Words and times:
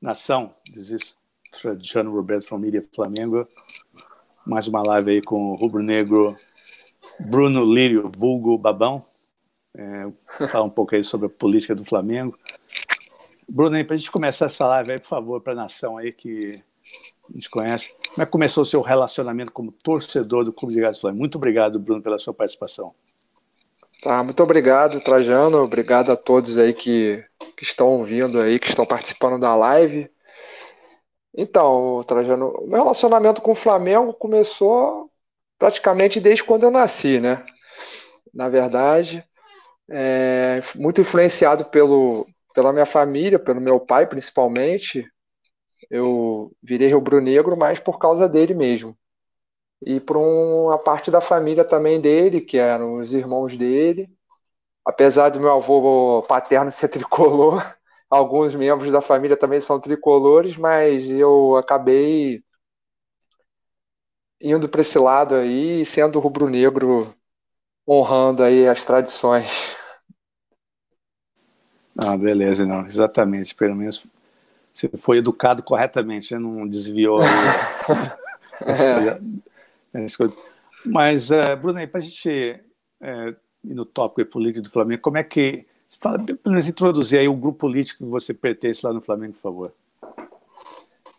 Nação, 0.00 0.50
this 0.72 0.90
is 0.92 1.16
Trajano 1.52 2.10
Roberto 2.10 2.46
from 2.46 2.60
Mídia 2.60 2.82
Flamengo. 2.94 3.46
Mais 4.46 4.66
uma 4.66 4.82
live 4.82 5.10
aí 5.10 5.20
com 5.20 5.50
o 5.50 5.56
rubro-negro 5.56 6.34
Bruno 7.18 7.62
Lírio, 7.62 8.10
vulgo 8.16 8.56
Babão. 8.56 9.04
É, 9.76 10.10
falar 10.48 10.64
um 10.64 10.70
pouco 10.70 10.96
aí 10.96 11.04
sobre 11.04 11.26
a 11.26 11.30
política 11.30 11.74
do 11.74 11.84
Flamengo. 11.84 12.34
Bruno, 13.46 13.84
para 13.84 13.94
a 13.94 13.96
gente 13.98 14.10
começar 14.10 14.46
essa 14.46 14.66
live 14.68 14.92
aí, 14.92 14.98
por 14.98 15.08
favor, 15.08 15.42
para 15.42 15.52
a 15.52 15.56
nação 15.56 15.98
aí 15.98 16.12
que 16.12 16.62
a 17.28 17.34
gente 17.34 17.50
conhece, 17.50 17.94
como 18.08 18.22
é 18.22 18.24
que 18.24 18.32
começou 18.32 18.62
o 18.62 18.66
seu 18.66 18.80
relacionamento 18.80 19.52
como 19.52 19.70
torcedor 19.70 20.46
do 20.46 20.52
Clube 20.52 20.72
de 20.72 20.80
Gás 20.80 20.98
Flamengo? 20.98 21.20
Muito 21.20 21.36
obrigado, 21.36 21.78
Bruno, 21.78 22.00
pela 22.00 22.18
sua 22.18 22.32
participação. 22.32 22.94
Tá, 24.02 24.24
muito 24.24 24.42
obrigado, 24.42 24.98
Trajano. 24.98 25.58
Obrigado 25.58 26.10
a 26.10 26.16
todos 26.16 26.56
aí 26.56 26.72
que, 26.72 27.22
que 27.60 27.64
estão 27.66 27.88
ouvindo 27.88 28.40
aí, 28.40 28.58
que 28.58 28.68
estão 28.68 28.86
participando 28.86 29.38
da 29.38 29.54
live. 29.54 30.10
Então, 31.36 32.02
Trajano, 32.06 32.48
o 32.58 32.66
meu 32.66 32.78
relacionamento 32.78 33.42
com 33.42 33.52
o 33.52 33.54
Flamengo 33.54 34.14
começou 34.14 35.10
praticamente 35.58 36.18
desde 36.18 36.42
quando 36.42 36.62
eu 36.62 36.70
nasci, 36.70 37.20
né? 37.20 37.44
Na 38.32 38.48
verdade, 38.48 39.22
é, 39.90 40.60
muito 40.74 41.02
influenciado 41.02 41.66
pelo, 41.66 42.26
pela 42.54 42.72
minha 42.72 42.86
família, 42.86 43.38
pelo 43.38 43.60
meu 43.60 43.78
pai 43.78 44.06
principalmente. 44.06 45.06
Eu 45.90 46.50
virei 46.62 46.90
rubro-negro, 46.90 47.58
mas 47.58 47.78
por 47.78 47.98
causa 47.98 48.26
dele 48.26 48.54
mesmo 48.54 48.96
e 49.82 49.98
por 49.98 50.16
uma 50.16 50.78
parte 50.78 51.10
da 51.10 51.20
família 51.20 51.64
também 51.64 52.00
dele, 52.00 52.40
que 52.40 52.58
eram 52.58 52.96
os 52.96 53.14
irmãos 53.14 53.56
dele. 53.56 54.10
Apesar 54.84 55.30
do 55.30 55.40
meu 55.40 55.52
avô 55.52 56.22
paterno 56.28 56.70
ser 56.72 56.88
tricolor, 56.88 57.74
alguns 58.08 58.54
membros 58.54 58.90
da 58.90 59.00
família 59.00 59.36
também 59.36 59.60
são 59.60 59.80
tricolores, 59.80 60.56
mas 60.56 61.08
eu 61.08 61.56
acabei 61.56 62.42
indo 64.40 64.68
para 64.68 64.80
esse 64.80 64.98
lado 64.98 65.34
aí, 65.34 65.84
sendo 65.84 66.18
rubro-negro, 66.18 67.14
honrando 67.86 68.42
aí 68.42 68.66
as 68.66 68.82
tradições. 68.84 69.76
Ah, 71.96 72.16
beleza, 72.16 72.64
não, 72.64 72.86
exatamente, 72.86 73.54
pelo 73.54 73.76
menos 73.76 74.06
você 74.72 74.88
foi 74.96 75.18
educado 75.18 75.62
corretamente, 75.62 76.34
não 76.36 76.66
desviou 76.66 77.20
é. 77.22 79.20
Mas, 80.86 81.30
uh, 81.30 81.56
Bruno, 81.60 81.86
para 81.88 81.98
a 81.98 82.02
gente 82.02 82.58
uh, 83.02 83.36
ir 83.64 83.74
no 83.74 83.84
tópico 83.84 84.30
político 84.30 84.62
do 84.62 84.70
Flamengo, 84.70 85.02
como 85.02 85.18
é 85.18 85.24
que. 85.24 85.62
Fala, 86.00 86.18
para 86.18 86.52
nos 86.52 86.68
introduzir 86.68 87.18
aí 87.18 87.28
o 87.28 87.34
grupo 87.34 87.58
político 87.58 88.04
que 88.04 88.10
você 88.10 88.32
pertence 88.32 88.86
lá 88.86 88.92
no 88.92 89.00
Flamengo, 89.00 89.34
por 89.34 89.40
favor. 89.40 89.72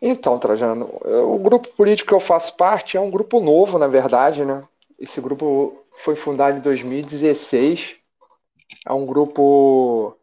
Então, 0.00 0.38
Trajano, 0.38 0.90
o 1.04 1.38
grupo 1.38 1.68
político 1.76 2.08
que 2.08 2.14
eu 2.14 2.20
faço 2.20 2.56
parte 2.56 2.96
é 2.96 3.00
um 3.00 3.10
grupo 3.10 3.40
novo, 3.40 3.78
na 3.78 3.86
verdade, 3.86 4.44
né? 4.44 4.64
Esse 4.98 5.20
grupo 5.20 5.84
foi 5.98 6.16
fundado 6.16 6.58
em 6.58 6.60
2016. 6.60 7.96
É 8.86 8.92
um 8.92 9.06
grupo 9.06 10.16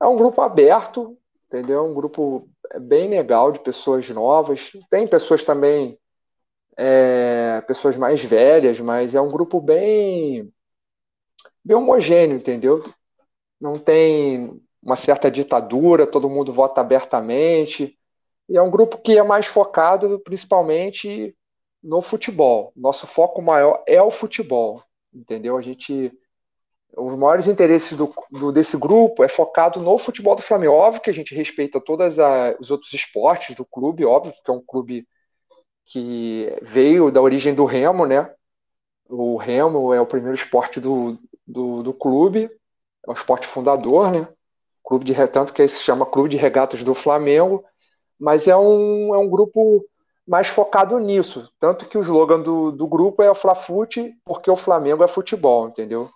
é 0.00 0.06
um 0.06 0.16
grupo 0.16 0.42
aberto, 0.42 1.16
entendeu? 1.46 1.78
É 1.78 1.82
um 1.82 1.94
grupo 1.94 2.48
bem 2.80 3.08
legal 3.08 3.52
de 3.52 3.60
pessoas 3.60 4.08
novas. 4.10 4.72
Tem 4.90 5.06
pessoas 5.06 5.42
também 5.42 5.98
é, 6.76 7.62
pessoas 7.66 7.96
mais 7.96 8.22
velhas, 8.22 8.80
mas 8.80 9.14
é 9.14 9.20
um 9.20 9.28
grupo 9.28 9.60
bem, 9.60 10.52
bem 11.64 11.76
homogêneo, 11.76 12.36
entendeu? 12.36 12.84
Não 13.60 13.74
tem 13.74 14.60
uma 14.82 14.96
certa 14.96 15.30
ditadura, 15.30 16.06
todo 16.06 16.28
mundo 16.28 16.52
vota 16.52 16.80
abertamente. 16.80 17.98
E 18.48 18.56
é 18.56 18.62
um 18.62 18.70
grupo 18.70 18.98
que 18.98 19.16
é 19.16 19.22
mais 19.22 19.46
focado 19.46 20.20
principalmente 20.20 21.34
no 21.82 22.02
futebol. 22.02 22.72
Nosso 22.76 23.06
foco 23.06 23.40
maior 23.40 23.82
é 23.86 24.02
o 24.02 24.10
futebol, 24.10 24.82
entendeu? 25.12 25.56
A 25.56 25.62
gente 25.62 26.12
os 26.96 27.14
maiores 27.16 27.48
interesses 27.48 27.96
do, 27.96 28.12
do, 28.30 28.52
desse 28.52 28.76
grupo 28.76 29.24
é 29.24 29.28
focado 29.28 29.80
no 29.80 29.98
futebol 29.98 30.36
do 30.36 30.42
Flamengo. 30.42 30.74
Óbvio 30.74 31.02
que 31.02 31.10
a 31.10 31.14
gente 31.14 31.34
respeita 31.34 31.80
todos 31.80 32.16
os 32.60 32.70
outros 32.70 32.92
esportes 32.92 33.56
do 33.56 33.64
clube, 33.64 34.04
óbvio 34.04 34.32
que 34.32 34.50
é 34.50 34.54
um 34.54 34.62
clube 34.64 35.06
que 35.84 36.56
veio 36.62 37.10
da 37.10 37.20
origem 37.20 37.54
do 37.54 37.64
remo, 37.64 38.06
né? 38.06 38.32
O 39.08 39.36
remo 39.36 39.92
é 39.92 40.00
o 40.00 40.06
primeiro 40.06 40.34
esporte 40.34 40.80
do, 40.80 41.18
do, 41.46 41.82
do 41.82 41.92
clube, 41.92 42.50
é 43.06 43.10
o 43.10 43.14
esporte 43.14 43.46
fundador, 43.46 44.10
né? 44.10 44.28
Clube 44.82 45.04
de 45.04 45.14
tanto 45.28 45.52
que 45.52 45.66
se 45.66 45.82
chama 45.82 46.06
Clube 46.06 46.28
de 46.28 46.36
Regatas 46.36 46.82
do 46.82 46.94
Flamengo, 46.94 47.64
mas 48.18 48.46
é 48.46 48.56
um, 48.56 49.14
é 49.14 49.18
um 49.18 49.28
grupo 49.28 49.84
mais 50.26 50.48
focado 50.48 50.98
nisso. 50.98 51.50
Tanto 51.58 51.86
que 51.86 51.96
o 51.96 52.02
slogan 52.02 52.40
do, 52.40 52.70
do 52.70 52.86
grupo 52.86 53.22
é 53.22 53.30
o 53.30 53.34
Flafute, 53.34 54.14
porque 54.24 54.50
o 54.50 54.56
Flamengo 54.56 55.02
é 55.02 55.08
futebol, 55.08 55.68
entendeu? 55.68 56.10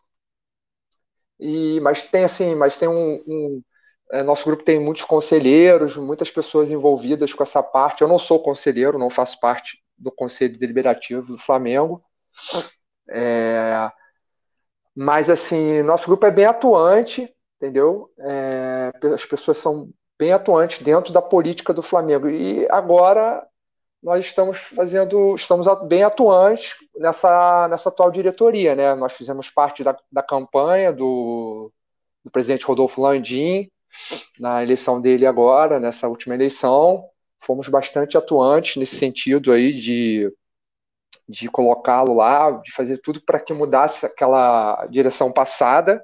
E, 1.41 1.81
mas 1.81 2.03
tem 2.03 2.25
assim, 2.25 2.55
mas 2.55 2.77
tem 2.77 2.89
um, 2.89 3.23
um 3.27 3.63
é, 4.11 4.23
nosso 4.23 4.45
grupo 4.45 4.65
tem 4.65 4.81
muitos 4.81 5.05
conselheiros, 5.05 5.97
muitas 5.97 6.31
pessoas 6.31 6.71
envolvidas 6.71 7.33
com 7.33 7.43
essa 7.43 7.63
parte. 7.63 8.03
Eu 8.03 8.09
não 8.09 8.19
sou 8.19 8.43
conselheiro, 8.43 8.99
não 8.99 9.11
faço 9.11 9.39
parte 9.39 9.83
do 9.97 10.11
conselho 10.11 10.59
deliberativo 10.59 11.27
do 11.27 11.39
Flamengo. 11.39 12.03
É, 13.11 13.91
mas 15.01 15.31
assim, 15.31 15.81
nosso 15.83 16.09
grupo 16.09 16.27
é 16.27 16.31
bem 16.33 16.45
atuante, 16.45 17.33
entendeu? 17.57 18.11
É, 18.19 18.91
as 19.15 19.25
pessoas 19.25 19.57
são 19.59 19.91
bem 20.19 20.33
atuantes 20.33 20.83
dentro 20.83 21.13
da 21.13 21.23
política 21.23 21.73
do 21.73 21.83
Flamengo. 21.83 22.29
E 22.29 22.67
agora 22.69 23.47
nós 24.03 24.27
estamos 24.27 24.59
fazendo, 24.59 25.37
estamos 25.37 25.69
bem 25.87 26.03
atuantes 26.03 26.75
nessa, 26.97 27.69
nessa 27.69 27.91
atual 27.91 28.11
diretoria, 28.11 28.75
né? 28.75 28.93
Nós 28.97 29.13
fizemos 29.13 29.49
parte 29.49 29.85
da, 29.85 29.97
da 30.11 30.21
campanha 30.21 30.93
do, 30.93 31.71
do 32.25 32.31
presidente 32.33 32.67
Rodolfo 32.67 33.01
Landim, 33.01 33.71
na 34.41 34.65
eleição 34.65 35.01
dele 35.01 35.27
agora, 35.27 35.79
nessa 35.79 36.09
última 36.09 36.35
eleição. 36.35 37.05
Fomos 37.39 37.69
bastante 37.69 38.19
atuantes 38.19 38.75
nesse 38.75 38.97
sentido 38.97 39.53
aí 39.53 39.73
de, 39.73 40.29
de 41.29 41.49
colocá-lo 41.51 42.15
lá, 42.15 42.51
de 42.53 42.73
fazer 42.73 42.99
tudo 42.99 43.21
para 43.21 43.41
que 43.41 43.53
mudasse 43.53 44.07
aquela 44.07 44.87
direção 44.87 45.31
passada, 45.33 46.03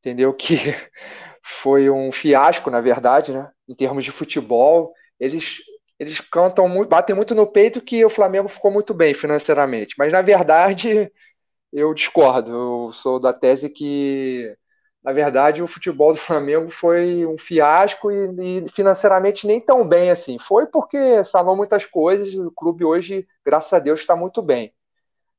entendeu? 0.00 0.34
Que 0.34 0.56
foi 1.42 1.88
um 1.90 2.12
fiasco, 2.12 2.70
na 2.70 2.80
verdade, 2.80 3.32
né? 3.32 3.50
Em 3.68 3.74
termos 3.74 4.04
de 4.04 4.12
futebol, 4.12 4.92
eles 5.18 5.58
eles 5.98 6.18
cantam 6.18 6.66
muito, 6.66 6.88
batem 6.88 7.14
muito 7.14 7.34
no 7.34 7.46
peito 7.46 7.82
que 7.82 8.02
o 8.02 8.08
Flamengo 8.08 8.48
ficou 8.48 8.70
muito 8.70 8.94
bem 8.94 9.12
financeiramente, 9.12 9.94
mas 9.98 10.10
na 10.10 10.22
verdade 10.22 11.12
eu 11.72 11.92
discordo. 11.94 12.52
Eu 12.52 12.92
sou 12.92 13.20
da 13.20 13.32
tese 13.32 13.68
que 13.70 14.56
na 15.02 15.12
verdade, 15.12 15.62
o 15.62 15.66
futebol 15.66 16.12
do 16.12 16.18
Flamengo 16.18 16.68
foi 16.68 17.24
um 17.26 17.38
fiasco 17.38 18.10
e, 18.10 18.64
e, 18.64 18.68
financeiramente 18.68 19.46
nem 19.46 19.60
tão 19.60 19.86
bem 19.86 20.10
assim. 20.10 20.38
Foi 20.38 20.66
porque 20.66 21.24
sanou 21.24 21.56
muitas 21.56 21.86
coisas, 21.86 22.34
o 22.34 22.50
clube 22.50 22.84
hoje, 22.84 23.26
graças 23.44 23.72
a 23.72 23.78
Deus, 23.78 24.00
está 24.00 24.14
muito 24.14 24.42
bem. 24.42 24.74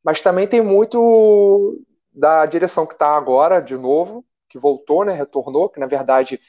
Mas 0.03 0.21
também 0.21 0.47
tem 0.47 0.61
muito 0.61 1.79
da 2.11 2.45
direção 2.45 2.87
que 2.87 2.93
está 2.93 3.15
agora, 3.15 3.61
de 3.61 3.77
novo, 3.77 4.25
que 4.49 4.57
voltou, 4.59 5.05
né, 5.05 5.13
retornou, 5.13 5.69
que 5.69 5.79
na 5.79 5.87
verdade 5.87 6.39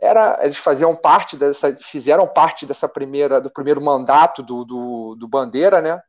era 0.00 0.38
eles 0.42 0.56
faziam 0.58 0.96
parte 0.96 1.36
dessa, 1.36 1.76
fizeram 1.76 2.26
parte 2.26 2.66
dessa 2.66 2.88
primeira 2.88 3.40
do 3.40 3.50
primeiro 3.50 3.80
mandato 3.80 4.42
do, 4.42 4.64
do, 4.64 5.14
do 5.16 5.28
Bandeira, 5.28 5.80
né? 5.80 6.02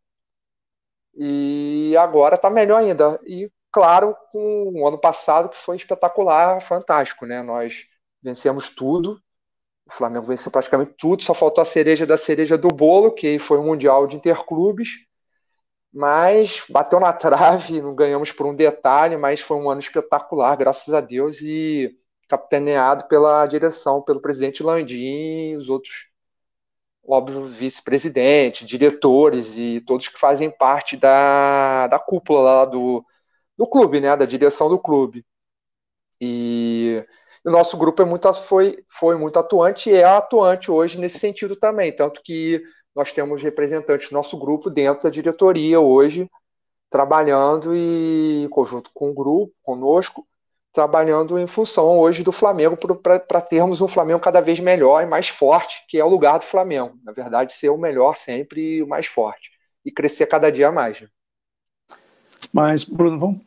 E 1.16 1.96
agora 1.97 2.35
está 2.35 2.50
melhor 2.50 2.79
ainda. 2.79 3.19
E 3.23 3.52
claro, 3.73 4.16
com 4.31 4.72
o 4.75 4.88
ano 4.88 5.00
passado 5.00 5.50
que 5.50 5.57
foi 5.57 5.75
espetacular, 5.78 6.61
fantástico, 6.61 7.25
né? 7.25 7.41
Nós 7.41 7.88
vencemos 8.22 8.69
tudo, 8.69 9.19
o 9.85 9.91
Flamengo 9.91 10.28
venceu 10.28 10.52
praticamente 10.52 10.93
tudo, 10.97 11.23
só 11.23 11.34
faltou 11.34 11.61
a 11.61 11.66
cereja 11.66 12.05
da 12.05 12.16
cereja 12.16 12.58
do 12.58 12.70
bolo, 12.70 13.11
que 13.11 13.40
foi 13.40 13.58
o 13.58 13.64
Mundial 13.64 14.08
de 14.08 14.16
Interclubes, 14.16 14.90
mas 15.91 16.64
bateu 16.70 16.99
na 16.99 17.11
trave, 17.14 17.81
não 17.81 17.96
ganhamos 17.96 18.31
por 18.31 18.46
um 18.46 18.55
detalhe, 18.55 19.17
mas 19.17 19.41
foi 19.41 19.58
um 19.58 19.70
ano 19.70 19.79
espetacular, 19.79 20.55
graças 20.55 20.93
a 20.93 21.02
Deus, 21.02 21.41
e 21.41 21.97
capitaneado 22.29 23.08
pela 23.08 23.46
direção, 23.47 24.02
pelo 24.02 24.22
presidente 24.22 24.64
Landim 24.64 25.52
e 25.52 25.58
os 25.58 25.70
outros, 25.70 26.11
óbvio, 27.05 27.46
vice-presidente, 27.46 28.66
diretores 28.66 29.58
e 29.58 29.81
todos 29.81 30.08
que 30.08 30.20
fazem 30.20 30.49
parte 30.49 30.96
da, 30.96 31.87
da 31.87 31.99
cúpula 31.99 32.41
lá 32.41 32.66
do, 32.66 33.05
do 33.63 33.69
clube, 33.69 34.01
né, 34.01 34.15
da 34.17 34.25
direção 34.25 34.67
do 34.67 34.77
clube. 34.77 35.25
E 36.19 37.05
o 37.45 37.51
nosso 37.51 37.77
grupo 37.77 38.01
é 38.01 38.05
muito, 38.05 38.31
foi, 38.33 38.83
foi 38.87 39.17
muito 39.17 39.39
atuante 39.39 39.89
e 39.89 39.93
é 39.93 40.03
atuante 40.03 40.69
hoje 40.69 40.99
nesse 40.99 41.19
sentido 41.19 41.55
também, 41.55 41.93
tanto 41.93 42.21
que 42.23 42.61
nós 42.95 43.11
temos 43.11 43.41
representantes 43.41 44.09
do 44.09 44.13
nosso 44.13 44.37
grupo 44.37 44.69
dentro 44.69 45.03
da 45.03 45.09
diretoria 45.09 45.79
hoje, 45.79 46.29
trabalhando 46.89 47.75
e 47.75 48.43
em 48.43 48.49
conjunto 48.49 48.91
com 48.93 49.09
o 49.09 49.13
grupo, 49.13 49.53
conosco, 49.63 50.27
trabalhando 50.71 51.37
em 51.39 51.47
função 51.47 51.99
hoje 51.99 52.23
do 52.23 52.31
Flamengo 52.31 52.77
para 52.77 53.41
termos 53.41 53.81
um 53.81 53.87
Flamengo 53.87 54.19
cada 54.19 54.41
vez 54.41 54.59
melhor 54.59 55.01
e 55.01 55.05
mais 55.05 55.29
forte, 55.29 55.85
que 55.87 55.97
é 55.97 56.05
o 56.05 56.09
lugar 56.09 56.39
do 56.39 56.45
Flamengo. 56.45 56.97
Na 57.03 57.11
verdade, 57.11 57.53
ser 57.53 57.69
o 57.69 57.77
melhor 57.77 58.15
sempre 58.15 58.77
e 58.77 58.83
o 58.83 58.87
mais 58.87 59.05
forte. 59.05 59.51
E 59.85 59.91
crescer 59.91 60.27
cada 60.27 60.51
dia 60.51 60.71
mais. 60.71 61.01
Né? 61.01 61.07
Mas, 62.53 62.83
Bruno, 62.83 63.19
vamos... 63.19 63.41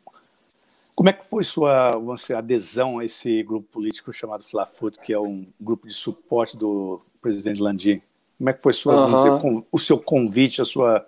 como 0.97 1.11
é 1.11 1.13
que 1.13 1.27
foi 1.27 1.45
sua 1.45 1.93
adesão 2.39 2.99
a 2.99 3.05
esse 3.05 3.43
grupo 3.43 3.69
político 3.71 4.15
chamado 4.15 4.43
Flafut, 4.43 4.99
que 4.99 5.13
é 5.13 5.21
um 5.21 5.47
grupo 5.61 5.87
de 5.87 5.93
suporte 5.93 6.57
do 6.57 6.99
presidente 7.21 7.61
Landim? 7.61 8.01
Como 8.39 8.49
é 8.49 8.53
que 8.55 8.63
foi 8.63 8.73
sua, 8.73 9.07
uhum. 9.07 9.15
dizer, 9.15 9.67
o 9.71 9.79
seu 9.79 9.99
convite, 9.99 10.63
a 10.63 10.65
sua 10.65 11.07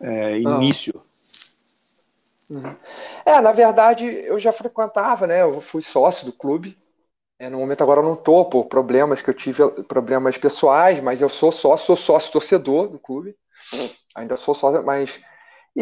é, 0.00 0.38
início? 0.38 1.02
Uhum. 2.50 2.76
É, 3.24 3.40
na 3.40 3.52
verdade, 3.52 4.04
eu 4.04 4.38
já 4.38 4.52
frequentava, 4.52 5.26
né? 5.26 5.40
Eu 5.40 5.62
fui 5.62 5.80
sócio 5.80 6.26
do 6.26 6.32
clube. 6.32 6.76
É, 7.38 7.48
no 7.48 7.58
momento 7.58 7.80
agora 7.82 8.00
eu 8.00 8.04
não 8.04 8.16
tô 8.16 8.44
por 8.44 8.66
problemas 8.66 9.22
que 9.22 9.30
eu 9.30 9.34
tive, 9.34 9.66
problemas 9.84 10.36
pessoais, 10.36 11.00
mas 11.00 11.22
eu 11.22 11.28
sou 11.30 11.50
sócio, 11.50 11.86
sou 11.86 11.96
sócio 11.96 12.32
torcedor 12.32 12.88
do 12.88 12.98
clube. 12.98 13.34
Ainda 14.14 14.36
sou 14.36 14.54
sócio, 14.54 14.84
mas 14.84 15.20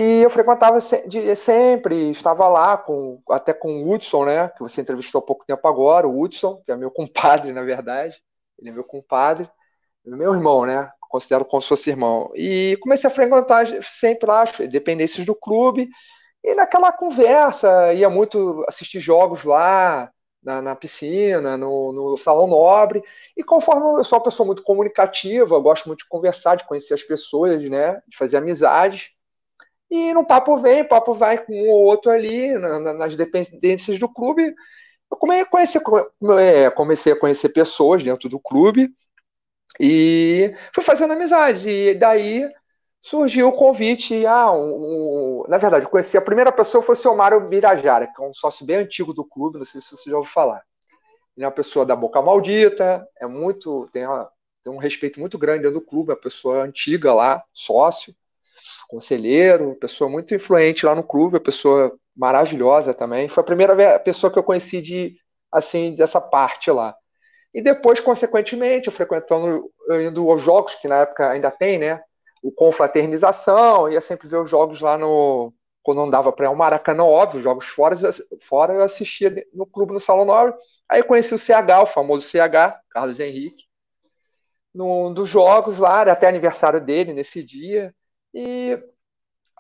e 0.00 0.23
eu 0.23 0.31
frequentava 0.31 0.79
sempre, 0.81 2.11
estava 2.11 2.47
lá 2.47 2.79
com 2.79 3.21
até 3.31 3.53
com 3.53 3.83
o 3.83 3.91
Hudson, 3.91 4.27
né? 4.27 4.49
Que 4.50 4.61
você 4.61 4.81
entrevistou 4.81 5.19
há 5.19 5.23
pouco 5.23 5.45
tempo 5.45 5.67
agora, 5.67 6.06
o 6.06 6.23
Hudson, 6.23 6.62
que 6.65 6.71
é 6.71 6.77
meu 6.77 6.89
compadre, 6.89 7.50
na 7.53 7.62
verdade. 7.62 8.23
Ele 8.56 8.71
é 8.71 8.73
meu 8.73 8.85
compadre, 8.85 9.50
meu 10.05 10.33
irmão, 10.33 10.65
né? 10.65 10.89
Considero 11.11 11.45
como 11.45 11.61
se 11.61 11.69
fosse 11.69 11.91
irmão. 11.91 12.31
E 12.37 12.79
comecei 12.81 13.11
a 13.11 13.12
frequentar 13.12 13.67
sempre 13.83 14.29
lá, 14.29 14.45
dependências 14.71 15.27
do 15.27 15.35
clube. 15.35 15.89
E 16.45 16.55
naquela 16.55 16.93
conversa, 16.93 17.93
ia 17.93 18.09
muito 18.09 18.65
assistir 18.69 19.00
jogos 19.00 19.43
lá, 19.43 20.12
na, 20.41 20.62
na 20.62 20.77
piscina, 20.77 21.56
no, 21.56 21.93
no, 21.93 22.17
salão 22.17 22.47
nobre. 22.47 23.03
E 23.37 23.43
conforme 23.43 23.99
eu 23.99 24.05
sou 24.05 24.19
uma 24.19 24.25
pessoa 24.25 24.47
muito 24.47 24.62
comunicativa, 24.62 25.56
eu 25.56 25.62
gosto 25.62 25.87
muito 25.87 26.05
de 26.05 26.09
conversar, 26.09 26.55
de 26.55 26.67
conhecer 26.69 26.95
as 26.95 27.03
pessoas, 27.03 27.69
né? 27.69 28.00
De 28.06 28.17
fazer 28.17 28.37
amizades. 28.37 29.18
E 29.90 30.12
no 30.12 30.26
papo 30.26 30.56
vem, 30.56 30.85
papo 30.85 31.14
vai 31.14 31.38
com 31.38 31.52
ou 31.69 31.85
outro 31.85 32.11
ali, 32.11 32.52
na, 32.52 32.79
na, 32.79 32.93
nas 32.93 33.17
dependências 33.17 33.99
do 33.99 34.08
clube. 34.08 34.55
Eu 35.11 35.17
comecei 35.17 35.43
a, 35.43 35.46
conhecer, 35.46 35.82
é, 36.38 36.70
comecei 36.70 37.12
a 37.12 37.19
conhecer 37.19 37.49
pessoas 37.50 38.02
dentro 38.02 38.29
do 38.29 38.38
clube 38.38 38.90
e 39.81 40.55
fui 40.75 40.85
fazendo 40.85 41.14
amizade. 41.14 41.70
E 41.70 41.94
daí 41.94 42.49
surgiu 43.00 43.49
o 43.49 43.56
convite. 43.56 44.26
Ah, 44.26 44.52
um, 44.52 45.43
um, 45.43 45.44
na 45.49 45.56
verdade, 45.56 45.87
eu 45.87 45.90
conheci 45.90 46.19
a 46.19 46.23
primeira 46.23 46.52
pessoa 46.52 46.82
foi 46.82 46.94
o 46.94 46.99
seu 46.99 47.17
Mário 47.17 47.49
Birajara, 47.49 48.06
que 48.06 48.23
é 48.23 48.25
um 48.25 48.35
sócio 48.35 48.67
bem 48.67 48.76
antigo 48.76 49.14
do 49.14 49.25
clube, 49.25 49.58
não 49.58 49.64
sei 49.64 49.81
se 49.81 49.90
você 49.90 50.11
já 50.11 50.17
ouviu 50.17 50.32
falar. 50.32 50.62
Ele 51.37 51.44
é 51.44 51.46
uma 51.49 51.55
pessoa 51.55 51.87
da 51.87 51.96
boca 51.96 52.20
maldita, 52.20 53.06
é 53.19 53.26
muito. 53.26 53.88
tem, 53.93 54.06
uma, 54.06 54.31
tem 54.62 54.73
um 54.73 54.79
respeito 54.79 55.20
muito 55.20 55.38
grande 55.38 55.62
dentro 55.62 55.81
do 55.81 55.87
clube, 55.87 56.11
é 56.11 56.14
uma 56.14 56.20
pessoa 56.20 56.62
antiga 56.62 57.14
lá, 57.14 57.43
sócio, 57.52 58.14
conselheiro, 58.89 59.77
pessoa 59.77 60.11
muito 60.11 60.35
influente 60.35 60.87
lá 60.87 60.95
no 60.95 61.03
clube, 61.03 61.37
uma 61.37 61.43
pessoa 61.43 61.97
maravilhosa 62.17 62.95
também. 62.95 63.29
Foi 63.29 63.43
a 63.43 63.47
primeira 63.47 63.99
pessoa 64.01 64.33
que 64.33 64.39
eu 64.39 64.43
conheci 64.43 64.81
de 64.81 65.17
assim 65.53 65.95
dessa 65.95 66.21
parte 66.21 66.71
lá. 66.71 66.95
E 67.55 67.63
depois, 67.63 68.01
consequentemente, 68.01 68.89
eu 68.89 68.93
frequentando, 68.93 69.71
indo 70.01 70.31
aos 70.31 70.43
jogos, 70.43 70.75
que 70.75 70.87
na 70.87 70.99
época 71.03 71.31
ainda 71.31 71.51
tem, 71.51 71.79
né? 71.79 72.03
o 72.43 72.53
confraternização, 72.53 73.91
ia 73.91 74.01
sempre 74.01 74.29
ver 74.29 74.39
os 74.39 74.49
jogos 74.49 74.81
lá 74.81 74.97
no. 74.97 75.53
Quando 75.83 75.99
não 75.99 76.11
dava 76.11 76.33
para 76.33 76.45
ir 76.45 76.49
ao 76.49 76.57
Maracanã, 76.57 77.05
óbvio, 77.05 77.41
jogos 77.41 77.67
fora, 77.67 77.97
fora 78.41 78.75
eu 78.75 78.83
assistia 78.83 79.33
no 79.55 79.65
clube 79.65 79.93
no 79.93 80.01
Salão 80.01 80.27
Nobre. 80.27 80.55
Aí 80.89 81.03
conheci 81.03 81.35
o 81.35 81.39
CH, 81.39 81.83
o 81.83 81.87
famoso 81.87 82.29
CH, 82.29 82.79
Carlos 82.91 83.19
Henrique, 83.19 83.65
num 84.75 85.15
dos 85.15 85.29
jogos 85.29 85.79
lá, 85.79 86.03
era 86.03 86.13
até 86.13 86.29
aniversário 86.29 86.81
dele 86.81 87.15
nesse 87.15 87.43
dia. 87.43 87.95
E, 88.35 88.79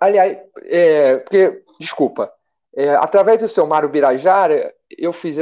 aliás, 0.00 0.38
é, 0.64 1.16
porque, 1.18 1.62
desculpa, 1.78 2.32
é, 2.76 2.94
através 2.96 3.38
do 3.38 3.48
seu 3.48 3.66
Mário 3.66 3.88
Birajara, 3.88 4.74
eu 4.90 5.12
fiz, 5.12 5.36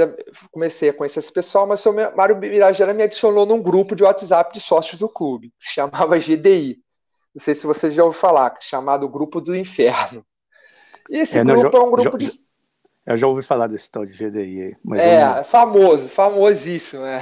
comecei 0.51 0.89
a 0.89 0.95
conhecer 0.95 1.21
esse 1.21 1.33
pessoal, 1.33 1.67
mas 1.67 1.81
o 1.81 1.83
seu 1.83 1.93
Mário 1.93 2.37
Birajara 2.37 2.95
me 2.95 3.03
adicionou 3.03 3.47
num 3.47 3.63
grupo 3.63 3.95
de 3.95 4.03
WhatsApp 4.03 4.53
de 4.53 4.61
sócios 4.61 4.99
do 4.99 5.09
clube, 5.09 5.53
que 5.59 5.67
se 5.67 5.75
chamava 5.75 6.19
GDI 6.19 6.81
não 7.37 7.45
sei 7.45 7.55
se 7.55 7.67
você 7.67 7.91
já 7.91 8.03
ouviu 8.03 8.19
falar, 8.19 8.57
chamado 8.63 9.07
Grupo 9.11 9.43
do 9.43 9.55
Inferno. 9.55 10.25
E 11.11 11.19
esse 11.19 11.37
é, 11.37 11.45
grupo 11.45 11.71
não, 11.71 11.85
é 11.85 11.87
um 11.87 11.91
grupo 11.91 12.17
de. 12.17 12.31
Eu 13.05 13.17
já 13.19 13.27
ouvi 13.27 13.43
falar 13.43 13.67
desse 13.67 13.91
tal 13.91 14.07
de 14.07 14.15
GDI. 14.15 14.75
Mas 14.83 15.01
é, 15.01 15.45
famoso, 15.45 16.09
famosíssimo. 16.09 17.05
É. 17.05 17.21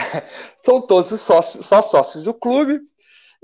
São 0.65 0.81
todos 0.81 1.21
sócios, 1.21 1.67
só 1.67 1.83
sócios 1.83 2.23
do 2.23 2.33
clube. 2.33 2.81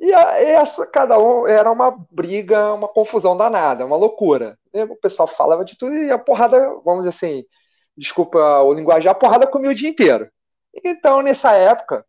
E 0.00 0.12
essa, 0.12 0.86
cada 0.86 1.18
um 1.18 1.46
era 1.46 1.70
uma 1.70 1.94
briga, 2.10 2.72
uma 2.72 2.88
confusão 2.88 3.36
danada, 3.36 3.84
uma 3.84 3.96
loucura. 3.96 4.58
O 4.72 4.96
pessoal 4.96 5.28
falava 5.28 5.62
de 5.62 5.76
tudo 5.76 5.94
e 5.94 6.10
a 6.10 6.18
porrada, 6.18 6.58
vamos 6.84 7.04
dizer 7.04 7.10
assim, 7.10 7.44
desculpa 7.94 8.38
o 8.62 8.72
linguajar, 8.72 9.12
a 9.12 9.14
porrada 9.14 9.46
comia 9.46 9.70
o 9.70 9.74
dia 9.74 9.90
inteiro. 9.90 10.30
Então, 10.82 11.20
nessa 11.20 11.52
época, 11.52 12.06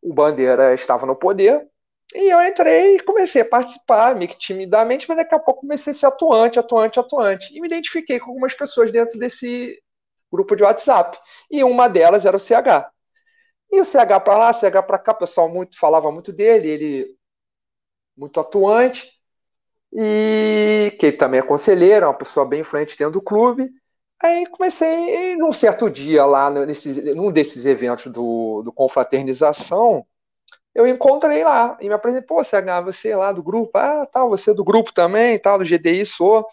o 0.00 0.14
Bandeira 0.14 0.72
estava 0.72 1.04
no 1.04 1.16
poder, 1.16 1.66
e 2.14 2.28
eu 2.32 2.40
entrei 2.42 2.96
e 2.96 3.00
comecei 3.00 3.42
a 3.42 3.44
participar, 3.44 4.14
meio 4.14 4.30
que 4.30 4.38
timidamente, 4.38 5.08
mas 5.08 5.16
daqui 5.16 5.34
a 5.34 5.38
pouco 5.38 5.62
comecei 5.62 5.92
a 5.92 5.94
ser 5.94 6.06
atuante, 6.06 6.58
atuante, 6.58 6.98
atuante. 6.98 7.56
E 7.56 7.60
me 7.60 7.66
identifiquei 7.66 8.18
com 8.18 8.30
algumas 8.30 8.54
pessoas 8.54 8.90
dentro 8.90 9.18
desse 9.18 9.80
grupo 10.30 10.56
de 10.56 10.62
WhatsApp. 10.62 11.18
E 11.50 11.62
uma 11.62 11.88
delas 11.88 12.24
era 12.24 12.36
o 12.36 12.40
CH. 12.40 12.90
E 13.72 13.80
o 13.80 13.84
CH 13.84 14.20
para 14.20 14.36
lá, 14.38 14.52
CH 14.52 14.82
para 14.82 14.98
cá, 14.98 15.12
o 15.12 15.18
pessoal 15.18 15.48
muito, 15.48 15.78
falava 15.78 16.10
muito 16.10 16.32
dele, 16.32 16.68
ele 16.68 17.16
muito 18.16 18.40
atuante. 18.40 19.08
E 19.92 20.96
que 20.98 21.06
ele 21.06 21.16
também 21.16 21.40
é 21.40 21.42
conselheiro, 21.42 22.04
é 22.06 22.08
uma 22.08 22.14
pessoa 22.14 22.46
bem 22.46 22.60
influente 22.60 22.96
dentro 22.96 23.14
do 23.14 23.22
clube. 23.22 23.70
Aí 24.22 24.46
comecei, 24.46 25.36
num 25.36 25.52
certo 25.52 25.90
dia 25.90 26.24
lá, 26.26 26.50
nesse, 26.66 27.14
num 27.14 27.32
desses 27.32 27.64
eventos 27.66 28.06
do, 28.12 28.62
do 28.62 28.72
Confraternização, 28.72 30.06
eu 30.74 30.86
encontrei 30.86 31.44
lá 31.44 31.76
e 31.80 31.88
me 31.88 31.94
apresentei, 31.94 32.26
pô, 32.26 32.42
CH, 32.44 32.82
você 32.84 33.10
é 33.10 33.16
lá 33.16 33.32
do 33.32 33.42
grupo, 33.42 33.76
ah, 33.78 34.06
tal, 34.06 34.28
você 34.30 34.52
é 34.52 34.54
do 34.54 34.64
grupo 34.64 34.92
também, 34.92 35.38
tal, 35.38 35.58
do 35.58 35.64
GDI, 35.64 36.06
sou. 36.06 36.46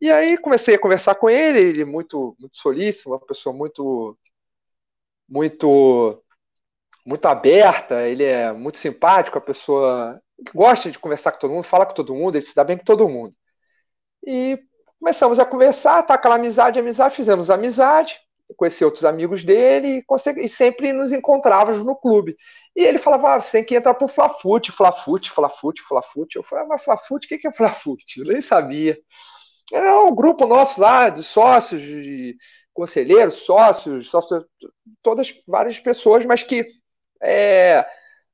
E 0.00 0.10
aí 0.10 0.36
comecei 0.38 0.74
a 0.74 0.78
conversar 0.78 1.14
com 1.16 1.30
ele, 1.30 1.60
ele 1.60 1.84
muito, 1.84 2.36
muito 2.38 2.56
solícito, 2.58 3.10
uma 3.10 3.20
pessoa 3.20 3.54
muito, 3.54 4.16
muito, 5.28 6.22
muito 7.06 7.26
aberta, 7.26 8.02
ele 8.06 8.24
é 8.24 8.52
muito 8.52 8.78
simpático, 8.78 9.38
a 9.38 9.40
pessoa 9.40 10.20
gosta 10.54 10.90
de 10.90 10.98
conversar 10.98 11.32
com 11.32 11.38
todo 11.38 11.52
mundo, 11.52 11.64
fala 11.64 11.86
com 11.86 11.94
todo 11.94 12.14
mundo, 12.14 12.36
ele 12.36 12.44
se 12.44 12.54
dá 12.54 12.64
bem 12.64 12.76
com 12.76 12.84
todo 12.84 13.08
mundo. 13.08 13.34
E 14.26 14.58
começamos 14.98 15.38
a 15.38 15.44
conversar, 15.44 16.02
tá 16.02 16.14
aquela 16.14 16.34
amizade, 16.34 16.80
amizade, 16.80 17.14
fizemos 17.14 17.48
amizade, 17.48 18.18
conheci 18.56 18.84
outros 18.84 19.04
amigos 19.04 19.44
dele 19.44 20.04
e, 20.04 20.44
e 20.44 20.48
sempre 20.48 20.92
nos 20.92 21.12
encontrávamos 21.12 21.84
no 21.84 21.96
clube. 21.96 22.36
E 22.74 22.84
ele 22.84 22.98
falava, 22.98 23.34
ah, 23.34 23.40
você 23.40 23.52
tem 23.52 23.64
que 23.64 23.76
entrar 23.76 23.94
pro 23.94 24.08
Flafute, 24.08 24.72
Flafute, 24.72 25.30
Flafute, 25.30 25.82
Flafute. 25.82 26.36
Eu 26.36 26.42
falava, 26.42 26.68
mas 26.68 26.84
Flafute, 26.84 27.26
o 27.26 27.38
que 27.38 27.46
é 27.46 27.52
Flafute? 27.52 28.20
Eu 28.20 28.26
nem 28.26 28.40
sabia. 28.40 28.98
Era 29.72 30.00
um 30.02 30.14
grupo 30.14 30.46
nosso 30.46 30.80
lá, 30.80 31.08
de 31.08 31.22
sócios, 31.22 31.82
de 31.82 32.36
conselheiros, 32.72 33.34
sócios, 33.34 34.08
sócios, 34.08 34.44
todas 35.02 35.34
várias 35.46 35.80
pessoas, 35.80 36.24
mas 36.24 36.42
que 36.42 36.66
é, 37.22 37.86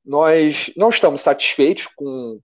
nós 0.05 0.71
não 0.75 0.89
estamos 0.89 1.21
satisfeitos 1.21 1.87
com 1.87 2.39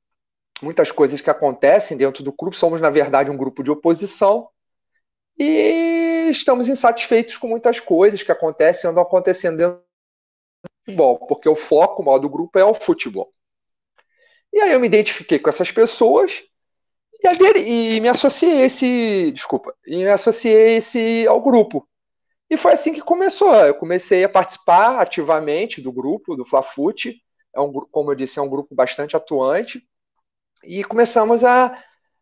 muitas 0.61 0.91
coisas 0.91 1.21
que 1.21 1.29
acontecem 1.29 1.97
dentro 1.97 2.23
do 2.23 2.33
clube. 2.33 2.55
Somos, 2.55 2.81
na 2.81 2.89
verdade, 2.89 3.31
um 3.31 3.37
grupo 3.37 3.63
de 3.63 3.71
oposição 3.71 4.49
e 5.37 6.27
estamos 6.29 6.67
insatisfeitos 6.67 7.37
com 7.37 7.47
muitas 7.47 7.79
coisas 7.79 8.21
que 8.21 8.31
acontecem, 8.31 8.89
andam 8.89 9.03
acontecendo 9.03 9.57
dentro 9.57 9.77
do 9.77 10.69
futebol, 10.85 11.19
porque 11.27 11.47
o 11.47 11.55
foco 11.55 12.03
maior 12.03 12.19
do 12.19 12.29
grupo 12.29 12.59
é 12.59 12.63
o 12.63 12.73
futebol. 12.73 13.31
E 14.51 14.59
aí 14.59 14.73
eu 14.73 14.79
me 14.79 14.87
identifiquei 14.87 15.39
com 15.39 15.49
essas 15.49 15.71
pessoas 15.71 16.43
e, 17.23 17.95
e 17.95 18.01
me 18.01 18.09
associei 18.09 18.61
esse, 18.61 19.31
desculpa, 19.31 19.73
e 19.85 19.97
me 19.97 20.09
associei 20.09 20.77
esse 20.77 21.27
ao 21.27 21.41
grupo. 21.41 21.87
E 22.49 22.57
foi 22.57 22.73
assim 22.73 22.93
que 22.93 23.01
começou. 23.01 23.53
Eu 23.53 23.75
comecei 23.75 24.23
a 24.23 24.29
participar 24.29 24.99
ativamente 24.99 25.81
do 25.81 25.91
grupo, 25.91 26.35
do 26.35 26.45
Flafute. 26.45 27.21
É 27.55 27.59
um 27.59 27.71
como 27.71 28.11
eu 28.11 28.15
disse, 28.15 28.39
é 28.39 28.41
um 28.41 28.49
grupo 28.49 28.73
bastante 28.73 29.15
atuante. 29.15 29.83
E 30.63 30.83
começamos 30.83 31.43
a 31.43 31.77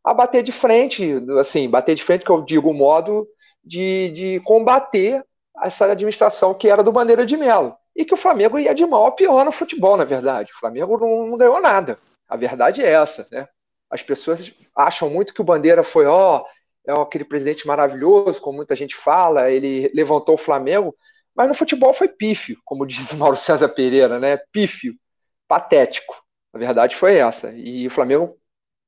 a 0.08 0.14
bater 0.14 0.42
de 0.42 0.54
frente, 0.54 1.14
assim, 1.38 1.70
bater 1.70 1.94
de 1.94 2.02
frente, 2.02 2.24
que 2.24 2.32
eu 2.32 2.42
digo 2.42 2.70
o 2.70 2.74
modo 2.74 3.28
de, 3.62 4.10
de 4.12 4.40
combater 4.46 5.22
essa 5.62 5.86
administração 5.86 6.54
que 6.54 6.70
era 6.70 6.82
do 6.82 6.94
Bandeira 6.94 7.26
de 7.26 7.36
Melo. 7.36 7.76
E 7.94 8.06
que 8.06 8.14
o 8.14 8.18
Flamengo 8.18 8.58
ia 8.58 8.74
de 8.74 8.86
mal 8.86 9.08
a 9.08 9.12
pior 9.12 9.44
no 9.44 9.52
futebol, 9.52 9.98
na 9.98 10.06
verdade. 10.06 10.54
O 10.54 10.60
Flamengo 10.60 10.98
não, 10.98 11.28
não 11.28 11.38
ganhou 11.38 11.60
nada. 11.60 12.00
A 12.30 12.38
verdade 12.38 12.82
é 12.82 12.90
essa, 12.90 13.28
né? 13.30 13.48
As 13.92 14.02
pessoas 14.02 14.54
acham 14.74 15.10
muito 15.10 15.34
que 15.34 15.42
o 15.42 15.46
Bandeira 15.46 15.84
foi, 15.84 16.06
ó, 16.06 16.46
é 16.88 17.00
aquele 17.00 17.26
presidente 17.26 17.68
maravilhoso, 17.68 18.42
como 18.42 18.58
muita 18.58 18.76
gente 18.76 18.96
fala, 18.96 19.52
ele 19.52 19.92
levantou 19.94 20.36
o 20.36 20.38
Flamengo, 20.38 20.96
mas 21.36 21.48
no 21.48 21.54
futebol 21.54 21.94
foi 21.94 22.08
pífio, 22.08 22.58
como 22.66 22.86
diz 22.86 23.12
o 23.12 23.18
Mauro 23.18 23.36
César 23.36 23.70
Pereira, 23.70 24.20
né? 24.20 24.38
Pífio, 24.52 24.96
patético. 25.48 26.16
A 26.54 26.58
verdade 26.58 26.96
foi 26.96 27.18
essa. 27.18 27.54
E 27.54 27.86
o 27.88 27.92
Flamengo 27.92 28.38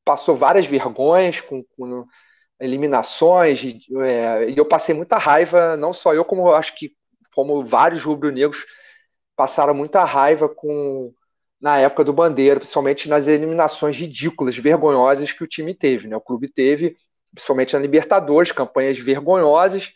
passou 0.03 0.35
várias 0.35 0.65
vergonhas 0.65 1.41
com, 1.41 1.63
com 1.77 2.05
eliminações, 2.59 3.63
e, 3.63 3.79
é, 4.01 4.49
e, 4.49 4.57
eu 4.57 4.65
passei 4.65 4.95
muita 4.95 5.17
raiva, 5.17 5.77
não 5.77 5.93
só 5.93 6.13
eu, 6.13 6.25
como 6.25 6.51
acho 6.51 6.75
que 6.75 6.93
como 7.33 7.63
vários 7.63 8.03
rubro-negros 8.03 8.65
passaram 9.35 9.73
muita 9.73 10.03
raiva 10.03 10.49
com 10.49 11.13
na 11.61 11.77
época 11.77 12.03
do 12.03 12.13
Bandeira, 12.13 12.59
principalmente 12.59 13.09
nas 13.09 13.27
eliminações 13.27 13.95
ridículas, 13.95 14.57
vergonhosas 14.57 15.31
que 15.33 15.43
o 15.43 15.47
time 15.47 15.73
teve. 15.73 16.07
Né? 16.07 16.15
O 16.15 16.21
clube 16.21 16.47
teve, 16.47 16.95
principalmente 17.33 17.73
na 17.73 17.79
Libertadores, 17.79 18.51
campanhas 18.51 18.97
vergonhosas 18.97 19.93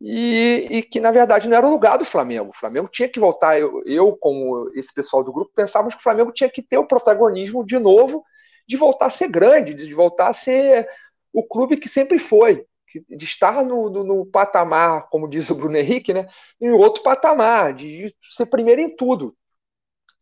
e, 0.00 0.66
e, 0.70 0.82
que, 0.82 1.00
na 1.00 1.10
verdade, 1.10 1.48
não 1.48 1.56
era 1.56 1.66
o 1.66 1.70
lugar 1.70 1.96
do 1.96 2.04
Flamengo. 2.04 2.50
O 2.50 2.56
Flamengo 2.56 2.88
tinha 2.88 3.08
que 3.08 3.18
voltar. 3.18 3.58
Eu, 3.58 3.82
eu, 3.86 4.16
como 4.16 4.70
esse 4.74 4.92
pessoal 4.92 5.24
do 5.24 5.32
grupo, 5.32 5.52
pensávamos 5.54 5.94
que 5.94 6.00
o 6.00 6.02
Flamengo 6.02 6.32
tinha 6.32 6.50
que 6.50 6.62
ter 6.62 6.78
o 6.78 6.86
protagonismo 6.86 7.64
de 7.64 7.78
novo, 7.78 8.24
de 8.68 8.76
voltar 8.76 9.06
a 9.06 9.10
ser 9.10 9.28
grande, 9.28 9.74
de 9.74 9.94
voltar 9.94 10.28
a 10.28 10.32
ser 10.32 10.86
o 11.32 11.42
clube 11.46 11.76
que 11.76 11.88
sempre 11.88 12.18
foi, 12.18 12.66
de 13.08 13.24
estar 13.24 13.64
no, 13.64 13.90
no, 13.90 14.04
no 14.04 14.26
patamar, 14.26 15.08
como 15.08 15.28
diz 15.28 15.50
o 15.50 15.54
Bruno 15.54 15.76
Henrique, 15.76 16.14
né, 16.14 16.26
em 16.60 16.70
outro 16.70 17.02
patamar, 17.02 17.74
de 17.74 18.14
ser 18.30 18.46
primeiro 18.46 18.80
em 18.80 18.94
tudo. 18.94 19.36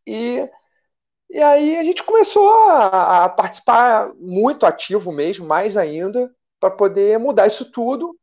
E 0.06 0.48
e 1.30 1.40
aí 1.40 1.76
a 1.76 1.84
gente 1.84 2.02
começou 2.02 2.48
a, 2.68 3.24
a 3.24 3.28
participar 3.28 4.12
muito 4.14 4.66
ativo 4.66 5.10
mesmo, 5.12 5.46
mais 5.46 5.76
ainda, 5.76 6.30
para 6.60 6.70
poder 6.70 7.18
mudar 7.18 7.46
isso 7.46 7.70
tudo. 7.70 8.16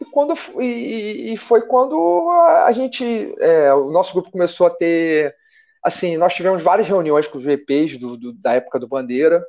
E, 0.00 0.04
quando, 0.04 0.34
e, 0.60 1.32
e 1.32 1.36
foi 1.36 1.62
quando 1.62 2.30
a 2.64 2.70
gente, 2.72 3.34
é, 3.40 3.74
o 3.74 3.90
nosso 3.90 4.12
grupo 4.12 4.30
começou 4.30 4.66
a 4.66 4.70
ter, 4.70 5.34
assim, 5.82 6.16
nós 6.16 6.34
tivemos 6.34 6.62
várias 6.62 6.86
reuniões 6.86 7.26
com 7.26 7.38
os 7.38 7.44
VPs 7.44 7.98
do, 7.98 8.16
do, 8.16 8.32
da 8.32 8.54
época 8.54 8.78
do 8.78 8.86
Bandeira, 8.86 9.44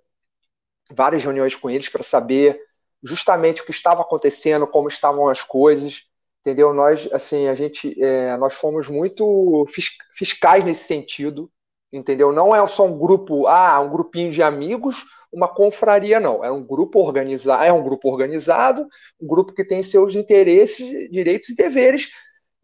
várias 0.91 1.23
reuniões 1.23 1.55
com 1.55 1.69
eles 1.69 1.87
para 1.89 2.03
saber 2.03 2.59
justamente 3.03 3.61
o 3.61 3.65
que 3.65 3.71
estava 3.71 4.01
acontecendo, 4.01 4.67
como 4.67 4.87
estavam 4.87 5.27
as 5.27 5.43
coisas, 5.43 6.05
entendeu? 6.41 6.73
Nós, 6.73 7.07
assim, 7.13 7.47
a 7.47 7.53
gente, 7.53 7.95
é, 8.01 8.35
nós 8.37 8.53
fomos 8.53 8.89
muito 8.89 9.65
fiscais 10.13 10.63
nesse 10.65 10.85
sentido, 10.85 11.51
entendeu? 11.91 12.31
Não 12.31 12.55
é 12.55 12.65
só 12.67 12.85
um 12.85 12.97
grupo, 12.97 13.47
ah, 13.47 13.79
um 13.79 13.89
grupinho 13.89 14.31
de 14.31 14.43
amigos, 14.43 15.05
uma 15.31 15.47
confraria, 15.47 16.19
não. 16.19 16.43
É 16.43 16.51
um 16.51 16.63
grupo 16.63 16.99
organizado, 16.99 17.63
é 17.63 17.71
um 17.71 17.83
grupo 17.83 18.09
organizado, 18.09 18.87
um 19.21 19.27
grupo 19.27 19.53
que 19.53 19.63
tem 19.63 19.83
seus 19.83 20.15
interesses, 20.15 21.09
direitos 21.09 21.49
e 21.49 21.55
deveres 21.55 22.09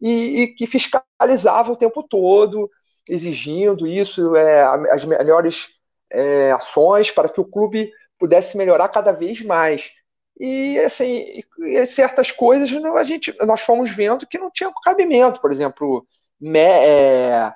e, 0.00 0.42
e 0.42 0.46
que 0.54 0.66
fiscalizava 0.66 1.72
o 1.72 1.76
tempo 1.76 2.02
todo, 2.02 2.70
exigindo 3.08 3.86
isso, 3.86 4.34
é, 4.36 4.62
as 4.90 5.04
melhores 5.04 5.68
é, 6.10 6.52
ações 6.52 7.10
para 7.10 7.28
que 7.28 7.40
o 7.40 7.44
clube 7.44 7.90
pudesse 8.18 8.56
melhorar 8.56 8.88
cada 8.88 9.12
vez 9.12 9.42
mais. 9.42 9.90
E 10.38 10.78
assim, 10.80 11.40
e 11.60 11.86
certas 11.86 12.30
coisas 12.30 12.70
a 12.72 13.04
gente, 13.04 13.34
nós 13.46 13.62
fomos 13.62 13.90
vendo 13.90 14.26
que 14.26 14.38
não 14.38 14.50
tinha 14.50 14.70
cabimento, 14.84 15.40
por 15.40 15.50
exemplo, 15.50 16.06
me, 16.38 16.58
é, 16.60 17.54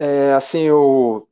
é, 0.00 0.32
assim, 0.32 0.70
o, 0.70 1.28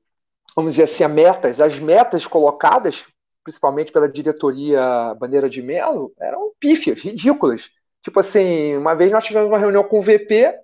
vamos 0.54 0.72
dizer 0.72 0.82
assim, 0.82 1.02
a 1.02 1.08
metas, 1.08 1.58
as 1.58 1.78
metas 1.78 2.26
colocadas, 2.26 3.06
principalmente 3.42 3.90
pela 3.90 4.06
diretoria 4.06 5.14
Bandeira 5.18 5.48
de 5.48 5.62
Melo, 5.62 6.12
eram 6.20 6.52
pífias, 6.60 7.00
ridículas. 7.00 7.70
Tipo 8.02 8.20
assim, 8.20 8.76
uma 8.76 8.94
vez 8.94 9.10
nós 9.10 9.25
tivemos 9.25 9.48
uma 9.48 9.58
reunião 9.58 9.82
com 9.82 9.98
o 9.98 10.02
VP, 10.02 10.54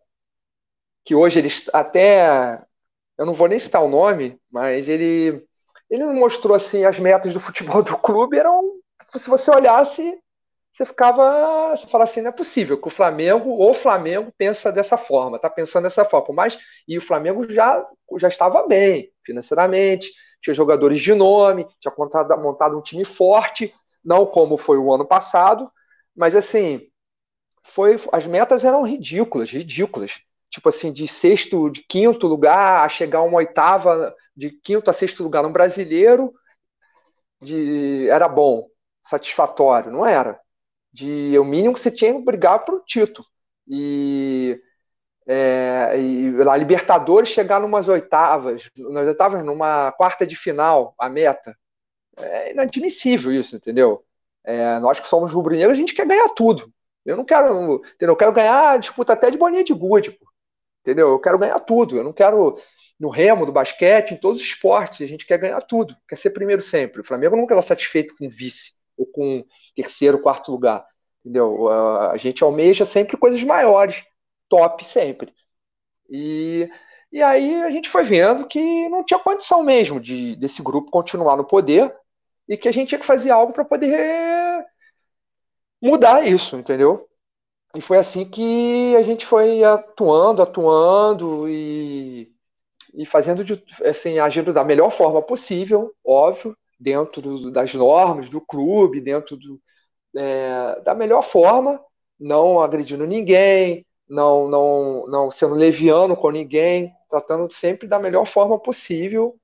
que 1.03 1.15
hoje 1.15 1.39
eles 1.39 1.71
até, 1.73 2.63
eu 3.17 3.25
não 3.25 3.33
vou 3.33 3.49
nem 3.49 3.59
citar 3.59 3.83
o 3.83 3.89
nome, 3.89 4.39
mas 4.53 4.87
ele, 4.87 5.43
ele 5.89 6.05
mostrou 6.05 6.55
assim 6.55 6.85
as 6.85 6.99
metas 6.99 7.33
do 7.33 7.41
futebol 7.41 7.83
do 7.83 7.97
clube 7.97 8.37
eram, 8.37 8.61
se 9.17 9.31
você 9.31 9.51
olhasse, 9.51 10.19
você 10.75 10.85
ficava, 10.85 11.71
você 11.71 11.87
fala 11.87 12.03
assim, 12.03 12.21
não 12.21 12.31
é 12.31 12.33
possível 12.33 12.77
que 12.77 12.89
o 12.89 12.91
Flamengo, 12.91 13.51
ou 13.51 13.71
o 13.71 13.75
Flamengo 13.75 14.33
pensa 14.37 14.73
dessa 14.73 14.97
forma, 14.97 15.39
tá 15.39 15.49
pensando 15.49 15.85
dessa 15.85 16.05
forma, 16.05 16.35
mas 16.35 16.59
e 16.89 16.99
o 16.99 17.01
Flamengo 17.01 17.49
já 17.49 17.87
já 18.19 18.27
estava 18.27 18.67
bem 18.67 19.13
financeiramente, 19.25 20.11
tinha 20.43 20.53
jogadores 20.53 21.01
de 21.01 21.15
nome, 21.15 21.65
tinha 21.81 21.95
montado, 21.97 22.37
montado 22.43 22.77
um 22.77 22.83
time 22.83 23.05
forte, 23.05 23.73
não 24.05 24.27
como 24.27 24.57
foi 24.57 24.77
o 24.77 24.93
ano 24.93 25.07
passado, 25.07 25.71
mas 26.15 26.35
assim, 26.35 26.81
foi 27.63 27.97
as 28.13 28.27
metas 28.27 28.65
eram 28.65 28.83
ridículas, 28.83 29.51
ridículas. 29.51 30.21
Tipo 30.51 30.69
assim, 30.69 30.93
de 30.93 31.09
sexto, 31.09 31.71
de 31.71 31.83
quinto 31.89 32.27
lugar 32.27 32.85
a 32.85 32.89
chegar 32.89 33.21
a 33.21 33.23
uma 33.23 33.39
oitava, 33.39 34.15
de 34.37 34.51
quinto 34.51 34.91
a 34.91 34.93
sexto 34.93 35.23
lugar 35.23 35.43
no 35.43 35.51
brasileiro, 35.51 36.33
de, 37.41 38.09
era 38.09 38.29
bom, 38.29 38.69
satisfatório, 39.03 39.91
não 39.93 40.07
era 40.07 40.44
de 40.95 41.37
o 41.39 41.45
mínimo 41.45 41.75
que 41.75 41.81
você 41.81 41.91
tinha 41.91 42.13
que 42.15 42.25
brigar 42.25 42.65
para 42.65 42.77
o 42.77 42.81
título. 42.81 43.27
E, 43.67 44.61
é, 45.27 45.99
e 45.99 46.31
lá, 46.45 46.57
Libertadores 46.57 47.31
chegar 47.31 47.61
numas 47.61 47.89
oitavas, 47.89 48.71
nas 48.77 49.09
oitavas, 49.09 49.45
numa 49.45 49.91
quarta 49.93 50.25
de 50.25 50.37
final, 50.37 50.95
a 50.97 51.09
meta. 51.09 51.57
É 52.17 52.53
inadmissível 52.53 53.33
isso, 53.33 53.57
entendeu? 53.57 54.05
É, 54.45 54.79
nós 54.79 55.01
que 55.01 55.09
somos 55.09 55.33
rubro-negros, 55.33 55.77
a 55.77 55.81
gente 55.81 55.95
quer 55.95 56.07
ganhar 56.07 56.29
tudo. 56.29 56.73
Eu 57.05 57.17
não 57.17 57.25
quero, 57.25 57.83
entendeu? 57.95 58.13
Eu 58.13 58.17
quero 58.17 58.33
ganhar 58.33 58.79
disputa 58.79 59.15
até 59.15 59.31
de 59.31 59.39
bolinha 59.39 59.65
de 59.65 59.75
gude, 59.75 60.13
pô. 60.13 60.27
entendeu? 60.83 61.11
Eu 61.11 61.21
quero 61.21 61.39
ganhar 61.39 61.59
tudo. 61.61 61.97
Eu 61.99 62.05
não 62.05 62.13
quero 62.13 62.59
no 63.01 63.09
remo, 63.11 63.47
do 63.47 63.53
basquete, 63.53 64.13
em 64.15 64.17
todos 64.17 64.41
os 64.41 64.47
esportes. 64.47 65.03
A 65.03 65.09
gente 65.09 65.27
quer 65.27 65.39
ganhar 65.39 65.61
tudo, 65.63 65.97
quer 66.09 66.17
ser 66.17 66.31
primeiro 66.31 66.63
sempre. 66.63 67.01
O 67.01 67.05
Flamengo 67.05 67.37
nunca 67.37 67.55
está 67.55 67.63
satisfeito 67.63 68.15
com 68.17 68.29
vice 68.29 68.84
ou 68.97 69.07
com 69.07 69.45
terceiro, 69.75 70.21
quarto 70.21 70.51
lugar. 70.51 70.87
Entendeu? 71.21 71.69
A 71.69 72.17
gente 72.17 72.45
almeja 72.45 72.85
sempre 72.85 73.17
coisas 73.17 73.43
maiores, 73.43 74.05
top 74.49 74.85
sempre. 74.85 75.33
E, 76.11 76.69
e 77.11 77.23
aí 77.23 77.63
a 77.63 77.71
gente 77.71 77.89
foi 77.89 78.03
vendo 78.05 78.47
que 78.47 78.89
não 78.89 79.05
tinha 79.05 79.19
condição 79.19 79.63
mesmo 79.63 80.01
de 80.01 80.37
desse 80.37 80.63
grupo 80.63 80.91
continuar 80.91 81.37
no 81.37 81.47
poder 81.47 81.95
e 82.49 82.57
que 82.57 82.69
a 82.69 82.73
gente 82.73 82.89
tinha 82.89 82.99
que 82.99 83.07
fazer 83.07 83.31
algo 83.31 83.53
para 83.53 83.65
poder 83.65 84.65
mudar 85.83 86.27
isso, 86.27 86.57
entendeu? 86.57 87.09
E 87.75 87.81
foi 87.81 87.99
assim 87.99 88.29
que 88.29 88.95
a 88.97 89.03
gente 89.03 89.27
foi 89.27 89.65
atuando, 89.65 90.43
atuando 90.43 91.49
e, 91.49 92.33
e 92.95 93.05
fazendo 93.05 93.45
de, 93.45 93.63
assim, 93.85 94.19
agindo 94.19 94.53
da 94.53 94.63
melhor 94.65 94.91
forma 94.91 95.21
possível, 95.21 95.93
óbvio, 96.05 96.57
dentro 96.79 97.51
das 97.51 97.75
normas 97.75 98.29
do 98.29 98.41
clube, 98.41 99.01
dentro 99.01 99.37
do, 99.37 99.61
é, 100.17 100.81
da 100.83 100.95
melhor 100.95 101.23
forma, 101.23 101.81
não 102.19 102.61
agredindo 102.61 103.07
ninguém, 103.07 103.87
não, 104.09 104.49
não, 104.49 105.07
não 105.09 105.31
sendo 105.31 105.55
leviano 105.55 106.17
com 106.17 106.31
ninguém, 106.31 106.93
tratando 107.09 107.53
sempre 107.53 107.89
da 107.89 107.99
melhor 107.99 108.27
forma 108.27 108.59
possível, 108.59 109.37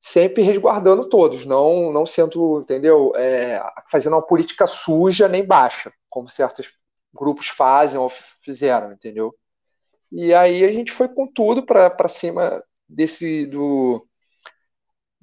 sempre 0.00 0.42
resguardando 0.42 1.08
todos, 1.08 1.46
não, 1.46 1.92
não 1.92 2.04
sendo, 2.04 2.60
entendeu, 2.60 3.12
é, 3.16 3.62
fazendo 3.90 4.14
uma 4.14 4.26
política 4.26 4.66
suja 4.66 5.28
nem 5.28 5.44
baixa, 5.44 5.92
como 6.08 6.28
certos 6.28 6.72
grupos 7.12 7.48
fazem 7.48 7.98
ou 7.98 8.10
fizeram, 8.42 8.92
entendeu? 8.92 9.34
E 10.12 10.34
aí 10.34 10.64
a 10.64 10.70
gente 10.70 10.92
foi 10.92 11.08
com 11.08 11.26
tudo 11.26 11.64
para 11.64 12.08
cima 12.08 12.62
desse 12.88 13.46
do 13.46 14.06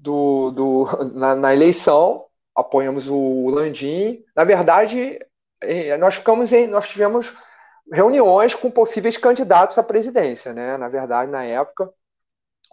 do, 0.01 0.51
do, 0.51 1.13
na, 1.13 1.35
na 1.35 1.53
eleição, 1.53 2.25
apoiamos 2.55 3.07
o 3.07 3.49
Landim. 3.49 4.23
Na 4.35 4.43
verdade, 4.43 5.19
eh, 5.61 5.95
nós 5.97 6.15
ficamos 6.15 6.51
em, 6.51 6.67
nós 6.67 6.89
tivemos 6.89 7.33
reuniões 7.91 8.55
com 8.55 8.71
possíveis 8.71 9.17
candidatos 9.17 9.77
à 9.77 9.83
presidência, 9.83 10.53
né? 10.53 10.75
Na 10.77 10.89
verdade, 10.89 11.31
na 11.31 11.43
época, 11.43 11.91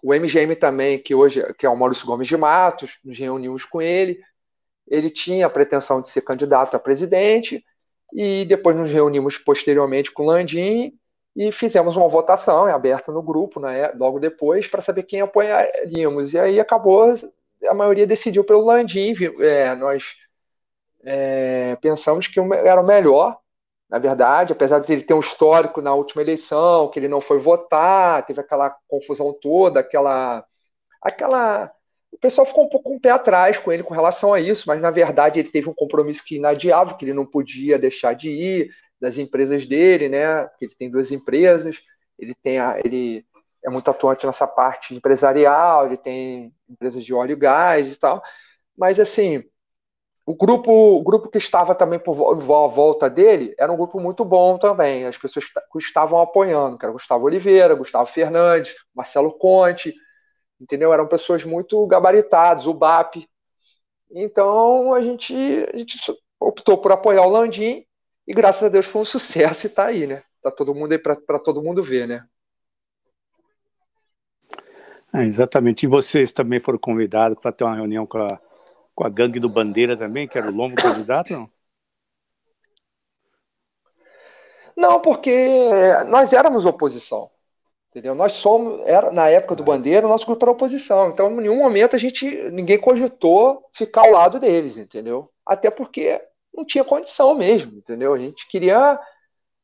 o 0.03 0.15
MGM 0.15 0.57
também, 0.57 0.99
que 0.99 1.15
hoje 1.15 1.43
que 1.55 1.67
é 1.67 1.69
o 1.69 1.77
Maurício 1.77 2.07
Gomes 2.07 2.27
de 2.27 2.37
Matos, 2.37 2.99
nos 3.05 3.19
reunimos 3.19 3.65
com 3.65 3.83
ele. 3.83 4.21
Ele 4.87 5.11
tinha 5.11 5.47
a 5.47 5.51
pretensão 5.51 6.01
de 6.01 6.09
ser 6.09 6.23
candidato 6.23 6.75
a 6.77 6.81
presidente 6.81 7.63
e 8.15 8.47
depois 8.47 8.75
nos 8.75 8.91
reunimos 8.91 9.37
posteriormente 9.37 10.11
com 10.11 10.23
o 10.23 10.27
Landim 10.27 10.99
e 11.39 11.53
fizemos 11.53 11.97
uma 11.97 12.09
votação 12.09 12.67
aberta 12.67 13.13
no 13.13 13.23
grupo, 13.23 13.61
né, 13.61 13.93
logo 13.97 14.19
depois, 14.19 14.67
para 14.67 14.83
saber 14.83 15.05
quem 15.05 15.21
apoiaríamos. 15.21 16.35
E 16.35 16.39
aí 16.39 16.59
acabou, 16.59 17.15
a 17.69 17.75
maioria 17.75 18.09
decidiu 18.09 18.43
pelo 18.43 18.65
Landim. 18.65 19.15
É, 19.39 19.73
nós 19.77 20.17
é, 21.05 21.77
pensamos 21.81 22.27
que 22.27 22.41
era 22.41 22.81
o 22.81 22.85
melhor, 22.85 23.39
na 23.89 24.01
verdade, 24.01 24.53
apesar 24.53 24.81
de 24.81 24.93
ele 24.93 25.05
ter 25.05 25.15
um 25.15 25.21
histórico 25.21 25.81
na 25.81 25.95
última 25.95 26.23
eleição, 26.23 26.89
que 26.89 26.99
ele 26.99 27.07
não 27.07 27.21
foi 27.21 27.39
votar, 27.39 28.27
teve 28.27 28.41
aquela 28.41 28.77
confusão 28.89 29.33
toda, 29.33 29.79
aquela, 29.79 30.45
aquela 31.01 31.73
o 32.11 32.19
pessoal 32.19 32.47
ficou 32.47 32.65
um 32.65 32.69
pouco 32.69 32.89
com 32.89 32.95
um 32.95 32.97
o 32.97 33.01
pé 33.01 33.11
atrás 33.11 33.59
com 33.59 33.71
ele 33.71 33.85
com 33.85 33.95
relação 33.95 34.35
a 34.35 34.41
isso, 34.41 34.65
mas 34.67 34.81
na 34.81 34.91
verdade 34.91 35.39
ele 35.39 35.51
teve 35.51 35.71
um 35.71 35.75
compromisso 35.75 36.25
que 36.25 36.35
inadiável, 36.35 36.97
que 36.97 37.05
ele 37.05 37.15
não 37.15 37.25
podia 37.25 37.79
deixar 37.79 38.15
de 38.15 38.29
ir 38.29 38.71
das 39.01 39.17
empresas 39.19 39.67
dele, 39.67 40.09
né? 40.09 40.49
Ele 40.61 40.75
tem 40.75 40.91
duas 40.91 41.11
empresas, 41.13 41.83
ele 42.19 42.35
tem 42.35 42.59
a, 42.59 42.79
ele 42.79 43.25
é 43.65 43.71
muito 43.71 43.91
atuante 43.91 44.27
nessa 44.27 44.47
parte 44.47 44.95
empresarial, 44.95 45.87
ele 45.87 45.97
tem 45.97 46.55
empresas 46.69 47.05
de 47.05 47.15
óleo 47.15 47.33
e 47.33 47.37
gás 47.37 47.93
e 47.93 47.99
tal. 47.99 48.23
Mas 48.77 49.01
assim, 49.01 49.45
o 50.27 50.35
grupo, 50.35 50.71
o 50.71 51.03
grupo 51.03 51.31
que 51.31 51.39
estava 51.39 51.75
também 51.75 51.99
por 51.99 52.15
volta 52.15 53.09
dele 53.09 53.55
era 53.59 53.73
um 53.73 53.77
grupo 53.77 53.99
muito 53.99 54.25
bom 54.25 54.59
também. 54.59 55.07
As 55.07 55.17
pessoas 55.17 55.47
que 55.47 55.79
estavam 55.79 56.21
apoiando, 56.21 56.77
que 56.77 56.85
era 56.85 56.93
Gustavo 56.93 57.25
Oliveira, 57.25 57.75
Gustavo 57.75 58.07
Fernandes, 58.11 58.75
Marcelo 58.95 59.33
Conte, 59.33 59.95
entendeu? 60.61 60.93
Eram 60.93 61.09
pessoas 61.09 61.45
muito 61.45 61.87
gabaritadas, 61.87 62.67
o 62.67 62.75
BAP. 62.75 63.27
Então 64.11 64.93
a 64.95 65.01
gente, 65.01 65.35
a 65.73 65.77
gente 65.77 65.99
optou 66.39 66.79
por 66.79 66.93
apoiar 66.93 67.27
o 67.27 67.31
Landim 67.31 67.85
e 68.29 68.35
graças 68.35 68.63
a 68.63 68.69
Deus 68.69 68.87
foi 68.87 69.03
um 69.03 69.05
sucesso 69.07 69.67
e 69.67 69.69
está 69.69 69.87
aí, 69.87 70.07
né? 70.07 70.23
Tá 70.43 70.51
todo 70.51 70.75
mundo 70.75 70.93
aí 70.93 70.99
para 70.99 71.39
todo 71.39 71.63
mundo 71.63 71.83
ver, 71.83 72.07
né? 72.07 72.25
É, 75.13 75.25
exatamente. 75.25 75.85
E 75.85 75.89
vocês 75.89 76.31
também 76.31 76.61
foram 76.61 76.79
convidados 76.79 77.39
para 77.41 77.51
ter 77.51 77.65
uma 77.65 77.75
reunião 77.75 78.07
com 78.07 78.19
a 78.19 78.39
com 78.99 79.07
a 79.07 79.09
gangue 79.09 79.39
do 79.39 79.49
Bandeira 79.49 79.97
também, 79.97 80.27
que 80.27 80.37
era 80.37 80.49
o 80.49 80.53
longo 80.53 80.75
candidato, 80.75 81.33
não? 81.33 81.49
Não, 84.77 85.01
porque 85.01 85.47
nós 86.09 86.33
éramos 86.33 86.67
oposição. 86.67 87.31
Entendeu? 87.91 88.17
Nós 88.17 88.33
somos, 88.33 88.81
era, 88.87 89.13
na 89.13 89.29
época 89.29 89.55
do 89.55 89.63
Bandeira, 89.63 90.05
o 90.05 90.11
nosso 90.11 90.27
grupo 90.27 90.45
era 90.45 90.51
oposição. 90.51 91.11
Então, 91.11 91.31
em 91.31 91.37
nenhum 91.37 91.59
momento 91.59 91.95
a 91.95 91.99
gente, 91.99 92.29
ninguém 92.51 92.77
cogitou 92.77 93.71
ficar 93.73 94.01
ao 94.01 94.11
lado 94.11 94.41
deles, 94.41 94.77
entendeu? 94.77 95.31
Até 95.47 95.71
porque 95.71 96.21
não 96.55 96.65
tinha 96.65 96.85
condição 96.85 97.35
mesmo, 97.35 97.79
entendeu? 97.79 98.13
A 98.15 98.19
gente 98.19 98.49
queria 98.49 98.99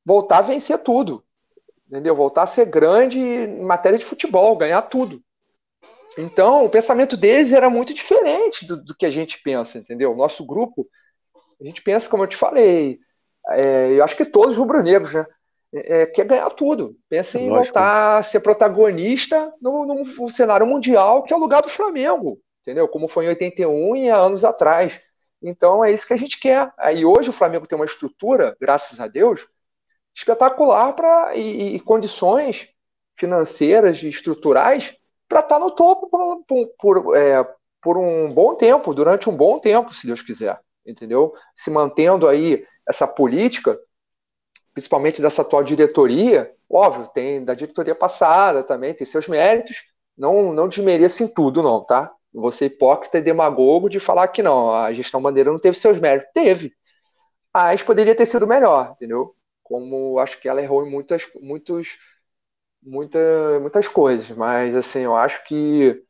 voltar 0.05 0.39
a 0.39 0.43
vencer 0.43 0.79
tudo, 0.79 1.25
entendeu? 1.87 2.15
Voltar 2.15 2.43
a 2.43 2.47
ser 2.47 2.67
grande 2.67 3.19
em 3.19 3.63
matéria 3.63 3.99
de 3.99 4.05
futebol, 4.05 4.57
ganhar 4.57 4.83
tudo. 4.83 5.23
Então, 6.17 6.65
o 6.65 6.71
pensamento 6.71 7.17
deles 7.17 7.53
era 7.53 7.69
muito 7.69 7.93
diferente 7.93 8.67
do, 8.67 8.77
do 8.77 8.95
que 8.95 9.07
a 9.07 9.11
gente 9.11 9.41
pensa, 9.43 9.79
entendeu? 9.79 10.13
O 10.13 10.17
nosso 10.17 10.45
grupo, 10.47 10.87
a 11.61 11.65
gente 11.65 11.83
pensa, 11.83 12.09
como 12.09 12.23
eu 12.23 12.29
te 12.29 12.37
falei, 12.37 13.01
é, 13.51 13.93
eu 13.93 14.05
acho 14.05 14.17
que 14.17 14.25
todos 14.25 14.57
rubro-negros, 14.57 15.13
né? 15.13 15.27
É, 15.73 16.03
é 16.03 16.07
quer 16.07 16.25
ganhar 16.25 16.51
tudo. 16.51 16.97
Pensa 17.09 17.39
em 17.39 17.49
Lógico. 17.49 17.65
voltar 17.65 18.19
a 18.19 18.23
ser 18.23 18.41
protagonista 18.41 19.53
no, 19.61 19.85
no, 19.85 20.29
cenário 20.29 20.67
mundial, 20.67 21.25
que 21.25 21.33
é 21.33 21.37
o 21.37 21.41
lugar 21.41 21.63
do 21.63 21.69
Flamengo, 21.69 22.39
entendeu? 22.63 22.87
Como 22.87 23.09
foi 23.09 23.25
em 23.25 23.29
81 23.29 23.97
e 23.97 24.11
há 24.11 24.17
anos 24.17 24.45
atrás. 24.45 25.01
Então 25.47 25.85
é 25.85 25.93
isso 25.93 26.07
que 26.07 26.15
a 26.15 26.17
gente 26.17 26.41
quer. 26.41 26.73
Aí 26.79 27.05
hoje 27.05 27.29
o 27.29 27.33
Flamengo 27.33 27.67
tem 27.67 27.77
uma 27.77 27.85
estrutura, 27.85 28.57
graças 28.59 28.99
a 28.99 29.07
Deus, 29.07 29.47
espetacular 30.17 30.95
para 30.95 31.37
e, 31.37 31.77
e 31.77 31.81
condições 31.81 32.71
financeiras 33.15 34.03
e 34.03 34.09
estruturais 34.09 34.97
para 35.29 35.41
estar 35.41 35.57
tá 35.57 35.59
no 35.59 35.71
topo 35.71 36.09
por, 36.09 36.45
por, 36.45 36.69
por, 36.79 37.17
é, 37.17 37.47
por 37.83 37.99
um 37.99 38.33
bom 38.33 38.55
tempo, 38.55 38.95
durante 38.95 39.29
um 39.29 39.37
bom 39.37 39.59
tempo, 39.59 39.93
se 39.93 40.07
Deus 40.07 40.23
quiser, 40.23 40.59
entendeu? 40.87 41.35
Se 41.55 41.71
mantendo 41.71 42.27
aí 42.27 42.67
essa 42.89 43.07
política, 43.07 43.79
principalmente 44.73 45.21
dessa 45.21 45.43
atual 45.43 45.63
diretoria, 45.63 46.55
óbvio, 46.71 47.07
tem 47.09 47.45
da 47.45 47.53
diretoria 47.53 47.95
passada 47.95 48.63
também, 48.63 48.95
tem 48.95 49.07
seus 49.07 49.29
méritos, 49.29 49.85
não, 50.17 50.55
não 50.55 50.69
desmereço 50.69 51.23
em 51.23 51.29
tudo, 51.29 51.63
não, 51.63 51.85
tá? 51.85 52.11
Você 52.35 52.67
hipócrita 52.67 53.19
e 53.19 53.23
demagogo 53.23 53.89
de 53.89 54.01
falar 54.01 54.29
que 54.29 54.43
não, 54.43 54.73
a 54.75 54.93
gestão 54.93 55.23
Bandeira 55.23 55.53
não 55.53 55.59
teve 55.59 55.79
seus 55.79 56.01
méritos. 56.01 56.31
Teve. 56.35 56.75
Mas 57.55 57.83
poderia 57.83 58.15
ter 58.17 58.27
sido 58.27 58.47
melhor, 58.47 58.93
entendeu? 58.93 59.35
Como 59.63 60.19
acho 60.19 60.41
que 60.41 60.49
ela 60.49 60.63
errou 60.63 60.87
em 60.87 60.91
muitas, 60.91 61.25
muitos 61.43 61.99
muita, 62.83 63.19
muitas 63.61 63.89
coisas, 63.89 64.31
mas 64.37 64.77
assim, 64.77 65.01
eu 65.01 65.17
acho 65.17 65.45
que 65.45 66.05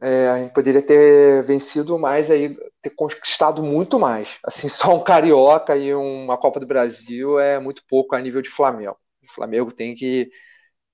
é, 0.00 0.28
a 0.28 0.42
gente 0.42 0.52
poderia 0.52 0.82
ter 0.82 1.42
vencido 1.44 1.98
mais 1.98 2.30
aí, 2.30 2.56
ter 2.82 2.90
conquistado 2.90 3.62
muito 3.62 3.98
mais. 3.98 4.38
Assim, 4.44 4.68
só 4.68 4.94
um 4.94 5.02
carioca 5.04 5.76
e 5.76 5.94
uma 5.94 6.38
Copa 6.38 6.60
do 6.60 6.66
Brasil 6.66 7.38
é 7.38 7.58
muito 7.58 7.82
pouco 7.88 8.14
a 8.14 8.20
nível 8.20 8.40
de 8.42 8.48
Flamengo. 8.48 8.96
O 9.22 9.32
Flamengo 9.32 9.70
tem 9.72 9.94
que, 9.94 10.30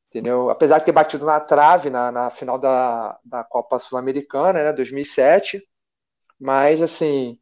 entendeu? 0.08 0.50
Apesar 0.50 0.78
de 0.78 0.84
ter 0.86 0.92
batido 0.92 1.26
na 1.26 1.40
trave 1.40 1.90
na, 1.90 2.10
na 2.12 2.30
final 2.30 2.58
da, 2.58 3.18
da 3.24 3.44
Copa 3.44 3.78
Sul-Americana, 3.78 4.64
né, 4.64 4.72
2007, 4.72 5.62
mas 6.38 6.82
assim, 6.82 7.38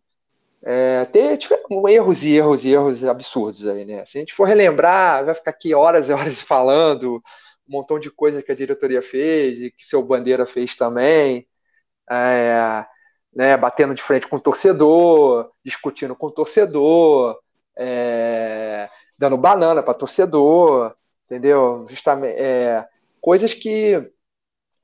é, 0.62 1.05
ter, 1.07 1.38
erros 1.90 2.22
e 2.22 2.37
erros 2.37 2.64
e 2.64 2.70
erros 2.70 3.05
absurdos 3.05 3.66
aí, 3.66 3.85
né? 3.85 4.05
Se 4.07 4.18
a 4.18 4.20
gente 4.20 4.33
for 4.33 4.44
relembrar, 4.44 5.24
vai 5.24 5.35
ficar 5.35 5.50
aqui 5.50 5.74
horas 5.74 6.09
e 6.09 6.12
horas 6.12 6.40
falando 6.42 7.22
um 7.68 7.72
montão 7.72 7.98
de 7.98 8.11
coisas 8.11 8.42
que 8.42 8.53
a 8.53 8.55
diretoria 8.55 9.03
fez 9.03 9.61
e 9.61 9.70
que 9.70 9.85
seu 9.85 10.03
Bandeira 10.03 10.46
fez 10.46 10.77
também, 10.77 11.46
é, 12.11 12.85
né, 13.35 13.57
batendo 13.57 13.94
de 13.94 14.03
frente 14.03 14.27
com 14.27 14.37
o 14.37 14.40
torcedor, 14.40 15.50
discutindo 15.64 16.14
com 16.16 16.29
o 16.29 16.31
torcedor, 16.31 17.38
é, 17.77 18.88
dando 19.18 19.37
banana 19.37 19.83
para 19.83 19.94
torcedor, 19.94 20.94
entendeu? 21.35 21.87
Justamente, 21.88 22.37
é, 22.38 22.87
coisas 23.20 23.53
que 23.55 24.11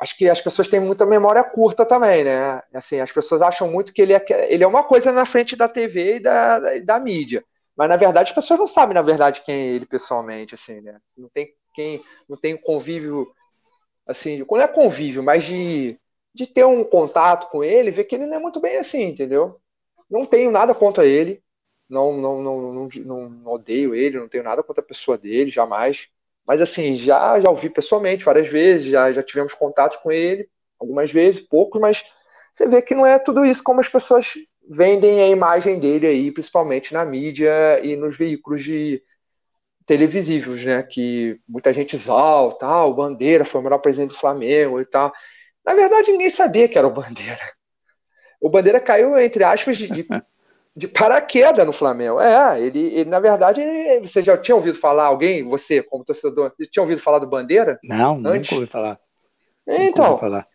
acho 0.01 0.17
que 0.17 0.29
as 0.29 0.41
pessoas 0.41 0.69
têm 0.69 0.81
muita 0.81 1.07
memória 1.07 1.45
curta 1.45 1.85
também, 1.87 2.25
né? 2.25 2.63
Assim, 2.75 3.01
as 3.01 3.13
pessoas 3.13 3.43
acham 3.43 3.71
muito 3.71 3.93
que 3.93 4.03
ele 4.03 4.15
é, 4.15 4.25
ele 4.53 4.65
é 4.65 4.67
uma 4.67 4.83
coisa 4.83 5.13
na 5.13 5.27
frente 5.27 5.57
da 5.57 5.69
TV 5.69 6.17
e 6.17 6.21
da, 6.21 6.59
da, 6.59 6.79
da 6.79 6.99
mídia. 7.01 7.45
Mas 7.77 7.89
na 7.89 7.97
verdade 7.97 8.31
as 8.31 8.35
pessoas 8.35 8.59
não 8.61 8.67
sabem, 8.67 8.95
na 8.95 9.03
verdade, 9.03 9.43
quem 9.43 9.55
é 9.55 9.67
ele 9.75 9.87
pessoalmente, 9.87 10.55
assim, 10.55 10.81
né? 10.81 11.01
Não 11.17 11.29
tem 11.29 11.55
quem 11.75 12.03
não 12.29 12.37
tem 12.37 12.57
convívio 12.57 13.33
assim, 14.07 14.45
quando 14.45 14.63
é 14.63 14.69
convívio, 14.69 15.23
mas 15.23 15.45
de, 15.45 15.99
de 16.35 16.47
ter 16.47 16.65
um 16.65 16.85
contato 16.85 17.49
com 17.51 17.63
ele, 17.65 17.91
ver 17.91 18.05
que 18.05 18.15
ele 18.17 18.27
não 18.27 18.37
é 18.37 18.41
muito 18.41 18.61
bem 18.61 18.77
assim, 18.79 19.05
entendeu? 19.05 19.61
Não 20.11 20.27
tenho 20.27 20.51
nada 20.51 20.75
contra 20.75 21.07
ele, 21.07 21.43
não 21.89 22.17
não, 22.19 22.43
não, 22.43 22.89
não, 22.89 23.29
não 23.31 23.53
odeio 23.53 23.95
ele, 23.95 24.19
não 24.19 24.29
tenho 24.29 24.45
nada 24.45 24.63
contra 24.63 24.83
a 24.83 24.87
pessoa 24.87 25.19
dele, 25.19 25.51
jamais. 25.51 26.09
Mas 26.47 26.61
assim, 26.61 26.97
já, 26.97 27.41
já 27.41 27.51
ouvi 27.51 27.71
pessoalmente 27.71 28.25
várias 28.25 28.49
vezes, 28.49 28.89
já, 28.89 29.13
já 29.13 29.23
tivemos 29.23 29.55
contato 29.55 30.01
com 30.03 30.11
ele 30.11 30.49
algumas 30.79 31.13
vezes, 31.13 31.41
poucos, 31.41 31.81
mas 31.81 32.03
você 32.53 32.67
vê 32.67 32.81
que 32.81 32.95
não 32.95 33.07
é 33.07 33.19
tudo 33.19 33.45
isso 33.45 33.63
como 33.63 33.81
as 33.81 33.89
pessoas 33.89 34.35
vendem 34.69 35.21
a 35.21 35.29
imagem 35.29 35.79
dele 35.79 36.07
aí, 36.07 36.33
principalmente 36.33 36.93
na 36.93 37.05
mídia 37.05 37.81
e 37.85 37.97
nos 37.97 38.17
veículos 38.17 38.63
de 38.63 39.03
televisivos, 39.87 40.65
né? 40.65 40.83
Que 40.83 41.41
muita 41.49 41.73
gente 41.73 41.97
exalta, 41.97 42.67
ah, 42.67 42.85
o 42.85 42.95
Bandeira 42.95 43.45
foi 43.45 43.61
o 43.61 43.65
melhor 43.65 43.79
presidente 43.79 44.11
do 44.11 44.19
Flamengo 44.19 44.81
e 44.81 44.85
tal. 44.85 45.13
Na 45.65 45.75
verdade, 45.75 46.13
ninguém 46.13 46.31
sabia 46.31 46.69
que 46.69 46.79
era 46.79 46.87
o 46.87 46.93
Bandeira. 46.93 47.41
O 48.41 48.49
Bandeira 48.49 48.81
caiu, 48.81 49.19
entre 49.19 49.45
aspas, 49.45 49.77
de, 49.77 49.89
de 50.81 50.89
paraquedas 50.89 51.67
no 51.67 51.75
Flamengo. 51.75 52.19
É, 52.19 52.59
ele, 52.59 52.87
ele 52.95 53.11
na 53.11 53.21
verdade, 53.21 53.61
ele, 53.61 54.09
você 54.09 54.25
já 54.25 54.37
tinha 54.39 54.57
ouvido 54.57 54.79
falar, 54.79 55.05
alguém, 55.05 55.47
você, 55.47 55.83
como 55.83 56.03
torcedor, 56.03 56.53
tinha 56.71 56.83
ouvido 56.83 57.03
falar 57.03 57.19
do 57.19 57.27
Bandeira? 57.27 57.79
Não, 57.85 58.15
antes? 58.25 58.51
nunca 58.51 58.55
ouvi 58.55 58.67
falar. 58.67 58.99
Então, 59.67 60.13
ouvi 60.13 60.21
falar. 60.21 60.49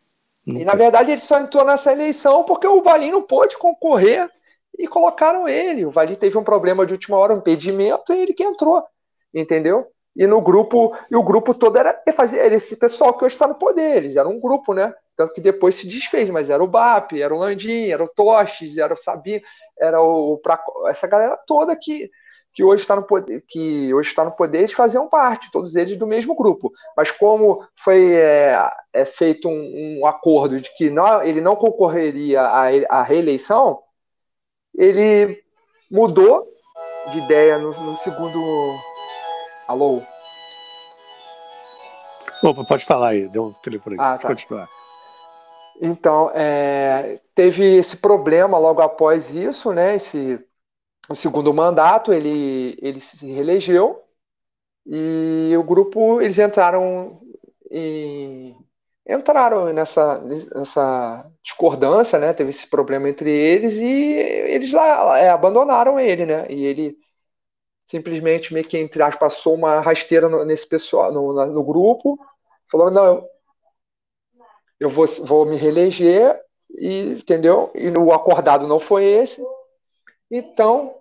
e 0.48 0.66
na 0.66 0.74
verdade 0.74 1.12
ele 1.12 1.22
só 1.22 1.40
entrou 1.40 1.64
nessa 1.64 1.92
eleição 1.92 2.44
porque 2.44 2.66
o 2.66 2.82
Valim 2.82 3.12
não 3.12 3.22
pôde 3.22 3.56
concorrer 3.56 4.28
e 4.78 4.88
colocaram 4.88 5.48
ele. 5.48 5.86
O 5.86 5.92
Valim 5.92 6.16
teve 6.16 6.36
um 6.40 6.44
problema 6.44 6.88
de 6.88 6.94
última 6.94 7.18
hora, 7.18 7.32
um 7.32 7.38
impedimento, 7.38 8.12
e 8.12 8.24
ele 8.24 8.34
que 8.34 8.44
entrou, 8.44 8.84
entendeu? 9.32 9.88
E 10.16 10.26
no 10.26 10.42
grupo, 10.42 10.98
e 11.12 11.16
o 11.16 11.22
grupo 11.22 11.54
todo 11.54 11.78
era, 11.78 12.02
era 12.08 12.56
esse 12.56 12.78
pessoal 12.78 13.16
que 13.16 13.24
hoje 13.24 13.36
está 13.36 13.48
no 13.48 13.56
poder, 13.56 13.98
eles 13.98 14.16
eram 14.16 14.32
um 14.32 14.40
grupo, 14.40 14.74
né? 14.74 14.92
Tanto 15.16 15.34
que 15.34 15.42
depois 15.42 15.76
se 15.76 15.88
desfez, 15.88 16.30
mas 16.30 16.50
era 16.50 16.64
o 16.64 16.68
BAP, 16.68 17.14
era 17.14 17.34
o 17.34 17.38
Landim, 17.38 17.90
era 17.90 18.04
o 18.04 18.08
Toches, 18.08 18.78
era 18.78 18.94
o 18.94 18.98
Sabino, 18.98 19.44
era 19.80 20.02
o 20.02 20.42
essa 20.88 21.08
galera 21.08 21.38
toda 21.46 21.76
que, 21.76 22.10
que 22.54 22.64
hoje 22.64 22.82
está 22.82 22.96
no 22.96 23.04
poder, 23.04 23.44
que 23.48 23.94
hoje 23.94 24.10
está 24.10 24.24
no 24.24 24.32
poder, 24.32 24.60
eles 24.60 24.74
faziam 24.74 25.10
parte, 25.10 25.52
todos 25.52 25.76
eles 25.76 25.98
do 25.98 26.08
mesmo 26.08 26.36
grupo. 26.36 26.72
Mas 26.96 27.12
como 27.12 27.66
foi 27.76 28.14
é, 28.16 28.70
é 28.94 29.06
feito 29.06 29.50
um, 29.50 30.00
um, 30.02 30.06
acordo 30.06 30.60
de 30.60 30.70
que 30.76 30.90
não, 30.90 31.22
ele 31.24 31.42
não 31.42 31.56
concorreria 31.56 32.42
à, 32.42 32.68
à 32.90 33.04
reeleição, 33.04 33.82
ele 34.74 35.44
mudou 35.92 36.48
de 37.12 37.20
ideia 37.20 37.58
no, 37.58 37.72
no 37.72 37.96
segundo. 37.98 38.40
Alô? 39.68 40.02
Opa, 42.44 42.64
pode 42.64 42.86
falar 42.86 43.10
aí, 43.10 43.28
deu 43.28 43.46
o 43.46 43.54
telefone. 43.54 43.96
Ah, 44.00 44.18
tá. 44.18 44.28
continuar. 44.28 44.70
Então, 45.82 46.32
é, 46.34 47.20
teve 47.34 47.76
esse 47.78 47.98
problema 47.98 48.58
logo 48.58 48.82
após 48.82 49.34
isso, 49.34 49.74
né? 49.74 49.96
Esse, 49.96 50.40
o 51.10 51.16
segundo 51.16 51.54
mandato, 51.54 52.14
ele, 52.14 52.78
ele 52.82 53.00
se 53.00 53.32
reelegeu 53.32 54.04
e 54.86 55.54
o 55.58 55.64
grupo, 55.64 56.22
eles 56.22 56.38
entraram 56.40 57.20
em, 57.72 58.56
entraram 59.08 59.72
nessa, 59.74 60.20
nessa 60.22 61.32
discordância, 61.44 62.20
né? 62.20 62.34
Teve 62.34 62.52
esse 62.52 62.68
problema 62.68 63.10
entre 63.10 63.32
eles 63.32 63.76
e 63.76 63.86
eles 63.86 64.72
lá 64.72 65.18
é, 65.20 65.30
abandonaram 65.30 66.00
ele, 66.00 66.26
né? 66.26 66.46
E 66.50 66.66
ele 66.66 66.98
simplesmente 67.86 68.54
meio 68.54 68.68
que 68.68 68.78
entre 68.78 69.02
aspas 69.04 69.36
passou 69.36 69.56
uma 69.56 69.80
rasteira 69.80 70.30
no, 70.30 70.44
nesse 70.46 70.68
pessoal 70.68 71.12
no, 71.14 71.34
no, 71.46 71.64
grupo, 71.64 72.18
falou 72.70 72.92
não, 72.92 73.26
eu 74.80 74.90
vou, 74.90 75.06
vou 75.08 75.46
me 75.46 75.56
reeleger 75.56 76.40
e 76.70 77.14
entendeu? 77.14 77.72
E 77.74 77.90
o 77.90 78.12
acordado 78.12 78.68
não 78.68 78.80
foi 78.80 79.06
esse. 79.06 79.44
Então, 80.30 80.96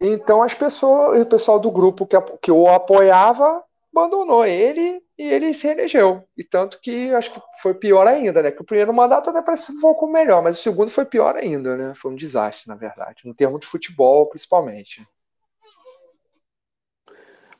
então 0.00 0.42
as 0.42 0.54
pessoas, 0.54 1.20
o 1.20 1.26
pessoal 1.26 1.58
do 1.58 1.70
grupo 1.70 2.06
que, 2.06 2.20
que 2.42 2.50
o 2.50 2.68
apoiava 2.68 3.62
abandonou 3.94 4.44
ele 4.44 5.00
e 5.16 5.22
ele 5.22 5.54
se 5.54 5.68
elegeu. 5.68 6.24
E 6.36 6.42
tanto 6.42 6.80
que 6.80 7.14
acho 7.14 7.32
que 7.32 7.40
foi 7.62 7.74
pior 7.74 8.06
ainda, 8.06 8.42
né? 8.42 8.50
Que 8.50 8.62
o 8.62 8.64
primeiro 8.64 8.92
mandato 8.92 9.30
até 9.30 9.40
parece 9.40 9.70
um 9.70 9.80
pouco 9.80 10.06
melhor, 10.08 10.42
mas 10.42 10.58
o 10.58 10.62
segundo 10.62 10.90
foi 10.90 11.04
pior 11.04 11.36
ainda, 11.36 11.76
né? 11.76 11.94
Foi 11.94 12.10
um 12.10 12.16
desastre, 12.16 12.68
na 12.68 12.74
verdade, 12.74 13.22
no 13.24 13.34
termo 13.34 13.58
de 13.58 13.66
futebol, 13.66 14.26
principalmente. 14.26 15.06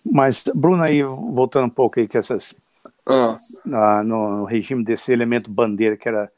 Mas, 0.05 0.45
Bruno, 0.55 0.83
aí, 0.83 1.03
voltando 1.03 1.67
um 1.67 1.71
pouco 1.71 1.99
aí, 1.99 2.07
que 2.07 2.19
essas. 2.19 2.61
Ah. 3.07 3.37
no, 4.03 4.39
no, 4.39 4.45
regime 4.45 4.83
desse 4.83 5.13
elemento 5.13 5.51
bandeira, 5.51 5.97
que 5.97 6.09
era. 6.09 6.33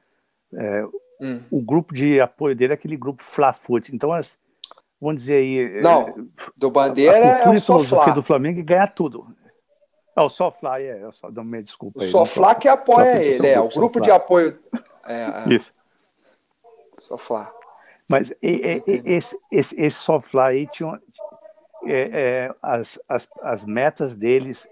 É, 0.52 0.84
hum. 1.20 1.42
O 1.50 1.60
grupo 1.60 1.94
de 1.94 2.20
apoio 2.20 2.56
dele 2.56 2.72
é 2.72 2.74
aquele 2.74 2.96
grupo 2.96 3.22
Flafut. 3.22 3.94
Então, 3.94 4.12
as, 4.12 4.38
vamos 5.00 5.22
dizer 5.22 5.36
aí. 5.36 5.78
É, 5.78 5.80
Não, 5.80 6.28
do 6.56 6.70
Bandeira 6.70 7.16
a, 7.16 7.18
a 7.18 7.34
cultura 7.34 7.48
é 7.48 7.50
o 7.50 7.54
e 7.54 7.60
filosofia 7.60 8.12
do 8.12 8.22
Flamengo 8.22 8.58
e 8.58 8.64
ganhar 8.64 8.88
tudo. 8.88 9.26
É 10.16 10.22
o 10.22 10.30
Sofla, 10.30 10.80
é, 10.80 11.02
eu 11.02 11.12
só, 11.12 11.28
me 11.30 11.62
desculpa. 11.62 12.02
O 12.02 12.10
Sofla 12.10 12.54
que 12.54 12.66
apoia 12.66 13.22
ele, 13.22 13.46
é, 13.46 13.60
o 13.60 13.68
grupo 13.68 14.00
de 14.00 14.10
apoio. 14.10 14.58
É, 15.06 15.44
é. 15.44 15.54
Isso. 15.54 15.74
Sofla. 16.98 17.52
Mas 18.08 18.30
e, 18.42 18.82
e, 18.86 19.02
esse, 19.04 19.38
esse, 19.52 19.78
esse 19.78 19.98
Sofla 19.98 20.46
aí 20.46 20.66
tinha 20.68 20.98
é, 21.84 22.48
é, 22.48 22.54
as, 22.62 22.98
as, 23.08 23.28
as 23.42 23.64
metas 23.64 24.16
deles. 24.16 24.66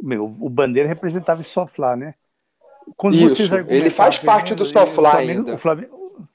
Meu, 0.00 0.22
o 0.22 0.48
Bandeira 0.48 0.88
representava 0.88 1.40
esse 1.40 1.50
Sofla, 1.50 1.96
né? 1.96 2.14
Quando 2.96 3.14
Isso, 3.14 3.42
ele 3.68 3.90
faz 3.90 4.18
parte 4.18 4.54
do 4.54 4.64
Sofla 4.64 5.16
ainda. 5.16 5.54
O 5.54 5.58
Flamengo, 5.58 6.28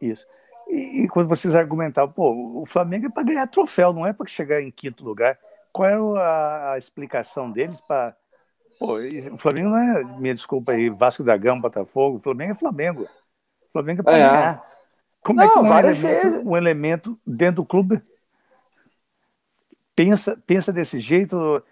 isso. 0.00 0.26
E, 0.68 1.02
e, 1.02 1.08
quando 1.08 1.28
vocês 1.28 1.54
argumentavam, 1.54 2.12
pô, 2.12 2.60
o 2.60 2.66
Flamengo 2.66 3.06
é 3.06 3.10
para 3.10 3.22
ganhar 3.22 3.46
troféu, 3.46 3.92
não 3.92 4.06
é 4.06 4.12
para 4.12 4.26
chegar 4.26 4.60
em 4.60 4.70
quinto 4.70 5.04
lugar 5.04 5.38
qual 5.72 5.88
é 5.88 6.20
a, 6.20 6.72
a 6.72 6.78
explicação 6.78 7.50
deles 7.50 7.80
para. 7.80 8.16
O 8.80 9.38
Flamengo 9.38 9.70
não 9.70 9.78
é, 9.78 10.04
minha 10.18 10.34
desculpa 10.34 10.72
aí, 10.72 10.90
Vasco 10.90 11.22
da 11.22 11.36
Gama, 11.36 11.60
Botafogo, 11.60 12.18
o 12.18 12.20
Flamengo 12.20 12.52
é 12.52 12.54
Flamengo. 12.54 13.02
O 13.02 13.72
Flamengo 13.72 14.00
é 14.00 14.04
para 14.04 14.16
é. 14.16 14.18
ganhar. 14.18 14.74
Como 15.22 15.38
não, 15.38 15.46
é 15.46 15.48
que 15.48 15.58
um 15.58 15.78
elemento, 15.78 16.48
um 16.48 16.56
elemento, 16.56 17.20
dentro 17.26 17.62
do 17.62 17.66
clube 17.66 18.02
pensa, 19.94 20.36
pensa 20.46 20.72
desse 20.72 21.00
jeito? 21.00 21.62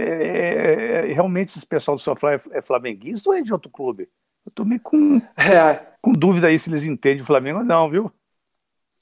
É, 0.00 0.04
é, 0.04 1.10
é 1.10 1.12
realmente 1.12 1.48
esse 1.48 1.66
pessoal 1.66 1.96
do 1.96 2.00
Sofá 2.00 2.34
é, 2.52 2.62
flamenguista 2.62 3.28
ou 3.28 3.34
é 3.34 3.42
de 3.42 3.52
outro 3.52 3.68
clube? 3.68 4.04
Eu 4.46 4.50
estou 4.50 4.64
meio 4.64 4.80
com, 4.80 5.20
é. 5.36 5.86
com 6.00 6.12
dúvida 6.12 6.46
aí 6.46 6.56
se 6.56 6.70
eles 6.70 6.84
entendem 6.84 7.22
o 7.22 7.26
Flamengo 7.26 7.58
ou 7.58 7.64
não, 7.64 7.90
viu? 7.90 8.12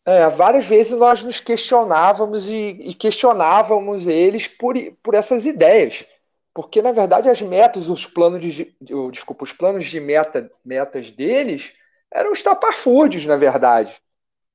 É, 0.06 0.28
várias 0.30 0.64
vezes 0.64 0.96
nós 0.96 1.22
nos 1.22 1.38
questionávamos 1.38 2.48
e, 2.48 2.78
e, 2.80 2.94
questionávamos 2.94 4.06
eles 4.06 4.48
por, 4.48 4.74
por 5.02 5.14
essas 5.14 5.44
ideias. 5.44 6.06
Porque, 6.54 6.80
na 6.80 6.92
verdade, 6.92 7.28
as 7.28 7.42
metas, 7.42 7.90
os 7.90 8.06
planos 8.06 8.40
de. 8.40 8.74
Desculpa, 9.12 9.44
os 9.44 9.52
planos 9.52 9.84
de 9.84 10.00
meta, 10.00 10.50
metas 10.64 11.10
deles 11.10 11.74
eram 12.10 12.32
estapafúrdios, 12.32 13.26
na 13.26 13.36
verdade. 13.36 13.94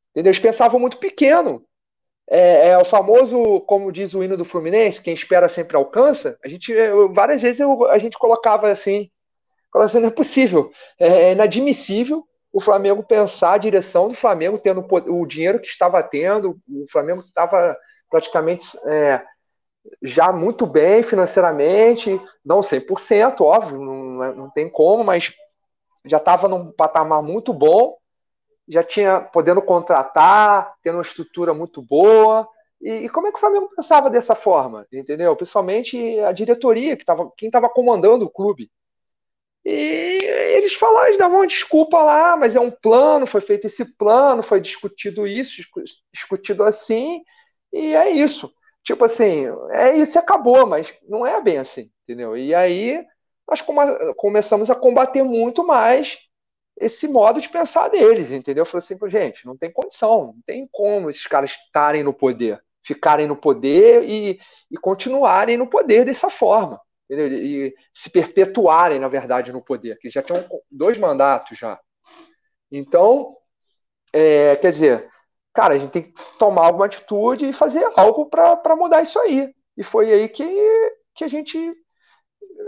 Entendeu? 0.09 0.31
Eles 0.31 0.39
pensavam 0.39 0.79
muito 0.79 0.97
pequeno. 0.97 1.63
É, 2.33 2.69
é, 2.69 2.77
o 2.77 2.85
famoso, 2.85 3.59
como 3.61 3.91
diz 3.91 4.13
o 4.13 4.23
hino 4.23 4.37
do 4.37 4.45
Fluminense, 4.45 5.01
quem 5.01 5.13
espera 5.13 5.49
sempre 5.49 5.75
alcança. 5.75 6.39
A 6.41 6.47
gente, 6.47 6.71
eu, 6.71 7.13
várias 7.13 7.41
vezes 7.41 7.59
eu, 7.59 7.85
a 7.89 7.97
gente 7.97 8.17
colocava 8.17 8.69
assim, 8.69 9.11
colocava 9.69 9.91
assim, 9.91 9.99
não 9.99 10.07
é 10.07 10.11
possível, 10.11 10.71
é, 10.97 11.07
é 11.07 11.31
inadmissível 11.33 12.25
o 12.53 12.59
Flamengo 12.59 13.03
pensar 13.03 13.53
a 13.53 13.57
direção 13.57 14.09
do 14.09 14.15
Flamengo 14.15 14.59
tendo 14.59 14.85
o 15.07 15.25
dinheiro 15.25 15.59
que 15.59 15.67
estava 15.67 16.01
tendo, 16.03 16.57
o 16.69 16.85
Flamengo 16.89 17.21
estava 17.21 17.77
praticamente 18.09 18.65
é, 18.85 19.21
já 20.01 20.31
muito 20.31 20.65
bem 20.65 21.01
financeiramente, 21.01 22.19
não 22.45 22.61
100%, 22.61 23.41
óbvio, 23.41 23.79
não, 23.79 24.23
é, 24.23 24.33
não 24.33 24.49
tem 24.49 24.69
como, 24.69 25.03
mas 25.03 25.33
já 26.05 26.17
estava 26.17 26.47
num 26.47 26.71
patamar 26.71 27.21
muito 27.21 27.53
bom, 27.53 27.95
já 28.67 28.83
tinha 28.83 29.19
podendo 29.21 29.61
contratar, 29.61 30.73
tendo 30.83 30.95
uma 30.95 31.01
estrutura 31.01 31.53
muito 31.53 31.81
boa. 31.81 32.47
E, 32.81 33.05
e 33.05 33.09
como 33.09 33.27
é 33.27 33.31
que 33.31 33.37
o 33.37 33.39
Flamengo 33.39 33.69
pensava 33.75 34.09
dessa 34.09 34.35
forma, 34.35 34.85
entendeu? 34.91 35.35
Principalmente 35.35 36.19
a 36.21 36.31
diretoria, 36.31 36.97
que 36.97 37.05
tava, 37.05 37.31
quem 37.37 37.47
estava 37.47 37.69
comandando 37.69 38.25
o 38.25 38.31
clube. 38.31 38.71
E 39.63 40.19
eles 40.57 40.73
falaram, 40.73 41.07
eles 41.07 41.19
davam 41.19 41.37
uma 41.39 41.47
desculpa 41.47 42.01
lá, 42.01 42.35
mas 42.35 42.55
é 42.55 42.59
um 42.59 42.71
plano, 42.71 43.27
foi 43.27 43.41
feito 43.41 43.67
esse 43.67 43.85
plano, 43.95 44.41
foi 44.41 44.59
discutido 44.59 45.27
isso, 45.27 45.61
discutido 46.11 46.63
assim, 46.63 47.21
e 47.71 47.93
é 47.93 48.09
isso. 48.09 48.51
Tipo 48.83 49.05
assim, 49.05 49.45
é 49.71 49.95
isso 49.95 50.17
e 50.17 50.19
acabou, 50.19 50.65
mas 50.65 50.97
não 51.07 51.25
é 51.25 51.39
bem 51.41 51.59
assim, 51.59 51.91
entendeu? 52.03 52.35
E 52.35 52.55
aí 52.55 53.05
nós 53.47 53.61
come 53.61 54.13
começamos 54.15 54.71
a 54.71 54.75
combater 54.75 55.23
muito 55.23 55.65
mais 55.65 56.17
esse 56.81 57.07
modo 57.07 57.39
de 57.39 57.47
pensar 57.49 57.89
deles, 57.89 58.31
entendeu? 58.31 58.65
Falei 58.65 58.83
assim, 58.83 58.97
gente, 59.09 59.45
não 59.45 59.55
tem 59.55 59.71
condição, 59.71 60.27
não 60.27 60.41
tem 60.45 60.67
como 60.71 61.09
esses 61.09 61.25
caras 61.27 61.51
estarem 61.51 62.03
no 62.03 62.13
poder, 62.13 62.61
ficarem 62.83 63.27
no 63.27 63.35
poder 63.35 64.03
e, 64.03 64.39
e 64.69 64.77
continuarem 64.77 65.57
no 65.57 65.67
poder 65.67 66.05
dessa 66.05 66.29
forma 66.29 66.81
entendeu? 67.11 67.37
e 67.37 67.75
se 67.93 68.09
perpetuarem, 68.09 68.99
na 68.99 69.09
verdade, 69.09 69.51
no 69.51 69.61
poder, 69.61 69.97
que 69.99 70.09
já 70.09 70.23
tinham 70.23 70.45
dois 70.69 70.97
mandatos 70.97 71.57
já. 71.57 71.79
Então, 72.71 73.35
é, 74.13 74.55
quer 74.55 74.71
dizer, 74.71 75.09
cara, 75.53 75.73
a 75.73 75.77
gente 75.77 75.91
tem 75.91 76.03
que 76.03 76.13
tomar 76.39 76.65
alguma 76.65 76.85
atitude 76.85 77.49
e 77.49 77.53
fazer 77.53 77.85
algo 77.97 78.27
para 78.27 78.75
mudar 78.75 79.01
isso 79.01 79.19
aí. 79.19 79.53
E 79.75 79.83
foi 79.83 80.11
aí 80.11 80.29
que, 80.29 80.45
que 81.13 81.23
a 81.23 81.27
gente 81.27 81.73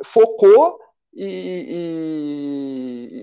focou 0.03 0.77
e, 1.15 1.67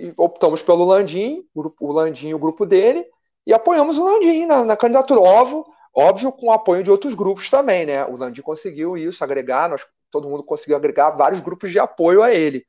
e, 0.06 0.14
optamos 0.16 0.62
pelo 0.62 0.84
Landim, 0.84 1.44
o 1.54 1.92
Landim 1.92 2.28
e 2.28 2.34
o 2.34 2.38
grupo 2.38 2.64
dele, 2.64 3.04
e 3.46 3.52
apoiamos 3.52 3.98
o 3.98 4.04
Landim 4.04 4.46
na, 4.46 4.64
na 4.64 4.76
candidatura. 4.76 5.20
Óbvio, 5.20 5.66
óbvio, 5.94 6.32
com 6.32 6.46
o 6.46 6.52
apoio 6.52 6.82
de 6.82 6.90
outros 6.90 7.14
grupos 7.14 7.50
também, 7.50 7.86
né? 7.86 8.04
O 8.06 8.16
Landim 8.16 8.42
conseguiu 8.42 8.96
isso, 8.96 9.24
agregar, 9.24 9.68
nós 9.68 9.84
todo 10.10 10.28
mundo 10.28 10.42
conseguiu 10.42 10.76
agregar 10.76 11.10
vários 11.10 11.40
grupos 11.40 11.70
de 11.70 11.78
apoio 11.78 12.22
a 12.22 12.32
ele. 12.32 12.64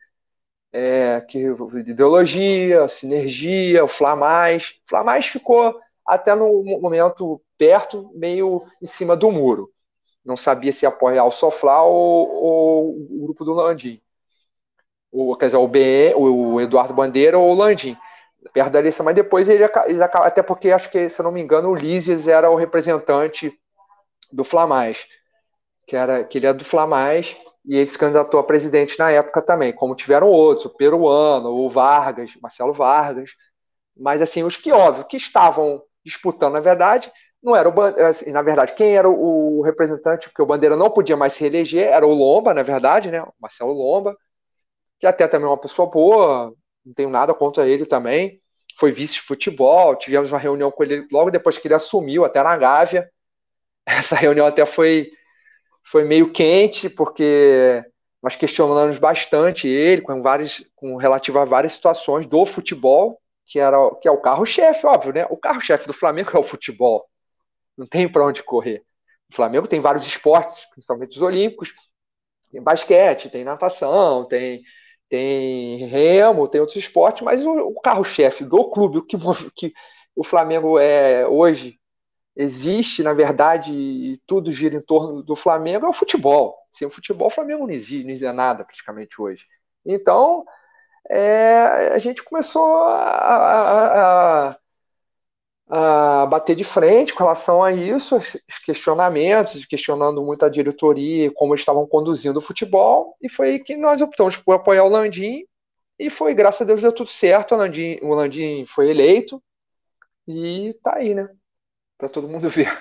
É, 0.74 1.20
que 1.22 1.40
ideologia, 1.86 2.88
sinergia, 2.88 3.84
o 3.84 3.88
Flamais. 3.88 4.80
O 4.86 4.90
Flamais 4.90 5.26
ficou 5.26 5.78
até 6.06 6.34
no 6.34 6.64
momento 6.80 7.42
perto, 7.58 8.10
meio 8.16 8.66
em 8.82 8.86
cima 8.86 9.16
do 9.16 9.32
muro. 9.32 9.72
Não 10.24 10.38
sabia 10.38 10.72
se 10.72 10.86
apoiar 10.86 11.26
o 11.26 11.32
Soflá 11.32 11.84
ou, 11.84 12.30
ou 12.30 12.90
o 12.90 13.24
grupo 13.24 13.44
do 13.44 13.54
Landim. 13.54 14.02
O, 15.12 15.36
quer 15.36 15.48
dizer, 15.48 15.58
o, 15.58 15.68
BE, 15.68 16.14
o 16.16 16.62
Eduardo 16.62 16.94
Bandeira 16.94 17.38
ou 17.38 17.52
o 17.52 17.56
Landim. 17.56 17.98
Perto 18.54 18.72
da 18.72 18.80
eleição, 18.80 19.06
mas 19.06 19.14
depois 19.14 19.48
ele, 19.48 19.64
ele 19.86 20.04
até 20.04 20.42
porque 20.42 20.72
acho 20.72 20.90
que, 20.90 21.10
se 21.10 21.22
não 21.22 21.32
me 21.32 21.42
engano, 21.42 21.70
o 21.70 21.76
Lízias 21.76 22.28
era 22.28 22.50
o 22.50 22.56
representante 22.56 23.54
do 24.32 24.44
Flamais 24.44 25.06
que, 25.92 25.96
era, 25.98 26.24
que 26.24 26.38
ele 26.38 26.48
é 26.48 26.54
do 26.54 26.64
Flamais, 26.64 27.36
e 27.66 27.76
ele 27.76 27.86
se 27.86 27.98
candidatou 27.98 28.40
a 28.40 28.44
presidente 28.46 28.98
na 28.98 29.12
época 29.12 29.42
também, 29.42 29.74
como 29.74 29.94
tiveram 29.94 30.30
outros, 30.30 30.66
o 30.66 30.70
Peruano, 30.70 31.50
o 31.50 31.70
Vargas, 31.70 32.32
Marcelo 32.42 32.72
Vargas, 32.72 33.32
mas 33.98 34.22
assim, 34.22 34.42
os 34.42 34.56
que, 34.56 34.72
óbvio, 34.72 35.04
que 35.04 35.18
estavam 35.18 35.84
disputando, 36.04 36.54
na 36.54 36.62
verdade, 36.62 37.12
não 37.44 37.54
era 37.54 37.68
o 37.68 37.82
assim, 38.06 38.32
na 38.32 38.42
verdade, 38.42 38.74
quem 38.74 38.96
era 38.96 39.10
o, 39.10 39.60
o 39.60 39.62
representante, 39.62 40.30
porque 40.30 40.42
o 40.42 40.46
Bandeira 40.46 40.78
não 40.78 40.90
podia 40.90 41.18
mais 41.18 41.34
se 41.34 41.42
reeleger, 41.42 41.90
era 41.90 42.08
o 42.08 42.14
Lomba, 42.14 42.54
na 42.54 42.64
verdade, 42.64 43.12
né, 43.12 43.22
o 43.22 43.34
Marcelo 43.40 43.74
Lomba, 43.74 44.16
que 45.02 45.08
até 45.08 45.28
também 45.28 45.48
é 45.48 45.50
uma 45.50 45.58
pessoa 45.58 45.90
boa, 45.90 46.54
não 46.86 46.94
tenho 46.94 47.10
nada 47.10 47.34
contra 47.34 47.68
ele 47.68 47.88
também, 47.88 48.40
foi 48.78 48.92
vice 48.92 49.16
de 49.16 49.22
futebol, 49.22 49.96
tivemos 49.96 50.32
uma 50.32 50.38
reunião 50.38 50.72
com 50.72 50.84
ele 50.84 51.08
logo 51.12 51.32
depois 51.32 51.58
que 51.58 51.68
ele 51.68 51.74
assumiu, 51.74 52.24
até 52.24 52.42
na 52.44 52.56
Gávea, 52.56 53.10
essa 53.86 54.16
reunião 54.16 54.46
até 54.46 54.66
foi 54.66 55.12
foi 55.84 56.04
meio 56.04 56.32
quente, 56.32 56.88
porque 56.88 57.84
nós 58.22 58.36
questionamos 58.36 59.00
bastante 59.00 59.68
ele 59.68 60.02
com 60.02 60.22
várias, 60.22 60.64
com 60.76 60.96
relativo 60.96 61.40
a 61.40 61.46
várias 61.46 61.74
situações 61.74 62.28
do 62.28 62.46
futebol, 62.46 63.20
que 63.48 63.60
era 63.60 63.78
que 63.96 64.08
é 64.08 64.12
o 64.12 64.22
carro-chefe, 64.22 64.86
óbvio, 64.86 65.12
né? 65.12 65.26
O 65.32 65.36
carro-chefe 65.36 65.88
do 65.88 65.94
Flamengo 65.94 66.30
é 66.36 66.40
o 66.40 66.44
futebol. 66.44 67.10
Não 67.76 67.88
tem 67.88 68.08
para 68.08 68.24
onde 68.24 68.44
correr. 68.44 68.84
O 69.32 69.36
Flamengo 69.36 69.68
tem 69.68 69.80
vários 69.80 70.06
esportes, 70.06 70.66
principalmente 70.70 71.18
os 71.18 71.24
olímpicos. 71.24 71.74
Tem 72.52 72.62
basquete, 72.62 73.30
tem 73.30 73.44
natação, 73.44 74.28
tem 74.28 74.62
tem 75.12 75.88
remo, 75.88 76.48
tem 76.48 76.62
outros 76.62 76.78
esportes, 76.78 77.22
mas 77.22 77.46
o, 77.46 77.74
carro-chefe 77.82 78.46
do 78.46 78.70
clube, 78.70 79.00
o 79.00 79.06
que, 79.06 79.18
que 79.54 79.74
o 80.16 80.24
Flamengo 80.24 80.80
é 80.80 81.28
hoje, 81.28 81.78
existe, 82.34 83.04
na 83.04 83.12
verdade, 83.12 83.74
e 83.74 84.18
tudo 84.26 84.54
gira 84.54 84.78
em 84.78 84.82
torno 84.82 85.22
do 85.22 85.36
Flamengo, 85.36 85.86
é 85.86 85.90
o 85.90 85.94
futebol. 85.94 86.56
Sem 86.72 86.88
o 86.88 86.92
futebol, 86.92 87.28
o 87.28 87.32
Flamengo 87.32 87.68
não 87.68 87.74
existe, 87.74 88.06
não 88.06 88.12
existe 88.12 88.32
nada 88.32 88.64
praticamente 88.64 89.22
hoje. 89.22 89.46
Então, 89.86 90.46
é, 91.10 91.92
a 91.94 91.98
gente 91.98 92.24
começou 92.24 92.74
a, 92.88 94.52
a, 94.52 94.58
bater 96.30 96.56
de 96.56 96.66
frente 96.66 97.14
com 97.14 97.24
relação 97.24 97.64
a 97.64 97.72
isso, 97.72 98.18
os 98.18 98.60
questionamentos, 98.66 99.66
questionando 99.66 100.22
muito 100.22 100.44
a 100.44 100.50
diretoria, 100.50 101.32
como 101.34 101.54
eles 101.54 101.62
estavam 101.62 101.88
conduzindo 101.88 102.38
o 102.38 102.42
futebol, 102.42 103.16
e 103.22 103.30
foi 103.30 103.52
aí 103.52 103.60
que 103.60 103.78
nós 103.78 104.02
optamos 104.02 104.36
por 104.36 104.54
apoiar 104.54 104.84
o 104.84 104.90
Landim, 104.90 105.46
e 105.98 106.10
foi, 106.10 106.34
graças 106.34 106.62
a 106.62 106.66
Deus, 106.66 106.82
deu 106.82 106.92
tudo 106.92 107.10
certo, 107.10 107.56
o 107.56 107.58
Landim, 107.58 107.98
o 108.02 108.14
Landim 108.14 108.66
foi 108.66 108.90
eleito, 108.90 109.42
e 110.28 110.74
tá 110.84 110.96
aí, 110.96 111.14
né? 111.14 111.30
Para 111.98 112.10
todo 112.10 112.28
mundo 112.28 112.50
ver. 112.50 112.72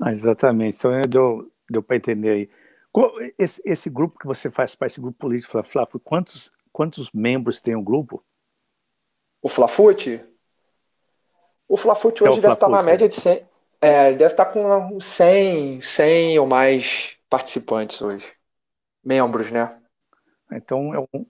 Ah, 0.00 0.12
exatamente. 0.12 0.78
Então 0.78 0.92
deu, 1.08 1.50
deu 1.70 1.82
para 1.82 1.96
entender 1.96 2.30
aí. 2.30 2.50
Esse, 3.38 3.62
esse, 3.64 3.90
grupo 3.90 4.18
que 4.18 4.26
você 4.26 4.50
faz 4.50 4.74
para 4.74 4.86
esse 4.86 5.00
grupo 5.00 5.18
político, 5.18 5.62
Flávio, 5.62 6.00
quantos, 6.00 6.52
quantos 6.72 7.10
membros 7.12 7.60
tem 7.60 7.74
o 7.74 7.80
um 7.80 7.84
grupo? 7.84 8.24
O 9.42 9.48
Flafute? 9.48 10.24
O 11.68 11.76
Flafute 11.76 12.22
hoje 12.22 12.34
é 12.34 12.38
o 12.38 12.42
deve 12.42 12.54
estar 12.54 12.66
tá 12.66 12.72
na 12.72 12.82
média 12.82 13.08
de 13.08 13.14
100. 13.14 13.42
É, 13.80 14.12
deve 14.12 14.32
estar 14.32 14.46
tá 14.46 14.52
com 14.52 15.00
100, 15.00 15.80
100 15.80 16.38
ou 16.38 16.46
mais 16.46 17.16
participantes 17.28 18.00
hoje. 18.00 18.32
Membros, 19.04 19.50
né? 19.50 19.76
Então 20.52 20.94
é 20.94 21.00
um, 21.00 21.26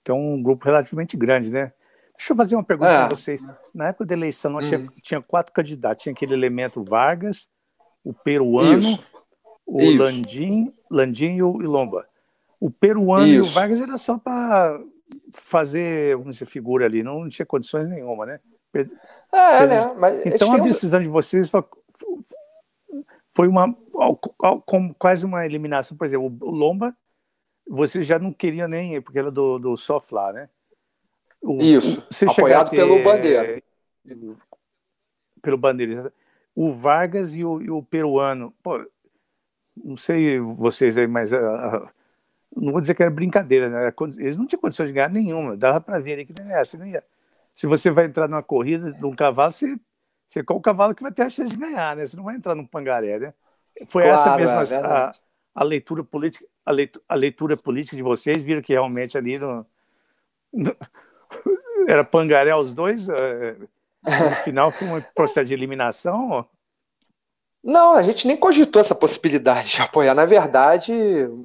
então 0.00 0.18
um 0.18 0.42
grupo 0.42 0.64
relativamente 0.64 1.16
grande, 1.16 1.50
né? 1.50 1.72
Deixa 2.16 2.32
eu 2.32 2.36
fazer 2.36 2.54
uma 2.54 2.62
pergunta 2.62 2.90
é. 2.90 3.06
para 3.06 3.16
vocês. 3.16 3.40
Na 3.74 3.88
época 3.88 4.06
da 4.06 4.14
eleição, 4.14 4.52
nós 4.52 4.66
hum. 4.66 4.68
tinha, 4.68 4.88
tinha, 5.02 5.22
quatro 5.22 5.52
candidatos. 5.52 6.02
Tinha 6.02 6.12
aquele 6.12 6.34
elemento 6.34 6.84
Vargas, 6.84 7.48
o 8.04 8.12
peruano, 8.12 8.78
Isso. 8.78 9.06
o 9.66 9.80
Isso. 9.80 10.02
Landim, 10.02 10.74
Landim 10.90 11.36
e 11.36 11.42
o 11.42 11.52
Lomba. 11.56 12.06
O 12.60 12.70
peruano 12.70 13.26
Isso. 13.26 13.34
e 13.34 13.40
o 13.40 13.52
Vargas 13.52 13.80
era 13.80 13.98
só 13.98 14.18
para 14.18 14.78
fazer, 15.32 16.16
vamos 16.16 16.36
dizer, 16.36 16.46
figura 16.46 16.86
ali. 16.86 17.02
Não, 17.02 17.28
tinha 17.28 17.46
condições 17.46 17.88
nenhuma, 17.88 18.26
né? 18.26 18.40
É, 19.32 19.66
né? 19.66 19.94
Mas 19.98 20.26
então 20.26 20.52
a 20.52 20.58
decisão 20.58 21.02
de 21.02 21.08
vocês 21.08 21.50
foi 23.30 23.48
uma 23.48 23.74
como 24.64 24.94
quase 24.94 25.24
uma 25.24 25.44
eliminação. 25.44 25.96
Por 25.96 26.06
exemplo, 26.06 26.36
o 26.40 26.50
Lomba, 26.50 26.96
você 27.66 28.02
já 28.02 28.18
não 28.18 28.32
queria 28.32 28.66
nem 28.66 29.00
porque 29.00 29.18
era 29.18 29.30
do, 29.30 29.58
do 29.58 29.76
Sofla, 29.76 30.32
né? 30.32 30.48
O, 31.40 31.60
Isso, 31.60 32.06
você 32.10 32.26
apoiado 32.26 32.70
ter, 32.70 32.76
pelo 32.76 33.02
Bandeira. 33.02 33.62
Pelo 35.40 35.58
Bandeira. 35.58 36.12
O 36.54 36.70
Vargas 36.70 37.34
e 37.34 37.44
o, 37.44 37.60
e 37.60 37.70
o 37.70 37.82
peruano, 37.82 38.54
pô, 38.62 38.78
não 39.76 39.96
sei 39.96 40.38
vocês 40.38 40.96
aí, 40.96 41.06
mas 41.06 41.32
uh, 41.32 41.88
não 42.54 42.72
vou 42.72 42.80
dizer 42.80 42.94
que 42.94 43.02
era 43.02 43.10
brincadeira, 43.10 43.68
né? 43.68 43.92
Eles 44.18 44.36
não 44.36 44.46
tinham 44.46 44.60
condições 44.60 44.88
de 44.88 44.92
ganhar 44.92 45.08
nenhuma, 45.08 45.56
dava 45.56 45.80
para 45.80 45.98
ver 45.98 46.14
ali 46.14 46.26
que 46.26 46.34
não 46.38 46.46
não 46.78 46.86
ia. 46.86 47.02
Se 47.54 47.66
você 47.66 47.90
vai 47.90 48.06
entrar 48.06 48.28
numa 48.28 48.42
corrida 48.42 48.92
de 48.92 49.04
um 49.04 49.14
cavalo, 49.14 49.50
você, 49.50 49.78
você 50.28 50.40
é 50.40 50.44
o 50.48 50.60
cavalo 50.60 50.94
que 50.94 51.02
vai 51.02 51.12
ter 51.12 51.22
a 51.22 51.28
chance 51.28 51.50
de 51.50 51.56
ganhar, 51.56 51.96
né? 51.96 52.06
Você 52.06 52.16
não 52.16 52.24
vai 52.24 52.36
entrar 52.36 52.54
num 52.54 52.66
pangaré, 52.66 53.18
né? 53.18 53.34
Foi 53.86 54.02
claro, 54.02 54.20
essa 54.20 54.36
mesma 54.36 54.76
é 54.76 54.86
a, 54.86 55.12
a, 55.54 55.64
leitura 55.64 56.04
política, 56.04 56.46
a 56.64 56.70
leitura, 56.70 57.04
a 57.08 57.14
leitura 57.14 57.56
política 57.56 57.96
de 57.96 58.02
vocês, 58.02 58.42
viram 58.42 58.62
que 58.62 58.72
realmente 58.72 59.16
ali 59.16 59.38
no, 59.38 59.66
no 60.52 60.76
era 61.88 62.04
pangaré 62.04 62.54
os 62.54 62.74
dois? 62.74 63.08
É, 63.08 63.56
no 64.04 64.36
final 64.44 64.70
foi 64.70 64.88
um 64.88 65.02
processo 65.14 65.46
de 65.46 65.54
eliminação? 65.54 66.46
Não, 67.62 67.94
a 67.94 68.02
gente 68.02 68.26
nem 68.26 68.36
cogitou 68.36 68.80
essa 68.80 68.94
possibilidade 68.94 69.68
de 69.68 69.82
apoiar. 69.82 70.14
Na 70.14 70.24
verdade, 70.26 70.92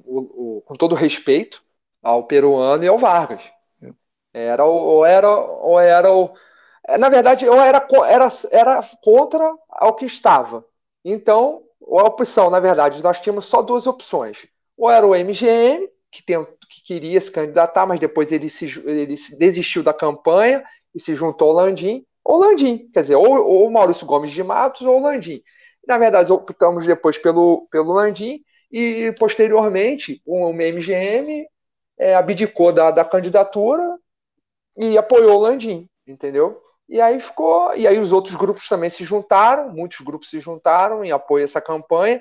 o, 0.05 0.57
o, 0.57 0.61
com 0.65 0.75
todo 0.75 0.95
respeito 0.95 1.63
ao 2.01 2.23
peruano 2.25 2.83
e 2.83 2.87
ao 2.87 2.97
Vargas. 2.97 3.43
Era 4.33 4.65
ou 4.65 5.05
era 5.05 5.29
ou 5.29 5.79
era 5.79 6.11
o 6.11 6.33
é, 6.87 6.97
na 6.97 7.09
verdade, 7.09 7.47
ou 7.47 7.59
era, 7.59 7.85
era, 8.07 8.27
era 8.49 8.89
contra 9.03 9.53
ao 9.69 9.95
que 9.95 10.05
estava. 10.05 10.65
Então, 11.03 11.63
a 11.81 12.03
opção, 12.03 12.49
na 12.49 12.59
verdade, 12.61 13.03
nós 13.03 13.19
tínhamos 13.19 13.45
só 13.45 13.61
duas 13.61 13.85
opções. 13.85 14.47
Ou 14.77 14.89
era 14.89 15.05
o 15.05 15.13
MGM, 15.13 15.89
que, 16.09 16.23
tem, 16.23 16.45
que 16.69 16.83
queria 16.85 17.19
se 17.19 17.29
candidatar, 17.29 17.85
mas 17.85 17.99
depois 17.99 18.31
ele, 18.31 18.49
se, 18.49 18.65
ele 18.87 19.15
desistiu 19.37 19.83
da 19.83 19.93
campanha 19.93 20.63
e 20.95 20.99
se 20.99 21.13
juntou 21.13 21.49
ao 21.49 21.55
Landim, 21.55 22.05
ou 22.23 22.39
Landim, 22.39 22.89
quer 22.93 23.01
dizer, 23.01 23.15
ou, 23.15 23.45
ou 23.45 23.69
Maurício 23.69 24.05
Gomes 24.07 24.31
de 24.31 24.43
Matos 24.43 24.81
ou 24.81 24.99
Landim. 24.99 25.41
Na 25.87 25.97
verdade, 25.97 26.31
optamos 26.31 26.85
depois 26.85 27.17
pelo, 27.17 27.67
pelo 27.71 27.93
Landim 27.93 28.41
e, 28.71 29.13
posteriormente, 29.17 30.21
o 30.25 30.51
MGM 30.51 31.47
é, 31.97 32.15
abdicou 32.15 32.71
da, 32.73 32.91
da 32.91 33.05
candidatura 33.05 33.97
e 34.77 34.97
apoiou 34.97 35.37
o 35.39 35.41
Landim, 35.41 35.89
entendeu? 36.05 36.61
E 36.89 37.01
aí 37.01 37.19
ficou, 37.19 37.75
e 37.75 37.87
aí 37.87 37.99
os 37.99 38.13
outros 38.13 38.35
grupos 38.35 38.67
também 38.67 38.89
se 38.89 39.03
juntaram, 39.03 39.69
muitos 39.69 40.01
grupos 40.01 40.29
se 40.29 40.39
juntaram 40.39 41.03
em 41.03 41.11
apoio 41.11 41.43
a 41.43 41.45
essa 41.45 41.61
campanha. 41.61 42.19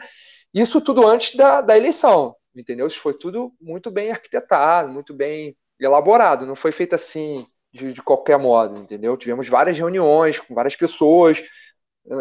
Isso 0.54 0.80
tudo 0.80 1.06
antes 1.06 1.36
da, 1.36 1.60
da 1.60 1.76
eleição 1.76 2.34
entendeu? 2.60 2.86
Isso 2.86 3.00
foi 3.00 3.14
tudo 3.14 3.52
muito 3.60 3.90
bem 3.90 4.10
arquitetado, 4.10 4.88
muito 4.88 5.14
bem 5.14 5.56
elaborado, 5.78 6.46
não 6.46 6.56
foi 6.56 6.72
feito 6.72 6.94
assim 6.94 7.46
de, 7.72 7.92
de 7.92 8.02
qualquer 8.02 8.38
modo, 8.38 8.80
entendeu? 8.80 9.16
Tivemos 9.16 9.48
várias 9.48 9.76
reuniões 9.76 10.40
com 10.40 10.54
várias 10.54 10.74
pessoas 10.74 11.42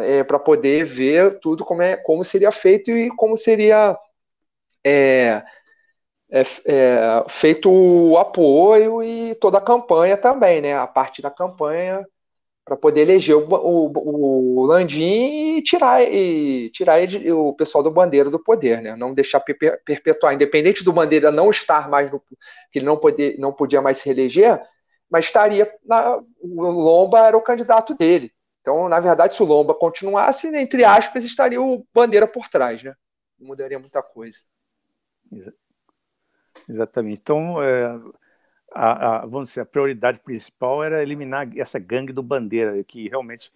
é, 0.02 0.24
para 0.24 0.40
poder 0.40 0.84
ver 0.86 1.40
tudo 1.40 1.64
como, 1.66 1.82
é, 1.82 1.98
como 1.98 2.24
seria 2.24 2.52
feito 2.52 2.92
e 2.92 3.10
como 3.16 3.38
seria 3.38 3.98
é, 4.84 5.44
é, 6.32 6.42
é, 6.66 7.26
feito 7.30 7.72
o 7.72 8.18
apoio 8.18 9.04
e 9.04 9.36
toda 9.36 9.58
a 9.58 9.62
campanha 9.62 10.18
também, 10.18 10.62
né? 10.62 10.76
A 10.78 10.88
parte 10.88 11.22
da 11.22 11.32
campanha 11.32 12.06
para 12.66 12.76
poder 12.76 13.02
eleger 13.02 13.36
o, 13.36 13.48
o, 13.48 14.62
o, 14.62 14.66
Landim 14.66 15.58
e 15.58 15.62
tirar, 15.62 16.02
e 16.02 16.72
tirar 16.72 17.00
ele, 17.00 17.32
o 17.32 17.54
pessoal 17.54 17.84
do 17.84 17.92
Bandeira 17.92 18.32
do 18.32 18.40
poder, 18.40 18.82
né? 18.82 18.96
Não 18.96 19.14
deixar 19.14 19.40
perpetuar, 19.40 20.34
independente 20.34 20.84
do 20.84 20.92
Bandeira 20.92 21.32
não 21.32 21.52
estar 21.52 21.88
mais 21.88 22.12
no, 22.12 22.20
que 22.72 22.80
ele 22.80 22.86
não, 22.86 22.98
poder, 22.98 23.38
não 23.38 23.54
podia 23.54 23.84
mais 23.84 23.98
se 23.98 24.06
reeleger, 24.08 24.60
mas 25.10 25.26
estaria 25.26 25.72
na, 25.86 26.18
o 26.42 26.72
Lomba 26.72 27.28
era 27.28 27.38
o 27.38 27.42
candidato 27.42 27.94
dele. 27.94 28.32
Então, 28.66 28.90
na 28.90 29.00
verdade, 29.00 29.36
se 29.36 29.44
o 29.44 29.46
Lomba 29.46 29.76
continuasse, 29.76 30.48
entre 30.48 30.84
aspas, 30.84 31.24
estaria 31.24 31.62
o 31.62 31.86
Bandeira 31.94 32.28
por 32.28 32.50
trás, 32.50 32.82
né? 32.82 32.96
Não 33.38 33.50
mudaria 33.50 33.78
muita 33.78 34.02
coisa. 34.02 34.40
Exatamente. 36.68 37.22
Então, 37.22 37.62
é 37.62 37.96
a, 38.74 39.18
a, 39.18 39.26
vamos 39.28 39.50
dizer, 39.50 39.62
a 39.62 39.66
prioridade 39.68 40.20
principal 40.20 40.84
era 40.84 41.04
eliminar 41.04 41.48
essa 41.56 41.78
gangue 41.78 42.12
do 42.12 42.24
Bandeira, 42.24 42.84
que 42.84 43.08
realmente 43.08 43.52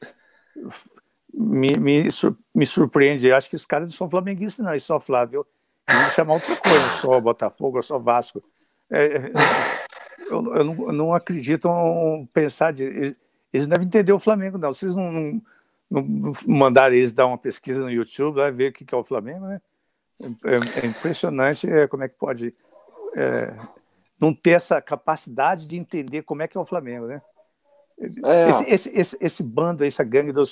me, 1.34 1.76
me, 1.76 2.08
me 2.54 2.66
surpreende. 2.68 3.26
Eu 3.26 3.36
acho 3.36 3.50
que 3.50 3.56
os 3.56 3.66
caras 3.66 3.90
não 3.90 3.98
são 3.98 4.08
flamenguistas, 4.08 4.64
não, 4.64 4.74
é 4.74 4.78
só 4.78 5.00
Flávio. 5.00 5.44
Eles 5.90 6.14
chamar 6.14 6.36
outra 6.36 6.56
coisa, 6.56 6.88
só 7.02 7.20
Botafogo, 7.20 7.82
só 7.82 7.98
Vasco. 7.98 8.44
É, 8.94 9.06
é 9.06 9.32
eu, 10.30 10.56
eu, 10.56 10.64
não, 10.64 10.86
eu 10.86 10.94
não 10.94 11.14
acredito 11.16 11.68
em 11.68 12.28
pensar 12.28 12.72
de. 12.72 13.18
Eles, 13.52 13.66
eles 13.66 13.68
devem 13.68 13.86
entender 13.86 14.12
o 14.12 14.20
Flamengo, 14.20 14.58
não. 14.58 14.74
Vocês 14.74 14.96
não, 14.96 15.12
não, 15.12 15.42
não 15.90 16.34
mandaram 16.48 16.96
eles 16.96 17.14
dar 17.14 17.26
uma 17.26 17.38
pesquisa 17.38 17.82
no 17.82 17.92
YouTube, 17.92 18.36
vai 18.36 18.52
ver 18.52 18.72
o 18.72 18.74
que 18.74 18.94
é 18.94 18.98
o 18.98 19.04
Flamengo, 19.04 19.46
né? 19.46 19.62
É, 20.22 20.84
é 20.84 20.86
impressionante 20.86 21.70
é, 21.70 21.88
como 21.88 22.04
é 22.04 22.10
que 22.10 22.16
pode 22.16 22.54
é, 23.16 23.54
não 24.20 24.34
ter 24.34 24.52
essa 24.52 24.82
capacidade 24.82 25.66
de 25.66 25.78
entender 25.78 26.24
como 26.24 26.42
é 26.42 26.48
que 26.48 26.58
é 26.58 26.62
o 26.62 26.66
Flamengo, 26.66 27.08
né? 27.08 27.22
É. 28.24 28.50
Esse, 28.50 28.64
esse, 28.70 29.00
esse, 29.00 29.18
esse, 29.20 29.44
bando, 29.44 29.84
essa 29.84 30.04
gangue 30.04 30.32
do, 30.32 30.44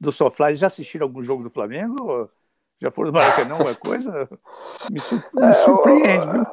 do 0.00 0.12
Sofly, 0.12 0.56
já 0.56 0.66
assistiram 0.66 1.06
algum 1.06 1.22
jogo 1.22 1.42
do 1.42 1.50
Flamengo? 1.50 2.30
Já 2.80 2.90
foram 2.90 3.10
no 3.10 3.18
Maracanã, 3.18 3.56
uma 3.56 3.74
coisa? 3.74 4.28
Me, 4.90 5.00
me 5.34 5.54
surpreende, 5.54 6.30
viu? 6.30 6.46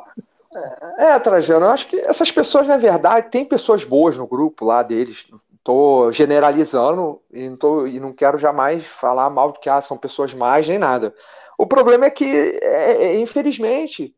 É, 0.97 1.05
é, 1.05 1.19
Trajano, 1.19 1.65
eu 1.65 1.71
acho 1.71 1.87
que 1.87 1.99
essas 1.99 2.31
pessoas, 2.31 2.67
na 2.67 2.77
verdade, 2.77 3.29
tem 3.29 3.43
pessoas 3.43 3.83
boas 3.83 4.15
no 4.15 4.27
grupo 4.27 4.65
lá 4.65 4.83
deles. 4.83 5.25
Estou 5.63 6.11
generalizando 6.11 7.21
e 7.31 7.47
não, 7.47 7.55
tô, 7.55 7.87
e 7.87 7.97
não 7.97 8.11
quero 8.11 8.37
jamais 8.37 8.85
falar 8.85 9.29
mal 9.29 9.53
de 9.53 9.61
que 9.61 9.69
ah, 9.69 9.79
são 9.79 9.97
pessoas 9.97 10.33
mais 10.33 10.67
nem 10.67 10.77
nada. 10.77 11.15
O 11.57 11.65
problema 11.65 12.05
é 12.05 12.09
que, 12.09 12.25
é, 12.61 13.05
é, 13.05 13.19
infelizmente, 13.21 14.13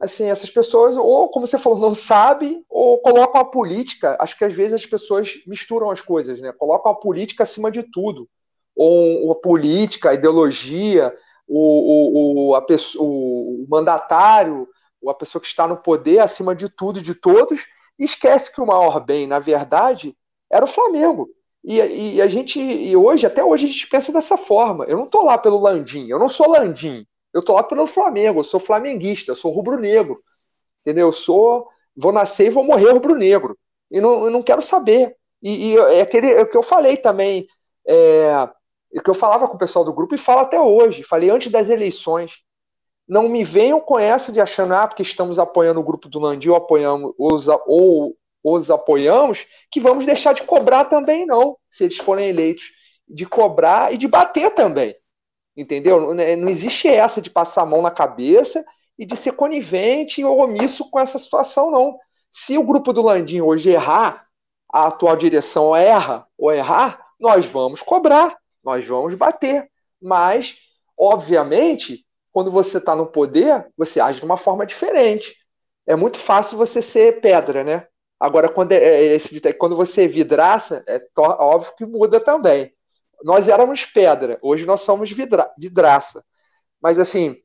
assim, 0.00 0.24
essas 0.28 0.50
pessoas, 0.50 0.96
ou 0.96 1.28
como 1.28 1.46
você 1.46 1.60
falou, 1.60 1.78
não 1.78 1.94
sabem, 1.94 2.64
ou 2.68 3.00
colocam 3.00 3.40
a 3.40 3.44
política. 3.44 4.16
Acho 4.18 4.36
que 4.36 4.44
às 4.44 4.52
vezes 4.52 4.74
as 4.74 4.84
pessoas 4.84 5.34
misturam 5.46 5.92
as 5.92 6.02
coisas, 6.02 6.40
né? 6.40 6.50
Colocam 6.52 6.90
a 6.90 6.96
política 6.96 7.44
acima 7.44 7.70
de 7.70 7.84
tudo. 7.84 8.28
Ou 8.74 9.30
a 9.30 9.36
política, 9.36 10.10
a 10.10 10.14
ideologia, 10.14 11.14
o, 11.46 12.50
o, 12.50 13.62
o 13.62 13.66
mandatário 13.68 14.66
ou 15.00 15.08
a 15.08 15.14
pessoa 15.14 15.40
que 15.40 15.46
está 15.48 15.68
no 15.68 15.76
poder 15.76 16.18
acima 16.18 16.52
de 16.52 16.68
tudo 16.68 16.98
e 16.98 17.02
de 17.02 17.14
todos, 17.14 17.66
e 17.96 18.04
esquece 18.04 18.52
que 18.52 18.60
o 18.60 18.66
maior 18.66 18.98
bem, 18.98 19.26
na 19.26 19.38
verdade, 19.38 20.16
era 20.50 20.64
o 20.64 20.68
Flamengo. 20.68 21.28
E, 21.62 21.78
e, 21.78 22.22
a 22.22 22.26
gente, 22.26 22.58
e 22.60 22.96
hoje, 22.96 23.26
até 23.26 23.44
hoje, 23.44 23.66
a 23.66 23.68
gente 23.68 23.88
pensa 23.88 24.12
dessa 24.12 24.36
forma. 24.36 24.84
Eu 24.84 24.96
não 24.96 25.06
tô 25.06 25.22
lá 25.22 25.36
pelo 25.36 25.60
Landim, 25.60 26.08
eu 26.08 26.18
não 26.18 26.28
sou 26.28 26.50
Landim, 26.50 27.06
eu 27.32 27.44
tô 27.44 27.52
lá 27.54 27.62
pelo 27.62 27.86
Flamengo, 27.86 28.40
eu 28.40 28.44
sou 28.44 28.58
flamenguista, 28.58 29.30
eu 29.30 29.36
sou 29.36 29.52
rubro-negro. 29.52 30.22
Entendeu? 30.80 31.08
Eu 31.08 31.12
sou, 31.12 31.68
vou 31.94 32.12
nascer 32.12 32.46
e 32.46 32.50
vou 32.50 32.64
morrer 32.64 32.90
rubro-negro. 32.90 33.56
E 33.90 34.00
não, 34.00 34.24
eu 34.24 34.30
não 34.30 34.42
quero 34.42 34.62
saber. 34.62 35.16
E, 35.42 35.72
e 35.72 35.76
é, 35.76 36.00
aquele, 36.00 36.32
é 36.32 36.42
o 36.42 36.48
que 36.48 36.56
eu 36.56 36.62
falei 36.62 36.96
também, 36.96 37.46
é, 37.86 38.48
o 38.94 39.02
que 39.02 39.10
eu 39.10 39.14
falava 39.14 39.46
com 39.46 39.54
o 39.54 39.58
pessoal 39.58 39.84
do 39.84 39.92
grupo 39.92 40.14
e 40.14 40.18
falo 40.18 40.40
até 40.40 40.60
hoje, 40.60 41.02
falei 41.02 41.30
antes 41.30 41.50
das 41.50 41.68
eleições. 41.68 42.42
Não 43.06 43.28
me 43.28 43.42
venham 43.42 43.80
com 43.80 43.98
essa 43.98 44.30
de 44.30 44.40
achando, 44.40 44.74
ah, 44.74 44.86
porque 44.86 45.02
estamos 45.02 45.38
apoiando 45.38 45.80
o 45.80 45.84
grupo 45.84 46.08
do 46.08 46.20
Landim 46.20 46.50
ou 46.50 46.56
apoiamos, 46.56 47.12
ou 47.66 48.16
os 48.42 48.70
apoiamos, 48.70 49.46
que 49.70 49.80
vamos 49.80 50.06
deixar 50.06 50.32
de 50.32 50.42
cobrar 50.42 50.86
também, 50.86 51.26
não, 51.26 51.56
se 51.68 51.84
eles 51.84 51.98
forem 51.98 52.28
eleitos, 52.28 52.70
de 53.08 53.26
cobrar 53.26 53.92
e 53.92 53.96
de 53.96 54.08
bater 54.08 54.50
também. 54.54 54.94
Entendeu? 55.56 56.14
Não 56.14 56.48
existe 56.48 56.88
essa 56.88 57.20
de 57.20 57.28
passar 57.28 57.62
a 57.62 57.66
mão 57.66 57.82
na 57.82 57.90
cabeça 57.90 58.64
e 58.98 59.04
de 59.04 59.16
ser 59.16 59.32
conivente 59.32 60.24
ou 60.24 60.40
omisso 60.40 60.88
com 60.90 60.98
essa 60.98 61.18
situação, 61.18 61.70
não. 61.70 61.98
Se 62.30 62.56
o 62.56 62.62
grupo 62.62 62.92
do 62.92 63.02
Landim 63.02 63.40
hoje 63.40 63.70
errar, 63.70 64.26
a 64.72 64.86
atual 64.86 65.16
direção 65.16 65.74
erra 65.74 66.26
ou 66.38 66.52
errar, 66.52 67.04
nós 67.18 67.44
vamos 67.44 67.82
cobrar, 67.82 68.36
nós 68.62 68.86
vamos 68.86 69.14
bater. 69.14 69.68
Mas, 70.00 70.56
obviamente, 70.96 72.06
quando 72.32 72.50
você 72.50 72.78
está 72.78 72.94
no 72.94 73.06
poder, 73.06 73.66
você 73.76 74.00
age 74.00 74.20
de 74.20 74.24
uma 74.24 74.36
forma 74.36 74.64
diferente. 74.64 75.34
É 75.86 75.96
muito 75.96 76.18
fácil 76.18 76.56
você 76.56 76.80
ser 76.80 77.20
pedra, 77.20 77.64
né? 77.64 77.86
Agora, 78.20 78.50
quando, 78.50 78.72
é, 78.72 78.76
é 78.76 79.04
esse, 79.14 79.40
quando 79.54 79.74
você 79.74 80.04
é 80.04 80.08
vidraça, 80.08 80.84
é 80.86 81.00
óbvio 81.18 81.74
que 81.76 81.86
muda 81.86 82.20
também. 82.20 82.70
Nós 83.24 83.48
éramos 83.48 83.84
pedra, 83.86 84.38
hoje 84.42 84.66
nós 84.66 84.82
somos 84.82 85.10
vidra, 85.10 85.50
vidraça. 85.58 86.22
Mas 86.82 86.98
assim, 86.98 87.36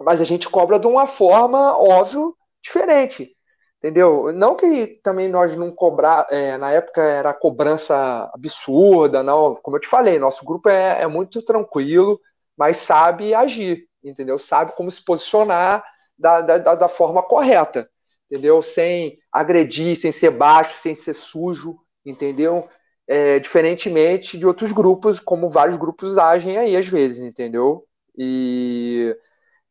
mas 0.00 0.20
a 0.20 0.24
gente 0.24 0.48
cobra 0.48 0.78
de 0.78 0.86
uma 0.86 1.06
forma, 1.06 1.76
óbvio, 1.78 2.36
diferente. 2.62 3.36
Entendeu? 3.78 4.32
Não 4.32 4.56
que 4.56 4.98
também 5.02 5.28
nós 5.28 5.54
não 5.56 5.70
cobrar, 5.70 6.26
é, 6.30 6.56
na 6.56 6.72
época 6.72 7.02
era 7.02 7.34
cobrança 7.34 8.30
absurda, 8.34 9.22
não. 9.22 9.56
Como 9.56 9.76
eu 9.76 9.80
te 9.80 9.88
falei, 9.88 10.18
nosso 10.18 10.44
grupo 10.44 10.70
é, 10.70 11.02
é 11.02 11.06
muito 11.06 11.42
tranquilo, 11.42 12.18
mas 12.56 12.78
sabe 12.78 13.34
agir, 13.34 13.86
entendeu? 14.02 14.38
Sabe 14.38 14.72
como 14.74 14.90
se 14.90 15.04
posicionar 15.04 15.84
da, 16.18 16.40
da, 16.40 16.74
da 16.76 16.88
forma 16.88 17.22
correta 17.22 17.90
entendeu? 18.34 18.60
Sem 18.60 19.18
agredir, 19.30 19.96
sem 19.96 20.10
ser 20.10 20.30
baixo, 20.30 20.80
sem 20.82 20.94
ser 20.94 21.14
sujo, 21.14 21.78
entendeu? 22.04 22.68
É, 23.06 23.38
diferentemente 23.38 24.36
de 24.36 24.46
outros 24.46 24.72
grupos, 24.72 25.20
como 25.20 25.50
vários 25.50 25.76
grupos 25.76 26.18
agem 26.18 26.58
aí 26.58 26.76
às 26.76 26.88
vezes, 26.88 27.22
entendeu? 27.22 27.84
E 28.18 29.16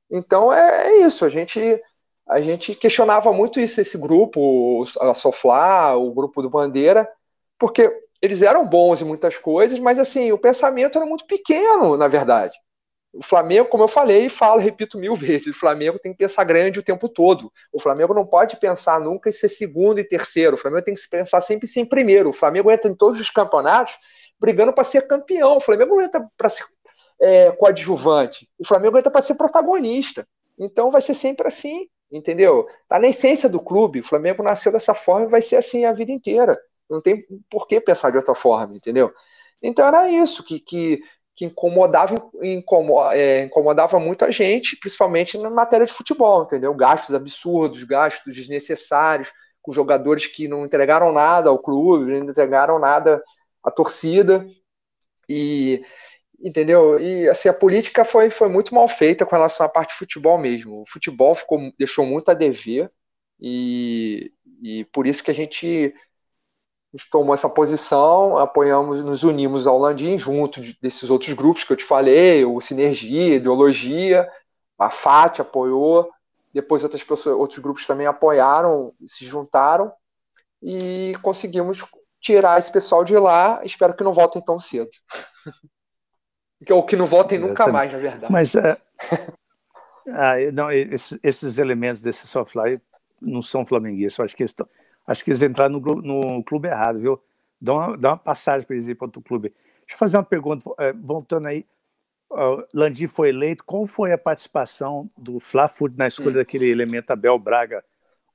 então 0.09 0.53
é, 0.53 0.87
é 0.87 1.05
isso. 1.05 1.25
A 1.25 1.29
gente 1.29 1.59
a 2.27 2.39
gente 2.39 2.73
questionava 2.73 3.33
muito 3.33 3.59
isso 3.59 3.81
esse 3.81 3.97
grupo, 3.97 4.83
a 5.01 5.13
Soflá, 5.13 5.95
o 5.97 6.13
grupo 6.13 6.41
do 6.41 6.49
Bandeira, 6.49 7.09
porque 7.59 7.91
eles 8.21 8.41
eram 8.41 8.65
bons 8.65 9.01
em 9.01 9.05
muitas 9.05 9.37
coisas, 9.37 9.77
mas 9.79 9.99
assim 9.99 10.31
o 10.31 10.37
pensamento 10.37 10.97
era 10.97 11.05
muito 11.05 11.25
pequeno, 11.27 11.97
na 11.97 12.07
verdade. 12.07 12.57
O 13.13 13.21
Flamengo, 13.23 13.69
como 13.69 13.83
eu 13.83 13.87
falei 13.87 14.27
falo, 14.27 14.59
repito 14.59 14.97
mil 14.97 15.15
vezes, 15.15 15.47
o 15.47 15.59
Flamengo 15.59 15.99
tem 15.99 16.11
que 16.11 16.17
pensar 16.17 16.43
grande 16.43 16.79
o 16.79 16.83
tempo 16.83 17.07
todo. 17.07 17.51
O 17.71 17.79
Flamengo 17.79 18.13
não 18.13 18.25
pode 18.25 18.57
pensar 18.57 18.99
nunca 18.99 19.29
em 19.29 19.33
ser 19.33 19.49
segundo 19.49 19.99
e 19.99 20.03
terceiro. 20.03 20.55
O 20.55 20.59
Flamengo 20.59 20.83
tem 20.83 20.95
que 20.95 21.07
pensar 21.07 21.39
sempre 21.41 21.65
em 21.65 21.69
ser 21.69 21.85
primeiro. 21.85 22.29
O 22.29 22.33
Flamengo 22.33 22.71
entra 22.71 22.89
em 22.89 22.95
todos 22.95 23.21
os 23.21 23.29
campeonatos 23.29 23.97
brigando 24.39 24.73
para 24.73 24.83
ser 24.83 25.07
campeão. 25.07 25.57
O 25.57 25.61
Flamengo 25.61 25.95
não 25.95 26.03
entra 26.03 26.27
para 26.35 26.49
ser 26.49 26.65
é, 27.21 27.51
coadjuvante. 27.51 28.49
O 28.57 28.67
Flamengo 28.67 28.97
entra 28.97 29.11
para 29.11 29.21
ser 29.21 29.35
protagonista. 29.35 30.27
Então 30.57 30.91
vai 30.91 31.01
ser 31.01 31.13
sempre 31.13 31.47
assim, 31.47 31.87
entendeu? 32.11 32.67
Tá 32.87 32.99
na 32.99 33.07
essência 33.07 33.47
do 33.47 33.63
clube. 33.63 33.99
O 33.99 34.03
Flamengo 34.03 34.43
nasceu 34.43 34.71
dessa 34.71 34.93
forma 34.93 35.27
e 35.27 35.29
vai 35.29 35.41
ser 35.41 35.57
assim 35.57 35.85
a 35.85 35.93
vida 35.93 36.11
inteira. 36.11 36.59
Não 36.89 37.01
tem 37.01 37.25
por 37.49 37.67
que 37.67 37.79
pensar 37.79 38.09
de 38.09 38.17
outra 38.17 38.35
forma, 38.35 38.75
entendeu? 38.75 39.13
Então 39.61 39.87
era 39.87 40.09
isso 40.09 40.43
que, 40.43 40.59
que 40.59 41.01
que 41.35 41.45
incomodava, 41.45 42.29
é, 43.13 43.43
incomodava 43.43 43.99
muito 43.99 44.23
a 44.23 44.31
gente, 44.31 44.77
principalmente 44.77 45.37
na 45.37 45.49
matéria 45.49 45.85
de 45.85 45.93
futebol, 45.93 46.43
entendeu? 46.43 46.73
Gastos 46.75 47.15
absurdos, 47.15 47.83
gastos 47.83 48.35
desnecessários, 48.35 49.31
com 49.61 49.71
jogadores 49.71 50.27
que 50.27 50.47
não 50.47 50.65
entregaram 50.65 51.11
nada 51.11 51.49
ao 51.49 51.57
clube, 51.57 52.11
não 52.11 52.29
entregaram 52.29 52.77
nada 52.77 53.23
à 53.63 53.71
torcida. 53.71 54.45
E 55.27 55.83
entendeu? 56.43 56.99
E 56.99 57.29
assim, 57.29 57.47
a 57.47 57.53
política 57.53 58.03
foi, 58.03 58.29
foi 58.29 58.49
muito 58.49 58.75
mal 58.75 58.87
feita 58.87 59.25
com 59.25 59.35
relação 59.35 59.65
à 59.65 59.69
parte 59.69 59.91
de 59.91 59.99
futebol 59.99 60.37
mesmo. 60.37 60.81
O 60.81 60.85
futebol 60.87 61.33
ficou, 61.33 61.71
deixou 61.79 62.05
muito 62.05 62.29
a 62.29 62.33
dever 62.33 62.91
e, 63.39 64.31
e 64.61 64.85
por 64.85 65.07
isso 65.07 65.23
que 65.23 65.31
a 65.31 65.33
gente 65.33 65.95
a 66.93 66.97
gente 66.97 67.09
tomou 67.09 67.33
essa 67.33 67.49
posição, 67.49 68.37
apoiamos, 68.37 69.03
nos 69.03 69.23
unimos 69.23 69.65
ao 69.65 69.79
Landim 69.79 70.15
junto 70.17 70.61
desses 70.79 71.09
outros 71.09 71.33
grupos 71.33 71.63
que 71.63 71.73
eu 71.73 71.77
te 71.77 71.83
falei, 71.83 72.45
o 72.45 72.61
Sinergia, 72.61 73.35
Ideologia, 73.35 74.29
a 74.77 74.91
FAT 74.91 75.39
apoiou, 75.39 76.11
depois 76.53 76.83
outras 76.83 77.03
pessoas, 77.03 77.35
outros 77.35 77.57
grupos 77.57 77.87
também 77.87 78.05
apoiaram, 78.05 78.93
se 79.07 79.25
juntaram 79.25 79.91
e 80.61 81.17
conseguimos 81.23 81.83
tirar 82.21 82.59
esse 82.59 82.71
pessoal 82.71 83.03
de 83.03 83.17
lá. 83.17 83.59
Espero 83.63 83.95
que 83.95 84.03
não 84.03 84.13
voltem 84.13 84.41
tão 84.41 84.59
cedo. 84.59 84.91
Ou 86.69 86.85
que 86.85 86.95
não 86.95 87.07
voltem 87.07 87.39
nunca 87.39 87.67
mais, 87.67 87.91
na 87.91 87.97
verdade. 87.97 88.31
Mas 88.31 88.53
uh, 88.53 88.77
ah, 90.09 90.35
não, 90.53 90.71
esses, 90.71 91.17
esses, 91.23 91.57
elementos 91.57 92.01
desse 92.01 92.27
softline 92.27 92.79
não 93.19 93.41
são 93.41 93.65
flamenguistas. 93.65 94.19
Eu 94.19 94.25
acho 94.25 94.35
que 94.35 94.43
eles 94.43 94.51
estão 94.51 94.69
Acho 95.05 95.23
que 95.23 95.31
eles 95.31 95.41
entraram 95.41 95.79
no, 95.79 95.95
no 95.95 96.43
clube 96.43 96.67
errado, 96.67 96.99
viu? 96.99 97.21
Dá 97.59 97.73
uma, 97.73 97.97
dá 97.97 98.09
uma 98.09 98.17
passagem 98.17 98.65
para 98.65 98.75
eles 98.75 98.87
ir 98.87 98.95
para 98.95 99.05
outro 99.05 99.21
clube. 99.21 99.53
Deixa 99.81 99.95
eu 99.95 99.97
fazer 99.97 100.17
uma 100.17 100.23
pergunta, 100.23 100.69
é, 100.79 100.93
voltando 100.93 101.47
aí. 101.47 101.65
Uh, 102.31 102.65
Landim 102.73 103.07
foi 103.07 103.29
eleito. 103.29 103.63
Qual 103.63 103.85
foi 103.85 104.11
a 104.11 104.17
participação 104.17 105.09
do 105.17 105.39
Fla-Foot 105.39 105.95
na 105.97 106.07
escolha 106.07 106.31
hum. 106.31 106.35
daquele 106.35 106.65
elemento 106.69 107.11
Abel 107.11 107.37
Braga 107.37 107.83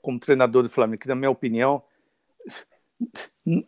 como 0.01 0.19
treinador 0.19 0.63
do 0.63 0.71
Flamengo? 0.71 1.01
Que, 1.01 1.09
na 1.09 1.15
minha 1.15 1.31
opinião, 1.31 1.83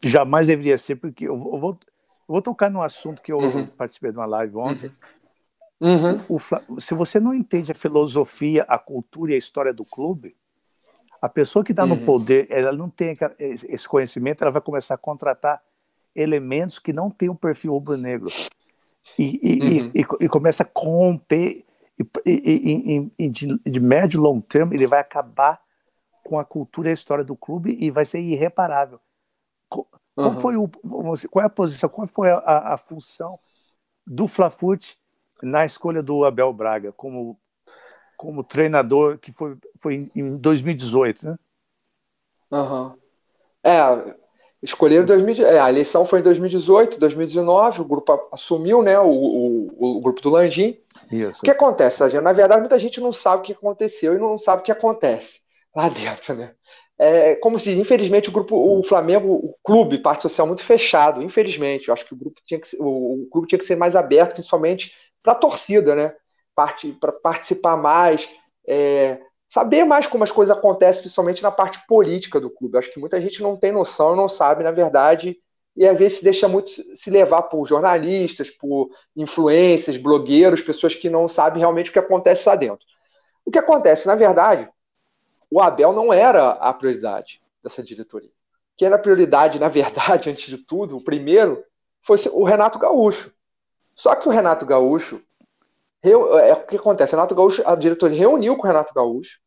jamais 0.03 0.47
deveria 0.47 0.79
ser, 0.79 0.97
porque 0.97 1.27
eu 1.27 1.37
vou, 1.37 1.55
eu 1.55 1.61
vou, 1.61 1.79
eu 1.83 2.33
vou 2.33 2.43
tocar 2.43 2.71
num 2.71 2.83
assunto 2.83 3.23
que 3.23 3.33
eu 3.33 3.39
uhum. 3.39 3.67
participei 3.67 4.13
de 4.13 4.19
uma 4.19 4.27
live 4.27 4.57
ontem. 4.57 4.93
Uhum. 5.81 6.21
O, 6.29 6.37
o, 6.75 6.81
se 6.81 6.95
você 6.95 7.19
não 7.19 7.35
entende 7.35 7.73
a 7.73 7.75
filosofia, 7.75 8.65
a 8.69 8.79
cultura 8.79 9.33
e 9.33 9.35
a 9.35 9.39
história 9.39 9.73
do 9.73 9.85
clube, 9.85 10.37
a 11.21 11.29
pessoa 11.29 11.65
que 11.65 11.73
está 11.73 11.85
uhum. 11.85 11.97
no 11.97 12.07
poder, 12.07 12.47
ela 12.51 12.73
não 12.73 12.89
tem 12.89 13.17
esse 13.39 13.87
conhecimento, 13.89 14.43
ela 14.43 14.51
vai 14.51 14.63
começar 14.63 14.95
a 14.95 14.99
contratar 14.99 15.63
elementos 16.15 16.79
que 16.79 16.93
não 16.93 17.11
têm 17.11 17.29
o 17.29 17.33
um 17.33 17.37
perfil 17.37 17.73
rubro-negro. 17.73 18.29
E, 19.19 19.41
e, 19.43 19.81
uhum. 19.83 19.93
e, 19.95 20.25
e, 20.25 20.29
começa 20.29 20.63
a 20.63 20.67
corromper, 20.67 21.65
e, 22.25 23.29
de, 23.29 23.59
de 23.65 23.81
médio 23.81 24.19
e 24.19 24.21
longo 24.21 24.43
termo, 24.43 24.73
ele 24.73 24.87
vai 24.87 25.01
acabar 25.01 25.61
com 26.25 26.39
a 26.39 26.45
cultura 26.45 26.89
e 26.89 26.91
a 26.91 26.95
história 26.95 27.25
do 27.25 27.37
clube 27.37 27.77
e 27.79 27.91
vai 27.91 28.05
ser 28.05 28.21
irreparável. 28.21 29.01
Qual, 29.69 29.87
uhum. 30.17 30.35
foi 30.35 30.57
o, 30.57 30.69
qual 31.31 31.43
é 31.43 31.47
a 31.47 31.51
posição, 31.51 31.89
qual 31.89 32.07
foi 32.07 32.31
a, 32.31 32.37
a, 32.37 32.75
a 32.75 32.77
função 32.77 33.39
do 34.07 34.27
Flafute 34.27 34.99
na 35.43 35.65
escolha 35.65 36.03
do 36.03 36.25
Abel 36.25 36.53
Braga 36.53 36.93
como 36.93 37.39
como 38.21 38.45
treinador, 38.45 39.17
que 39.17 39.33
foi, 39.33 39.57
foi 39.79 40.11
em 40.15 40.37
2018, 40.37 41.27
né? 41.27 41.37
Uhum. 42.51 42.93
É, 43.65 44.15
escolheram 44.63 45.07
2000, 45.07 45.47
é, 45.47 45.59
a 45.59 45.71
eleição 45.71 46.05
foi 46.05 46.21
em 46.21 46.23
2018, 46.23 47.01
2019, 47.01 47.81
o 47.81 47.85
grupo 47.87 48.29
assumiu, 48.31 48.83
né, 48.83 49.01
o, 49.01 49.09
o, 49.09 49.97
o 49.97 50.01
grupo 50.03 50.21
do 50.21 50.29
Landim. 50.29 50.79
Isso. 51.11 51.39
O 51.39 51.43
que 51.43 51.51
acontece, 51.51 51.97
Sargento? 51.97 52.23
Na 52.23 52.35
verdade, 52.35 52.61
muita 52.61 52.79
gente 52.79 53.01
não 53.01 53.11
sabe 53.11 53.41
o 53.41 53.43
que 53.43 53.53
aconteceu 53.53 54.15
e 54.15 54.19
não 54.19 54.39
sabe 54.39 54.61
o 54.61 54.65
que 54.67 54.73
acontece 54.73 55.41
lá 55.75 55.89
dentro, 55.89 56.35
né? 56.35 56.55
É, 56.99 57.37
como 57.37 57.59
se 57.59 57.73
infelizmente 57.73 58.29
o 58.29 58.33
grupo, 58.33 58.55
o 58.55 58.83
Flamengo, 58.83 59.33
o 59.33 59.55
clube, 59.65 59.97
parte 59.97 60.21
social 60.21 60.47
muito 60.47 60.63
fechado, 60.63 61.23
infelizmente. 61.23 61.89
Eu 61.89 61.95
acho 61.95 62.05
que 62.05 62.13
o 62.13 62.19
grupo 62.19 62.39
tinha 62.45 62.61
que 62.61 62.69
ser, 62.69 62.77
o, 62.83 63.23
o 63.23 63.29
clube 63.31 63.49
tinha 63.49 63.59
que 63.59 63.65
ser 63.65 63.77
mais 63.77 63.97
aberto, 63.97 64.35
principalmente 64.35 64.93
para 65.23 65.33
a 65.33 65.37
torcida, 65.37 65.95
né? 65.95 66.13
Para 66.55 67.13
participar 67.13 67.77
mais, 67.77 68.29
é, 68.67 69.21
saber 69.49 69.85
mais 69.85 70.07
como 70.07 70.25
as 70.25 70.33
coisas 70.33 70.57
acontecem, 70.57 71.03
principalmente 71.03 71.43
na 71.43 71.51
parte 71.51 71.85
política 71.87 72.41
do 72.41 72.51
clube. 72.51 72.79
Acho 72.79 72.93
que 72.93 73.01
muita 73.01 73.21
gente 73.21 73.43
não 73.43 73.57
tem 73.57 73.73
noção, 73.73 74.15
não 74.15 74.29
sabe, 74.29 74.63
na 74.63 74.71
verdade, 74.71 75.39
e 75.77 75.87
às 75.87 75.97
vezes 75.97 76.19
se 76.19 76.25
deixa 76.25 76.49
muito 76.49 76.71
se 76.97 77.11
levar 77.11 77.43
por 77.43 77.67
jornalistas, 77.67 78.51
por 78.51 78.91
influências, 79.17 79.97
blogueiros, 79.97 80.61
pessoas 80.61 80.95
que 80.95 81.09
não 81.09 81.29
sabem 81.29 81.61
realmente 81.61 81.91
o 81.91 81.93
que 81.93 81.99
acontece 81.99 82.49
lá 82.49 82.55
dentro. 82.55 82.85
O 83.45 83.51
que 83.51 83.59
acontece, 83.59 84.07
na 84.07 84.15
verdade, 84.15 84.69
o 85.51 85.61
Abel 85.61 85.93
não 85.93 86.13
era 86.13 86.51
a 86.53 86.73
prioridade 86.73 87.41
dessa 87.63 87.83
diretoria. 87.83 88.31
Que 88.77 88.85
era 88.85 88.97
a 88.97 88.99
prioridade, 88.99 89.59
na 89.59 89.69
verdade, 89.69 90.29
antes 90.31 90.47
de 90.47 90.59
tudo, 90.59 90.97
o 90.97 91.05
primeiro, 91.05 91.65
foi 92.03 92.19
o 92.33 92.45
Renato 92.45 92.79
Gaúcho. 92.79 93.33
Só 93.95 94.15
que 94.15 94.29
o 94.29 94.31
Renato 94.31 94.65
Gaúcho, 94.65 95.23
é, 96.03 96.53
o 96.55 96.67
que 96.67 96.77
acontece? 96.77 97.13
Renato 97.13 97.35
Gaúcho, 97.35 97.63
a 97.67 97.75
diretoria 97.75 98.19
reuniu 98.19 98.57
com 98.57 98.63
o 98.63 98.67
Renato 98.67 98.95
Gaúcho, 98.95 99.39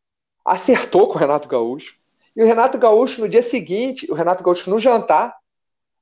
acertou 0.46 1.08
com 1.08 1.16
o 1.16 1.18
Renato 1.18 1.48
Gaúcho, 1.48 1.96
e 2.36 2.44
o 2.44 2.46
Renato 2.46 2.78
Gaúcho, 2.78 3.22
no 3.22 3.30
dia 3.30 3.44
seguinte, 3.44 4.12
o 4.12 4.16
Renato 4.16 4.44
Gaúcho, 4.44 4.70
no 4.70 4.80
jantar, 4.80 5.36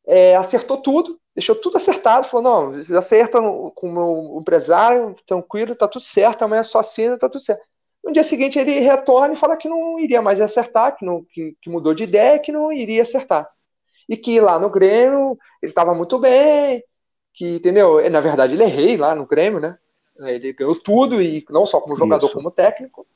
é, 0.06 0.36
acertou 0.36 0.78
tudo, 0.78 1.20
deixou 1.36 1.56
tudo 1.56 1.78
acertado, 1.78 2.28
falou, 2.28 2.44
não, 2.44 2.74
vocês 2.74 2.92
acertam 2.92 3.72
com 3.76 3.90
o 3.90 3.92
meu 3.92 4.40
empresário, 4.42 5.16
tranquilo, 5.26 5.76
tá 5.76 5.88
tudo 5.88 6.04
certo, 6.04 6.44
amanhã 6.44 6.62
é 6.62 6.64
só 6.64 6.80
assina, 6.80 7.18
tá 7.18 7.30
tudo 7.30 7.42
certo. 7.42 7.64
No 8.04 8.12
dia 8.12 8.24
seguinte 8.24 8.58
ele 8.58 8.80
retorna 8.80 9.34
e 9.34 9.38
fala 9.38 9.56
que 9.56 9.70
não 9.70 10.00
iria 10.00 10.22
mais 10.22 10.42
acertar, 10.42 10.96
que, 10.98 11.06
não, 11.06 11.24
que, 11.24 11.56
que 11.62 11.70
mudou 11.70 11.94
de 11.94 12.04
ideia, 12.04 12.40
que 12.40 12.52
não 12.52 12.72
iria 12.72 13.04
acertar. 13.04 13.48
E 14.10 14.18
que 14.18 14.40
lá 14.40 14.58
no 14.58 14.70
Grêmio 14.70 15.38
ele 15.62 15.72
estava 15.72 15.94
muito 15.94 16.18
bem, 16.18 16.84
que, 17.34 17.58
entendeu? 17.58 18.10
Na 18.10 18.20
verdade 18.20 18.54
ele 18.56 18.64
é 18.64 18.68
rei 18.68 18.98
lá 18.98 19.14
no 19.14 19.28
Grêmio, 19.28 19.60
né? 19.60 19.78
Ele 20.20 20.54
ganhou 20.54 20.76
tudo, 20.76 21.22
e 21.22 21.46
não 21.50 21.66
só 21.66 21.80
como 21.80 21.96
jogador, 21.96 22.28
Isso. 22.28 22.36
como 22.36 22.52
técnico. 22.52 23.08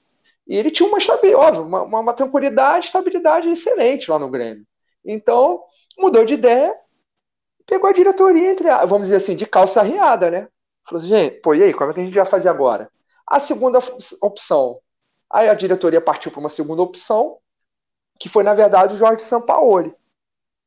E 0.47 0.55
ele 0.55 0.71
tinha 0.71 0.87
uma, 0.87 0.97
óbvio, 1.37 1.63
uma, 1.63 1.83
uma, 1.83 1.99
uma 1.99 2.13
tranquilidade, 2.13 2.87
estabilidade 2.87 3.49
excelente 3.49 4.09
lá 4.09 4.19
no 4.19 4.29
Grêmio. 4.29 4.65
Então, 5.03 5.63
mudou 5.97 6.25
de 6.25 6.33
ideia, 6.33 6.75
pegou 7.65 7.89
a 7.89 7.93
diretoria 7.93 8.51
entre, 8.51 8.67
vamos 8.85 9.03
dizer 9.03 9.17
assim, 9.17 9.35
de 9.35 9.45
calça 9.45 9.81
arriada, 9.81 10.29
né? 10.29 10.47
Falou 10.87 10.99
assim, 10.99 11.09
gente, 11.09 11.41
pô, 11.41 11.53
e 11.53 11.63
aí, 11.63 11.73
como 11.73 11.91
é 11.91 11.93
que 11.93 11.99
a 11.99 12.03
gente 12.03 12.15
vai 12.15 12.25
fazer 12.25 12.49
agora? 12.49 12.91
A 13.25 13.39
segunda 13.39 13.79
opção, 14.21 14.79
aí 15.29 15.49
a 15.49 15.53
diretoria 15.55 15.99
partiu 15.99 16.31
para 16.31 16.39
uma 16.39 16.49
segunda 16.49 16.81
opção, 16.81 17.39
que 18.19 18.29
foi, 18.29 18.43
na 18.43 18.53
verdade, 18.53 18.93
o 18.93 18.97
Jorge 18.97 19.23
Sampaoli. 19.23 19.93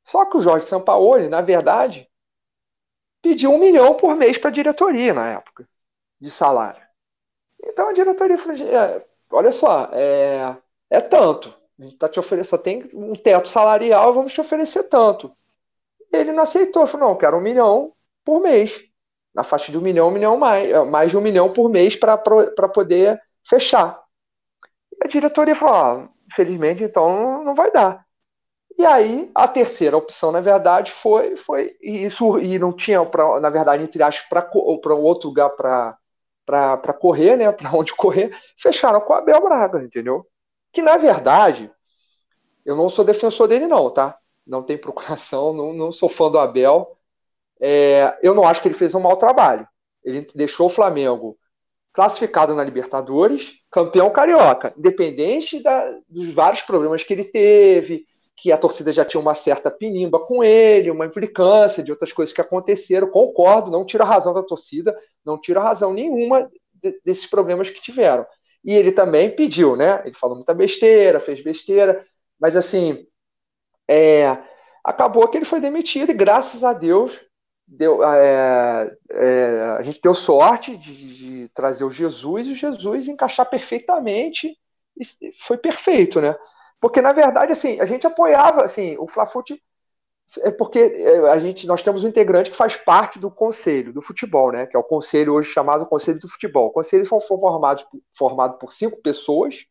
Só 0.04 0.24
que 0.24 0.36
o 0.36 0.42
Jorge 0.42 0.66
Sampaoli, 0.66 1.28
na 1.28 1.40
verdade, 1.40 2.08
pediu 3.22 3.52
um 3.52 3.58
milhão 3.58 3.94
por 3.94 4.16
mês 4.16 4.38
para 4.38 4.50
a 4.50 4.52
diretoria 4.52 5.14
na 5.14 5.32
época, 5.32 5.68
de 6.20 6.30
salário. 6.30 6.82
Então 7.64 7.88
a 7.88 7.92
diretoria 7.92 8.38
falou, 8.38 8.56
é, 8.56 9.04
olha 9.30 9.52
só, 9.52 9.88
é, 9.92 10.56
é 10.90 11.00
tanto. 11.00 11.54
A 11.78 11.82
gente 11.82 11.96
tá 11.96 12.08
te 12.08 12.18
oferecendo, 12.18 12.50
só 12.50 12.58
tem 12.58 12.88
um 12.94 13.14
teto 13.14 13.48
salarial, 13.48 14.12
vamos 14.12 14.32
te 14.32 14.40
oferecer 14.40 14.84
tanto. 14.84 15.32
Ele 16.12 16.32
não 16.32 16.42
aceitou, 16.42 16.86
falou, 16.86 17.10
não, 17.10 17.16
quero 17.16 17.36
um 17.36 17.40
milhão 17.40 17.92
por 18.24 18.40
mês. 18.40 18.84
Na 19.34 19.44
faixa 19.44 19.70
de 19.70 19.78
um 19.78 19.80
milhão, 19.80 20.08
um 20.08 20.12
milhão 20.12 20.36
mais, 20.36 20.68
é, 20.68 20.84
mais 20.84 21.10
de 21.10 21.16
um 21.16 21.20
milhão 21.20 21.52
por 21.52 21.68
mês 21.68 21.94
para 21.94 22.16
poder 22.16 23.20
fechar. 23.46 24.02
E 24.92 25.04
a 25.04 25.08
diretoria 25.08 25.54
falou, 25.54 25.74
ah, 25.74 26.08
infelizmente, 26.26 26.82
então 26.82 27.44
não 27.44 27.54
vai 27.54 27.70
dar. 27.70 28.04
E 28.76 28.86
aí, 28.86 29.30
a 29.34 29.48
terceira 29.48 29.96
opção, 29.96 30.30
na 30.30 30.40
verdade, 30.40 30.92
foi, 30.92 31.34
foi 31.36 31.76
isso, 31.82 32.38
e 32.38 32.58
não 32.58 32.72
tinha, 32.72 33.04
pra, 33.04 33.40
na 33.40 33.50
verdade, 33.50 33.82
entre 33.82 34.02
aspas, 34.02 34.28
para 34.28 34.94
um 34.94 35.02
outro 35.02 35.28
lugar 35.28 35.50
para 35.50 35.98
correr, 36.98 37.36
né? 37.36 37.50
Para 37.52 37.74
onde 37.74 37.94
correr, 37.94 38.36
fecharam 38.56 39.00
com 39.00 39.12
o 39.12 39.16
Abel 39.16 39.40
Braga, 39.40 39.82
entendeu? 39.82 40.26
Que, 40.72 40.82
na 40.82 40.96
verdade, 40.96 41.70
eu 42.64 42.76
não 42.76 42.88
sou 42.88 43.04
defensor 43.04 43.48
dele, 43.48 43.66
não, 43.66 43.90
tá? 43.90 44.18
Não 44.46 44.62
tem 44.62 44.78
procuração, 44.78 45.52
não, 45.54 45.72
não 45.72 45.92
sou 45.92 46.08
fã 46.08 46.30
do 46.30 46.38
Abel. 46.38 46.96
É, 47.60 48.18
eu 48.22 48.34
não 48.34 48.46
acho 48.46 48.62
que 48.62 48.68
ele 48.68 48.74
fez 48.74 48.94
um 48.94 49.00
mau 49.00 49.16
trabalho. 49.16 49.66
Ele 50.04 50.26
deixou 50.34 50.66
o 50.66 50.70
Flamengo 50.70 51.38
classificado 51.92 52.54
na 52.54 52.62
Libertadores, 52.62 53.58
campeão 53.70 54.08
carioca, 54.10 54.72
independente 54.76 55.60
da, 55.60 55.98
dos 56.08 56.32
vários 56.32 56.62
problemas 56.62 57.02
que 57.02 57.12
ele 57.12 57.24
teve, 57.24 58.06
que 58.38 58.52
a 58.52 58.56
torcida 58.56 58.92
já 58.92 59.04
tinha 59.04 59.20
uma 59.20 59.34
certa 59.34 59.68
pinimba 59.68 60.20
com 60.20 60.44
ele, 60.44 60.92
uma 60.92 61.04
implicância 61.04 61.82
de 61.82 61.90
outras 61.90 62.12
coisas 62.12 62.32
que 62.32 62.40
aconteceram. 62.40 63.10
Concordo, 63.10 63.68
não 63.68 63.84
tira 63.84 64.04
a 64.04 64.06
razão 64.06 64.32
da 64.32 64.44
torcida, 64.44 64.96
não 65.24 65.36
tira 65.40 65.58
a 65.58 65.64
razão 65.64 65.92
nenhuma 65.92 66.48
de, 66.72 67.00
desses 67.04 67.26
problemas 67.26 67.68
que 67.68 67.82
tiveram. 67.82 68.24
E 68.64 68.72
ele 68.72 68.92
também 68.92 69.34
pediu, 69.34 69.74
né? 69.74 70.00
Ele 70.04 70.14
falou 70.14 70.36
muita 70.36 70.54
besteira, 70.54 71.18
fez 71.18 71.42
besteira, 71.42 72.06
mas 72.38 72.54
assim, 72.54 73.04
é, 73.90 74.38
acabou 74.84 75.26
que 75.26 75.36
ele 75.36 75.44
foi 75.44 75.60
demitido 75.60 76.10
e 76.10 76.14
graças 76.14 76.62
a 76.62 76.72
Deus 76.72 77.20
deu, 77.66 78.04
é, 78.04 78.96
é, 79.10 79.76
a 79.78 79.82
gente 79.82 80.00
deu 80.00 80.14
sorte 80.14 80.76
de, 80.76 81.16
de, 81.16 81.48
trazer 81.48 81.82
o 81.82 81.90
Jesus 81.90 82.46
e 82.46 82.52
o 82.52 82.54
Jesus 82.54 83.08
encaixar 83.08 83.50
perfeitamente 83.50 84.56
e 84.96 85.32
foi 85.40 85.58
perfeito, 85.58 86.20
né? 86.20 86.36
Porque, 86.80 87.00
na 87.00 87.12
verdade, 87.12 87.52
assim, 87.52 87.80
a 87.80 87.84
gente 87.84 88.06
apoiava, 88.06 88.62
assim, 88.62 88.96
o 88.98 89.08
Flafute 89.08 89.60
é 90.40 90.50
porque 90.50 90.78
é, 90.78 91.30
a 91.30 91.38
gente, 91.38 91.66
nós 91.66 91.82
temos 91.82 92.04
um 92.04 92.08
integrante 92.08 92.50
que 92.50 92.56
faz 92.56 92.76
parte 92.76 93.18
do 93.18 93.30
conselho 93.30 93.92
do 93.92 94.02
futebol, 94.02 94.52
né? 94.52 94.66
Que 94.66 94.76
é 94.76 94.80
o 94.80 94.84
conselho 94.84 95.32
hoje 95.34 95.50
chamado 95.50 95.86
Conselho 95.86 96.18
do 96.18 96.28
Futebol. 96.28 96.66
O 96.66 96.72
conselho 96.72 97.06
foi 97.06 97.20
formado, 97.20 97.84
formado 98.16 98.58
por 98.58 98.72
cinco 98.72 99.00
pessoas 99.00 99.64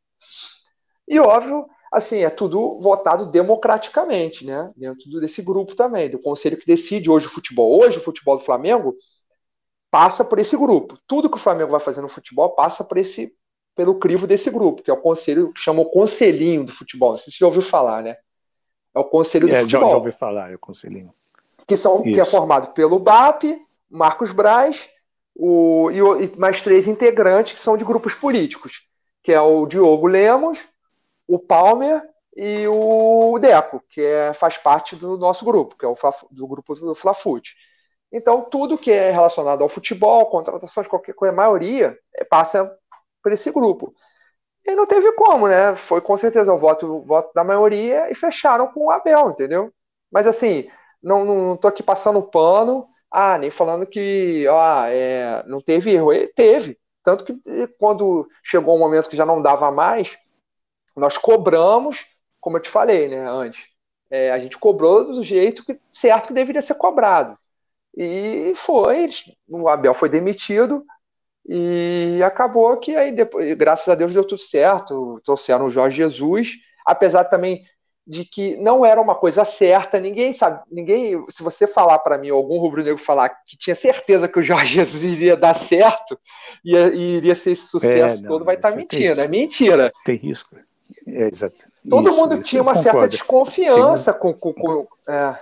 e, 1.08 1.20
óbvio, 1.20 1.66
assim, 1.92 2.20
é 2.24 2.30
tudo 2.30 2.80
votado 2.82 3.28
democraticamente, 3.28 4.46
né? 4.46 4.72
Dentro 4.76 5.20
desse 5.22 5.42
grupo 5.42 5.76
também, 5.76 6.10
do 6.10 6.20
conselho 6.20 6.58
que 6.58 6.66
decide 6.66 7.10
hoje 7.10 7.28
o 7.28 7.32
futebol. 7.32 7.80
Hoje, 7.80 8.00
o 8.00 8.04
futebol 8.04 8.38
do 8.38 8.44
Flamengo 8.44 8.96
passa 9.92 10.26
por 10.26 10.40
esse 10.40 10.58
grupo. 10.58 10.98
Tudo 11.08 11.30
que 11.30 11.38
o 11.38 11.40
Flamengo 11.40 11.72
vai 11.72 11.80
fazer 11.80 12.02
no 12.02 12.10
futebol 12.10 12.56
passa 12.56 12.84
por 12.84 12.98
esse 12.98 13.37
pelo 13.78 14.00
crivo 14.00 14.26
desse 14.26 14.50
grupo, 14.50 14.82
que 14.82 14.90
é 14.90 14.94
o 14.94 15.00
conselho, 15.00 15.54
que 15.54 15.62
chama 15.62 15.82
o 15.82 15.90
Conselhinho 15.90 16.66
do 16.66 16.74
Futebol. 16.74 17.16
Você 17.16 17.30
já 17.30 17.46
ouviu 17.46 17.62
falar, 17.62 18.02
né? 18.02 18.18
É 18.94 19.00
o 19.00 19.06
Conselho 19.06 19.48
do 19.48 19.54
é, 19.54 19.62
Futebol. 19.62 19.84
Já, 19.84 19.92
já 19.92 19.98
ouvi 19.98 20.12
falar, 20.12 20.52
é 20.52 20.56
o 20.56 20.60
Conselhinho. 20.60 21.14
Que, 21.68 21.78
são, 21.78 22.02
que 22.02 22.20
é 22.20 22.26
formado 22.26 22.74
pelo 22.74 22.98
BAP, 22.98 23.44
Marcos 23.88 24.32
Braz 24.32 24.90
o, 25.36 25.92
e, 25.92 26.02
o, 26.02 26.20
e 26.20 26.36
mais 26.38 26.62
três 26.64 26.88
integrantes 26.88 27.54
que 27.54 27.60
são 27.60 27.78
de 27.78 27.86
grupos 27.86 28.16
políticos, 28.16 28.88
que 29.22 29.32
é 29.32 29.40
o 29.40 29.68
Diogo 29.68 30.08
Lemos, 30.08 30.68
o 31.28 31.38
Palmer 31.38 32.02
e 32.36 32.68
o 32.68 33.38
Deco, 33.40 33.84
que 33.88 34.02
é, 34.02 34.34
faz 34.34 34.58
parte 34.58 34.96
do 34.96 35.18
nosso 35.20 35.46
grupo, 35.46 35.78
que 35.78 35.86
é 35.86 35.88
o 35.88 35.96
do 36.32 36.48
grupo 36.48 36.74
do 36.74 36.96
Flafute. 36.96 37.56
Então, 38.12 38.42
tudo 38.42 38.78
que 38.78 38.92
é 38.92 39.12
relacionado 39.12 39.62
ao 39.62 39.70
futebol, 39.70 40.26
contratações, 40.28 40.88
qualquer 40.88 41.14
coisa, 41.14 41.32
a 41.32 41.36
maioria 41.36 41.96
é, 42.16 42.24
passa 42.24 42.72
por 43.28 43.34
esse 43.34 43.52
grupo. 43.52 43.94
E 44.66 44.74
não 44.74 44.86
teve 44.86 45.12
como, 45.14 45.48
né? 45.50 45.76
Foi 45.76 46.00
com 46.00 46.16
certeza 46.16 46.54
o 46.54 46.58
voto, 46.58 46.88
o 46.88 47.02
voto 47.02 47.34
da 47.34 47.44
maioria 47.44 48.10
e 48.10 48.16
fecharam 48.16 48.68
com 48.72 48.86
o 48.86 48.92
Abel, 48.92 49.30
entendeu? 49.32 49.74
Mas 50.10 50.26
assim, 50.26 50.70
não, 51.04 51.26
não 51.26 51.58
tô 51.58 51.68
aqui 51.68 51.84
passando 51.84 52.22
pano, 52.22 52.88
ah, 53.12 53.38
nem 53.38 53.50
falando 53.50 53.86
que 53.86 54.48
ó, 54.48 54.86
é, 54.86 55.44
não 55.46 55.62
teve 55.62 55.92
erro. 55.92 56.12
teve. 56.36 56.80
Tanto 57.04 57.26
que 57.26 57.36
quando 57.78 58.28
chegou 58.44 58.76
um 58.76 58.80
momento 58.80 59.10
que 59.10 59.18
já 59.18 59.26
não 59.26 59.42
dava 59.42 59.70
mais, 59.72 60.18
nós 60.96 61.18
cobramos, 61.18 62.06
como 62.40 62.58
eu 62.58 62.62
te 62.62 62.70
falei, 62.70 63.10
né, 63.10 63.26
antes. 63.30 63.68
É, 64.10 64.32
a 64.32 64.40
gente 64.40 64.58
cobrou 64.58 65.06
do 65.06 65.22
jeito 65.22 65.66
que, 65.66 65.80
certo 65.92 66.28
que 66.28 66.34
deveria 66.34 66.62
ser 66.62 66.76
cobrado. 66.76 67.36
E 67.96 68.54
foi, 68.56 69.10
o 69.50 69.68
Abel 69.68 69.94
foi 69.94 70.10
demitido, 70.10 70.86
e 71.48 72.20
acabou 72.24 72.76
que 72.78 72.96
aí 72.96 73.12
depois, 73.12 73.54
graças 73.54 73.88
a 73.88 73.96
Deus 73.96 74.14
deu 74.14 74.24
tudo 74.24 74.42
certo, 74.42 75.22
trouxeram 75.24 75.66
o 75.66 75.72
Jorge 75.72 75.98
Jesus, 75.98 76.56
apesar 76.86 77.24
também 77.24 77.64
de 78.06 78.24
que 78.24 78.56
não 78.58 78.86
era 78.86 79.02
uma 79.02 79.16
coisa 79.16 79.44
certa, 79.44 80.00
ninguém 80.00 80.34
sabe, 80.34 80.62
ninguém, 80.72 81.26
se 81.30 81.44
você 81.44 81.68
falar 81.68 82.00
para 82.00 82.18
mim, 82.18 82.30
algum 82.30 82.58
rubro-negro 82.58 82.98
falar 82.98 83.30
que 83.46 83.58
tinha 83.58 83.76
certeza 83.76 84.30
que 84.30 84.40
o 84.40 84.44
Jorge 84.44 84.76
Jesus 84.76 85.04
iria 85.04 85.36
dar 85.36 85.54
certo 85.54 86.18
e, 86.64 86.74
iria 86.74 87.36
ser 87.36 87.52
esse 87.52 87.68
sucesso 87.68 88.20
é, 88.20 88.22
não, 88.24 88.30
todo, 88.30 88.46
vai 88.46 88.56
estar 88.56 88.72
tá 88.72 88.78
mentindo, 88.78 89.20
é 89.20 89.28
mentira. 89.28 89.92
Tem 90.06 90.16
risco. 90.16 90.56
É, 91.06 91.28
exato. 91.28 91.62
Todo 91.90 92.10
isso, 92.10 92.18
mundo 92.18 92.36
isso, 92.36 92.44
tinha 92.44 92.62
uma 92.62 92.76
certa 92.76 93.08
desconfiança 93.08 94.14
com, 94.14 94.34
com, 94.34 94.54
com 94.54 94.88
é. 95.08 95.38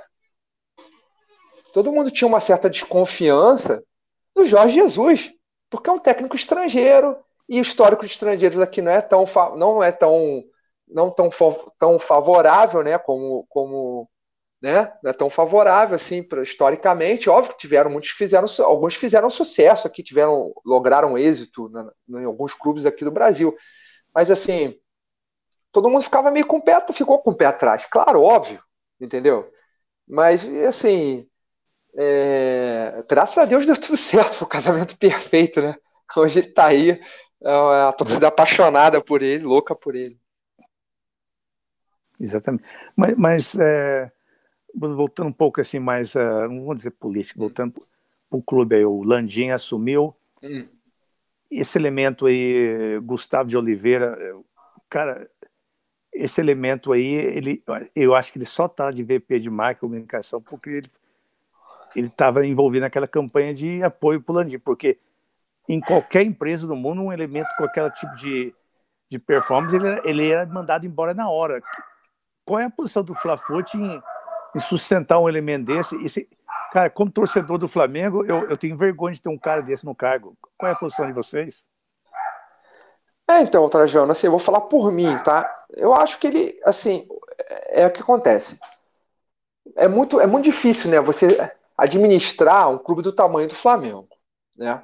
todo 1.71 1.91
mundo 1.91 2.09
tinha 2.09 2.27
uma 2.27 2.39
certa 2.39 2.67
desconfiança 2.67 3.83
do 4.35 4.43
Jorge 4.43 4.75
Jesus 4.75 5.34
porque 5.75 5.89
é 5.89 5.93
um 5.93 5.99
técnico 5.99 6.35
estrangeiro 6.35 7.17
e 7.47 7.59
o 7.59 7.61
histórico 7.61 8.05
de 8.05 8.11
estrangeiros 8.11 8.59
aqui 8.59 8.81
não 8.81 8.91
é 8.91 9.01
tão 9.01 9.25
não 9.57 9.83
é 9.83 9.91
tão 9.91 10.43
não 10.87 11.11
tão, 11.11 11.29
tão 11.79 11.99
favorável, 11.99 12.83
né, 12.83 12.97
como 12.97 13.45
como 13.49 14.09
né, 14.61 14.91
não 15.03 15.11
é 15.11 15.13
tão 15.13 15.29
favorável 15.29 15.95
assim 15.95 16.23
pra, 16.23 16.41
historicamente. 16.41 17.29
Óbvio 17.29 17.53
que 17.53 17.59
tiveram 17.59 17.89
muitos 17.91 18.11
fizeram 18.11 18.47
alguns 18.59 18.95
fizeram 18.95 19.29
sucesso 19.29 19.87
aqui, 19.87 20.03
tiveram 20.03 20.53
lograram 20.65 21.17
êxito 21.17 21.71
em 22.09 22.23
alguns 22.25 22.53
clubes 22.53 22.85
aqui 22.85 23.03
do 23.03 23.11
Brasil, 23.11 23.55
mas 24.13 24.31
assim 24.31 24.75
todo 25.71 25.89
mundo 25.89 26.03
ficava 26.03 26.31
meio 26.31 26.47
com 26.47 26.57
o 26.57 26.61
pé, 26.61 26.83
ficou 26.93 27.21
com 27.21 27.31
o 27.31 27.35
pé 27.35 27.45
atrás, 27.47 27.85
claro, 27.85 28.21
óbvio, 28.23 28.61
entendeu? 28.99 29.51
Mas 30.07 30.47
assim 30.67 31.27
é, 31.97 33.03
graças 33.09 33.37
a 33.37 33.45
Deus 33.45 33.65
deu 33.65 33.79
tudo 33.79 33.95
certo, 33.95 34.35
foi 34.35 34.45
um 34.45 34.49
casamento 34.49 34.97
perfeito, 34.99 35.61
né? 35.61 35.75
Hoje 36.15 36.39
ele 36.39 36.49
tá 36.49 36.67
aí, 36.67 36.91
é 36.91 37.49
a 37.87 37.93
torcida 37.93 38.27
apaixonada 38.27 39.01
por 39.01 39.21
ele, 39.21 39.43
louca 39.43 39.75
por 39.75 39.95
ele. 39.95 40.19
Exatamente. 42.19 42.63
Mas, 42.95 43.15
mas 43.17 43.55
é, 43.55 44.11
voltando 44.73 45.27
um 45.27 45.33
pouco 45.33 45.59
assim, 45.61 45.79
mais, 45.79 46.15
uh, 46.15 46.47
não 46.49 46.65
vou 46.65 46.75
dizer 46.75 46.91
político, 46.91 47.39
voltando 47.39 47.73
para 47.73 48.37
o 48.37 48.43
clube 48.43 48.75
aí, 48.75 48.85
o 48.85 49.03
Landim 49.03 49.49
assumiu. 49.49 50.15
Hum. 50.43 50.67
Esse 51.49 51.77
elemento 51.77 52.25
aí, 52.25 52.99
Gustavo 53.01 53.47
de 53.47 53.57
Oliveira, 53.57 54.17
cara, 54.89 55.29
esse 56.13 56.41
elemento 56.41 56.91
aí, 56.91 57.13
ele, 57.13 57.63
eu 57.95 58.15
acho 58.15 58.31
que 58.31 58.37
ele 58.37 58.45
só 58.45 58.65
está 58.65 58.91
de 58.91 59.03
VP 59.03 59.39
de 59.39 59.49
marca 59.49 59.79
e 59.79 59.81
comunicação 59.81 60.41
porque 60.41 60.69
ele 60.69 60.89
ele 61.95 62.07
estava 62.07 62.45
envolvido 62.45 62.81
naquela 62.81 63.07
campanha 63.07 63.53
de 63.53 63.83
apoio 63.83 64.21
para 64.21 64.33
o 64.33 64.35
Landim, 64.35 64.59
porque 64.59 64.99
em 65.67 65.79
qualquer 65.79 66.23
empresa 66.23 66.67
do 66.67 66.75
mundo, 66.75 67.01
um 67.01 67.13
elemento 67.13 67.49
com 67.57 67.63
aquele 67.63 67.89
tipo 67.91 68.15
de, 68.15 68.53
de 69.09 69.17
performance, 69.17 69.75
ele, 69.75 70.01
ele 70.03 70.31
era 70.31 70.45
mandado 70.45 70.85
embora 70.85 71.13
na 71.13 71.29
hora. 71.29 71.61
Qual 72.45 72.59
é 72.59 72.65
a 72.65 72.69
posição 72.69 73.03
do 73.03 73.15
Flafute 73.15 73.77
em, 73.77 74.01
em 74.55 74.59
sustentar 74.59 75.19
um 75.19 75.27
elemento 75.27 75.65
desse? 75.65 75.95
Esse, 76.05 76.29
cara, 76.71 76.89
como 76.89 77.11
torcedor 77.11 77.57
do 77.57 77.67
Flamengo, 77.67 78.23
eu, 78.25 78.47
eu 78.49 78.57
tenho 78.57 78.77
vergonha 78.77 79.15
de 79.15 79.21
ter 79.21 79.29
um 79.29 79.37
cara 79.37 79.61
desse 79.61 79.85
no 79.85 79.95
cargo. 79.95 80.37
Qual 80.57 80.69
é 80.69 80.73
a 80.73 80.77
posição 80.77 81.07
de 81.07 81.13
vocês? 81.13 81.65
É, 83.27 83.41
então, 83.41 83.67
Trajano, 83.67 84.11
assim, 84.11 84.27
eu 84.27 84.31
vou 84.31 84.39
falar 84.39 84.61
por 84.61 84.91
mim, 84.91 85.17
tá? 85.23 85.65
Eu 85.71 85.95
acho 85.95 86.19
que 86.19 86.27
ele, 86.27 86.61
assim, 86.63 87.07
é, 87.49 87.81
é 87.81 87.87
o 87.87 87.91
que 87.91 88.01
acontece. 88.01 88.59
É 89.75 89.87
muito, 89.87 90.21
é 90.21 90.27
muito 90.27 90.45
difícil, 90.45 90.91
né? 90.91 90.99
Você 90.99 91.51
administrar 91.77 92.69
um 92.69 92.77
clube 92.77 93.01
do 93.01 93.11
tamanho 93.11 93.47
do 93.47 93.55
Flamengo, 93.55 94.09
né? 94.55 94.83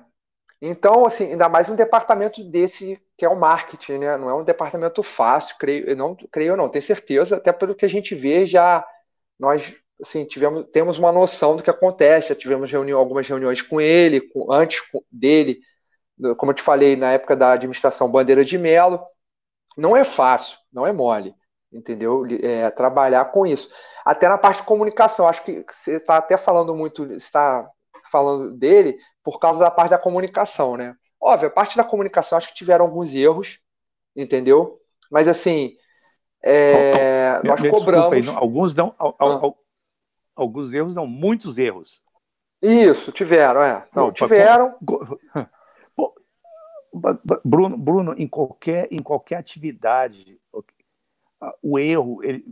Então, 0.61 1.05
assim, 1.05 1.31
ainda 1.31 1.49
mais 1.49 1.69
um 1.69 1.75
departamento 1.75 2.43
desse 2.43 3.01
que 3.17 3.25
é 3.25 3.29
o 3.29 3.39
marketing, 3.39 3.97
né? 3.99 4.17
Não 4.17 4.29
é 4.29 4.35
um 4.35 4.43
departamento 4.43 5.01
fácil, 5.01 5.55
creio, 5.59 5.95
não, 5.95 6.15
creio 6.31 6.55
não, 6.55 6.69
tenho 6.69 6.83
certeza, 6.83 7.37
até 7.37 7.51
pelo 7.51 7.75
que 7.75 7.85
a 7.85 7.89
gente 7.89 8.13
vê 8.13 8.45
já 8.45 8.85
nós 9.39 9.73
assim, 10.01 10.25
tivemos, 10.25 10.65
temos 10.71 10.97
uma 10.97 11.11
noção 11.11 11.55
do 11.55 11.63
que 11.63 11.69
acontece, 11.69 12.29
já 12.29 12.35
tivemos 12.35 12.71
reunião, 12.71 12.99
algumas 12.99 13.27
reuniões 13.27 13.61
com 13.61 13.79
ele, 13.79 14.21
com, 14.21 14.51
antes 14.51 14.81
dele, 15.11 15.61
como 16.37 16.51
eu 16.51 16.55
te 16.55 16.61
falei, 16.61 16.95
na 16.95 17.11
época 17.11 17.35
da 17.35 17.53
administração 17.53 18.11
Bandeira 18.11 18.43
de 18.43 18.57
Melo. 18.57 18.99
Não 19.77 19.95
é 19.95 20.03
fácil, 20.03 20.57
não 20.71 20.85
é 20.85 20.91
mole, 20.91 21.33
entendeu? 21.71 22.25
É, 22.41 22.69
trabalhar 22.71 23.25
com 23.25 23.45
isso. 23.45 23.69
Até 24.05 24.27
na 24.27 24.37
parte 24.37 24.57
de 24.57 24.67
comunicação, 24.67 25.27
acho 25.27 25.43
que 25.43 25.65
você 25.69 25.97
está 25.97 26.17
até 26.17 26.37
falando 26.37 26.75
muito, 26.75 27.11
está 27.13 27.69
falando 28.11 28.55
dele 28.55 28.97
por 29.23 29.39
causa 29.39 29.59
da 29.59 29.71
parte 29.71 29.91
da 29.91 29.97
comunicação, 29.97 30.75
né? 30.75 30.95
Óbvio, 31.19 31.49
a 31.49 31.51
parte 31.51 31.77
da 31.77 31.83
comunicação 31.83 32.37
acho 32.37 32.49
que 32.49 32.55
tiveram 32.55 32.85
alguns 32.85 33.13
erros, 33.13 33.59
entendeu? 34.15 34.79
Mas 35.09 35.27
assim, 35.27 35.75
é, 36.43 37.35
oh, 37.37 37.41
oh, 37.43 37.47
nós 37.47 37.61
cobramos. 37.69 38.13
Aí, 38.13 38.23
não, 38.23 38.37
alguns 38.37 38.73
dão, 38.73 38.95
ah. 38.99 39.53
alguns 40.35 40.73
erros 40.73 40.95
não, 40.95 41.05
muitos 41.05 41.57
erros. 41.57 42.01
Isso, 42.61 43.11
tiveram, 43.11 43.61
é. 43.61 43.87
Não, 43.95 44.05
Opa, 44.05 44.13
tiveram. 44.13 44.75
Bruno, 47.45 47.77
Bruno, 47.77 48.13
em 48.17 48.27
qualquer, 48.27 48.87
em 48.91 49.01
qualquer 49.01 49.37
atividade, 49.37 50.39
o 51.61 51.79
erro, 51.79 52.21
ele 52.23 52.43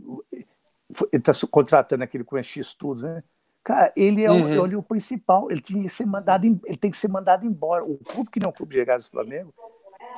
está 1.12 1.32
contratando 1.50 2.04
aquele 2.04 2.24
com 2.24 2.40
X 2.42 2.74
tudo, 2.74 3.02
né? 3.02 3.22
Cara, 3.62 3.92
ele 3.94 4.24
é, 4.24 4.30
uhum. 4.30 4.60
o, 4.60 4.64
ele 4.64 4.74
é 4.74 4.78
o 4.78 4.82
principal, 4.82 5.50
ele, 5.50 5.60
tinha 5.60 5.82
que 5.82 5.88
ser 5.88 6.06
mandado, 6.06 6.46
ele 6.46 6.76
tem 6.76 6.90
que 6.90 6.96
ser 6.96 7.08
mandado 7.08 7.44
embora. 7.46 7.84
O 7.84 7.98
clube 7.98 8.30
que 8.30 8.40
não 8.40 8.48
é 8.48 8.50
o 8.50 8.54
clube 8.54 8.72
de 8.72 8.78
regatas 8.78 9.06
do 9.06 9.10
Flamengo 9.10 9.52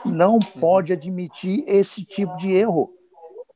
não 0.04 0.34
uhum. 0.34 0.60
pode 0.60 0.92
admitir 0.92 1.64
esse 1.66 2.04
tipo 2.04 2.36
de 2.36 2.52
erro. 2.52 2.92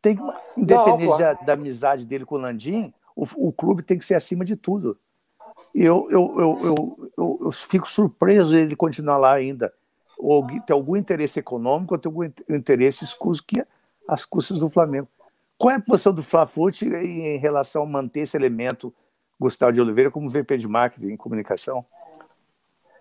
Tem, 0.00 0.18
independente 0.56 1.10
não, 1.10 1.18
da, 1.18 1.32
da, 1.34 1.52
amizade 1.54 2.06
dele 2.06 2.24
com 2.24 2.36
o 2.36 2.38
Landim, 2.38 2.92
o, 3.14 3.24
o, 3.48 3.52
clube 3.52 3.82
tem 3.82 3.98
que 3.98 4.04
ser 4.04 4.14
acima 4.14 4.44
de 4.44 4.54
tudo. 4.54 4.98
E 5.74 5.84
eu, 5.84 6.06
eu, 6.10 6.34
eu, 6.38 7.08
eu, 7.16 7.38
eu, 7.42 7.52
fico 7.52 7.88
surpreso 7.88 8.54
ele 8.54 8.76
continuar 8.76 9.16
lá 9.16 9.32
ainda. 9.32 9.72
Ou 10.18 10.46
ter 10.64 10.72
algum 10.72 10.96
interesse 10.96 11.38
econômico 11.38 11.94
ou 11.94 11.98
ter 11.98 12.08
algum 12.08 12.24
interesse 12.48 13.04
às 14.08 14.24
custas 14.24 14.58
do 14.58 14.70
Flamengo. 14.70 15.08
Qual 15.58 15.72
é 15.72 15.76
a 15.76 15.80
posição 15.80 16.12
do 16.12 16.22
Flafute 16.22 16.86
em 16.86 17.38
relação 17.38 17.82
a 17.82 17.86
manter 17.86 18.20
esse 18.20 18.36
elemento 18.36 18.94
Gustavo 19.38 19.72
de 19.72 19.80
Oliveira 19.80 20.10
como 20.10 20.28
VP 20.28 20.58
de 20.58 20.68
marketing 20.68 21.08
e 21.08 21.16
comunicação? 21.16 21.84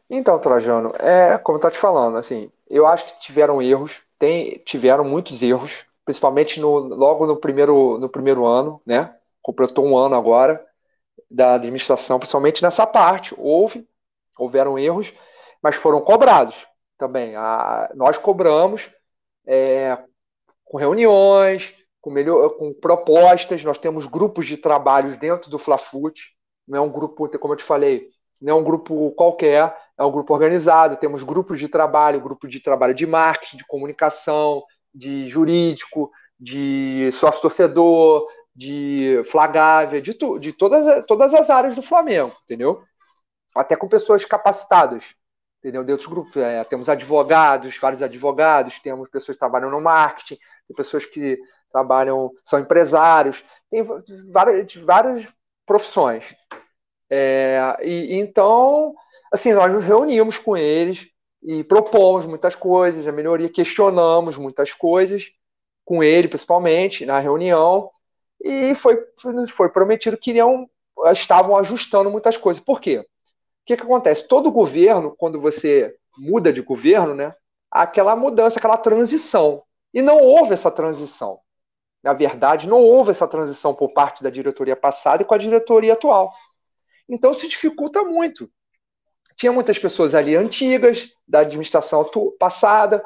Então, 0.09 0.39
Trajano, 0.39 0.93
é 0.99 1.37
como 1.37 1.59
tá 1.59 1.71
te 1.71 1.77
falando, 1.77 2.17
assim, 2.17 2.51
eu 2.69 2.85
acho 2.85 3.05
que 3.05 3.21
tiveram 3.21 3.61
erros, 3.61 4.01
tem, 4.19 4.59
tiveram 4.59 5.03
muitos 5.03 5.41
erros, 5.41 5.85
principalmente 6.05 6.59
no, 6.59 6.77
logo 6.77 7.25
no 7.25 7.35
primeiro, 7.35 7.97
no 7.97 8.07
primeiro 8.07 8.45
ano, 8.45 8.81
né? 8.85 9.15
Completou 9.41 9.85
um 9.85 9.97
ano 9.97 10.15
agora 10.15 10.63
da 11.29 11.55
administração, 11.55 12.19
principalmente 12.19 12.61
nessa 12.61 12.85
parte. 12.85 13.33
Houve, 13.37 13.87
houveram 14.37 14.77
erros, 14.77 15.13
mas 15.61 15.75
foram 15.75 15.99
cobrados 16.01 16.67
também. 16.97 17.35
A, 17.35 17.91
nós 17.95 18.17
cobramos 18.17 18.89
é, 19.45 19.97
com 20.63 20.77
reuniões, 20.77 21.73
com, 22.05 22.11
melhor, 22.11 22.51
com 22.51 22.71
propostas, 22.71 23.63
nós 23.63 23.79
temos 23.79 24.05
grupos 24.05 24.45
de 24.45 24.57
trabalhos 24.57 25.17
dentro 25.17 25.49
do 25.49 25.57
Flafute, 25.57 26.35
não 26.67 26.77
é 26.77 26.81
um 26.81 26.91
grupo, 26.91 27.27
como 27.39 27.53
eu 27.53 27.57
te 27.57 27.63
falei, 27.63 28.09
não 28.39 28.57
é 28.57 28.59
um 28.59 28.63
grupo 28.63 29.09
qualquer, 29.13 29.75
é 29.97 30.03
um 30.03 30.11
grupo 30.11 30.31
organizado, 30.31 30.97
temos 30.97 31.23
grupos 31.23 31.57
de 31.57 31.67
trabalho, 31.67 32.21
grupo 32.21 32.47
de 32.47 32.59
trabalho 32.59 32.93
de 32.93 33.07
marketing, 33.07 33.57
de 33.57 33.65
comunicação, 33.65 34.63
de 34.93 35.25
jurídico, 35.25 36.11
de 36.39 37.09
sócio-torcedor, 37.13 38.27
de 38.55 39.23
flagávia, 39.25 39.99
de, 39.99 40.13
tu, 40.13 40.37
de 40.37 40.53
todas, 40.53 41.03
todas 41.07 41.33
as 41.33 41.49
áreas 41.49 41.73
do 41.73 41.81
Flamengo, 41.81 42.35
entendeu? 42.43 42.83
Até 43.55 43.75
com 43.75 43.87
pessoas 43.87 44.23
capacitadas, 44.25 45.15
entendeu? 45.57 45.83
De 45.83 45.91
outros 45.91 46.07
grupos. 46.07 46.37
É, 46.37 46.63
temos 46.65 46.87
advogados, 46.87 47.75
vários 47.79 48.03
advogados, 48.03 48.79
temos 48.79 49.09
pessoas 49.09 49.37
que 49.37 49.39
trabalham 49.39 49.71
no 49.71 49.81
marketing, 49.81 50.37
pessoas 50.75 51.03
que 51.03 51.39
trabalham, 51.71 52.31
são 52.43 52.59
empresários, 52.59 53.43
tem 53.69 53.83
várias, 54.31 54.75
várias 54.75 55.33
profissões. 55.65 56.35
É, 57.09 57.77
e, 57.81 58.15
então, 58.19 58.93
assim, 59.31 59.53
nós 59.53 59.73
nos 59.73 59.85
reunimos 59.85 60.37
com 60.37 60.55
eles 60.55 61.09
e 61.43 61.63
propomos 61.63 62.25
muitas 62.25 62.55
coisas, 62.55 63.07
a 63.07 63.11
melhoria, 63.11 63.49
questionamos 63.49 64.37
muitas 64.37 64.73
coisas 64.73 65.31
com 65.83 66.03
ele, 66.03 66.27
principalmente, 66.27 67.05
na 67.05 67.19
reunião, 67.19 67.91
e 68.41 68.73
foi, 68.75 68.97
foi 69.49 69.69
prometido 69.69 70.17
que 70.17 70.31
iriam, 70.31 70.67
estavam 71.11 71.55
ajustando 71.57 72.09
muitas 72.09 72.37
coisas. 72.37 72.63
Por 72.63 72.81
quê? 72.81 72.99
O 72.99 73.05
que, 73.65 73.77
que 73.77 73.83
acontece? 73.83 74.27
Todo 74.27 74.51
governo, 74.51 75.15
quando 75.15 75.39
você 75.39 75.95
muda 76.17 76.51
de 76.51 76.61
governo, 76.61 77.13
né, 77.13 77.35
aquela 77.69 78.15
mudança, 78.15 78.57
aquela 78.57 78.77
transição. 78.77 79.63
E 79.93 80.01
não 80.01 80.17
houve 80.17 80.53
essa 80.53 80.71
transição 80.71 81.39
na 82.05 82.13
verdade, 82.13 82.69
não 82.69 82.83
houve 82.83 83.09
essa 83.09 83.27
transição 83.27 83.73
por 83.73 83.91
parte 83.91 84.23
da 84.23 84.29
diretoria 84.29 84.75
passada 84.75 85.23
e 85.23 85.25
com 85.25 85.33
a 85.33 85.39
diretoria 85.39 85.93
atual. 85.93 86.31
Então 87.09 87.33
se 87.33 87.47
dificulta 87.47 88.03
muito. 88.03 88.47
Tinha 89.35 89.51
muitas 89.51 89.79
pessoas 89.79 90.13
ali 90.13 90.35
antigas, 90.35 91.15
da 91.27 91.39
administração 91.39 92.07
passada, 92.39 93.03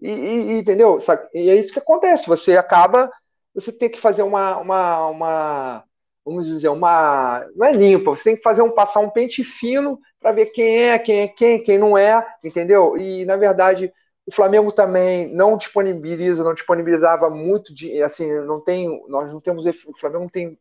e, 0.00 0.10
e, 0.10 0.58
entendeu? 0.60 0.96
E 1.34 1.50
é 1.50 1.54
isso 1.56 1.74
que 1.74 1.78
acontece. 1.78 2.26
Você 2.26 2.56
acaba, 2.56 3.12
você 3.54 3.70
tem 3.70 3.90
que 3.90 4.00
fazer 4.00 4.22
uma, 4.22 4.56
uma, 4.56 5.06
uma 5.08 5.84
vamos 6.24 6.46
dizer, 6.46 6.70
uma. 6.70 7.46
Não 7.54 7.66
é 7.66 7.72
limpa, 7.72 8.12
você 8.12 8.24
tem 8.24 8.36
que 8.36 8.42
fazer 8.42 8.62
um 8.62 8.70
passar 8.70 9.00
um 9.00 9.10
pente 9.10 9.44
fino 9.44 10.00
para 10.18 10.32
ver 10.32 10.46
quem 10.46 10.84
é, 10.88 10.98
quem 10.98 11.20
é 11.20 11.28
quem, 11.28 11.62
quem 11.62 11.76
não 11.76 11.98
é, 11.98 12.26
entendeu? 12.42 12.96
E 12.96 13.26
na 13.26 13.36
verdade 13.36 13.92
o 14.26 14.32
Flamengo 14.32 14.70
também 14.70 15.32
não 15.34 15.56
disponibiliza, 15.56 16.44
não 16.44 16.54
disponibilizava 16.54 17.28
muito 17.28 17.74
de, 17.74 18.02
assim, 18.02 18.32
não 18.42 18.60
tem, 18.60 19.04
nós 19.08 19.32
não 19.32 19.40
temos, 19.40 19.64
o 19.66 19.96
Flamengo 19.98 20.22
não 20.22 20.28
tem 20.28 20.58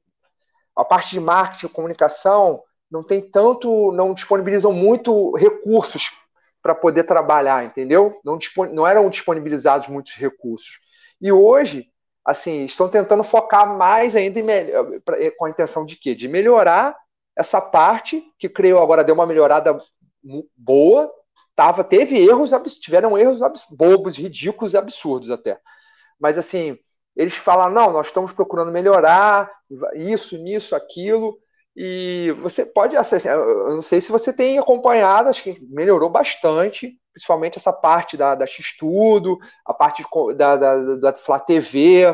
a 0.76 0.84
parte 0.84 1.12
de 1.12 1.20
marketing, 1.20 1.68
comunicação, 1.68 2.64
não 2.90 3.04
tem 3.04 3.22
tanto, 3.22 3.92
não 3.92 4.14
disponibilizam 4.14 4.74
muito 4.74 5.36
recursos 5.36 6.12
para 6.62 6.76
poder 6.76 7.04
trabalhar, 7.04 7.66
entendeu? 7.66 8.20
Não, 8.24 8.38
não 8.72 8.86
eram 8.88 9.10
disponibilizados 9.10 9.88
muitos 9.88 10.14
recursos. 10.14 10.80
E 11.20 11.32
hoje, 11.32 11.88
assim, 12.26 12.66
estão 12.66 12.90
tentando 12.90 13.24
focar 13.24 13.78
mais 13.78 14.16
ainda 14.16 14.40
em, 14.40 14.46
com 15.38 15.46
a 15.46 15.50
intenção 15.50 15.86
de 15.86 15.96
quê? 15.96 16.14
De 16.16 16.28
melhorar 16.28 16.96
essa 17.36 17.62
parte, 17.62 18.24
que 18.38 18.50
creio 18.50 18.80
agora 18.80 19.04
deu 19.04 19.16
uma 19.16 19.26
melhorada 19.26 19.80
boa, 20.56 21.12
tava, 21.56 21.84
teve 21.84 22.18
erros, 22.18 22.52
tiveram 22.80 23.18
erros 23.18 23.40
bobos, 23.70 24.18
ridículos 24.18 24.74
e 24.74 24.78
absurdos 24.78 25.30
até. 25.30 25.60
Mas 26.20 26.38
assim, 26.38 26.78
eles 27.16 27.36
falaram, 27.36 27.74
não, 27.74 27.92
nós 27.92 28.08
estamos 28.08 28.32
procurando 28.32 28.72
melhorar 28.72 29.52
isso, 29.96 30.38
nisso, 30.38 30.76
aquilo. 30.76 31.38
E 31.76 32.34
você 32.42 32.66
pode 32.66 32.98
acessar, 32.98 33.34
eu 33.34 33.76
não 33.76 33.82
sei 33.82 34.02
se 34.02 34.12
você 34.12 34.34
tem 34.34 34.60
acompanhado, 34.60 35.30
acho 35.30 35.44
que 35.44 35.58
melhorou 35.70 36.10
bastante, 36.10 36.98
principalmente 37.14 37.58
essa 37.58 37.72
parte 37.72 38.18
da, 38.18 38.36
da 38.36 38.46
X-Tudo, 38.46 39.38
a 39.66 39.74
parte 39.74 40.04
da, 40.36 40.58
da, 40.58 40.96
da 40.98 41.14
Flá 41.14 41.40
TV, 41.40 42.14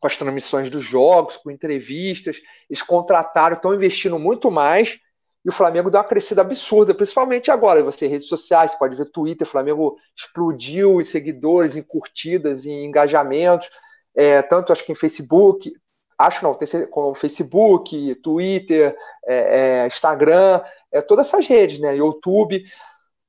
com 0.00 0.06
as 0.06 0.16
transmissões 0.16 0.70
dos 0.70 0.84
jogos, 0.84 1.36
com 1.36 1.50
entrevistas. 1.50 2.38
Eles 2.70 2.82
contrataram, 2.82 3.56
estão 3.56 3.74
investindo 3.74 4.18
muito 4.18 4.50
mais. 4.50 4.98
E 5.46 5.48
o 5.48 5.52
Flamengo 5.52 5.92
deu 5.92 6.00
uma 6.00 6.06
crescida 6.08 6.40
absurda, 6.40 6.92
principalmente 6.92 7.52
agora. 7.52 7.80
Você 7.84 8.08
redes 8.08 8.26
sociais, 8.26 8.72
você 8.72 8.78
pode 8.78 8.96
ver 8.96 9.06
Twitter, 9.12 9.46
o 9.46 9.50
Flamengo 9.50 9.96
explodiu 10.16 11.00
em 11.00 11.04
seguidores, 11.04 11.76
em 11.76 11.82
curtidas, 11.84 12.66
em 12.66 12.84
engajamentos. 12.84 13.70
É, 14.12 14.42
tanto 14.42 14.72
acho 14.72 14.84
que 14.84 14.90
em 14.90 14.96
Facebook, 14.96 15.72
acho 16.18 16.42
não, 16.42 16.52
tem 16.52 16.84
como 16.88 17.14
Facebook, 17.14 18.16
Twitter, 18.16 18.96
é, 19.24 19.84
é, 19.84 19.86
Instagram, 19.86 20.62
é, 20.90 21.00
todas 21.00 21.28
essas 21.28 21.46
redes, 21.46 21.78
né? 21.78 21.94
YouTube. 21.94 22.64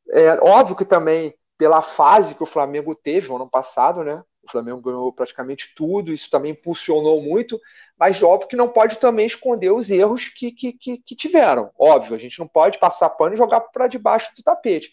É, 0.09 0.39
óbvio 0.41 0.75
que 0.75 0.85
também 0.85 1.35
pela 1.55 1.83
fase 1.83 2.33
que 2.33 2.41
o 2.41 2.47
Flamengo 2.47 2.95
teve 2.95 3.27
no 3.27 3.35
ano 3.35 3.47
passado, 3.47 4.03
né? 4.03 4.23
O 4.47 4.51
Flamengo 4.51 4.79
ganhou 4.79 5.11
praticamente 5.11 5.73
tudo, 5.75 6.13
isso 6.13 6.29
também 6.29 6.51
impulsionou 6.51 7.21
muito, 7.21 7.59
mas 7.99 8.23
óbvio 8.23 8.47
que 8.47 8.55
não 8.55 8.69
pode 8.69 8.97
também 8.97 9.25
esconder 9.25 9.71
os 9.71 9.89
erros 9.89 10.29
que, 10.29 10.51
que, 10.51 10.73
que, 10.73 10.97
que 10.99 11.15
tiveram. 11.15 11.69
Óbvio, 11.77 12.15
a 12.15 12.17
gente 12.17 12.39
não 12.39 12.47
pode 12.47 12.79
passar 12.79 13.09
pano 13.09 13.33
e 13.33 13.37
jogar 13.37 13.59
para 13.59 13.87
debaixo 13.87 14.33
do 14.35 14.41
tapete. 14.41 14.89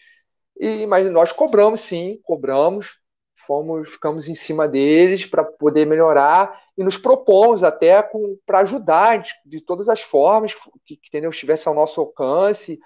E, 0.59 0.85
mas 0.85 1.09
nós 1.09 1.31
cobramos, 1.31 1.81
sim, 1.81 2.19
cobramos, 2.23 3.01
fomos, 3.45 3.89
ficamos 3.89 4.27
em 4.27 4.35
cima 4.35 4.67
deles 4.67 5.25
para 5.25 5.43
poder 5.43 5.85
melhorar 5.85 6.61
e 6.77 6.83
nos 6.83 6.97
propomos 6.97 7.63
até 7.63 8.03
para 8.45 8.59
ajudar 8.59 9.19
de, 9.19 9.33
de, 9.45 9.61
todas 9.61 9.87
as 9.87 10.01
formas 10.01 10.53
que, 10.85 10.97
que 10.97 11.07
entendeu, 11.07 11.29
estivesse 11.29 11.67
ao 11.67 11.73
nosso 11.73 12.01
alcance 12.01 12.79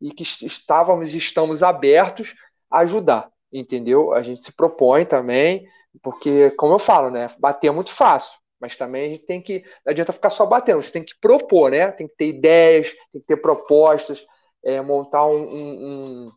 e 0.00 0.10
que 0.12 0.24
estávamos 0.24 1.14
e 1.14 1.18
estamos 1.18 1.62
abertos 1.62 2.34
a 2.70 2.80
ajudar, 2.80 3.30
entendeu? 3.52 4.12
A 4.12 4.22
gente 4.22 4.42
se 4.42 4.52
propõe 4.52 5.04
também, 5.04 5.66
porque, 6.02 6.50
como 6.52 6.74
eu 6.74 6.78
falo, 6.78 7.10
né, 7.10 7.30
bater 7.38 7.68
é 7.68 7.70
muito 7.70 7.92
fácil, 7.92 8.38
mas 8.60 8.76
também 8.76 9.06
a 9.06 9.10
gente 9.10 9.26
tem 9.26 9.40
que, 9.40 9.64
não 9.84 9.90
adianta 9.90 10.12
ficar 10.12 10.30
só 10.30 10.44
batendo, 10.46 10.82
você 10.82 10.92
tem 10.92 11.02
que 11.02 11.18
propor, 11.20 11.70
né? 11.70 11.90
Tem 11.92 12.06
que 12.06 12.14
ter 12.14 12.28
ideias, 12.28 12.92
tem 13.12 13.20
que 13.20 13.26
ter 13.26 13.36
propostas, 13.38 14.24
é, 14.62 14.80
montar 14.82 15.26
um, 15.26 15.42
um, 15.42 16.32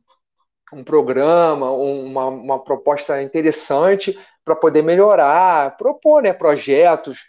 um 0.74 0.84
programa, 0.84 1.70
uma, 1.72 2.28
uma 2.28 2.64
proposta 2.64 3.22
interessante 3.22 4.18
para 4.46 4.56
poder 4.56 4.82
melhorar, 4.82 5.76
propor 5.78 6.24
né, 6.24 6.34
projetos 6.34 7.20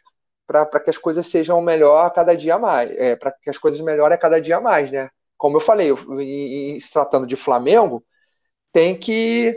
para 0.46 0.80
que 0.80 0.90
as 0.90 0.98
coisas 0.98 1.26
sejam 1.26 1.60
melhor 1.60 2.06
a 2.06 2.10
cada 2.10 2.36
dia 2.36 2.58
mais, 2.58 2.90
é, 2.92 3.16
para 3.16 3.32
que 3.32 3.48
as 3.48 3.58
coisas 3.58 3.80
melhorem 3.80 4.14
a 4.14 4.18
cada 4.18 4.40
dia 4.40 4.60
mais, 4.60 4.90
né? 4.90 5.08
Como 5.36 5.56
eu 5.56 5.60
falei, 5.60 5.90
em, 5.90 6.76
em, 6.76 6.80
se 6.80 6.92
tratando 6.92 7.26
de 7.26 7.34
Flamengo, 7.34 8.04
tem 8.72 8.96
que 8.96 9.56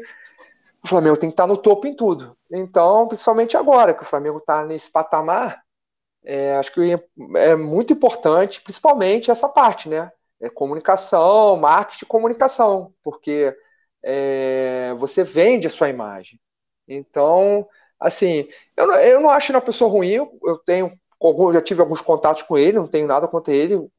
o 0.83 0.87
Flamengo 0.87 1.17
tem 1.17 1.29
que 1.29 1.33
estar 1.33 1.47
no 1.47 1.57
topo 1.57 1.87
em 1.87 1.95
tudo. 1.95 2.37
Então, 2.51 3.07
principalmente 3.07 3.57
agora 3.57 3.93
que 3.93 4.03
o 4.03 4.05
Flamengo 4.05 4.37
está 4.37 4.65
nesse 4.65 4.91
patamar, 4.91 5.61
é, 6.23 6.55
acho 6.57 6.73
que 6.73 6.93
é 7.35 7.55
muito 7.55 7.93
importante, 7.93 8.61
principalmente 8.61 9.31
essa 9.31 9.47
parte, 9.47 9.89
né? 9.89 10.11
É 10.41 10.49
comunicação, 10.49 11.57
marketing 11.57 12.05
e 12.05 12.07
comunicação, 12.07 12.93
porque 13.03 13.55
é, 14.03 14.93
você 14.97 15.23
vende 15.23 15.67
a 15.67 15.69
sua 15.69 15.89
imagem. 15.89 16.39
Então, 16.87 17.67
assim, 17.99 18.47
eu 18.75 18.87
não, 18.87 18.95
eu 18.95 19.19
não 19.19 19.29
acho 19.29 19.51
uma 19.51 19.61
pessoa 19.61 19.89
ruim, 19.89 20.13
eu 20.13 20.57
tenho, 20.65 20.91
já 21.53 21.61
tive 21.61 21.81
alguns 21.81 22.01
contatos 22.01 22.43
com 22.43 22.57
ele, 22.57 22.77
não 22.77 22.87
tenho 22.87 23.07
nada 23.07 23.27
contra 23.27 23.53
ele, 23.53 23.89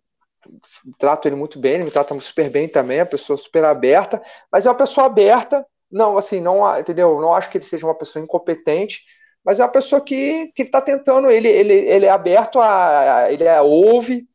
trato 0.99 1.27
ele 1.27 1.37
muito 1.37 1.59
bem, 1.59 1.75
ele 1.75 1.85
me 1.85 1.91
trata 1.91 2.19
super 2.21 2.51
bem 2.51 2.69
também, 2.69 2.99
é 2.99 3.03
uma 3.03 3.09
pessoa 3.09 3.37
super 3.37 3.65
aberta, 3.65 4.23
mas 4.51 4.67
é 4.67 4.71
uma 4.71 4.77
pessoa 4.77 5.07
aberta, 5.07 5.67
não, 5.91 6.19
assim, 6.19 6.41
não, 6.41 6.79
entendeu? 6.79 7.21
Não 7.21 7.35
acho 7.35 7.51
que 7.51 7.59
ele 7.59 7.65
seja 7.65 7.87
uma 7.87 7.95
pessoa 7.95 8.23
incompetente, 8.23 9.05
mas 9.45 9.61
é 9.61 9.65
uma 9.65 9.73
pessoa 9.73 10.01
que 10.01 10.53
que 10.55 10.63
está 10.63 10.81
tentando, 10.81 11.31
ele, 11.31 11.49
ele, 11.49 11.75
ele 11.75 12.07
é 12.07 12.11
aberto 12.11 12.61
a, 12.61 13.29
ele 13.31 13.45
é, 13.45 13.61
ouve, 13.61 14.29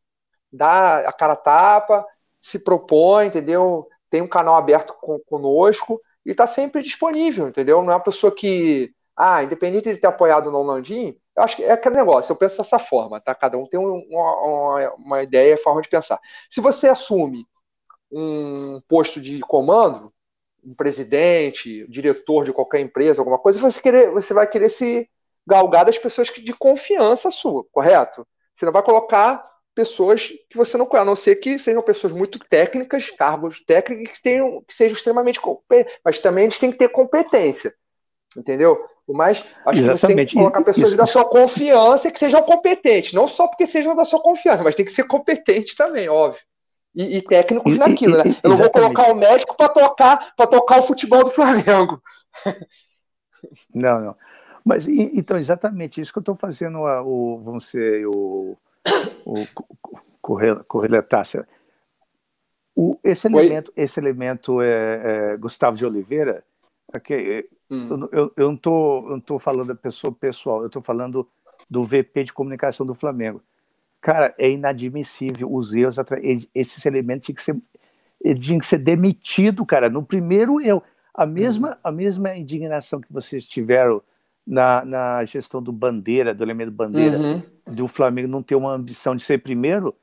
dá 0.51 0.99
a 1.07 1.13
cara 1.13 1.35
tapa, 1.35 2.05
se 2.41 2.59
propõe, 2.59 3.27
entendeu? 3.27 3.87
tem 4.13 4.21
um 4.21 4.27
canal 4.27 4.53
aberto 4.55 4.93
com, 5.01 5.17
conosco 5.21 5.99
e 6.23 6.29
está 6.29 6.45
sempre 6.45 6.83
disponível, 6.83 7.47
entendeu? 7.47 7.81
Não 7.81 7.91
é 7.91 7.95
uma 7.95 8.03
pessoa 8.03 8.31
que, 8.31 8.93
ah, 9.17 9.41
independente 9.41 9.91
de 9.91 9.97
ter 9.99 10.05
apoiado 10.05 10.45
ou 10.45 10.51
não 10.51 10.61
o 10.61 10.63
Landim, 10.63 11.17
eu 11.35 11.43
acho 11.43 11.55
que 11.55 11.63
é 11.63 11.71
aquele 11.71 11.95
negócio, 11.95 12.31
eu 12.31 12.35
penso 12.35 12.57
dessa 12.57 12.77
forma, 12.77 13.19
tá? 13.19 13.33
Cada 13.33 13.57
um 13.57 13.65
tem 13.65 13.79
uma, 13.79 14.35
uma, 14.39 14.93
uma 14.99 15.23
ideia, 15.23 15.57
forma 15.57 15.81
de 15.81 15.89
pensar. 15.89 16.19
Se 16.47 16.61
você 16.61 16.89
assume 16.89 17.47
um 18.11 18.79
posto 18.87 19.19
de 19.19 19.39
comando, 19.39 20.13
um 20.65 20.73
presidente, 20.73 21.85
diretor 21.89 22.45
de 22.45 22.53
qualquer 22.53 22.79
empresa, 22.79 23.21
alguma 23.21 23.37
coisa, 23.37 23.59
você, 23.59 23.81
querer, 23.81 24.11
você 24.11 24.33
vai 24.33 24.47
querer 24.47 24.69
se 24.69 25.07
galgar 25.45 25.85
das 25.85 25.97
pessoas 25.97 26.29
de 26.29 26.53
confiança 26.53 27.29
sua, 27.29 27.65
correto? 27.71 28.25
Você 28.53 28.65
não 28.65 28.71
vai 28.71 28.83
colocar 28.83 29.43
pessoas 29.75 30.27
que 30.49 30.55
você 30.55 30.77
não 30.77 30.85
conhece, 30.85 31.01
a 31.01 31.05
não 31.05 31.15
ser 31.15 31.35
que 31.37 31.57
sejam 31.57 31.81
pessoas 31.81 32.13
muito 32.13 32.39
técnicas, 32.39 33.09
cargos 33.09 33.63
técnicos 33.65 34.17
que, 34.17 34.23
tenham, 34.23 34.63
que 34.67 34.73
sejam 34.73 34.95
extremamente 34.95 35.41
competentes, 35.41 35.99
mas 36.05 36.19
também 36.19 36.45
eles 36.45 36.59
têm 36.59 36.71
que 36.71 36.77
ter 36.77 36.89
competência, 36.89 37.73
entendeu? 38.37 38.79
Mas 39.07 39.43
acho 39.65 39.79
Exatamente. 39.79 39.99
que 39.99 39.99
você 39.99 40.15
tem 40.15 40.25
que 40.25 40.35
colocar 40.35 40.63
pessoas 40.63 40.89
isso, 40.89 40.97
da 40.97 41.05
sua 41.05 41.25
confiança 41.25 42.11
que 42.11 42.19
sejam 42.19 42.41
competentes, 42.43 43.13
não 43.13 43.27
só 43.27 43.47
porque 43.47 43.65
sejam 43.65 43.95
da 43.95 44.05
sua 44.05 44.21
confiança, 44.21 44.63
mas 44.63 44.75
tem 44.75 44.85
que 44.85 44.91
ser 44.91 45.05
competentes 45.05 45.75
também, 45.75 46.07
óbvio. 46.07 46.41
E, 46.95 47.17
e 47.17 47.21
técnicos 47.21 47.77
naquilo, 47.77 48.17
né? 48.17 48.23
Eu 48.43 48.51
não 48.51 48.57
vou 48.57 48.69
colocar 48.69 49.11
o 49.11 49.15
médico 49.15 49.57
para 49.57 49.69
tocar 49.69 50.33
para 50.35 50.47
tocar 50.47 50.79
o 50.79 50.83
futebol 50.83 51.23
do 51.23 51.31
Flamengo. 51.31 52.01
Não, 53.75 53.99
não. 53.99 54.15
Mas 54.63 54.87
então 54.87 55.37
exatamente 55.37 55.99
isso 55.99 56.13
que 56.13 56.17
eu 56.17 56.21
estou 56.21 56.33
fazendo 56.33 56.79
o 56.79 57.41
vamos 57.43 57.65
ser 57.67 58.07
o 58.07 58.57
o 59.25 59.45
correlatácia. 60.65 61.45
O, 62.75 62.97
esse 63.03 63.27
elemento, 63.27 63.71
esse 63.75 63.99
elemento 63.99 64.61
é, 64.61 65.33
é, 65.33 65.37
Gustavo 65.37 65.75
de 65.75 65.85
Oliveira, 65.85 66.43
okay, 66.95 67.39
é, 67.39 67.45
hum. 67.69 68.07
eu, 68.11 68.33
eu, 68.35 68.47
não 68.47 68.55
estou 68.55 69.09
não 69.09 69.19
tô 69.19 69.37
falando 69.37 69.67
da 69.67 69.75
pessoa 69.75 70.13
pessoal, 70.13 70.61
eu 70.61 70.67
estou 70.67 70.81
falando 70.81 71.27
do 71.69 71.83
VP 71.83 72.23
de 72.23 72.33
comunicação 72.33 72.85
do 72.85 72.95
Flamengo. 72.95 73.41
Cara, 74.03 74.35
é 74.37 74.51
inadmissível 74.51 75.47
os 75.49 75.73
erros, 75.73 75.95
esses 76.53 76.85
elementos 76.85 77.25
tinham 77.25 77.35
que 77.37 77.41
ser, 77.41 77.57
ele 78.21 78.37
tinha 78.37 78.59
que 78.59 78.65
ser 78.65 78.79
demitido, 78.79 79.65
cara. 79.65 79.89
No 79.89 80.03
primeiro 80.03 80.59
eu, 80.59 80.83
a 81.13 81.25
mesma, 81.25 81.69
hum. 81.69 81.79
a 81.81 81.89
mesma 81.89 82.35
indignação 82.35 82.99
que 82.99 83.07
vocês 83.09 83.45
tiveram 83.45 84.03
na, 84.45 84.83
na 84.83 85.23
gestão 85.23 85.63
do 85.63 85.71
Bandeira, 85.71 86.33
do 86.33 86.43
elemento 86.43 86.69
Bandeira, 86.69 87.17
uhum. 87.17 87.43
do 87.65 87.87
Flamengo 87.87 88.27
não 88.27 88.43
ter 88.43 88.55
uma 88.55 88.73
ambição 88.73 89.15
de 89.15 89.23
ser 89.23 89.37
primeiro, 89.37 89.95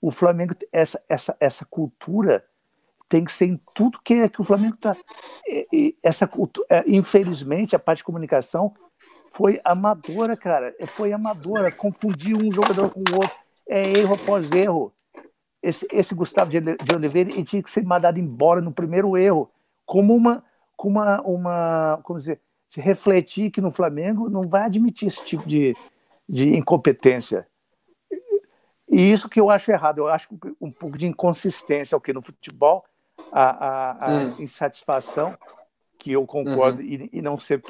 o 0.00 0.12
Flamengo, 0.12 0.54
essa, 0.72 1.02
essa, 1.08 1.36
essa 1.40 1.64
cultura 1.64 2.44
tem 3.08 3.24
que 3.24 3.32
ser 3.32 3.46
em 3.46 3.60
tudo 3.74 3.98
que, 4.04 4.14
é 4.14 4.28
que 4.28 4.40
o 4.40 4.44
Flamengo 4.44 4.76
está. 4.76 4.96
Essa 6.00 6.28
cultura, 6.28 6.64
é, 6.70 6.84
infelizmente, 6.86 7.74
a 7.74 7.78
parte 7.80 7.98
de 7.98 8.04
comunicação 8.04 8.72
foi 9.32 9.60
amadora, 9.64 10.36
cara. 10.36 10.72
Foi 10.86 11.12
amadora. 11.12 11.72
Confundir 11.72 12.36
um 12.36 12.52
jogador 12.52 12.90
com 12.90 13.00
o 13.00 13.14
outro. 13.14 13.47
É 13.68 13.98
erro 13.98 14.14
após 14.14 14.50
erro. 14.52 14.92
Esse, 15.62 15.86
esse 15.92 16.14
Gustavo 16.14 16.50
de, 16.50 16.60
de 16.60 16.94
Oliveira 16.94 17.30
ele 17.30 17.44
tinha 17.44 17.62
que 17.62 17.70
ser 17.70 17.82
mandado 17.84 18.18
embora 18.18 18.60
no 18.60 18.72
primeiro 18.72 19.16
erro, 19.16 19.50
como 19.84 20.14
uma, 20.14 20.44
como 20.76 21.00
uma, 21.00 21.20
uma 21.22 22.00
como 22.04 22.18
dizer, 22.18 22.40
se 22.68 22.80
refletir 22.80 23.50
que 23.50 23.60
no 23.60 23.70
Flamengo 23.70 24.28
não 24.28 24.48
vai 24.48 24.62
admitir 24.62 25.08
esse 25.08 25.24
tipo 25.24 25.48
de, 25.48 25.74
de 26.28 26.56
incompetência. 26.56 27.46
E 28.90 29.12
isso 29.12 29.28
que 29.28 29.40
eu 29.40 29.50
acho 29.50 29.70
errado, 29.70 29.98
eu 29.98 30.08
acho 30.08 30.28
um 30.60 30.70
pouco 30.70 30.96
de 30.96 31.06
inconsistência 31.06 31.96
o 31.96 32.00
que 32.00 32.12
no 32.12 32.22
futebol, 32.22 32.84
a, 33.30 33.42
a, 33.42 34.06
a 34.06 34.10
hum. 34.10 34.36
insatisfação, 34.38 35.36
que 35.98 36.12
eu 36.12 36.24
concordo, 36.26 36.80
uhum. 36.80 36.86
e, 36.86 37.10
e, 37.12 37.20
não 37.20 37.38
ser, 37.38 37.62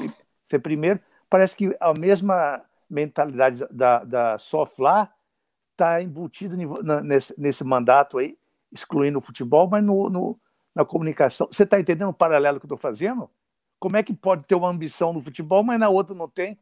ser 0.45 0.59
primeiro, 0.59 1.01
parece 1.29 1.57
que 1.57 1.75
a 1.81 1.93
mesma 1.95 2.63
mentalidade 2.89 3.67
da, 3.71 4.05
da 4.05 4.39
Sofla 4.39 5.11
está 5.79 6.03
embutida 6.03 6.57
nesse, 7.05 7.33
nesse 7.39 7.63
mandato 7.63 8.19
aí, 8.19 8.37
excluindo 8.73 9.19
o 9.19 9.23
futebol, 9.23 9.69
mas 9.69 9.85
no, 9.85 10.11
no 10.11 10.41
na 10.75 10.85
comunicação. 10.85 11.49
Você 11.51 11.63
está 11.63 11.81
entendendo 11.81 12.11
o 12.11 12.15
paralelo 12.15 12.61
que 12.61 12.67
eu 12.67 12.69
estou 12.69 12.79
fazendo? 12.79 13.31
Como 13.81 13.97
é 13.97 14.03
que 14.03 14.13
pode 14.13 14.47
ter 14.47 14.55
uma 14.55 14.69
ambição 14.69 15.13
no 15.13 15.23
futebol, 15.23 15.63
mas 15.63 15.79
na 15.79 15.89
outra 15.89 16.15
não 16.15 16.29
tem? 16.29 16.59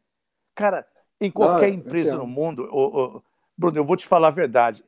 Cara, 0.55 0.87
em 1.19 1.29
qualquer 1.29 1.69
empresa 1.69 2.15
no 2.15 2.27
mundo, 2.27 2.67
ô, 2.71 3.21
Bruno, 3.57 3.77
eu 3.77 3.85
vou 3.85 3.97
te 3.97 4.07
falar 4.07 4.29
a 4.29 4.31
verdade. 4.31 4.83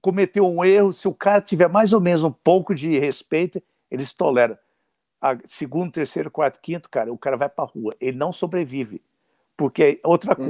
Cometeu 0.00 0.46
um 0.46 0.64
erro, 0.64 0.92
se 0.92 1.06
o 1.06 1.14
cara 1.14 1.40
tiver 1.40 1.68
mais 1.68 1.92
ou 1.92 2.00
menos 2.00 2.22
um 2.22 2.32
pouco 2.32 2.74
de 2.74 2.98
respeito, 2.98 3.62
eles 3.90 4.12
toleram. 4.12 4.56
A 5.20 5.36
segundo, 5.46 5.92
terceiro, 5.92 6.30
quarto, 6.30 6.60
quinto, 6.60 6.90
cara, 6.90 7.12
o 7.12 7.18
cara 7.18 7.36
vai 7.36 7.48
para 7.48 7.64
rua. 7.64 7.94
Ele 8.00 8.16
não 8.16 8.32
sobrevive. 8.32 9.02
Porque 9.56 10.00
outra 10.04 10.36
uhum. 10.38 10.48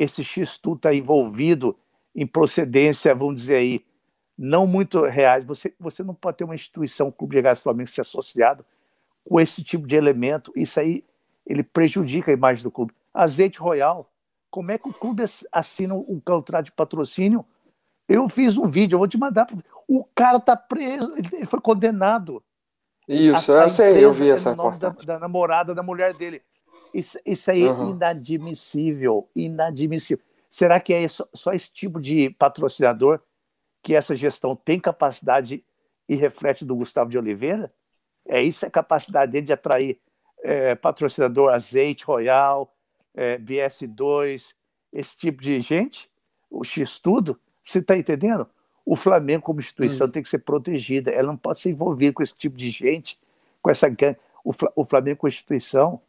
Esse 0.00 0.24
X-Tu 0.24 0.72
está 0.72 0.94
envolvido 0.94 1.76
em 2.16 2.26
procedência, 2.26 3.14
vamos 3.14 3.42
dizer 3.42 3.56
aí, 3.56 3.84
não 4.36 4.66
muito 4.66 5.04
reais. 5.04 5.44
Você, 5.44 5.74
você 5.78 6.02
não 6.02 6.14
pode 6.14 6.38
ter 6.38 6.44
uma 6.44 6.54
instituição, 6.54 7.08
um 7.08 7.12
clube 7.12 7.36
de 7.36 7.42
gás 7.42 7.62
Flamengo, 7.62 7.90
ser 7.90 8.00
associado 8.00 8.64
com 9.22 9.38
esse 9.38 9.62
tipo 9.62 9.86
de 9.86 9.94
elemento. 9.94 10.50
Isso 10.56 10.80
aí 10.80 11.04
ele 11.46 11.62
prejudica 11.62 12.30
a 12.30 12.34
imagem 12.34 12.62
do 12.64 12.70
clube. 12.70 12.94
Azeite 13.12 13.60
Royal, 13.60 14.10
Como 14.50 14.70
é 14.70 14.78
que 14.78 14.88
o 14.88 14.92
clube 14.92 15.22
assina 15.52 15.94
um 15.94 16.18
contrato 16.18 16.64
de 16.64 16.72
patrocínio? 16.72 17.44
Eu 18.08 18.26
fiz 18.28 18.56
um 18.56 18.66
vídeo, 18.66 18.94
eu 18.94 19.00
vou 19.00 19.08
te 19.08 19.18
mandar. 19.18 19.46
O 19.86 20.02
cara 20.14 20.38
está 20.38 20.56
preso, 20.56 21.12
ele 21.16 21.44
foi 21.44 21.60
condenado. 21.60 22.42
Isso, 23.06 23.52
a, 23.52 23.60
a 23.60 23.64
eu 23.64 23.70
sei, 23.70 24.04
eu 24.04 24.12
vi 24.12 24.30
essa 24.30 24.54
nome 24.54 24.78
da, 24.78 24.88
da, 24.88 25.18
namorada 25.18 25.74
da 25.74 25.82
mulher 25.82 26.14
dele. 26.14 26.42
Isso, 26.92 27.18
isso 27.24 27.50
aí 27.50 27.64
uhum. 27.64 27.88
é 27.88 27.90
inadmissível, 27.92 29.28
inadmissível. 29.34 30.24
Será 30.50 30.80
que 30.80 30.92
é 30.92 31.06
só, 31.08 31.26
só 31.32 31.52
esse 31.52 31.72
tipo 31.72 32.00
de 32.00 32.30
patrocinador 32.30 33.18
que 33.82 33.94
essa 33.94 34.16
gestão 34.16 34.56
tem 34.56 34.80
capacidade 34.80 35.64
e 36.08 36.14
reflete 36.14 36.64
do 36.64 36.74
Gustavo 36.74 37.10
de 37.10 37.18
Oliveira? 37.18 37.70
É 38.26 38.42
isso 38.42 38.66
a 38.66 38.70
capacidade 38.70 39.32
dele 39.32 39.46
de 39.46 39.52
atrair 39.52 39.98
é, 40.42 40.74
patrocinador 40.74 41.52
Azeite 41.52 42.04
Royal, 42.04 42.74
é, 43.14 43.38
BS2, 43.38 44.54
esse 44.92 45.16
tipo 45.16 45.42
de 45.42 45.60
gente, 45.60 46.10
o 46.50 46.64
X-Tudo, 46.64 47.38
você 47.64 47.78
está 47.78 47.96
entendendo? 47.96 48.48
O 48.84 48.96
Flamengo, 48.96 49.42
como 49.42 49.60
instituição, 49.60 50.06
hum. 50.06 50.10
tem 50.10 50.22
que 50.22 50.28
ser 50.28 50.38
protegida, 50.38 51.10
ela 51.10 51.28
não 51.28 51.36
pode 51.36 51.60
ser 51.60 51.70
envolvida 51.70 52.12
com 52.12 52.22
esse 52.22 52.34
tipo 52.34 52.56
de 52.56 52.70
gente, 52.70 53.18
com 53.62 53.70
essa 53.70 53.88
gangue. 53.88 54.18
O, 54.42 54.52
o 54.74 54.84
Flamengo, 54.84 55.18
como 55.18 55.28
instituição, 55.28 56.00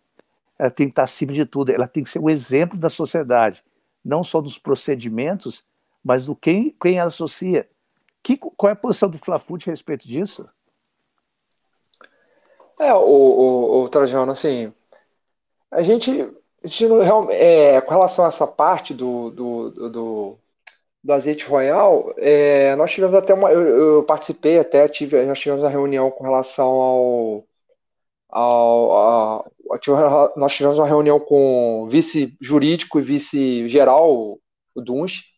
ela 0.61 0.69
tem 0.69 0.85
que 0.85 0.91
estar 0.91 1.03
acima 1.03 1.33
de 1.33 1.43
tudo, 1.43 1.71
ela 1.71 1.87
tem 1.87 2.03
que 2.03 2.09
ser 2.11 2.19
o 2.19 2.29
exemplo 2.29 2.77
da 2.77 2.87
sociedade, 2.87 3.63
não 4.05 4.23
só 4.23 4.39
dos 4.39 4.59
procedimentos, 4.59 5.63
mas 6.03 6.27
do 6.27 6.35
quem, 6.35 6.75
quem 6.79 6.99
ela 6.99 7.07
associa. 7.07 7.67
Que, 8.21 8.37
qual 8.37 8.69
é 8.69 8.73
a 8.73 8.75
posição 8.75 9.09
do 9.09 9.17
Flafute 9.17 9.67
a 9.67 9.73
respeito 9.73 10.07
disso? 10.07 10.47
É, 12.79 12.93
o, 12.93 12.99
o, 12.99 13.83
o 13.83 13.89
Trajano, 13.89 14.31
assim, 14.31 14.71
a 15.71 15.81
gente, 15.81 16.29
a 16.63 16.67
gente 16.67 16.85
é, 17.31 17.81
com 17.81 17.91
relação 17.91 18.25
a 18.25 18.27
essa 18.27 18.45
parte 18.45 18.93
do, 18.93 19.31
do, 19.31 19.89
do, 19.89 20.39
do 21.03 21.13
azeite 21.13 21.47
royal, 21.47 22.13
é, 22.17 22.75
nós 22.75 22.91
tivemos 22.91 23.15
até 23.15 23.33
uma, 23.33 23.51
eu, 23.51 23.61
eu, 23.61 24.03
participei 24.03 24.59
até, 24.59 24.87
tive, 24.87 25.25
nós 25.25 25.39
tivemos 25.39 25.63
uma 25.63 25.71
reunião 25.71 26.11
com 26.11 26.23
relação 26.23 26.67
ao, 26.67 27.45
nós 30.35 30.53
tivemos 30.53 30.77
uma 30.77 30.87
reunião 30.87 31.19
com 31.19 31.83
o 31.83 31.89
vice 31.89 32.35
jurídico 32.39 32.99
e 32.99 33.03
vice 33.03 33.67
geral, 33.67 34.39
o 34.73 34.81
Duns, 34.81 35.31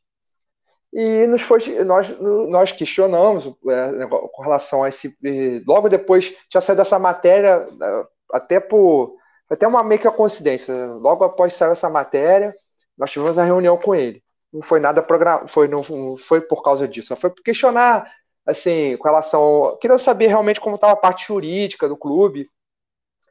e 0.93 1.25
nos 1.25 1.41
foi, 1.41 1.59
nós, 1.83 2.15
nós 2.19 2.71
questionamos 2.71 3.47
é, 3.47 4.05
com 4.07 4.41
relação 4.43 4.83
a 4.83 4.89
esse. 4.89 5.17
Logo 5.65 5.89
depois 5.89 6.35
tinha 6.47 6.61
saído 6.61 6.83
essa 6.83 6.99
matéria, 6.99 7.67
é, 7.81 8.05
até 8.31 8.59
por. 8.59 9.15
Até 9.49 9.67
uma 9.67 9.83
meio 9.83 9.99
que 9.99 10.09
coincidência. 10.11 10.73
Logo 10.85 11.23
após 11.23 11.53
sair 11.53 11.71
essa 11.71 11.89
matéria, 11.89 12.53
nós 12.97 13.11
tivemos 13.11 13.37
a 13.39 13.43
reunião 13.43 13.75
com 13.75 13.95
ele. 13.95 14.23
Não 14.51 14.61
foi 14.61 14.79
nada 14.79 15.05
foi, 15.47 15.67
não 15.67 15.83
foi 16.15 16.41
por 16.41 16.61
causa 16.61 16.87
disso, 16.87 17.15
foi 17.15 17.31
por 17.31 17.41
questionar, 17.41 18.07
assim, 18.45 18.95
com 18.97 19.07
relação. 19.07 19.77
Queria 19.81 19.97
saber 19.97 20.27
realmente 20.27 20.61
como 20.61 20.75
estava 20.75 20.93
a 20.93 20.97
parte 20.97 21.27
jurídica 21.27 21.87
do 21.89 21.97
clube, 21.97 22.47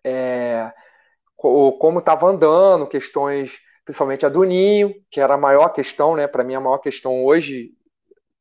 é, 0.05 0.72
como 1.36 1.98
estava 1.98 2.26
andando, 2.26 2.86
questões 2.86 3.61
principalmente 3.84 4.24
a 4.24 4.28
do 4.28 4.44
Ninho, 4.44 4.94
que 5.11 5.20
era 5.20 5.34
a 5.34 5.38
maior 5.38 5.68
questão, 5.70 6.14
né? 6.16 6.26
Para 6.26 6.44
mim, 6.44 6.55
a 6.55 6.61
maior 6.61 6.78
questão 6.78 7.24
hoje 7.24 7.72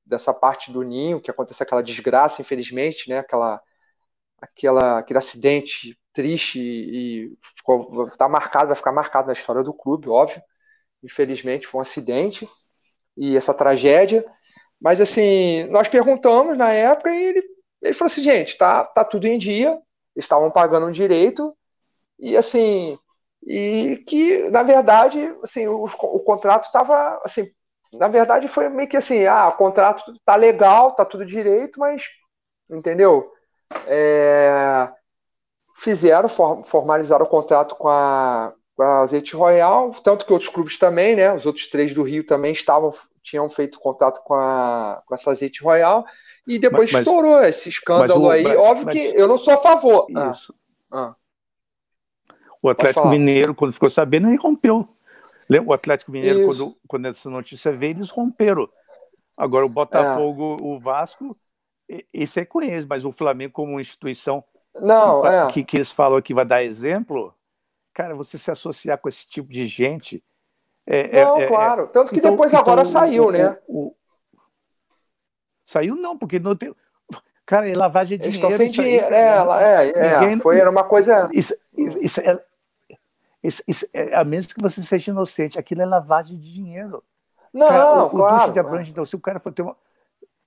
dessa 0.06 0.34
parte 0.34 0.72
do 0.72 0.84
Ninho, 0.84 1.22
que 1.22 1.32
aconteceu 1.32 1.64
aquela 1.64 1.84
desgraça, 1.84 2.42
infelizmente, 2.42 3.10
né? 3.10 3.20
Aquela, 3.20 3.62
aquela, 4.40 5.00
aquele 5.00 5.20
acidente 5.20 5.98
triste 6.14 6.60
e 6.60 7.38
ficou, 7.58 8.10
tá 8.18 8.28
marcado, 8.28 8.68
vai 8.68 8.76
ficar 8.76 8.92
marcado 8.92 9.28
na 9.28 9.34
história 9.34 9.64
do 9.64 9.74
clube, 9.74 10.10
óbvio. 10.10 10.42
Infelizmente, 11.04 11.68
foi 11.68 11.80
um 11.80 11.82
acidente 11.82 12.48
e 13.18 13.36
essa 13.36 13.54
tragédia. 13.54 14.26
Mas 14.80 15.02
assim, 15.02 15.66
nós 15.66 15.88
perguntamos 15.88 16.58
na 16.58 16.72
época 16.72 17.12
e 17.12 17.24
ele, 17.24 17.44
ele 17.82 17.94
falou 17.94 18.12
assim, 18.12 18.24
gente, 18.24 18.58
tá, 18.58 18.84
tá 18.86 19.04
tudo 19.06 19.26
em 19.28 19.38
dia, 19.38 19.80
estavam 20.16 20.52
pagando 20.52 20.88
um 20.88 20.92
direito 20.92 21.56
e 22.20 22.38
assim 22.38 22.98
e 23.44 24.04
que 24.08 24.50
na 24.50 24.64
verdade 24.64 25.36
assim 25.44 25.68
o, 25.68 25.86
o 25.86 26.24
contrato 26.24 26.66
estava 26.66 27.20
assim 27.24 27.52
na 27.94 28.08
verdade 28.08 28.48
foi 28.48 28.70
meio 28.70 28.88
que 28.88 28.98
assim 28.98 29.26
ah 29.26 29.48
o 29.48 29.58
contrato 29.58 30.14
tá 30.24 30.36
legal 30.36 30.92
tá 30.92 31.04
tudo 31.04 31.26
direito 31.26 31.80
mas 31.80 32.04
entendeu? 32.70 33.32
É, 33.88 34.90
fizeram 35.78 36.30
formalizaram 36.30 37.26
o 37.26 37.30
contrato 37.30 37.76
com 37.76 37.88
a, 37.88 38.54
com 38.76 38.84
a 38.84 39.02
Azeite 39.02 39.36
Royal 39.36 39.92
tanto 40.04 40.26
que 40.26 40.34
outros 40.34 40.50
clubes 40.50 40.78
também 40.78 41.16
né 41.16 41.34
os 41.34 41.46
outros 41.46 41.68
três 41.68 41.94
do 41.94 42.04
Rio 42.04 42.26
também 42.26 42.52
estavam 42.52 42.94
tinham 43.24 43.50
feito 43.50 43.80
contato 43.80 44.22
com 44.24 44.36
a 44.36 45.02
com 45.06 45.16
essa 45.16 45.32
Azeite 45.32 45.64
Royal 45.64 46.06
e 46.48 46.58
depois 46.60 46.92
mas, 46.92 47.02
estourou 47.02 47.42
esse 47.44 47.70
escândalo 47.70 48.26
o, 48.26 48.30
aí 48.30 48.44
mas, 48.44 48.58
óbvio 48.58 48.86
mas, 48.86 48.96
que 48.96 49.00
eu 49.16 49.28
não 49.28 49.38
sou 49.38 49.54
a 49.54 49.58
favor 49.58 50.08
isso 50.32 50.54
ah, 50.92 51.14
ah. 51.14 51.16
O 52.62 52.70
Atlético 52.70 53.08
Mineiro, 53.08 53.56
quando 53.56 53.74
ficou 53.74 53.90
sabendo, 53.90 54.28
ele 54.28 54.38
rompeu. 54.38 54.88
O 55.66 55.74
Atlético 55.74 56.12
Mineiro, 56.12 56.46
quando, 56.46 56.78
quando 56.88 57.08
essa 57.08 57.30
notícia 57.30 57.72
veio, 57.72 57.94
eles 57.94 58.10
romperam. 58.10 58.70
Agora, 59.36 59.66
o 59.66 59.70
Botafogo, 59.70 60.58
é. 60.60 60.64
o 60.64 60.80
Vasco, 60.80 61.36
isso 62.14 62.40
é 62.40 62.46
com 62.46 62.62
eles, 62.62 62.86
mas 62.86 63.04
o 63.04 63.12
Flamengo, 63.12 63.52
como 63.52 63.80
instituição 63.80 64.44
não, 64.76 65.22
que, 65.52 65.60
é. 65.60 65.64
que, 65.64 65.78
eles 65.78 65.92
falam 65.92 66.22
que 66.22 66.34
vai 66.34 66.46
dar 66.46 66.64
exemplo, 66.64 67.34
cara, 67.94 68.16
você 68.16 68.38
se 68.38 68.52
associar 68.52 68.98
com 68.98 69.10
esse 69.10 69.28
tipo 69.28 69.52
de 69.52 69.68
gente. 69.68 70.24
É, 70.88 71.20
é 71.20 71.26
não, 71.26 71.40
é, 71.40 71.48
claro. 71.48 71.88
Tanto 71.88 72.12
que 72.12 72.20
então, 72.20 72.32
depois 72.32 72.52
então, 72.52 72.62
agora 72.62 72.86
saiu, 72.86 73.28
o, 73.28 73.32
né? 73.32 73.58
O, 73.68 73.94
saiu 75.72 75.96
não, 75.96 76.18
porque 76.18 76.40
não 76.40 76.56
tem. 76.56 76.76
Cara, 77.46 77.70
é 77.70 77.74
lavagem 77.74 78.18
de 78.18 78.26
Eles 78.26 78.36
dinheiro. 78.36 78.64
Estão 78.64 78.68
sem 78.68 78.84
dinheiro. 78.86 79.14
É, 79.14 79.92
é, 79.94 80.34
é, 80.34 80.38
foi, 80.38 80.60
era 80.60 80.70
uma 80.70 80.84
coisa. 80.84 81.30
Isso, 81.34 81.56
isso, 81.76 82.20
é, 82.22 82.40
isso, 83.44 83.64
isso, 83.68 83.88
é, 83.94 84.16
a 84.16 84.24
menos 84.24 84.48
que 84.48 84.62
você 84.62 84.82
seja 84.84 85.12
inocente, 85.12 85.60
aquilo 85.60 85.82
é 85.82 85.86
lavagem 85.86 86.38
de 86.38 86.54
dinheiro. 86.54 87.04
Não, 87.54 87.68
cara, 87.68 88.04
o, 88.04 88.10
claro. 88.10 88.50
O 88.50 88.54
de 88.54 88.60
abrange, 88.60 88.92
então, 88.92 89.06
se 89.06 89.16
o 89.16 89.20
cara 89.20 89.40
for 89.40 89.52
ter 89.52 89.64
uma. 89.64 89.76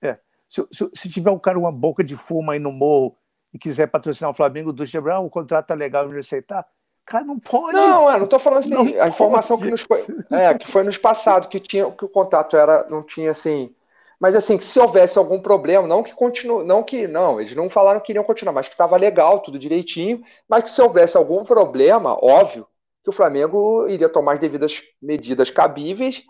É, 0.01 0.17
se, 0.47 0.65
se, 0.71 0.89
se, 0.93 1.09
tiver 1.09 1.31
um 1.31 1.39
cara 1.39 1.59
uma 1.59 1.71
boca 1.71 2.03
de 2.03 2.15
fumo 2.15 2.51
aí 2.51 2.59
no 2.59 2.71
morro 2.71 3.15
e 3.53 3.59
quiser 3.59 3.87
patrocinar 3.87 4.31
o 4.31 4.35
Flamengo, 4.35 4.69
o 4.69 4.73
Ducha 4.73 4.99
de 4.99 5.09
ah, 5.09 5.19
o 5.19 5.29
contrato 5.29 5.67
tá 5.67 5.73
legal, 5.73 6.07
não 6.07 6.17
aceitar. 6.17 6.65
Cara, 7.05 7.23
não 7.23 7.37
pode. 7.37 7.73
Não, 7.73 8.09
é, 8.09 8.17
não 8.17 8.25
tô 8.25 8.39
falando 8.39 8.59
assim. 8.59 8.69
Não 8.69 9.01
a 9.01 9.07
informação 9.07 9.57
que 9.59 9.69
nos 9.69 9.81
foi. 9.81 9.99
É, 10.31 10.53
que 10.55 10.67
foi 10.67 10.83
nos 10.83 10.97
passados, 10.97 11.47
que, 11.47 11.59
tinha, 11.59 11.89
que 11.91 12.05
o 12.05 12.09
contrato 12.09 12.57
era, 12.57 12.87
não 12.89 13.03
tinha 13.03 13.29
assim. 13.29 13.75
Mas 14.19 14.35
assim, 14.35 14.57
que 14.57 14.63
se 14.63 14.79
houvesse 14.79 15.17
algum 15.17 15.39
problema, 15.39 15.87
não 15.87 16.03
que 16.03 16.13
continue, 16.13 16.63
não 16.63 16.83
que 16.83 17.07
não, 17.07 17.39
eles 17.39 17.55
não 17.55 17.69
falaram 17.69 17.99
que 17.99 18.11
iriam 18.11 18.23
continuar, 18.23 18.53
mas 18.53 18.67
que 18.67 18.73
estava 18.73 18.97
legal, 18.97 19.39
tudo 19.39 19.59
direitinho, 19.59 20.23
mas 20.47 20.63
que 20.63 20.69
se 20.69 20.81
houvesse 20.81 21.17
algum 21.17 21.43
problema, 21.43 22.17
óbvio, 22.21 22.67
que 23.03 23.09
o 23.09 23.13
Flamengo 23.13 23.87
iria 23.87 24.09
tomar 24.09 24.33
as 24.33 24.39
devidas 24.39 24.81
medidas 25.01 25.49
cabíveis 25.49 26.23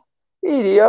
e 0.44 0.52
iria. 0.52 0.88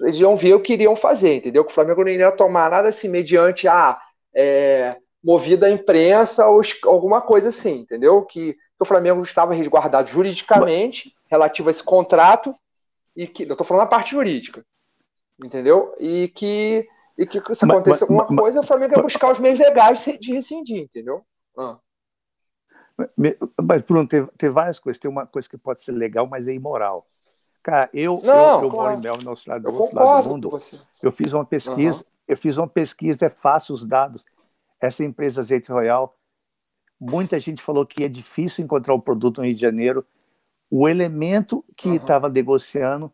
Eles 0.00 0.16
iam 0.18 0.36
ver 0.36 0.54
o 0.54 0.60
que 0.60 0.74
iriam 0.74 0.94
fazer, 0.94 1.36
entendeu? 1.36 1.64
Que 1.64 1.72
o 1.72 1.74
Flamengo 1.74 2.04
não 2.04 2.10
iria 2.10 2.30
tomar 2.30 2.70
nada 2.70 2.88
assim 2.88 3.08
mediante 3.08 3.66
a 3.66 3.90
ah, 3.90 4.00
é, 4.34 4.96
movida 5.22 5.66
a 5.66 5.70
imprensa 5.70 6.46
ou 6.46 6.62
alguma 6.84 7.20
coisa 7.20 7.48
assim, 7.48 7.80
entendeu? 7.80 8.22
Que, 8.22 8.54
que 8.54 8.80
o 8.80 8.84
Flamengo 8.84 9.22
estava 9.22 9.54
resguardado 9.54 10.08
juridicamente 10.08 11.12
relativo 11.30 11.68
a 11.68 11.72
esse 11.72 11.82
contrato 11.82 12.54
e 13.16 13.26
que 13.26 13.42
eu 13.42 13.52
estou 13.52 13.66
falando 13.66 13.82
a 13.82 13.88
parte 13.88 14.12
jurídica, 14.12 14.64
entendeu? 15.42 15.94
E 15.98 16.28
que 16.28 16.88
e 17.16 17.26
que 17.26 17.40
se 17.54 17.64
aconteça 17.64 18.04
alguma 18.04 18.26
coisa, 18.26 18.60
o 18.60 18.66
Flamengo 18.66 18.94
ia 18.94 19.02
buscar 19.02 19.32
os 19.32 19.40
meios 19.40 19.58
legais 19.58 20.04
de 20.20 20.32
rescindir, 20.32 20.82
entendeu? 20.82 21.24
Ah. 21.56 21.78
Mas, 23.16 23.82
Bruno, 23.82 24.06
tem, 24.06 24.24
tem 24.38 24.50
várias 24.50 24.78
coisas. 24.78 25.00
Tem 25.00 25.10
uma 25.10 25.26
coisa 25.26 25.48
que 25.48 25.58
pode 25.58 25.80
ser 25.80 25.92
legal, 25.92 26.26
mas 26.26 26.46
é 26.46 26.52
imoral. 26.52 27.06
Cara, 27.62 27.90
eu, 27.92 28.20
Não, 28.24 28.58
eu, 28.58 28.64
eu 28.64 28.70
claro. 28.70 28.76
moro 28.76 28.92
em 28.94 29.00
Melbourne, 29.00 29.24
no 29.24 29.30
outro 29.30 29.50
lado, 29.50 29.62
do, 29.62 29.82
outro 29.82 29.96
lado 29.96 30.22
do 30.22 30.30
mundo. 30.30 30.58
Eu 31.02 31.12
fiz 31.12 31.32
uma 31.32 31.44
pesquisa, 31.44 31.98
uhum. 31.98 32.04
eu 32.28 32.36
fiz 32.36 32.56
uma 32.56 32.68
pesquisa, 32.68 33.26
é 33.26 33.30
fácil 33.30 33.74
os 33.74 33.84
dados. 33.84 34.24
Essa 34.80 35.04
empresa 35.04 35.40
Azeite 35.40 35.70
Royal, 35.70 36.16
muita 37.00 37.38
gente 37.40 37.62
falou 37.62 37.84
que 37.84 38.04
é 38.04 38.08
difícil 38.08 38.64
encontrar 38.64 38.94
o 38.94 39.02
produto 39.02 39.38
no 39.38 39.46
Rio 39.46 39.54
de 39.54 39.60
Janeiro. 39.60 40.06
O 40.70 40.88
elemento 40.88 41.64
que 41.76 41.96
estava 41.96 42.28
uhum. 42.28 42.32
negociando, 42.32 43.12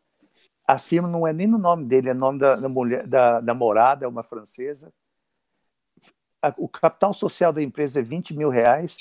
a 0.67 0.79
firma 0.79 1.09
não 1.09 1.27
é 1.27 1.33
nem 1.33 1.47
no 1.47 1.59
nome 1.59 1.85
dele, 1.85 2.11
é 2.11 2.15
nome 2.15 2.39
da, 2.39 2.57
da 2.57 2.69
mulher, 2.69 3.07
da, 3.07 3.41
da 3.41 3.55
morada, 3.55 4.05
é 4.05 4.09
uma 4.09 4.23
francesa. 4.23 4.93
O 6.59 6.69
capital 6.69 7.15
social 7.15 7.53
da 7.53 7.62
empresa 7.62 8.01
é 8.01 8.03
20 8.03 8.35
mil 8.35 8.51
reais 8.51 8.97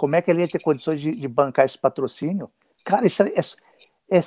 como 0.00 0.16
é 0.16 0.22
que 0.22 0.30
ele 0.30 0.40
ia 0.40 0.48
ter 0.48 0.62
condições 0.62 0.98
de, 0.98 1.10
de 1.10 1.28
bancar 1.28 1.66
esse 1.66 1.76
patrocínio? 1.76 2.50
Cara, 2.86 3.06
isso 3.06 3.22
é, 3.22 3.26
é, 4.10 4.18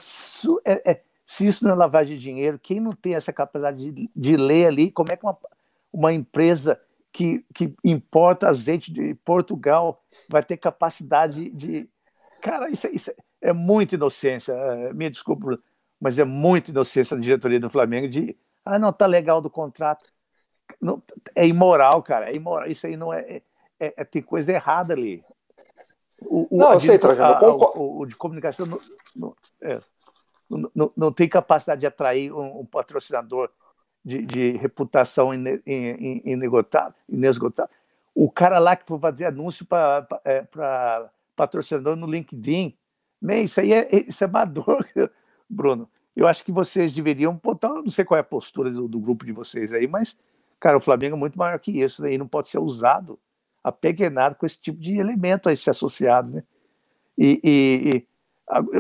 é, 0.66 0.92
é, 0.92 1.02
se 1.26 1.48
isso 1.48 1.64
não 1.64 1.72
é 1.72 1.74
lavagem 1.74 2.16
de 2.16 2.22
dinheiro, 2.22 2.60
quem 2.60 2.80
não 2.80 2.92
tem 2.92 3.16
essa 3.16 3.34
capacidade 3.34 3.92
de, 3.92 4.08
de 4.16 4.38
ler 4.38 4.68
ali, 4.68 4.92
como 4.92 5.12
é 5.12 5.18
que 5.18 5.26
uma, 5.26 5.36
uma 5.92 6.14
empresa 6.14 6.80
que, 7.12 7.44
que 7.56 7.74
importa 7.84 8.50
azeite 8.50 8.94
de 8.94 9.16
Portugal 9.26 10.04
vai 10.30 10.44
ter 10.44 10.58
capacidade 10.58 11.50
de. 11.50 11.90
Cara, 12.40 12.70
isso, 12.70 12.88
isso 12.94 13.12
é 13.42 13.52
muita 13.52 13.96
inocência. 13.96 14.54
Me 14.94 15.10
desculpa, 15.10 15.58
mas 16.04 16.20
é 16.20 16.26
muito 16.26 16.70
inocência 16.70 17.16
da 17.16 17.24
diretoria 17.24 17.62
do 17.62 17.70
Flamengo 17.70 18.10
de, 18.10 18.36
ah, 18.66 18.78
não, 18.78 18.92
tá 18.92 19.06
legal 19.06 19.40
do 19.40 19.50
contrato. 19.50 20.04
Não, 20.82 21.02
é 21.34 21.48
imoral, 21.48 22.04
cara, 22.04 22.30
é 22.30 22.36
imoral. 22.36 22.70
Isso 22.70 22.86
aí 22.86 22.98
não 22.98 23.14
é, 23.14 23.22
é, 23.22 23.42
é, 23.80 23.94
é 23.96 24.04
tem 24.04 24.22
coisa 24.22 24.52
errada 24.52 24.92
ali. 24.92 25.24
O, 26.20 26.54
o, 26.54 26.58
não, 26.58 26.74
eu 26.74 26.80
sei, 26.82 27.00
a, 27.22 27.40
o, 27.48 28.00
o, 28.02 28.06
de 28.06 28.18
comunicação 28.18 28.66
não, 28.66 28.80
não, 29.16 29.36
é, 29.62 29.80
não, 30.76 30.92
não, 30.94 31.12
tem 31.14 31.30
capacidade 31.30 31.80
de 31.80 31.88
atrair 31.88 32.34
um, 32.34 32.60
um 32.60 32.66
patrocinador 32.66 33.50
de, 34.04 34.26
de 34.26 34.52
reputação 34.58 35.32
inesgotável, 35.66 36.94
inesgotável. 37.08 37.74
O 38.14 38.30
cara 38.30 38.60
lá 38.60 38.76
que 38.76 38.86
foi 38.86 39.00
fazer 39.00 39.24
anúncio 39.24 39.66
para 39.66 40.06
é, 40.26 40.46
patrocinador 41.34 41.96
no 41.96 42.08
LinkedIn, 42.08 42.78
man, 43.22 43.38
isso 43.38 43.62
aí 43.62 43.72
é, 43.72 43.88
isso 44.06 44.22
é 44.22 44.28
amador, 44.28 44.86
Bruno. 45.50 45.90
Eu 46.16 46.28
acho 46.28 46.44
que 46.44 46.52
vocês 46.52 46.94
deveriam 46.94 47.34
botar, 47.42 47.70
não 47.70 47.90
sei 47.90 48.06
qual 48.06 48.18
é 48.18 48.22
a 48.22 48.26
postura 48.26 48.70
do, 48.70 48.88
do 48.88 49.00
grupo 49.00 49.26
de 49.26 49.32
vocês 49.32 49.74
aí, 49.74 49.88
mas, 49.88 50.16
cara, 50.60 50.78
o 50.78 50.82
Flamengo 50.82 51.16
é 51.16 51.20
muito 51.20 51.38
maior 51.38 51.60
que 51.60 51.72
isso, 51.72 52.04
né? 52.04 52.16
não 52.18 52.28
pode 52.28 52.50
ser 52.50 52.60
usado, 52.60 53.20
apequenado 53.64 54.36
com 54.36 54.46
esse 54.46 54.60
tipo 54.60 54.80
de 54.80 54.98
elemento 54.98 55.50
aí 55.50 55.58
se 55.58 55.70
associados, 55.70 56.34
né? 56.34 56.44
E, 57.18 57.40
e, 57.44 57.90
e 57.90 58.08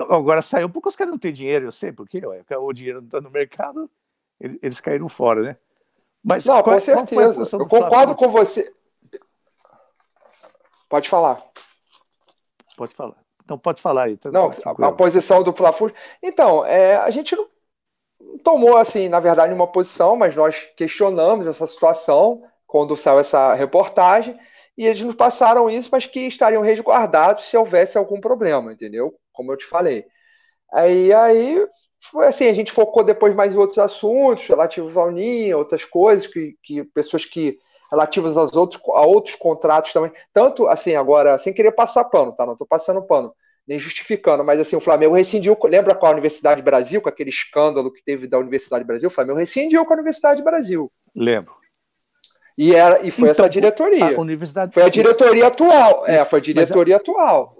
agora 0.09 0.41
saiu 0.41 0.69
porque 0.69 0.89
os 0.89 0.95
caras 0.95 1.11
não 1.13 1.19
têm 1.19 1.33
dinheiro, 1.33 1.65
eu 1.65 1.71
sei 1.71 1.91
porque 1.91 2.21
o 2.25 2.73
dinheiro 2.73 2.99
não 2.99 3.07
está 3.07 3.21
no 3.21 3.29
mercado, 3.29 3.89
eles 4.39 4.81
caíram 4.81 5.07
fora, 5.07 5.41
né? 5.41 5.57
Mas 6.23 6.45
não, 6.45 6.61
qual, 6.63 6.75
com 6.75 6.79
certeza. 6.79 7.57
Eu 7.57 7.67
concordo 7.67 8.15
com 8.15 8.29
você. 8.29 8.73
Pode 10.89 11.09
falar. 11.09 11.43
Pode 12.77 12.93
falar. 12.93 13.22
Então 13.43 13.57
pode 13.57 13.81
falar 13.81 14.05
aí. 14.05 14.17
Tá, 14.17 14.31
não, 14.31 14.49
a, 14.65 14.87
a, 14.87 14.91
posição 14.91 15.43
do 15.43 15.53
Fla-Flu. 15.53 15.91
Então, 16.21 16.65
é, 16.65 16.95
a 16.95 17.09
gente 17.09 17.35
não 17.35 17.47
tomou 18.43 18.77
assim, 18.77 19.09
na 19.09 19.19
verdade, 19.19 19.53
uma 19.53 19.67
posição, 19.67 20.15
mas 20.15 20.35
nós 20.35 20.71
questionamos 20.77 21.47
essa 21.47 21.67
situação 21.67 22.43
quando 22.65 22.95
saiu 22.95 23.19
essa 23.19 23.53
reportagem 23.53 24.39
e 24.77 24.85
eles 24.87 25.01
nos 25.01 25.15
passaram 25.15 25.69
isso, 25.69 25.89
mas 25.91 26.05
que 26.05 26.21
estariam 26.21 26.61
resguardados 26.61 27.45
se 27.45 27.55
houvesse 27.55 27.97
algum 27.97 28.19
problema, 28.19 28.73
entendeu? 28.73 29.13
Como 29.31 29.51
eu 29.51 29.57
te 29.57 29.65
falei. 29.65 30.05
Aí, 30.71 31.13
aí 31.13 31.67
foi 32.11 32.25
assim, 32.27 32.47
a 32.47 32.53
gente 32.53 32.71
focou 32.71 33.03
depois 33.03 33.35
mais 33.35 33.53
em 33.53 33.57
outros 33.57 33.77
assuntos 33.77 34.47
relativos 34.47 34.97
ao 34.97 35.11
NIA, 35.11 35.57
outras 35.57 35.85
coisas 35.85 36.25
que, 36.25 36.57
que 36.63 36.83
pessoas 36.83 37.25
que 37.25 37.59
relativas 37.93 38.35
aos 38.35 38.55
outros, 38.55 38.81
a 38.89 39.05
outros 39.05 39.35
contratos 39.35 39.93
também. 39.93 40.11
Tanto 40.33 40.67
assim, 40.67 40.95
agora, 40.95 41.37
sem 41.37 41.53
querer 41.53 41.71
passar 41.71 42.05
pano, 42.05 42.31
tá? 42.31 42.45
Não 42.45 42.53
estou 42.53 42.67
passando 42.67 43.03
pano, 43.03 43.33
nem 43.67 43.77
justificando, 43.77 44.43
mas 44.43 44.59
assim, 44.59 44.75
o 44.75 44.81
Flamengo 44.81 45.13
rescindiu. 45.13 45.55
Lembra 45.63 45.93
com 45.93 46.07
a 46.07 46.11
Universidade 46.11 46.61
Brasil, 46.61 47.01
com 47.01 47.09
aquele 47.09 47.29
escândalo 47.29 47.93
que 47.93 48.03
teve 48.03 48.27
da 48.27 48.39
Universidade 48.39 48.83
Brasil? 48.83 49.07
O 49.07 49.11
Flamengo 49.11 49.39
rescindiu 49.39 49.85
com 49.85 49.93
a 49.93 49.95
Universidade 49.95 50.43
Brasil. 50.43 50.91
Lembro. 51.15 51.53
E, 52.57 52.75
era, 52.75 52.99
e 53.05 53.11
foi 53.11 53.29
então, 53.29 53.45
essa 53.45 53.49
diretoria. 53.49 54.17
A 54.17 54.19
Universidade... 54.19 54.73
Foi 54.73 54.83
a 54.83 54.89
diretoria 54.89 55.47
atual. 55.47 56.03
É, 56.07 56.25
foi 56.25 56.39
a 56.39 56.41
diretoria 56.41 56.95
mas... 56.95 57.01
atual. 57.01 57.55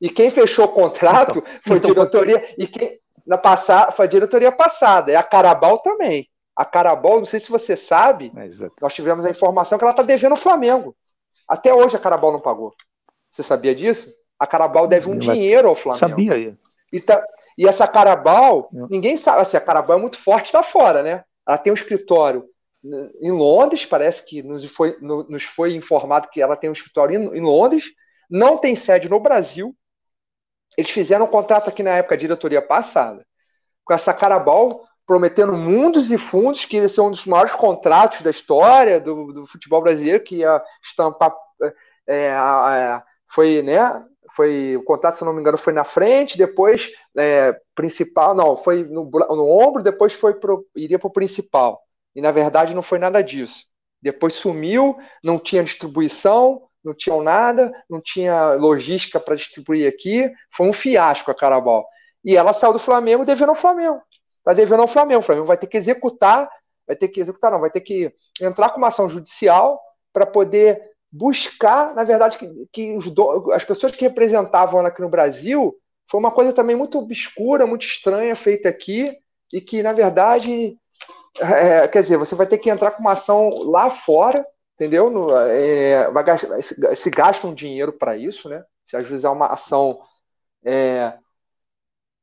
E 0.00 0.10
quem 0.10 0.30
fechou 0.30 0.66
o 0.66 0.68
contrato 0.68 1.38
então, 1.38 1.60
foi 1.62 1.76
a 1.76 1.78
então, 1.78 1.94
diretoria. 1.94 2.54
E 2.58 2.66
quem, 2.66 2.98
na 3.26 3.38
passada, 3.38 3.92
foi 3.92 4.06
a 4.06 4.08
diretoria 4.08 4.52
passada. 4.52 5.12
É 5.12 5.16
a 5.16 5.22
Carabal 5.22 5.78
também. 5.78 6.28
A 6.54 6.64
Carabal, 6.64 7.18
não 7.18 7.24
sei 7.24 7.40
se 7.40 7.50
você 7.50 7.76
sabe, 7.76 8.32
é, 8.36 8.50
nós 8.80 8.92
tivemos 8.94 9.24
a 9.24 9.30
informação 9.30 9.78
que 9.78 9.84
ela 9.84 9.92
está 9.92 10.02
devendo 10.02 10.32
o 10.32 10.36
Flamengo. 10.36 10.94
Até 11.48 11.72
hoje 11.72 11.96
a 11.96 12.00
Carabal 12.00 12.32
não 12.32 12.40
pagou. 12.40 12.74
Você 13.30 13.42
sabia 13.42 13.74
disso? 13.74 14.10
A 14.38 14.46
Carabal 14.46 14.86
deve 14.86 15.08
um 15.08 15.18
dinheiro 15.18 15.68
ao 15.68 15.74
Flamengo. 15.74 16.08
Sabia. 16.08 16.58
E, 16.92 17.00
tá, 17.00 17.24
e 17.56 17.66
essa 17.66 17.88
Carabal, 17.88 18.68
ninguém 18.90 19.16
sabe. 19.16 19.40
Assim, 19.40 19.56
a 19.56 19.60
Carabal 19.60 19.96
é 19.96 20.00
muito 20.00 20.18
forte 20.18 20.54
lá 20.54 20.62
fora, 20.62 21.02
né? 21.02 21.24
Ela 21.46 21.58
tem 21.58 21.72
um 21.72 21.76
escritório 21.76 22.46
em 23.20 23.30
Londres, 23.30 23.86
parece 23.86 24.24
que 24.24 24.42
nos 24.42 24.64
foi, 24.64 24.96
nos 25.00 25.44
foi 25.44 25.74
informado 25.74 26.28
que 26.28 26.42
ela 26.42 26.56
tem 26.56 26.68
um 26.68 26.72
escritório 26.72 27.34
em, 27.34 27.40
Londres, 27.40 27.92
não 28.28 28.58
tem 28.58 28.74
sede 28.74 29.08
no 29.08 29.20
Brasil. 29.20 29.74
Eles 30.76 30.90
fizeram 30.90 31.26
um 31.26 31.28
contrato 31.28 31.68
aqui 31.68 31.82
na 31.82 31.96
época, 31.96 32.14
a 32.14 32.18
diretoria 32.18 32.60
passada, 32.60 33.24
com 33.84 33.94
essa 33.94 34.12
Carabal 34.12 34.84
prometendo 35.06 35.52
mundos 35.52 36.10
e 36.10 36.18
fundos, 36.18 36.64
que 36.64 36.76
esse 36.76 36.98
é 36.98 37.02
um 37.02 37.10
dos 37.10 37.26
maiores 37.26 37.54
contratos 37.54 38.22
da 38.22 38.30
história 38.30 39.00
do, 39.00 39.32
do 39.32 39.46
futebol 39.46 39.82
brasileiro, 39.82 40.22
que 40.22 40.36
ia 40.36 40.62
estampar. 40.82 41.34
É, 42.06 42.28
é, 42.28 43.02
foi, 43.28 43.62
né? 43.62 44.04
Foi 44.34 44.76
o 44.76 44.84
contrato, 44.84 45.16
se 45.16 45.24
não 45.24 45.32
me 45.32 45.40
engano, 45.40 45.58
foi 45.58 45.72
na 45.72 45.84
frente, 45.84 46.38
depois 46.38 46.90
é, 47.16 47.54
principal, 47.74 48.34
não, 48.34 48.56
foi 48.56 48.84
no, 48.84 49.10
no 49.10 49.48
ombro, 49.48 49.82
depois 49.82 50.12
foi 50.12 50.34
pro, 50.34 50.66
iria 50.74 50.98
para 50.98 51.08
o 51.08 51.12
principal. 51.12 51.82
E 52.14 52.20
na 52.20 52.30
verdade 52.30 52.74
não 52.74 52.82
foi 52.82 52.98
nada 52.98 53.22
disso. 53.22 53.66
Depois 54.00 54.34
sumiu, 54.34 54.96
não 55.22 55.38
tinha 55.38 55.62
distribuição, 55.62 56.62
não 56.84 56.94
tinha 56.94 57.20
nada, 57.22 57.72
não 57.88 58.00
tinha 58.00 58.54
logística 58.54 59.20
para 59.20 59.36
distribuir 59.36 59.88
aqui. 59.88 60.30
Foi 60.50 60.66
um 60.66 60.72
fiasco 60.72 61.30
a 61.30 61.34
Carabal. 61.34 61.86
E 62.24 62.36
ela 62.36 62.52
saiu 62.52 62.72
do 62.72 62.78
Flamengo 62.78 63.24
devendo 63.24 63.50
ao 63.50 63.54
Flamengo. 63.54 64.00
Está 64.42 64.52
devendo 64.52 64.82
ao 64.82 64.88
Flamengo. 64.88 65.20
O 65.20 65.22
Flamengo 65.22 65.46
vai 65.46 65.56
ter 65.56 65.68
que 65.68 65.76
executar, 65.76 66.50
vai 66.86 66.96
ter 66.96 67.08
que 67.08 67.20
executar, 67.20 67.50
não, 67.50 67.60
vai 67.60 67.70
ter 67.70 67.80
que 67.80 68.12
entrar 68.40 68.70
com 68.70 68.78
uma 68.78 68.88
ação 68.88 69.08
judicial 69.08 69.80
para 70.12 70.26
poder 70.26 70.82
buscar, 71.10 71.94
na 71.94 72.04
verdade, 72.04 72.38
que, 72.38 72.48
que 72.72 73.10
do, 73.10 73.52
as 73.52 73.64
pessoas 73.64 73.94
que 73.94 74.02
representavam 74.02 74.84
aqui 74.84 75.00
no 75.00 75.08
Brasil 75.08 75.74
foi 76.10 76.18
uma 76.18 76.30
coisa 76.30 76.52
também 76.52 76.74
muito 76.74 76.98
obscura, 76.98 77.66
muito 77.66 77.86
estranha 77.86 78.34
feita 78.34 78.68
aqui 78.68 79.14
e 79.52 79.60
que, 79.60 79.82
na 79.82 79.92
verdade, 79.92 80.76
é, 81.38 81.86
quer 81.86 82.02
dizer, 82.02 82.16
você 82.16 82.34
vai 82.34 82.46
ter 82.46 82.58
que 82.58 82.70
entrar 82.70 82.90
com 82.90 83.00
uma 83.00 83.12
ação 83.12 83.50
lá 83.70 83.90
fora, 83.90 84.44
entendeu? 84.74 85.10
No, 85.10 85.30
é, 85.38 86.10
vai 86.10 86.24
gastar, 86.24 86.60
se 86.62 87.10
gasta 87.10 87.46
um 87.46 87.54
dinheiro 87.54 87.92
para 87.92 88.16
isso, 88.16 88.48
né? 88.48 88.64
Se 88.84 88.96
ajuizar 88.96 89.32
uma 89.32 89.46
ação 89.46 90.00
é, 90.64 91.14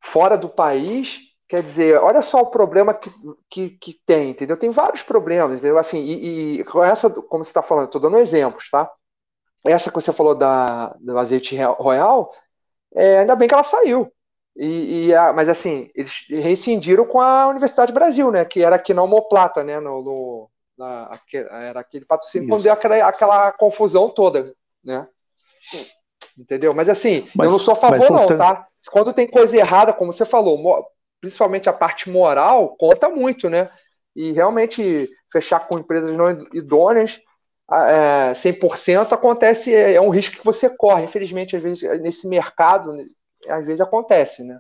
fora 0.02 0.38
do 0.38 0.50
país, 0.50 1.29
quer 1.50 1.64
dizer, 1.64 2.00
olha 2.00 2.22
só 2.22 2.42
o 2.42 2.52
problema 2.52 2.94
que, 2.94 3.12
que, 3.50 3.70
que 3.72 4.00
tem, 4.06 4.30
entendeu? 4.30 4.56
Tem 4.56 4.70
vários 4.70 5.02
problemas, 5.02 5.58
entendeu? 5.58 5.80
Assim, 5.80 6.00
e, 6.00 6.60
e 6.60 6.64
com 6.64 6.84
essa, 6.84 7.10
como 7.10 7.44
você 7.44 7.50
está 7.50 7.64
falando, 7.64 7.86
estou 7.86 8.00
dando 8.00 8.20
exemplos, 8.20 8.70
tá? 8.70 8.90
Essa 9.66 9.90
que 9.90 9.96
você 9.96 10.14
falou 10.14 10.36
da, 10.36 10.96
do 11.00 11.18
azeite 11.18 11.58
royal, 11.80 12.32
é, 12.94 13.20
ainda 13.20 13.36
bem 13.36 13.48
que 13.48 13.54
ela 13.56 13.64
saiu, 13.64 14.14
e, 14.56 15.08
e 15.08 15.16
a, 15.16 15.34
mas 15.34 15.50
assim, 15.50 15.90
eles 15.96 16.26
rescindiram 16.30 17.06
com 17.06 17.20
a 17.20 17.48
Universidade 17.48 17.92
Brasil, 17.92 18.30
né? 18.30 18.46
Que 18.46 18.64
era 18.64 18.76
aqui 18.76 18.94
na 18.94 19.02
Homoplata, 19.02 19.64
né? 19.64 19.80
No, 19.80 20.04
no 20.04 20.50
na, 20.78 21.06
aquele, 21.06 21.50
era 21.50 21.80
aquele 21.80 22.06
patrocínio 22.06 22.46
Isso. 22.46 22.54
quando 22.54 22.64
deu 22.64 22.74
aquela, 22.74 23.08
aquela 23.08 23.52
confusão 23.54 24.10
toda, 24.10 24.54
né? 24.84 25.08
Entendeu? 26.38 26.74
Mas 26.76 26.88
assim, 26.90 27.28
mas, 27.36 27.48
eu 27.48 27.52
não 27.52 27.60
sou 27.60 27.74
a 27.74 27.78
favor, 27.78 28.12
não, 28.12 28.38
tá? 28.38 28.68
Quando 28.92 29.14
tem 29.14 29.28
coisa 29.28 29.58
errada, 29.58 29.94
como 29.94 30.14
você 30.14 30.26
falou, 30.26 30.58
principalmente 31.22 31.70
a 31.70 31.74
parte 31.74 32.10
moral, 32.10 32.76
conta 32.78 33.10
muito, 33.10 33.50
né? 33.50 33.70
E 34.16 34.32
realmente 34.32 35.10
fechar 35.32 35.68
com 35.68 35.80
empresas 35.80 36.16
não 36.16 36.30
idôneas, 36.54 37.22
é, 37.72 38.34
100% 38.34 39.14
acontece, 39.14 39.74
é, 39.74 39.94
é 39.94 40.02
um 40.02 40.10
risco 40.10 40.38
que 40.38 40.46
você 40.46 40.70
corre. 40.70 41.04
Infelizmente, 41.04 41.56
às 41.56 41.64
vezes, 41.64 42.02
nesse 42.02 42.28
mercado, 42.28 42.96
às 43.48 43.66
vezes 43.66 43.82
acontece, 43.82 44.44
né? 44.44 44.60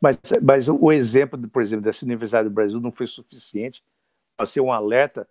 Mas, 0.00 0.18
mas 0.42 0.68
o 0.68 0.92
exemplo, 0.92 1.48
por 1.48 1.62
exemplo, 1.62 1.84
dessa 1.84 2.04
Universidade 2.04 2.48
do 2.48 2.54
Brasil 2.54 2.80
não 2.80 2.92
foi 2.92 3.06
suficiente 3.06 3.82
para 4.36 4.46
ser 4.46 4.60
um 4.60 4.72
alerta 4.72 5.28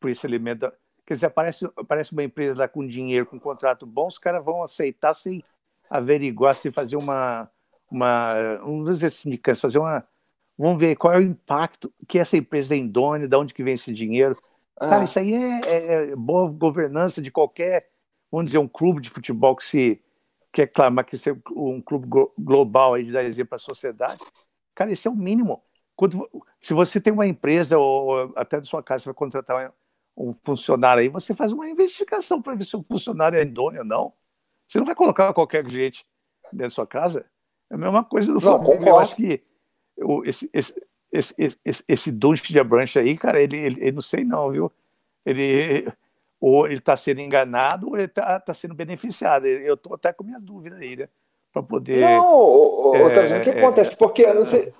por 0.00 0.10
esse 0.10 0.26
elemento. 0.26 0.72
Quer 1.06 1.14
dizer, 1.14 1.26
aparece, 1.26 1.68
aparece 1.76 2.12
uma 2.12 2.22
empresa 2.22 2.58
lá 2.58 2.68
com 2.68 2.86
dinheiro, 2.86 3.26
com 3.26 3.36
um 3.36 3.40
contrato 3.40 3.84
bom, 3.84 4.06
os 4.06 4.18
caras 4.18 4.44
vão 4.44 4.62
aceitar 4.62 5.14
sem 5.14 5.42
averiguar, 5.90 6.54
sem 6.54 6.70
fazer 6.70 6.96
uma. 6.96 7.50
Uma 7.92 8.58
vamos 8.62 8.90
dizer 8.90 9.10
sindicatos, 9.10 9.60
fazer 9.60 9.78
uma. 9.78 10.04
Vamos 10.58 10.78
ver 10.78 10.96
qual 10.96 11.14
é 11.14 11.18
o 11.18 11.22
impacto 11.22 11.92
que 12.06 12.18
essa 12.18 12.36
empresa 12.36 12.74
é 12.74 12.78
indônia, 12.78 13.26
de 13.26 13.36
onde 13.36 13.54
que 13.54 13.62
vem 13.62 13.74
esse 13.74 13.92
dinheiro. 13.92 14.36
Ah. 14.78 14.88
Cara, 14.88 15.04
isso 15.04 15.18
aí 15.18 15.34
é, 15.34 15.60
é, 15.66 16.10
é 16.10 16.16
boa 16.16 16.50
governança 16.50 17.20
de 17.20 17.30
qualquer 17.30 17.92
vamos 18.32 18.46
dizer, 18.46 18.58
um 18.58 18.66
clube 18.66 19.02
de 19.02 19.10
futebol 19.10 19.54
que 19.54 19.64
se 19.64 20.02
quer 20.50 20.66
clamar 20.66 21.04
que 21.04 21.16
seja 21.18 21.38
um 21.54 21.80
clube 21.82 22.08
global 22.38 22.94
aí 22.94 23.04
de 23.04 23.12
dar 23.12 23.24
exemplo 23.24 23.50
para 23.50 23.56
a 23.56 23.60
sociedade, 23.60 24.20
cara, 24.74 24.90
isso 24.90 25.06
é 25.06 25.10
o 25.10 25.14
mínimo. 25.14 25.62
Quando, 25.94 26.28
se 26.60 26.72
você 26.72 27.00
tem 27.00 27.12
uma 27.12 27.26
empresa 27.26 27.78
ou 27.78 28.32
até 28.36 28.58
da 28.58 28.64
sua 28.64 28.82
casa 28.82 29.04
você 29.04 29.08
vai 29.10 29.14
contratar 29.14 29.72
um 30.16 30.32
funcionário 30.32 31.02
aí, 31.02 31.08
você 31.08 31.34
faz 31.34 31.52
uma 31.52 31.68
investigação 31.68 32.40
para 32.40 32.54
ver 32.54 32.64
se 32.64 32.74
o 32.74 32.82
funcionário 32.82 33.38
é 33.38 33.42
idôneo 33.42 33.80
ou 33.80 33.86
não. 33.86 34.12
Você 34.66 34.78
não 34.78 34.86
vai 34.86 34.94
colocar 34.94 35.32
qualquer 35.34 35.68
gente 35.70 36.06
dentro 36.44 36.68
da 36.68 36.70
sua 36.70 36.86
casa. 36.86 37.26
É 37.72 37.74
a 37.74 37.78
mesma 37.78 38.04
coisa 38.04 38.32
do 38.32 38.40
Flamengo. 38.40 38.86
Eu 38.86 38.98
acho 38.98 39.16
que 39.16 39.42
esse, 40.24 40.50
esse, 40.52 40.74
esse, 41.10 41.34
esse, 41.64 41.84
esse 41.88 42.12
de 42.12 42.60
Abranche 42.60 42.98
aí, 42.98 43.16
cara, 43.16 43.40
ele, 43.40 43.56
ele, 43.56 43.80
ele, 43.80 43.92
não 43.92 44.02
sei 44.02 44.24
não, 44.24 44.50
viu? 44.50 44.70
Ele, 45.24 45.90
ou 46.38 46.66
ele 46.66 46.78
está 46.78 46.96
sendo 46.96 47.20
enganado 47.20 47.88
ou 47.88 47.96
ele 47.96 48.04
está 48.04 48.38
tá 48.38 48.52
sendo 48.52 48.74
beneficiado. 48.74 49.46
Eu 49.46 49.74
estou 49.74 49.94
até 49.94 50.12
com 50.12 50.22
minha 50.22 50.40
dúvida 50.40 50.76
aí, 50.76 50.96
né? 50.96 51.08
para 51.52 51.62
poder. 51.62 52.00
Não, 52.00 52.34
ô, 52.34 52.96
é, 52.96 53.04
o 53.04 53.42
que 53.42 53.50
é, 53.50 53.58
acontece? 53.58 53.96
Porque 53.96 54.26
não 54.32 54.46
sei, 54.46 54.72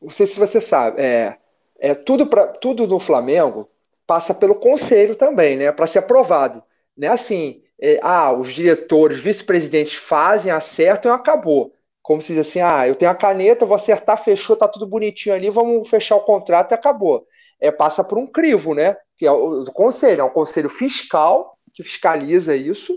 não 0.00 0.10
sei 0.10 0.26
se 0.26 0.38
você 0.38 0.60
sabe, 0.60 1.02
é, 1.02 1.36
é 1.78 1.94
tudo, 1.94 2.26
pra, 2.26 2.46
tudo 2.46 2.86
no 2.86 3.00
Flamengo 3.00 3.68
passa 4.06 4.32
pelo 4.32 4.54
conselho 4.54 5.16
também, 5.16 5.56
né? 5.56 5.72
Para 5.72 5.86
ser 5.86 5.98
aprovado. 5.98 6.62
Não 6.96 7.08
é 7.08 7.10
assim, 7.10 7.62
é, 7.80 7.98
ah, 8.02 8.32
os 8.32 8.52
diretores, 8.52 9.18
vice-presidentes 9.18 9.94
fazem, 9.94 10.52
acertam 10.52 11.10
e 11.10 11.14
acabou. 11.14 11.73
Como 12.04 12.20
se 12.20 12.34
diz 12.34 12.46
assim, 12.46 12.60
ah, 12.60 12.86
eu 12.86 12.94
tenho 12.94 13.10
a 13.10 13.14
caneta, 13.14 13.64
vou 13.64 13.74
acertar, 13.74 14.22
fechou, 14.22 14.54
tá 14.54 14.68
tudo 14.68 14.86
bonitinho 14.86 15.34
ali, 15.34 15.48
vamos 15.48 15.88
fechar 15.88 16.16
o 16.16 16.20
contrato 16.20 16.72
e 16.72 16.74
acabou. 16.74 17.26
É, 17.58 17.72
passa 17.72 18.04
por 18.04 18.18
um 18.18 18.26
crivo, 18.26 18.74
né? 18.74 18.94
Que 19.16 19.26
é 19.26 19.32
o 19.32 19.64
do 19.64 19.72
conselho, 19.72 20.20
é 20.20 20.24
um 20.24 20.30
conselho 20.30 20.68
fiscal 20.68 21.58
que 21.72 21.82
fiscaliza 21.82 22.54
isso, 22.54 22.94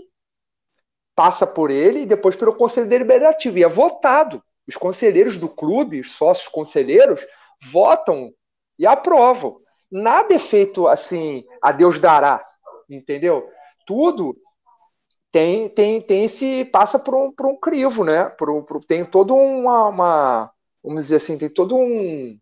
passa 1.16 1.46
por 1.46 1.70
ele 1.70 2.00
e 2.00 2.06
depois 2.06 2.36
pelo 2.36 2.54
conselho 2.54 2.86
deliberativo. 2.86 3.56
E 3.56 3.64
é 3.64 3.68
votado. 3.68 4.42
Os 4.68 4.76
conselheiros 4.76 5.38
do 5.38 5.48
clube, 5.48 6.00
os 6.00 6.12
sócios 6.12 6.48
conselheiros, 6.48 7.26
votam 7.72 8.30
e 8.78 8.86
aprovam. 8.86 9.58
Nada 9.90 10.34
é 10.34 10.38
feito 10.38 10.86
assim, 10.86 11.46
a 11.62 11.72
Deus 11.72 11.98
dará, 11.98 12.42
entendeu? 12.90 13.48
Tudo 13.86 14.36
tem 15.30 15.68
tem 15.68 16.00
tem 16.00 16.24
esse 16.24 16.64
passa 16.66 16.98
por 16.98 17.14
um, 17.14 17.32
por 17.32 17.46
um 17.46 17.56
crivo, 17.56 18.04
né? 18.04 18.24
Por, 18.30 18.62
por, 18.64 18.84
tem 18.84 19.04
todo 19.04 19.34
uma, 19.34 19.88
uma, 19.88 20.52
vamos 20.82 21.04
dizer 21.04 21.16
assim, 21.16 21.36
tem 21.38 21.48
todo 21.48 21.76
um 21.76 22.38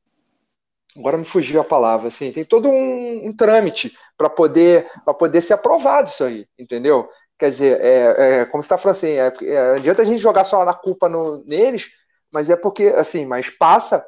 agora 0.97 1.19
me 1.19 1.25
fugiu 1.25 1.61
a 1.61 1.65
palavra, 1.65 2.09
assim, 2.09 2.33
tem 2.33 2.45
todo 2.45 2.71
um, 2.71 3.27
um 3.27 3.37
trâmite 3.37 3.93
para 4.17 4.31
poder 4.31 4.91
para 5.05 5.15
poder 5.15 5.41
ser 5.41 5.55
aprovado 5.55 6.09
isso 6.09 6.25
aí, 6.25 6.47
entendeu? 6.59 7.09
Quer 7.39 7.51
dizer, 7.51 7.81
é, 7.83 8.41
é 8.41 8.47
como 8.47 8.63
está 8.63 8.79
falando 8.79 8.97
assim, 8.97 9.11
é, 9.11 9.33
é, 9.43 9.59
adianta 9.77 10.03
a 10.03 10.05
gente 10.05 10.19
jogar 10.19 10.45
só 10.45 10.63
a 10.63 10.75
culpa 10.75 11.09
no, 11.09 11.45
neles, 11.45 11.91
mas 12.33 12.49
é 12.51 12.57
porque, 12.57 12.87
assim, 12.97 13.27
mas 13.27 13.51
passa, 13.51 14.05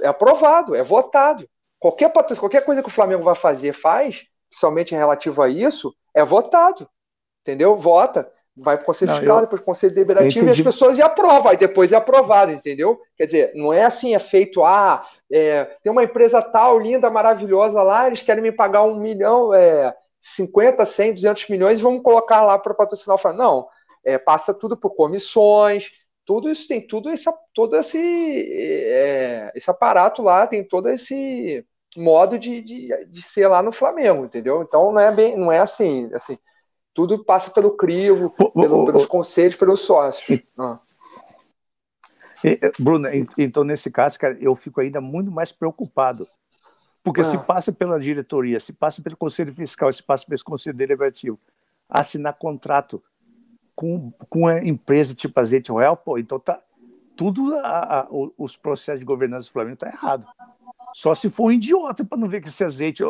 é 0.00 0.08
aprovado, 0.08 0.74
é 0.74 0.82
votado. 0.82 1.46
Qualquer, 1.78 2.10
qualquer 2.38 2.64
coisa 2.64 2.82
que 2.82 2.88
o 2.88 2.92
Flamengo 2.92 3.22
vai 3.22 3.34
fazer, 3.34 3.72
faz, 3.72 4.24
somente 4.52 4.94
relativo 4.94 5.42
a 5.42 5.48
isso, 5.48 5.94
é 6.14 6.24
votado 6.24 6.88
entendeu? 7.42 7.76
Vota, 7.76 8.30
vai 8.56 8.76
para 8.76 8.82
o 8.82 8.86
Conselho 8.86 9.12
Fiscal, 9.14 9.36
eu... 9.36 9.42
depois 9.42 9.60
para 9.60 9.62
o 9.62 9.66
Conselho 9.66 9.94
Deliberativo 9.94 10.46
e 10.46 10.50
as 10.50 10.60
pessoas 10.60 10.96
já 10.96 11.06
aprovam, 11.06 11.50
aí 11.50 11.56
depois 11.56 11.92
é 11.92 11.96
aprovado, 11.96 12.52
entendeu? 12.52 13.00
Quer 13.16 13.26
dizer, 13.26 13.52
não 13.54 13.72
é 13.72 13.84
assim, 13.84 14.14
é 14.14 14.18
feito, 14.18 14.64
ah, 14.64 15.06
é, 15.30 15.64
tem 15.82 15.90
uma 15.90 16.04
empresa 16.04 16.42
tal, 16.42 16.78
linda, 16.78 17.10
maravilhosa 17.10 17.82
lá, 17.82 18.06
eles 18.06 18.22
querem 18.22 18.42
me 18.42 18.52
pagar 18.52 18.82
um 18.82 18.96
milhão, 18.96 19.54
é, 19.54 19.94
50, 20.20 20.84
100, 20.84 21.14
200 21.14 21.48
milhões 21.48 21.78
e 21.78 21.82
vamos 21.82 22.02
colocar 22.02 22.42
lá 22.42 22.58
para 22.58 22.74
patrocinar 22.74 23.14
o 23.14 23.18
Flamengo. 23.18 23.42
Não, 23.42 23.68
é, 24.04 24.18
passa 24.18 24.52
tudo 24.52 24.76
por 24.76 24.90
comissões, 24.90 25.92
tudo 26.26 26.50
isso 26.50 26.68
tem 26.68 26.86
tudo 26.86 27.10
esse, 27.10 27.30
todo 27.54 27.76
esse, 27.76 27.98
é, 27.98 29.50
esse 29.54 29.70
aparato 29.70 30.22
lá, 30.22 30.46
tem 30.46 30.62
todo 30.62 30.88
esse 30.88 31.64
modo 31.96 32.38
de, 32.38 32.60
de, 32.60 33.06
de 33.06 33.22
ser 33.22 33.48
lá 33.48 33.62
no 33.62 33.72
Flamengo, 33.72 34.24
entendeu? 34.24 34.62
Então 34.62 34.92
não 34.92 35.00
é 35.00 35.10
bem, 35.10 35.36
não 35.36 35.50
é 35.50 35.58
assim, 35.58 36.08
assim 36.14 36.38
tudo 36.92 37.24
passa 37.24 37.50
pelo 37.50 37.76
crivo, 37.76 38.30
pelo, 38.30 38.84
pelos 38.84 39.06
conselhos, 39.06 39.56
pelos 39.56 39.80
sócios. 39.80 40.42
Ah. 40.58 40.80
Bruno, 42.78 43.08
então 43.36 43.64
nesse 43.64 43.90
caso, 43.90 44.18
cara, 44.18 44.36
eu 44.40 44.54
fico 44.56 44.80
ainda 44.80 45.00
muito 45.00 45.30
mais 45.30 45.52
preocupado. 45.52 46.26
Porque 47.02 47.20
ah. 47.20 47.24
se 47.24 47.38
passa 47.38 47.72
pela 47.72 47.98
diretoria, 47.98 48.60
se 48.60 48.72
passa 48.72 49.02
pelo 49.02 49.16
conselho 49.16 49.52
fiscal, 49.52 49.92
se 49.92 50.02
passa 50.02 50.26
pelo 50.26 50.44
conselho 50.44 50.76
deliberativo, 50.76 51.38
assinar 51.88 52.34
contrato 52.34 53.02
com, 53.74 54.10
com 54.28 54.46
a 54.46 54.62
empresa 54.62 55.14
tipo 55.14 55.38
Azeite 55.40 55.72
Royal, 55.72 55.96
pô, 55.96 56.18
então 56.18 56.38
tá 56.38 56.60
tudo 57.16 57.54
a, 57.58 58.00
a, 58.00 58.06
os 58.36 58.56
processos 58.56 59.00
de 59.00 59.06
governança 59.06 59.48
do 59.48 59.52
Flamengo 59.52 59.76
tá 59.76 59.88
errado. 59.88 60.26
Só 60.94 61.14
se 61.14 61.30
for 61.30 61.44
um 61.44 61.52
idiota 61.52 62.04
para 62.04 62.18
não 62.18 62.28
ver 62.28 62.40
que 62.42 62.48
esse 62.48 62.64
azeite 62.64 63.02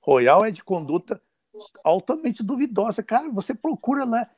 Royal 0.00 0.44
é 0.44 0.50
de 0.50 0.64
conduta 0.64 1.20
altamente 1.84 2.42
duvidosa. 2.42 3.02
Cara, 3.02 3.28
você 3.30 3.54
procura 3.54 4.04
lá, 4.04 4.28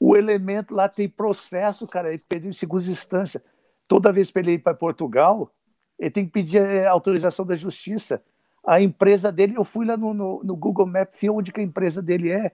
o 0.00 0.16
elemento 0.16 0.74
lá 0.74 0.88
tem 0.88 1.08
processo, 1.08 1.86
cara, 1.86 2.12
ele 2.12 2.22
pediu 2.28 2.50
em 2.50 2.52
segunda 2.52 2.84
instância. 2.90 3.42
Toda 3.88 4.12
vez 4.12 4.30
que 4.30 4.38
ele 4.38 4.52
ir 4.52 4.58
para 4.58 4.74
Portugal, 4.74 5.52
ele 5.98 6.10
tem 6.10 6.26
que 6.26 6.32
pedir 6.32 6.60
eh, 6.60 6.86
autorização 6.86 7.46
da 7.46 7.54
justiça. 7.54 8.22
A 8.66 8.80
empresa 8.80 9.30
dele, 9.30 9.56
eu 9.56 9.64
fui 9.64 9.86
lá 9.86 9.96
no, 9.96 10.12
no, 10.12 10.42
no 10.42 10.56
Google 10.56 10.86
Maps, 10.86 11.20
vi 11.20 11.30
onde 11.30 11.52
que 11.52 11.60
a 11.60 11.64
empresa 11.64 12.02
dele 12.02 12.30
é. 12.30 12.52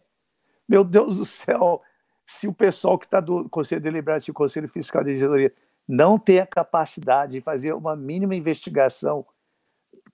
Meu 0.69 0.85
Deus 0.85 1.17
do 1.17 1.25
céu, 1.25 1.83
se 2.27 2.47
o 2.47 2.53
pessoal 2.53 2.99
que 2.99 3.07
está 3.07 3.21
do 3.21 3.49
Conselho 3.49 3.81
Deliberativo, 3.81 4.35
Conselho 4.35 4.69
Fiscal 4.69 5.03
de 5.03 5.15
Diretoria, 5.15 5.53
não 5.89 6.19
tem 6.19 6.39
a 6.39 6.47
capacidade 6.47 7.33
de 7.33 7.41
fazer 7.41 7.73
uma 7.73 7.97
mínima 7.97 8.35
investigação, 8.35 9.27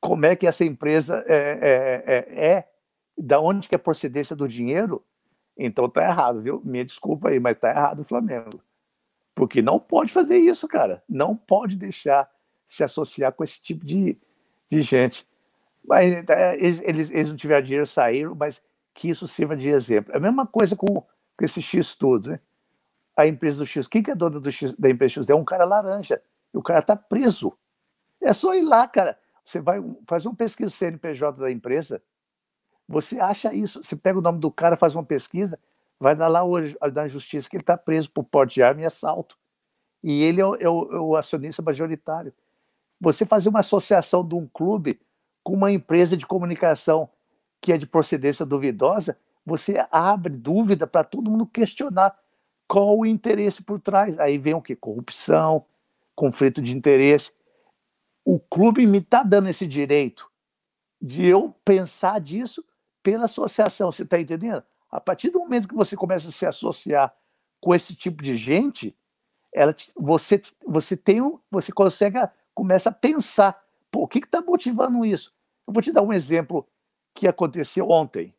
como 0.01 0.25
é 0.25 0.35
que 0.35 0.47
essa 0.47 0.65
empresa 0.65 1.25
é, 1.27 1.37
é, 1.37 2.05
é, 2.07 2.47
é 2.47 2.69
da 3.19 3.41
onde 3.41 3.69
que 3.69 3.75
é 3.75 3.77
a 3.77 3.81
procedência 3.81 4.37
do 4.37 4.47
dinheiro, 4.47 5.05
então 5.57 5.89
tá 5.89 6.05
errado, 6.05 6.41
viu? 6.41 6.63
Minha 6.65 6.85
desculpa 6.85 7.31
aí, 7.31 7.41
mas 7.41 7.59
tá 7.59 7.71
errado 7.71 8.01
o 8.01 8.05
Flamengo. 8.05 8.63
Porque 9.35 9.61
não 9.61 9.79
pode 9.79 10.13
fazer 10.13 10.37
isso, 10.37 10.69
cara. 10.69 11.03
Não 11.09 11.37
pode 11.37 11.77
deixar 11.77 12.31
se 12.67 12.85
associar 12.85 13.33
com 13.33 13.43
esse 13.43 13.61
tipo 13.61 13.85
de, 13.85 14.17
de 14.71 14.83
gente. 14.83 15.27
Mas 15.85 16.13
é, 16.29 16.57
eles, 16.57 17.11
eles 17.11 17.31
não 17.31 17.37
tiveram 17.37 17.63
dinheiro, 17.63 17.87
saíram, 17.87 18.35
mas 18.35 18.63
que 18.95 19.09
isso 19.09 19.27
sirva 19.27 19.57
de 19.57 19.69
exemplo. 19.69 20.13
É 20.13 20.17
a 20.17 20.21
mesma 20.21 20.47
coisa 20.47 20.77
com, 20.77 20.87
com 20.87 21.45
esse 21.45 21.63
X 21.63 21.95
tudo, 21.95 22.31
né? 22.31 22.41
A 23.17 23.27
empresa 23.27 23.59
do 23.59 23.67
X, 23.67 23.89
quem 23.89 24.03
que 24.03 24.11
é 24.11 24.15
dona 24.15 24.39
do 24.39 24.53
X, 24.53 24.73
da 24.75 24.89
empresa 24.91 25.15
X? 25.15 25.31
É 25.31 25.35
um 25.35 25.45
cara 25.45 25.65
laranja. 25.65 26.23
E 26.55 26.59
o 26.59 26.63
cara 26.63 26.83
tá 26.83 26.95
preso. 26.95 27.57
É 28.21 28.33
só 28.33 28.55
ir 28.55 28.63
lá, 28.63 28.87
cara. 28.87 29.19
Você 29.45 29.61
vai 29.61 29.83
fazer 30.07 30.29
um 30.29 30.35
pesquisa 30.35 30.71
CNPJ 30.71 31.41
da 31.41 31.51
empresa, 31.51 32.03
você 32.89 33.21
acha 33.21 33.53
isso, 33.53 33.85
você 33.85 33.95
pega 33.95 34.19
o 34.19 34.23
nome 34.23 34.39
do 34.39 34.51
cara, 34.51 34.77
faz 34.77 34.95
uma 34.95 35.05
pesquisa, 35.05 35.59
vai 36.01 36.17
dar 36.17 36.29
lá 36.29 36.43
hoje 36.43 36.77
na 36.95 37.07
justiça 37.07 37.49
que 37.49 37.57
ele 37.57 37.63
está 37.63 37.77
preso 37.77 38.11
por 38.11 38.25
porte 38.25 38.55
de 38.55 38.63
arma 38.63 38.81
e 38.81 38.87
assalto. 38.87 39.37
E 40.03 40.23
ele 40.23 40.41
é 40.41 40.47
o, 40.47 40.55
é, 40.55 40.69
o, 40.69 40.93
é 40.93 41.01
o, 41.01 41.17
acionista 41.17 41.61
majoritário. 41.61 42.33
Você 43.01 43.27
fazer 43.27 43.51
uma 43.51 43.59
associação 43.59 44.27
de 44.27 44.35
um 44.35 44.47
clube 44.47 45.01
com 45.43 45.53
uma 45.53 45.71
empresa 45.71 46.17
de 46.17 46.27
comunicação 46.27 47.11
que 47.61 47.73
é 47.73 47.79
de 47.79 47.87
procedência 47.87 48.47
duvidosa, 48.47 49.19
você 49.45 49.85
abre 49.91 50.33
dúvida 50.33 50.87
para 50.87 51.05
todo 51.05 51.31
mundo 51.31 51.47
questionar 51.47 52.17
qual 52.67 52.97
o 52.97 53.07
interesse 53.07 53.63
por 53.63 53.81
trás. 53.81 54.19
Aí 54.19 54.39
vem 54.39 54.55
o 54.55 54.63
que? 54.63 54.77
Corrupção, 54.77 55.65
conflito 56.15 56.63
de 56.63 56.77
interesse. 56.77 57.33
O 58.25 58.39
clube 58.39 58.87
me 58.87 58.99
está 58.99 59.23
dando 59.23 59.49
esse 59.49 59.67
direito 59.67 60.31
de 61.01 61.27
eu 61.27 61.55
pensar 61.65 62.21
disso 62.21 62.65
pela 63.09 63.25
associação, 63.25 63.91
você 63.91 64.03
está 64.03 64.21
entendendo? 64.21 64.63
A 64.91 65.01
partir 65.01 65.31
do 65.31 65.39
momento 65.39 65.67
que 65.67 65.75
você 65.75 65.97
começa 65.97 66.29
a 66.29 66.31
se 66.31 66.45
associar 66.45 67.17
com 67.59 67.75
esse 67.75 67.97
tipo 67.97 68.23
de 68.23 68.37
gente, 68.37 68.95
ela, 69.51 69.75
você, 69.97 70.43
você 70.67 70.95
tem 70.95 71.23
um, 71.23 71.39
você 71.51 71.73
consegue, 71.73 72.19
começa 72.55 72.91
a 72.91 72.93
pensar, 72.93 73.65
pô, 73.91 74.03
o 74.03 74.09
que 74.09 74.19
está 74.19 74.43
motivando 74.43 75.07
isso? 75.07 75.33
Eu 75.67 75.73
vou 75.73 75.83
te 75.83 75.91
dar 75.91 76.03
um 76.03 76.13
exemplo 76.13 76.69
que 77.15 77.27
aconteceu 77.27 77.89
ontem. 77.89 78.35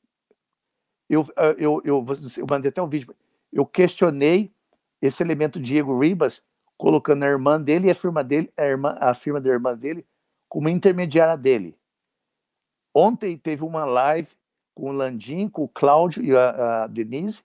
Eu, 1.09 1.27
eu, 1.57 1.81
eu, 1.83 2.05
eu 2.37 2.45
mandei 2.47 2.69
até 2.69 2.79
um 2.79 2.87
vídeo. 2.87 3.15
Eu 3.51 3.65
questionei 3.65 4.53
esse 5.01 5.23
elemento 5.23 5.59
Diego 5.59 5.99
Ribas, 5.99 6.43
colocando 6.77 7.23
a 7.23 7.27
irmã 7.27 7.59
dele 7.59 7.87
e 7.87 7.91
a 7.91 7.95
firma 7.95 8.23
dele, 8.23 8.53
a, 8.55 8.65
irmã, 8.65 8.95
a 8.99 9.15
firma 9.15 9.41
da 9.41 9.49
irmã 9.49 9.75
dele, 9.75 10.05
como 10.47 10.69
intermediária 10.69 11.35
dele. 11.35 11.75
Ontem 12.93 13.35
teve 13.35 13.63
uma 13.63 13.83
live 13.83 14.37
com 14.79 14.91
o 14.91 14.93
Landim, 14.93 15.49
com 15.49 15.63
o 15.63 15.67
Cláudio 15.67 16.23
e 16.23 16.35
a, 16.35 16.83
a 16.83 16.87
Denise, 16.87 17.43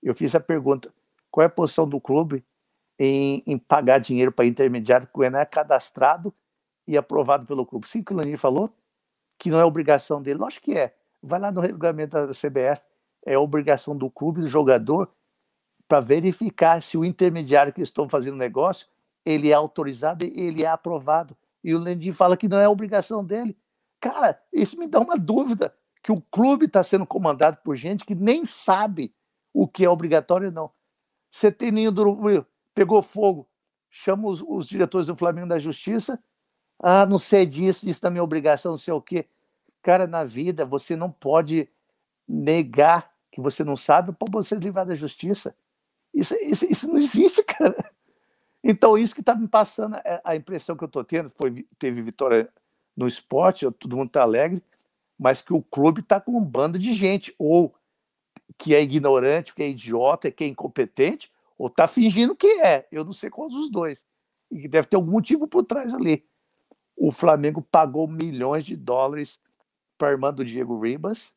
eu 0.00 0.14
fiz 0.14 0.34
a 0.34 0.40
pergunta: 0.40 0.94
qual 1.30 1.42
é 1.42 1.46
a 1.46 1.50
posição 1.50 1.88
do 1.88 2.00
clube 2.00 2.44
em, 2.98 3.42
em 3.46 3.58
pagar 3.58 3.98
dinheiro 3.98 4.30
para 4.30 4.46
intermediário 4.46 5.08
que 5.12 5.28
não 5.28 5.40
é 5.40 5.44
cadastrado 5.44 6.32
e 6.86 6.96
aprovado 6.96 7.44
pelo 7.44 7.66
clube? 7.66 7.88
Sim, 7.88 8.02
que 8.02 8.12
o 8.12 8.16
Landim 8.16 8.36
falou 8.36 8.70
que 9.38 9.50
não 9.50 9.58
é 9.58 9.64
obrigação 9.64 10.22
dele. 10.22 10.38
Lógico 10.38 10.66
que 10.66 10.78
é. 10.78 10.94
Vai 11.22 11.40
lá 11.40 11.50
no 11.50 11.60
regulamento 11.60 12.12
da 12.12 12.28
CBF, 12.28 12.84
é 13.24 13.36
obrigação 13.36 13.96
do 13.96 14.08
clube, 14.08 14.40
do 14.40 14.48
jogador, 14.48 15.10
para 15.88 16.00
verificar 16.00 16.80
se 16.80 16.96
o 16.96 17.04
intermediário 17.04 17.72
que 17.72 17.82
estão 17.82 18.08
fazendo 18.08 18.36
negócio 18.36 18.86
ele 19.24 19.50
é 19.50 19.54
autorizado 19.54 20.24
e 20.24 20.40
ele 20.40 20.62
é 20.62 20.68
aprovado. 20.68 21.36
E 21.64 21.74
o 21.74 21.80
Landim 21.80 22.12
fala 22.12 22.36
que 22.36 22.46
não 22.46 22.58
é 22.58 22.68
obrigação 22.68 23.24
dele. 23.24 23.56
Cara, 24.00 24.40
isso 24.52 24.78
me 24.78 24.86
dá 24.86 25.00
uma 25.00 25.16
dúvida 25.16 25.74
que 26.06 26.12
o 26.12 26.20
clube 26.20 26.66
está 26.66 26.84
sendo 26.84 27.04
comandado 27.04 27.58
por 27.64 27.74
gente 27.74 28.04
que 28.04 28.14
nem 28.14 28.44
sabe 28.44 29.12
o 29.52 29.66
que 29.66 29.84
é 29.84 29.90
obrigatório 29.90 30.52
não. 30.52 30.70
Você 31.28 31.50
tem 31.50 31.72
ninho 31.72 31.90
do 31.90 32.46
pegou 32.72 33.02
fogo, 33.02 33.44
chama 33.90 34.28
os, 34.28 34.40
os, 34.40 34.68
diretores 34.68 35.08
do 35.08 35.16
Flamengo 35.16 35.48
da 35.48 35.58
Justiça, 35.58 36.22
ah, 36.78 37.04
não 37.04 37.18
sei 37.18 37.44
disso, 37.44 37.88
isso 37.90 38.00
também 38.00 38.20
é 38.20 38.22
obrigação, 38.22 38.70
não 38.70 38.78
sei 38.78 38.94
o 38.94 39.00
quê. 39.00 39.26
Cara, 39.82 40.06
na 40.06 40.22
vida 40.22 40.64
você 40.64 40.94
não 40.94 41.10
pode 41.10 41.68
negar 42.28 43.12
que 43.32 43.40
você 43.40 43.64
não 43.64 43.76
sabe 43.76 44.12
para 44.12 44.30
você 44.30 44.54
livrar 44.54 44.86
da 44.86 44.94
justiça. 44.94 45.56
Isso, 46.14 46.36
isso, 46.36 46.66
isso 46.70 46.86
não 46.86 46.98
existe, 46.98 47.42
cara. 47.42 47.74
Então, 48.62 48.96
isso 48.96 49.12
que 49.12 49.22
está 49.22 49.34
me 49.34 49.48
passando, 49.48 49.96
é, 49.96 50.20
a 50.22 50.36
impressão 50.36 50.76
que 50.76 50.84
eu 50.84 50.86
estou 50.86 51.02
tendo, 51.02 51.30
foi 51.30 51.66
teve 51.76 52.00
vitória 52.00 52.48
no 52.96 53.08
esporte, 53.08 53.68
todo 53.72 53.96
mundo 53.96 54.06
está 54.06 54.22
alegre, 54.22 54.62
mas 55.18 55.42
que 55.42 55.52
o 55.52 55.62
clube 55.62 56.00
está 56.00 56.20
com 56.20 56.36
um 56.36 56.44
bando 56.44 56.78
de 56.78 56.94
gente, 56.94 57.34
ou 57.38 57.74
que 58.58 58.74
é 58.74 58.82
ignorante, 58.82 59.54
que 59.54 59.62
é 59.62 59.68
idiota, 59.68 60.30
que 60.30 60.44
é 60.44 60.46
incompetente, 60.46 61.30
ou 61.58 61.68
está 61.68 61.86
fingindo 61.86 62.34
que 62.34 62.60
é. 62.60 62.86
Eu 62.92 63.04
não 63.04 63.12
sei 63.12 63.30
qual 63.30 63.48
dos 63.48 63.70
dois. 63.70 64.02
E 64.50 64.68
deve 64.68 64.86
ter 64.86 64.96
algum 64.96 65.12
motivo 65.12 65.48
por 65.48 65.64
trás 65.64 65.92
ali. 65.94 66.24
O 66.96 67.10
Flamengo 67.12 67.62
pagou 67.62 68.06
milhões 68.06 68.64
de 68.64 68.76
dólares 68.76 69.38
para 69.98 70.08
a 70.08 70.10
irmã 70.12 70.32
do 70.32 70.44
Diego 70.44 70.78
Ribas 70.80 71.32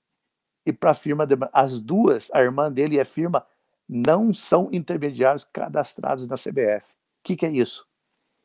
e 0.66 0.72
para 0.72 0.92
a 0.92 0.96
firma. 0.96 1.26
De... 1.26 1.36
As 1.52 1.82
duas, 1.82 2.30
a 2.34 2.42
irmã 2.42 2.72
dele 2.72 2.96
e 2.96 3.00
a 3.00 3.06
firma, 3.06 3.46
não 3.88 4.34
são 4.34 4.70
intermediários 4.72 5.44
cadastrados 5.44 6.28
na 6.28 6.36
CBF. 6.36 6.86
O 6.86 7.24
que, 7.24 7.36
que 7.36 7.46
é 7.46 7.52
isso? 7.52 7.88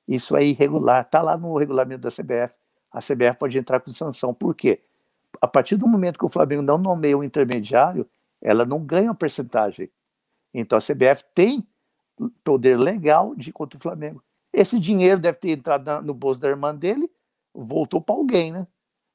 Isso 0.08 0.36
é 0.36 0.44
irregular. 0.44 1.02
Está 1.02 1.22
lá 1.22 1.36
no 1.36 1.56
regulamento 1.56 2.02
da 2.02 2.10
CBF. 2.10 2.56
A 2.90 3.00
CBF 3.00 3.38
pode 3.38 3.58
entrar 3.58 3.80
com 3.80 3.92
sanção. 3.92 4.32
Por 4.32 4.54
quê? 4.54 4.82
A 5.40 5.46
partir 5.46 5.76
do 5.76 5.86
momento 5.86 6.18
que 6.18 6.24
o 6.24 6.28
Flamengo 6.28 6.62
não 6.62 6.78
nomeia 6.78 7.16
um 7.16 7.24
intermediário, 7.24 8.08
ela 8.40 8.64
não 8.64 8.84
ganha 8.84 9.08
uma 9.08 9.14
percentagem. 9.14 9.90
Então 10.52 10.78
a 10.78 10.80
CBF 10.80 11.24
tem 11.34 11.66
poder 12.44 12.78
legal 12.78 13.34
de 13.34 13.52
contra 13.52 13.76
o 13.76 13.82
Flamengo. 13.82 14.22
Esse 14.52 14.78
dinheiro 14.78 15.20
deve 15.20 15.38
ter 15.38 15.50
entrado 15.50 16.02
no 16.02 16.14
bolso 16.14 16.40
da 16.40 16.48
irmã 16.48 16.74
dele, 16.74 17.10
voltou 17.52 18.00
para 18.00 18.14
alguém, 18.14 18.52
né? 18.52 18.66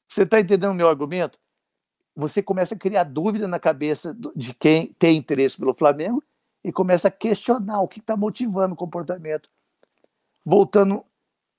Você 0.08 0.22
está 0.22 0.40
entendendo 0.40 0.72
o 0.72 0.74
meu 0.74 0.88
argumento? 0.88 1.38
Você 2.14 2.42
começa 2.42 2.74
a 2.74 2.78
criar 2.78 3.04
dúvida 3.04 3.48
na 3.48 3.58
cabeça 3.58 4.14
de 4.34 4.52
quem 4.52 4.92
tem 4.94 5.16
interesse 5.16 5.56
pelo 5.56 5.72
Flamengo 5.72 6.22
e 6.62 6.70
começa 6.72 7.08
a 7.08 7.10
questionar 7.10 7.80
o 7.80 7.88
que 7.88 8.00
está 8.00 8.16
motivando 8.16 8.74
o 8.74 8.76
comportamento. 8.76 9.48
Voltando, 10.44 11.04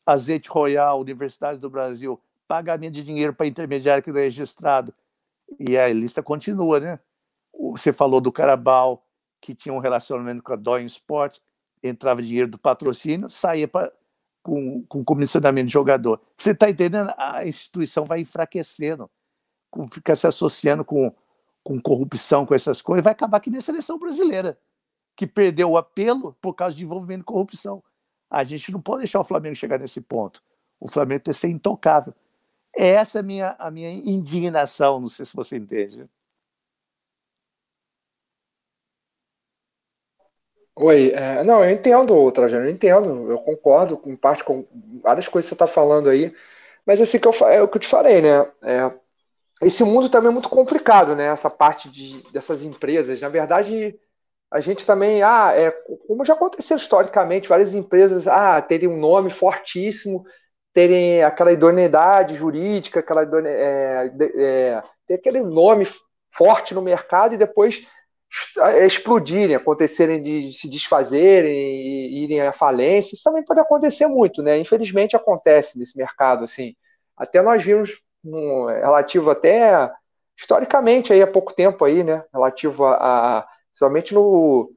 Azeite 0.06 0.50
Royal, 0.50 1.00
Universidades 1.00 1.60
do 1.60 1.70
Brasil, 1.70 2.22
pagamento 2.52 2.96
de 2.96 3.04
dinheiro 3.06 3.34
para 3.34 3.48
intermediário 3.48 4.04
que 4.04 4.12
não 4.12 4.20
é 4.20 4.24
registrado. 4.24 4.94
E 5.58 5.78
a 5.78 5.88
lista 5.88 6.22
continua, 6.22 6.82
né? 6.82 7.00
Você 7.72 7.94
falou 7.94 8.20
do 8.20 8.30
Carabal, 8.30 9.08
que 9.40 9.56
tinha 9.56 9.74
um 9.74 9.80
relacionamento 9.80 10.44
com 10.44 10.52
a 10.52 10.58
Doing 10.58 10.86
Sports, 10.86 11.42
entrava 11.82 12.22
dinheiro 12.22 12.50
do 12.50 12.58
patrocínio, 12.58 13.30
saía 13.30 13.70
pra, 13.70 13.90
com, 14.44 14.84
com 14.84 15.02
comissionamento 15.02 15.68
de 15.68 15.72
jogador. 15.72 16.20
Você 16.38 16.52
está 16.52 16.70
entendendo? 16.70 17.14
A 17.18 17.48
instituição 17.48 18.04
vai 18.04 18.20
enfraquecendo, 18.20 19.10
com, 19.70 19.88
fica 19.90 20.14
se 20.14 20.28
associando 20.28 20.84
com, 20.84 21.16
com 21.64 21.82
corrupção, 21.82 22.46
com 22.46 22.54
essas 22.54 22.82
coisas, 22.82 23.02
vai 23.02 23.14
acabar 23.14 23.38
aqui 23.38 23.50
na 23.50 23.62
seleção 23.62 23.98
brasileira, 23.98 24.60
que 25.16 25.26
perdeu 25.26 25.70
o 25.70 25.78
apelo 25.78 26.36
por 26.42 26.54
causa 26.54 26.76
de 26.76 26.84
envolvimento 26.84 27.22
e 27.22 27.26
corrupção. 27.26 27.82
A 28.30 28.44
gente 28.44 28.74
não 28.74 28.82
pode 28.82 29.04
deixar 29.04 29.22
o 29.22 29.26
Flamengo 29.26 29.56
chegar 29.56 29.80
nesse 29.80 30.02
ponto. 30.02 30.44
O 30.82 30.90
Flamengo 30.90 31.24
tem 31.24 31.34
que 31.34 31.40
ser 31.40 31.48
intocável. 31.48 32.14
Essa 32.76 33.20
é 33.20 33.22
a 33.22 33.24
minha, 33.24 33.56
a 33.60 33.72
minha 33.72 33.90
indignação, 33.92 35.00
não 35.00 35.10
sei 35.10 35.26
se 35.26 35.36
você 35.36 35.58
entende. 35.58 36.10
Oi, 40.76 41.12
é, 41.12 41.44
não, 41.44 41.64
eu 41.64 41.70
entendo, 41.72 42.32
Trajano, 42.32 42.66
eu 42.66 42.72
entendo, 42.72 43.30
eu 43.32 43.38
concordo 43.40 44.02
em 44.06 44.16
parte 44.16 44.44
com 44.44 44.66
várias 45.04 45.28
coisas 45.28 45.48
que 45.50 45.56
você 45.56 45.56
está 45.56 45.68
falando 45.68 46.10
aí, 46.10 46.34
mas 46.86 47.02
assim 47.02 47.20
que 47.20 47.28
eu, 47.28 47.34
é 47.48 47.62
o 47.62 47.68
que 47.68 47.78
eu 47.78 47.82
te 47.82 47.88
falei, 47.88 48.22
né? 48.22 48.30
É, 48.64 48.92
esse 49.64 49.84
mundo 49.84 50.10
também 50.10 50.30
é 50.32 50.34
muito 50.34 50.50
complicado, 50.50 51.16
né? 51.16 51.26
Essa 51.28 51.50
parte 51.50 51.90
de, 51.90 52.22
dessas 52.32 52.64
empresas. 52.64 53.22
Na 53.22 53.30
verdade, 53.30 54.00
a 54.52 54.60
gente 54.62 54.86
também, 54.86 55.24
ah, 55.24 55.52
é, 55.56 55.72
como 56.08 56.26
já 56.26 56.34
aconteceu 56.36 56.78
historicamente, 56.78 57.50
várias 57.50 57.74
empresas, 57.76 58.28
ah, 58.28 58.62
terem 58.62 58.90
um 58.90 59.00
nome 59.00 59.30
fortíssimo, 59.32 60.26
terem 60.74 61.24
aquela 61.24 61.52
idoneidade 61.52 62.36
jurídica, 62.36 63.00
aquela 63.00 63.24
idone, 63.24 63.50
é, 63.50 64.12
é, 64.38 64.84
ter 65.06 65.16
aquele 65.16 65.42
nome 65.42 65.86
forte 66.30 66.74
no 66.74 66.82
mercado 66.82 67.36
e 67.36 67.38
depois 67.38 67.86
explodirem, 68.86 69.56
acontecerem 69.56 70.22
de 70.22 70.54
se 70.54 70.70
desfazerem 70.70 71.52
e 71.52 72.24
irem 72.24 72.42
à 72.42 72.54
falência, 72.54 73.14
isso 73.14 73.24
também 73.24 73.44
pode 73.44 73.60
acontecer 73.60 74.08
muito, 74.08 74.42
né? 74.42 74.58
Infelizmente 74.58 75.18
acontece 75.18 75.78
nesse 75.78 75.98
mercado, 75.98 76.46
assim. 76.46 76.74
Até 77.18 77.42
nós 77.42 77.62
vimos 77.62 78.02
um, 78.24 78.68
relativo 78.68 79.30
até 79.30 79.92
historicamente 80.38 81.12
aí 81.12 81.22
há 81.22 81.28
pouco 81.28 81.54
tempo 81.54 81.84
aí, 81.84 82.04
né? 82.04 82.24
Relativo 82.34 82.86
a, 82.86 83.40
a 83.40 83.48
somente 83.74 84.14
no 84.14 84.72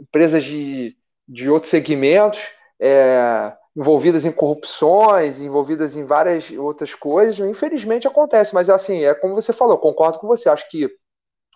empresas 0.00 0.42
de, 0.42 0.96
de 1.26 1.48
outros 1.48 1.70
segmentos 1.70 2.40
é, 2.80 3.52
envolvidas 3.78 4.24
em 4.24 4.32
corrupções, 4.32 5.40
envolvidas 5.40 5.96
em 5.96 6.04
várias 6.04 6.50
outras 6.50 6.96
coisas. 6.96 7.38
Infelizmente 7.38 8.08
acontece, 8.08 8.52
mas 8.52 8.68
assim 8.68 9.04
é 9.04 9.14
como 9.14 9.36
você 9.36 9.52
falou, 9.52 9.78
concordo 9.78 10.18
com 10.18 10.26
você. 10.26 10.48
Acho 10.48 10.68
que 10.68 10.90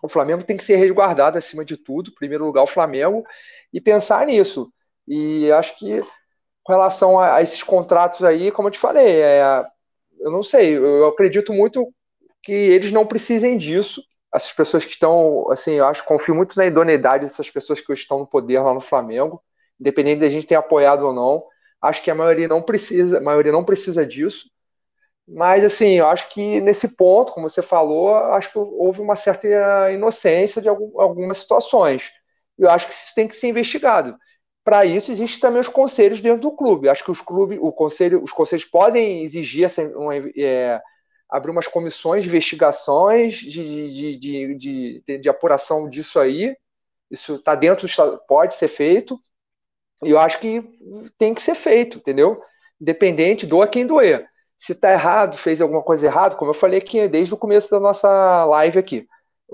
o 0.01 0.09
Flamengo 0.09 0.45
tem 0.45 0.57
que 0.57 0.63
ser 0.63 0.77
resguardado 0.77 1.37
acima 1.37 1.65
de 1.65 1.77
tudo, 1.77 2.11
em 2.11 2.15
primeiro 2.15 2.45
lugar 2.45 2.63
o 2.63 2.69
Flamengo, 2.69 3.25
e 3.73 3.81
pensar 3.81 4.25
nisso. 4.25 4.73
E 5.07 5.51
acho 5.51 5.77
que 5.77 6.01
com 6.63 6.73
relação 6.73 7.19
a, 7.19 7.35
a 7.37 7.43
esses 7.43 7.65
contratos 7.65 8.23
aí, 8.23 8.53
como 8.53 8.69
eu 8.69 8.73
te 8.73 8.79
falei, 8.79 9.21
é, 9.21 9.65
eu 10.21 10.31
não 10.31 10.45
sei, 10.45 10.77
eu 10.79 11.09
acredito 11.09 11.53
muito 11.53 11.93
que 12.41 12.53
eles 12.53 12.93
não 12.93 13.05
precisem 13.05 13.59
disso. 13.59 14.01
Essas 14.33 14.53
pessoas 14.53 14.85
que 14.85 14.93
estão, 14.93 15.51
assim, 15.51 15.73
eu 15.73 15.87
acho, 15.87 16.05
confio 16.05 16.37
muito 16.37 16.57
na 16.57 16.67
idoneidade 16.67 17.25
dessas 17.25 17.51
pessoas 17.51 17.81
que 17.81 17.93
estão 17.93 18.21
no 18.21 18.27
poder 18.29 18.61
lá 18.61 18.73
no 18.73 18.81
Flamengo, 18.81 19.43
independente 19.81 20.21
da 20.21 20.29
gente 20.29 20.47
ter 20.47 20.55
apoiado 20.55 21.05
ou 21.05 21.13
não. 21.13 21.52
Acho 21.83 22.03
que 22.03 22.11
a 22.11 22.15
maioria 22.15 22.49
não 22.49 22.63
precisa, 22.63 23.19
a 23.19 23.21
maioria 23.21 23.53
não 23.53 23.65
precisa 23.65 24.07
disso. 24.07 24.49
Mas, 25.27 25.65
assim, 25.65 25.93
eu 25.95 26.07
acho 26.09 26.29
que 26.31 26.61
nesse 26.61 26.97
ponto, 26.97 27.33
como 27.33 27.49
você 27.49 27.63
falou, 27.63 28.15
acho 28.17 28.53
que 28.53 28.59
houve 28.59 29.01
uma 29.01 29.17
certa 29.17 29.91
inocência 29.93 30.61
de 30.61 30.69
algumas 30.69 31.39
situações. 31.39 32.13
Eu 32.59 32.71
acho 32.71 32.89
que 32.89 32.95
isso 32.95 33.15
tem 33.15 33.29
que 33.29 33.37
ser 33.37 33.49
investigado. 33.49 34.17
Para 34.65 34.85
isso, 34.85 35.11
existem 35.11 35.41
também 35.41 35.61
os 35.61 35.69
conselhos 35.69 36.21
dentro 36.21 36.41
do 36.43 36.55
clube. 36.57 36.89
Acho 36.89 37.05
que 37.05 37.11
os 37.11 37.21
clubes, 37.21 37.59
o 37.61 37.73
conselho, 37.73 38.23
os 38.23 38.33
conselhos 38.33 38.65
podem 38.65 39.23
exigir 39.25 39.65
essa, 39.65 39.83
uma, 39.83 40.15
é, 40.17 40.81
abrir 41.29 41.51
umas 41.51 41.67
comissões 41.67 42.23
de 42.23 42.29
investigações, 42.29 43.37
de, 43.37 43.51
de, 43.51 44.17
de, 44.19 45.03
de, 45.07 45.19
de 45.19 45.29
apuração 45.29 45.89
disso 45.89 46.21
aí. 46.21 46.55
Isso 47.11 47.37
está 47.37 47.55
dentro 47.55 47.87
do 47.87 48.19
pode 48.27 48.55
ser 48.55 48.69
feito. 48.69 49.19
Eu 50.05 50.19
acho 50.19 50.41
que 50.41 50.63
tem 51.17 51.33
que 51.35 51.43
ser 51.43 51.55
feito, 51.55 51.99
entendeu? 51.99 52.43
Independente, 52.81 53.47
doa 53.47 53.69
quem 53.69 53.87
doer 53.87 54.29
se 54.63 54.71
está 54.71 54.93
errado, 54.93 55.37
fez 55.37 55.61
alguma 55.61 55.83
coisa 55.83 56.07
errada, 56.07 56.37
como 56.37 56.51
eu 56.51 56.55
falei 56.55 56.79
aqui 56.79 57.09
desde 57.09 57.35
o 57.35 57.37
começo 57.37 57.69
da 57.69 57.81
nossa 57.81 58.45
live 58.45 58.79
aqui, 58.79 59.09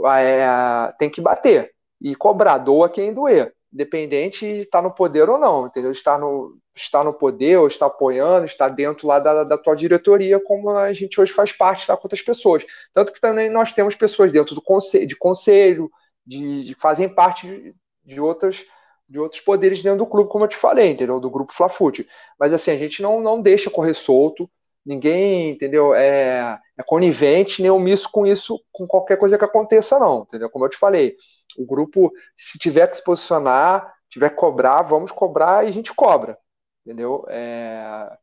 é, 0.07 0.93
tem 0.99 1.09
que 1.09 1.19
bater 1.19 1.73
e 1.99 2.15
cobrar, 2.15 2.59
doa 2.59 2.91
quem 2.91 3.15
doer, 3.15 3.55
independente 3.73 4.41
de 4.41 4.61
estar 4.61 4.83
tá 4.83 4.87
no 4.87 4.95
poder 4.95 5.27
ou 5.31 5.39
não, 5.39 5.67
entendeu? 5.67 5.91
Está 5.91 6.19
no, 6.19 6.59
está 6.77 7.03
no 7.03 7.15
poder, 7.15 7.57
ou 7.57 7.67
está 7.67 7.87
apoiando, 7.87 8.45
está 8.45 8.69
dentro 8.69 9.09
lá 9.09 9.19
da, 9.19 9.45
da 9.45 9.57
tua 9.57 9.75
diretoria, 9.75 10.39
como 10.45 10.69
a 10.71 10.93
gente 10.93 11.19
hoje 11.19 11.33
faz 11.33 11.53
parte 11.53 11.87
lá 11.89 11.97
com 11.97 12.05
outras 12.05 12.21
pessoas. 12.21 12.67
Tanto 12.93 13.11
que 13.11 13.21
também 13.21 13.49
nós 13.49 13.73
temos 13.73 13.95
pessoas 13.95 14.31
dentro 14.31 14.55
do 14.55 14.61
conselho, 14.61 15.07
de 15.07 15.17
conselho, 15.17 15.91
de, 16.27 16.65
de 16.65 16.75
fazem 16.75 17.09
parte 17.09 17.47
de, 17.47 17.75
de 18.05 18.21
outras 18.21 18.63
de 19.09 19.19
outros 19.19 19.41
poderes 19.41 19.83
dentro 19.83 19.99
do 19.99 20.07
clube, 20.07 20.31
como 20.31 20.45
eu 20.45 20.49
te 20.49 20.57
falei, 20.57 20.91
entendeu? 20.91 21.19
Do 21.21 21.31
grupo 21.31 21.53
Flafute. 21.53 22.07
Mas 22.39 22.53
assim, 22.53 22.71
a 22.71 22.77
gente 22.77 23.03
não, 23.03 23.21
não 23.21 23.41
deixa 23.41 23.71
correr 23.71 23.95
solto, 23.95 24.49
ninguém, 24.85 25.51
entendeu? 25.51 25.95
É, 25.95 26.59
é 26.77 26.83
conivente 26.85 27.63
nem 27.63 27.71
omisso 27.71 28.09
com 28.11 28.27
isso, 28.27 28.61
com 28.73 28.87
qualquer 28.87 29.17
coisa 29.17 29.39
que 29.39 29.45
aconteça, 29.45 29.99
não, 29.99 30.23
entendeu? 30.23 30.51
Como 30.51 30.65
eu 30.65 30.69
te 30.69 30.77
falei, 30.77 31.17
o 31.57 31.67
grupo, 31.67 32.13
se 32.37 32.59
tiver 32.59 32.87
que 32.89 32.97
se 32.97 33.05
posicionar, 33.05 33.93
tiver 34.09 34.31
que 34.31 34.37
cobrar, 34.37 34.83
vamos 34.83 35.13
cobrar 35.13 35.65
e 35.65 35.69
a 35.69 35.73
gente 35.73 35.95
cobra, 35.95 36.39
entendeu? 36.85 37.25
É, 37.29 38.17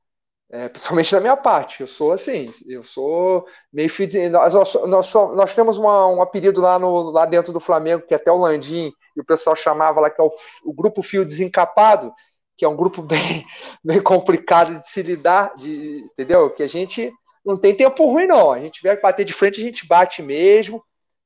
é, 0.50 0.70
principalmente 0.70 1.12
da 1.12 1.20
minha 1.20 1.36
parte, 1.36 1.82
eu 1.82 1.88
sou 1.88 2.12
assim, 2.12 2.54
eu 2.68 2.84
sou 2.84 3.48
meio 3.74 3.90
de, 3.90 4.30
nós, 4.30 4.54
nós, 4.54 5.14
nós, 5.14 5.56
temos 5.56 5.78
uma, 5.78 6.08
um 6.08 6.22
apelido 6.22 6.62
lá, 6.62 6.78
no, 6.78 7.10
lá 7.10 7.26
dentro 7.26 7.52
do 7.52 7.60
Flamengo, 7.60 8.06
que 8.08 8.14
até 8.14 8.32
o 8.32 8.38
Landim 8.38 8.94
e 9.16 9.22
o 9.22 9.26
pessoal 9.26 9.56
chamava 9.56 10.00
lá, 10.00 10.10
que 10.10 10.22
é 10.22 10.24
o, 10.24 10.32
o 10.64 10.74
grupo 10.74 11.02
Fio 11.02 11.26
Desencapado, 11.26 12.14
que 12.56 12.64
é 12.64 12.70
um 12.70 12.76
grupo 12.76 13.02
bem, 13.04 13.46
bem 13.84 14.02
complicado 14.02 14.80
de 14.80 14.90
se 14.90 15.02
lidar, 15.02 15.56
de, 15.56 16.04
entendeu? 16.12 16.50
Que 16.50 16.64
a 16.64 16.68
gente 16.68 17.12
não 17.44 17.58
tem 17.58 17.76
tempo 17.76 18.06
ruim, 18.06 18.28
não. 18.28 18.52
A 18.52 18.60
gente 18.60 18.82
vier 18.82 19.00
bater 19.02 19.26
de 19.26 19.34
frente, 19.34 19.60
a 19.60 19.64
gente 19.64 19.88
bate 19.88 20.22
mesmo, 20.22 20.84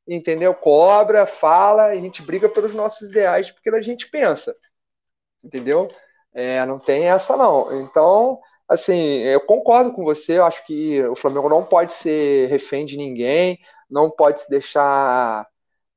entendeu? 0.07 0.53
Cobra, 0.53 1.25
fala, 1.25 1.85
a 1.85 1.95
gente 1.95 2.21
briga 2.21 2.49
pelos 2.49 2.73
nossos 2.73 3.09
ideais, 3.09 3.51
porque 3.51 3.69
a 3.69 3.81
gente 3.81 4.09
pensa, 4.09 4.55
entendeu? 5.43 5.89
É, 6.33 6.65
não 6.65 6.79
tem 6.79 7.05
essa, 7.05 7.37
não. 7.37 7.81
Então, 7.81 8.39
assim, 8.69 9.19
eu 9.23 9.41
concordo 9.41 9.91
com 9.91 10.03
você, 10.03 10.37
eu 10.37 10.45
acho 10.45 10.65
que 10.65 11.03
o 11.05 11.15
Flamengo 11.15 11.49
não 11.49 11.65
pode 11.65 11.93
ser 11.93 12.47
refém 12.49 12.85
de 12.85 12.95
ninguém, 12.95 13.59
não 13.89 14.11
pode 14.11 14.41
se 14.41 14.49
deixar 14.49 15.47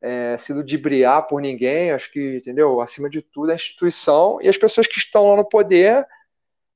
é, 0.01 0.37
se 0.39 0.53
ludibriar 0.53 1.27
por 1.27 1.41
ninguém, 1.41 1.93
acho 1.93 2.11
que, 2.11 2.39
entendeu? 2.39 2.81
Acima 2.81 3.11
de 3.11 3.21
tudo, 3.21 3.53
a 3.53 3.55
instituição 3.55 4.39
e 4.41 4.49
as 4.49 4.57
pessoas 4.57 4.87
que 4.87 4.99
estão 4.99 5.29
lá 5.29 5.37
no 5.37 5.45
poder 5.45 6.07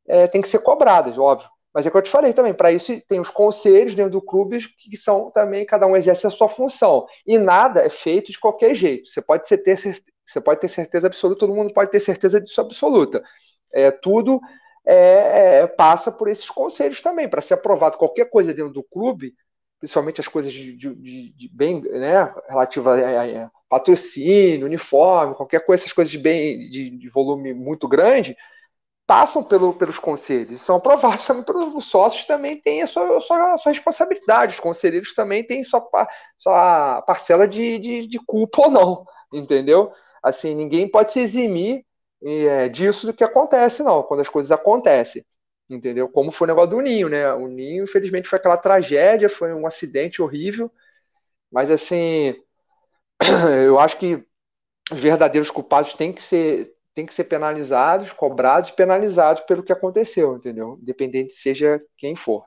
é, 0.06 0.26
têm 0.28 0.42
que 0.42 0.48
ser 0.48 0.58
cobradas, 0.58 1.18
óbvio. 1.18 1.48
Mas 1.74 1.86
é 1.86 1.90
que 1.90 1.96
eu 1.96 2.02
te 2.02 2.10
falei 2.10 2.32
também, 2.32 2.54
para 2.54 2.72
isso 2.72 2.98
tem 3.06 3.20
os 3.20 3.28
conselhos 3.28 3.94
dentro 3.94 4.12
do 4.12 4.22
clube 4.22 4.58
que 4.78 4.96
são 4.96 5.30
também, 5.30 5.66
cada 5.66 5.86
um 5.86 5.96
exerce 5.96 6.26
a 6.26 6.30
sua 6.30 6.48
função. 6.48 7.06
E 7.26 7.36
nada 7.36 7.82
é 7.82 7.90
feito 7.90 8.32
de 8.32 8.38
qualquer 8.38 8.74
jeito. 8.74 9.08
Você 9.10 9.20
pode 9.20 9.46
ter, 9.46 9.76
você 9.76 10.40
pode 10.40 10.60
ter 10.60 10.68
certeza 10.68 11.06
absoluta, 11.06 11.40
todo 11.40 11.54
mundo 11.54 11.74
pode 11.74 11.90
ter 11.90 12.00
certeza 12.00 12.40
disso 12.40 12.60
absoluta. 12.60 13.22
É, 13.74 13.90
tudo 13.90 14.40
é, 14.86 15.60
é, 15.62 15.66
passa 15.66 16.12
por 16.12 16.28
esses 16.28 16.48
conselhos 16.48 17.00
também. 17.00 17.28
Para 17.28 17.40
ser 17.40 17.54
aprovado 17.54 17.98
qualquer 17.98 18.30
coisa 18.30 18.54
dentro 18.54 18.72
do 18.72 18.84
clube, 18.84 19.34
principalmente 19.78 20.20
as 20.20 20.28
coisas 20.28 20.52
de, 20.52 20.74
de, 20.76 21.32
de 21.32 21.48
bem 21.52 21.80
né, 21.82 22.32
relativa 22.48 22.94
a, 22.94 23.44
a, 23.44 23.50
patrocínio, 23.68 24.66
uniforme, 24.66 25.34
qualquer 25.34 25.64
coisa, 25.64 25.82
essas 25.82 25.92
coisas 25.92 26.10
de 26.10 26.18
bem 26.18 26.70
de, 26.70 26.90
de 26.90 27.08
volume 27.08 27.52
muito 27.52 27.88
grande, 27.88 28.36
passam 29.06 29.42
pelo, 29.42 29.72
pelos 29.72 29.98
conselhos, 29.98 30.60
são 30.60 30.76
aprovados 30.76 31.26
também 31.26 31.44
pelos 31.44 31.84
sócios, 31.84 32.26
também 32.26 32.60
têm 32.60 32.82
a 32.82 32.86
sua, 32.86 33.16
a 33.16 33.20
sua, 33.20 33.52
a 33.52 33.56
sua 33.56 33.72
responsabilidade, 33.72 34.54
os 34.54 34.60
conselheiros 34.60 35.14
também 35.14 35.44
têm 35.44 35.62
sua, 35.62 35.86
sua 36.36 37.02
parcela 37.02 37.46
de, 37.46 37.78
de, 37.78 38.06
de, 38.06 38.18
culpa 38.26 38.62
ou 38.62 38.70
não, 38.70 39.04
entendeu? 39.32 39.92
Assim, 40.22 40.54
ninguém 40.54 40.90
pode 40.90 41.12
se 41.12 41.20
eximir 41.20 41.84
é, 42.26 42.68
disso 42.68 43.06
do 43.06 43.14
que 43.14 43.24
acontece, 43.24 43.82
não, 43.82 44.02
quando 44.02 44.20
as 44.20 44.28
coisas 44.28 44.50
acontecem, 44.52 45.24
entendeu? 45.70 46.08
Como 46.08 46.32
foi 46.32 46.46
o 46.46 46.48
negócio 46.48 46.70
do 46.70 46.80
Ninho, 46.80 47.08
né? 47.08 47.32
O 47.32 47.46
Ninho, 47.48 47.84
infelizmente, 47.84 48.28
foi 48.28 48.38
aquela 48.38 48.56
tragédia, 48.56 49.28
foi 49.28 49.54
um 49.54 49.66
acidente 49.66 50.20
horrível, 50.20 50.70
mas 51.50 51.70
assim, 51.70 52.34
eu 53.64 53.78
acho 53.78 53.98
que 53.98 54.26
os 54.90 55.00
verdadeiros 55.00 55.50
culpados 55.50 55.94
têm 55.94 56.12
que 56.12 56.22
ser 56.22 56.74
tem 56.94 57.04
que 57.04 57.12
ser 57.12 57.24
penalizados, 57.24 58.10
cobrados 58.10 58.70
e 58.70 58.72
penalizados 58.72 59.42
pelo 59.42 59.62
que 59.62 59.70
aconteceu, 59.70 60.36
entendeu? 60.36 60.78
Independente 60.80 61.34
seja 61.34 61.78
quem 61.94 62.16
for. 62.16 62.46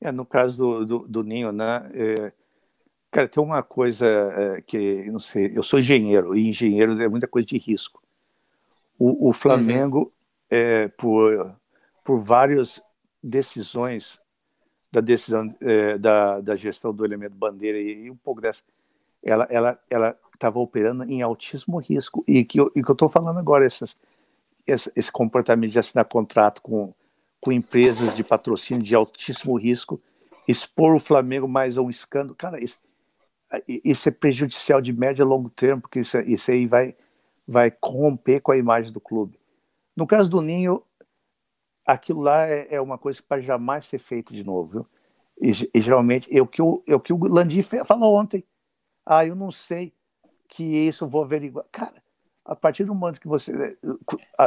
É, 0.00 0.10
no 0.10 0.24
caso 0.24 0.56
do, 0.56 0.86
do, 0.86 1.08
do 1.08 1.22
Ninho, 1.22 1.52
né? 1.52 1.90
É, 1.92 2.32
cara, 3.10 3.28
tem 3.28 3.42
uma 3.42 3.62
coisa 3.62 4.06
é, 4.06 4.62
que, 4.62 5.10
não 5.10 5.18
sei, 5.18 5.52
eu 5.54 5.62
sou 5.62 5.78
engenheiro, 5.78 6.36
e 6.36 6.48
engenheiro 6.48 7.00
é 7.00 7.08
muita 7.08 7.26
coisa 7.26 7.46
de 7.46 7.58
risco. 7.58 8.02
O, 8.98 9.28
o 9.28 9.32
Flamengo, 9.32 10.00
uhum. 10.00 10.10
é, 10.50 10.88
por, 10.88 11.54
por 12.04 12.20
várias 12.20 12.82
decisões 13.22 14.20
da 14.90 15.00
decisão 15.00 15.54
é, 15.60 15.98
da, 15.98 16.40
da 16.40 16.56
gestão 16.56 16.92
do 16.92 17.04
elemento 17.04 17.34
bandeira 17.34 17.78
e, 17.78 18.06
e 18.06 18.10
um 18.10 18.16
pouco 18.16 18.40
dessa, 18.40 18.62
ela, 19.22 19.46
ela, 19.50 19.78
ela 19.90 20.18
estava 20.34 20.58
operando 20.58 21.04
em 21.04 21.20
altíssimo 21.22 21.78
risco. 21.78 22.24
E 22.26 22.44
que 22.44 22.60
eu, 22.60 22.70
e 22.74 22.82
que 22.82 22.90
eu 22.90 22.94
estou 22.94 23.08
falando 23.08 23.38
agora, 23.38 23.66
essas, 23.66 23.96
esse, 24.66 24.90
esse, 24.94 25.12
comportamento 25.12 25.72
de 25.72 25.78
assinar 25.78 26.04
contrato 26.06 26.62
com, 26.62 26.94
com 27.40 27.52
empresas 27.52 28.14
de 28.14 28.24
patrocínio 28.24 28.82
de 28.82 28.94
altíssimo 28.94 29.56
risco, 29.56 30.00
expor 30.46 30.94
o 30.94 31.00
Flamengo 31.00 31.46
mais 31.46 31.76
a 31.76 31.82
um 31.82 31.90
escândalo, 31.90 32.34
cara, 32.34 32.62
isso, 32.62 32.78
isso 33.66 34.08
é 34.08 34.12
prejudicial 34.12 34.80
de 34.80 34.92
médio 34.92 35.24
a 35.24 35.28
longo 35.28 35.48
termo, 35.48 35.80
porque 35.82 36.00
isso, 36.00 36.18
isso 36.20 36.50
aí 36.50 36.66
vai, 36.66 36.94
vai 37.46 37.70
corromper 37.70 38.40
com 38.40 38.52
a 38.52 38.56
imagem 38.56 38.92
do 38.92 39.00
clube. 39.00 39.38
No 39.96 40.06
caso 40.06 40.28
do 40.28 40.40
Ninho, 40.40 40.82
aquilo 41.84 42.20
lá 42.20 42.46
é, 42.46 42.74
é 42.74 42.80
uma 42.80 42.98
coisa 42.98 43.22
para 43.26 43.40
jamais 43.40 43.86
ser 43.86 43.98
feito 43.98 44.32
de 44.32 44.44
novo. 44.44 44.70
Viu? 44.70 44.86
E, 45.40 45.70
e, 45.74 45.80
geralmente 45.80 46.28
é 46.36 46.42
o 46.42 46.46
que 46.46 46.60
o, 46.60 46.82
é 46.86 46.94
o, 46.94 47.00
que 47.00 47.12
o 47.12 47.24
Landim 47.24 47.62
falou 47.62 48.14
ontem. 48.16 48.44
Ah, 49.06 49.24
eu 49.24 49.34
não 49.34 49.50
sei 49.50 49.92
que 50.48 50.62
isso 50.62 51.06
vou 51.06 51.22
averiguar. 51.22 51.64
Cara, 51.72 52.02
a 52.44 52.56
partir 52.56 52.84
do 52.84 52.94
momento 52.94 53.20
que 53.20 53.28
você. 53.28 53.78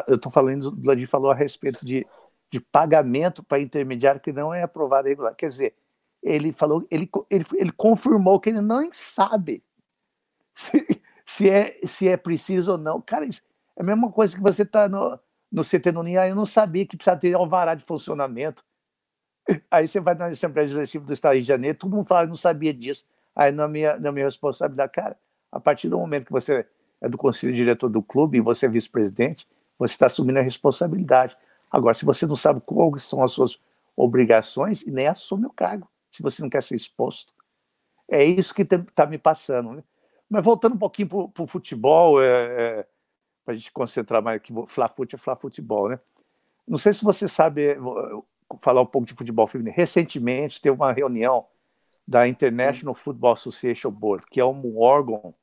Eu 0.08 0.16
estou 0.16 0.32
falando, 0.32 0.66
o 0.66 0.76
Vladir 0.76 1.08
falou 1.08 1.32
a 1.32 1.36
respeito 1.36 1.86
de, 1.86 2.06
de 2.52 2.60
pagamento 2.60 3.44
para 3.44 3.60
intermediário 3.60 4.20
que 4.20 4.34
não 4.34 4.54
é 4.54 4.64
aprovado 4.64 5.08
regular. 5.08 5.36
Quer 5.36 5.48
dizer, 5.48 5.76
ele 6.22 6.52
falou, 6.52 6.86
ele, 6.92 7.10
ele, 7.30 7.46
ele 7.56 7.72
confirmou 7.72 8.40
que 8.40 8.50
ele 8.50 8.62
não 8.62 8.88
sabe 8.92 9.64
se, 10.56 11.02
se, 11.26 11.50
é, 11.50 11.80
se 11.84 12.08
é 12.08 12.18
preciso 12.18 12.74
ou 12.74 12.78
não. 12.78 13.02
Cara, 13.02 13.26
isso 13.26 13.42
é 13.76 13.82
a 13.82 13.86
mesma 13.86 14.12
coisa 14.12 14.36
que 14.36 14.42
você 14.42 14.64
está 14.64 14.88
no, 14.88 15.20
no 15.52 15.64
CT 15.64 15.92
no 15.92 16.04
NIA, 16.04 16.30
eu 16.30 16.36
não 16.36 16.46
sabia 16.46 16.86
que 16.86 16.96
precisa 16.96 17.18
ter 17.18 17.34
alvará 17.34 17.76
de 17.76 17.84
funcionamento. 17.84 18.64
Aí 19.72 19.88
você 19.88 20.00
vai 20.00 20.16
na 20.16 20.28
Assembleia 20.28 20.66
Legislativa 20.66 21.06
do 21.06 21.14
Estado 21.14 21.36
de 21.38 21.44
Janeiro, 21.44 21.78
todo 21.78 21.96
mundo 21.96 22.06
fala, 22.06 22.28
não 22.28 22.36
sabia 22.36 22.74
disso. 22.74 23.06
Aí 23.36 23.52
não 23.52 23.64
é 23.64 23.68
minha, 23.68 23.98
não 23.98 24.10
é 24.10 24.12
minha 24.12 24.26
responsabilidade. 24.26 24.92
Cara, 24.92 25.18
a 25.52 25.60
partir 25.60 25.90
do 25.90 25.98
momento 25.98 26.26
que 26.26 26.32
você 26.32 26.66
é 27.02 27.10
do 27.10 27.18
conselho 27.18 27.54
diretor 27.54 27.90
do 27.90 28.02
clube 28.02 28.38
e 28.38 28.42
você 28.42 28.66
é 28.66 28.70
vice-presidente, 28.70 29.48
você 29.80 29.94
está 29.94 30.06
assumindo 30.06 30.40
a 30.40 30.44
responsabilidade. 30.44 31.36
Agora, 31.72 31.94
se 31.94 32.06
você 32.06 32.26
não 32.26 32.36
sabe 32.36 32.62
quais 32.66 33.04
são 33.04 33.24
as 33.24 33.32
suas 33.32 33.60
obrigações, 33.96 34.86
nem 34.86 35.08
assume 35.08 35.46
o 35.46 35.50
cargo, 35.50 35.90
se 36.12 36.22
você 36.22 36.42
não 36.42 36.50
quer 36.50 36.62
ser 36.62 36.76
exposto. 36.76 37.34
É 38.10 38.24
isso 38.24 38.54
que 38.54 38.64
está 38.64 39.06
me 39.06 39.18
passando. 39.18 39.74
Né? 39.74 39.84
Mas 40.30 40.44
voltando 40.44 40.76
um 40.76 40.80
pouquinho 40.80 41.30
para 41.30 41.44
o 41.44 41.48
futebol, 41.48 42.22
é, 42.22 42.28
é, 42.28 42.88
para 43.46 43.54
a 43.54 43.58
gente 43.58 43.72
concentrar 43.72 44.22
mais 44.22 44.38
aqui, 44.38 44.54
Flafute 44.68 45.16
é 45.16 45.18
Flafutebol, 45.18 45.90
né? 45.90 46.00
Não 46.68 46.78
sei 46.78 46.94
se 46.94 47.04
você 47.04 47.28
sabe 47.28 47.78
falar 48.60 48.82
um 48.82 48.86
pouco 48.86 49.08
de 49.08 49.14
futebol 49.14 49.48
feminino. 49.48 49.76
Recentemente 49.76 50.62
teve 50.62 50.76
uma 50.76 50.92
reunião 50.92 51.48
da 52.08 52.28
International 52.28 52.94
Football 52.94 53.34
Association 53.34 53.92
Board, 53.92 54.26
que 54.28 54.40
é 54.40 54.46
um 54.46 54.78
órgão 54.80 55.34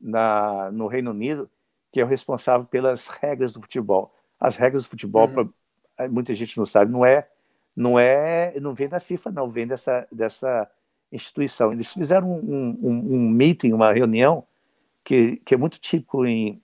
na, 0.00 0.70
no 0.70 0.86
Reino 0.86 1.10
Unido 1.10 1.50
que 1.92 2.00
é 2.00 2.04
o 2.04 2.08
responsável 2.08 2.66
pelas 2.66 3.06
regras 3.06 3.52
do 3.52 3.60
futebol. 3.60 4.14
As 4.40 4.56
regras 4.56 4.84
do 4.84 4.88
futebol, 4.88 5.28
uhum. 5.28 5.52
pra, 5.96 6.08
muita 6.08 6.34
gente 6.34 6.56
não 6.56 6.64
sabe, 6.64 6.90
não 6.90 7.04
é, 7.04 7.28
não 7.74 7.98
é, 7.98 8.58
não 8.60 8.74
vem 8.74 8.88
da 8.88 9.00
FIFA, 9.00 9.30
não, 9.30 9.48
vem 9.48 9.66
dessa, 9.66 10.06
dessa 10.12 10.70
instituição. 11.10 11.72
Eles 11.72 11.92
fizeram 11.92 12.30
um, 12.30 12.78
um, 12.80 13.14
um 13.14 13.30
meeting, 13.30 13.72
uma 13.72 13.92
reunião 13.92 14.44
que, 15.04 15.36
que 15.44 15.54
é 15.54 15.56
muito 15.56 15.78
típico 15.78 16.24
em, 16.26 16.62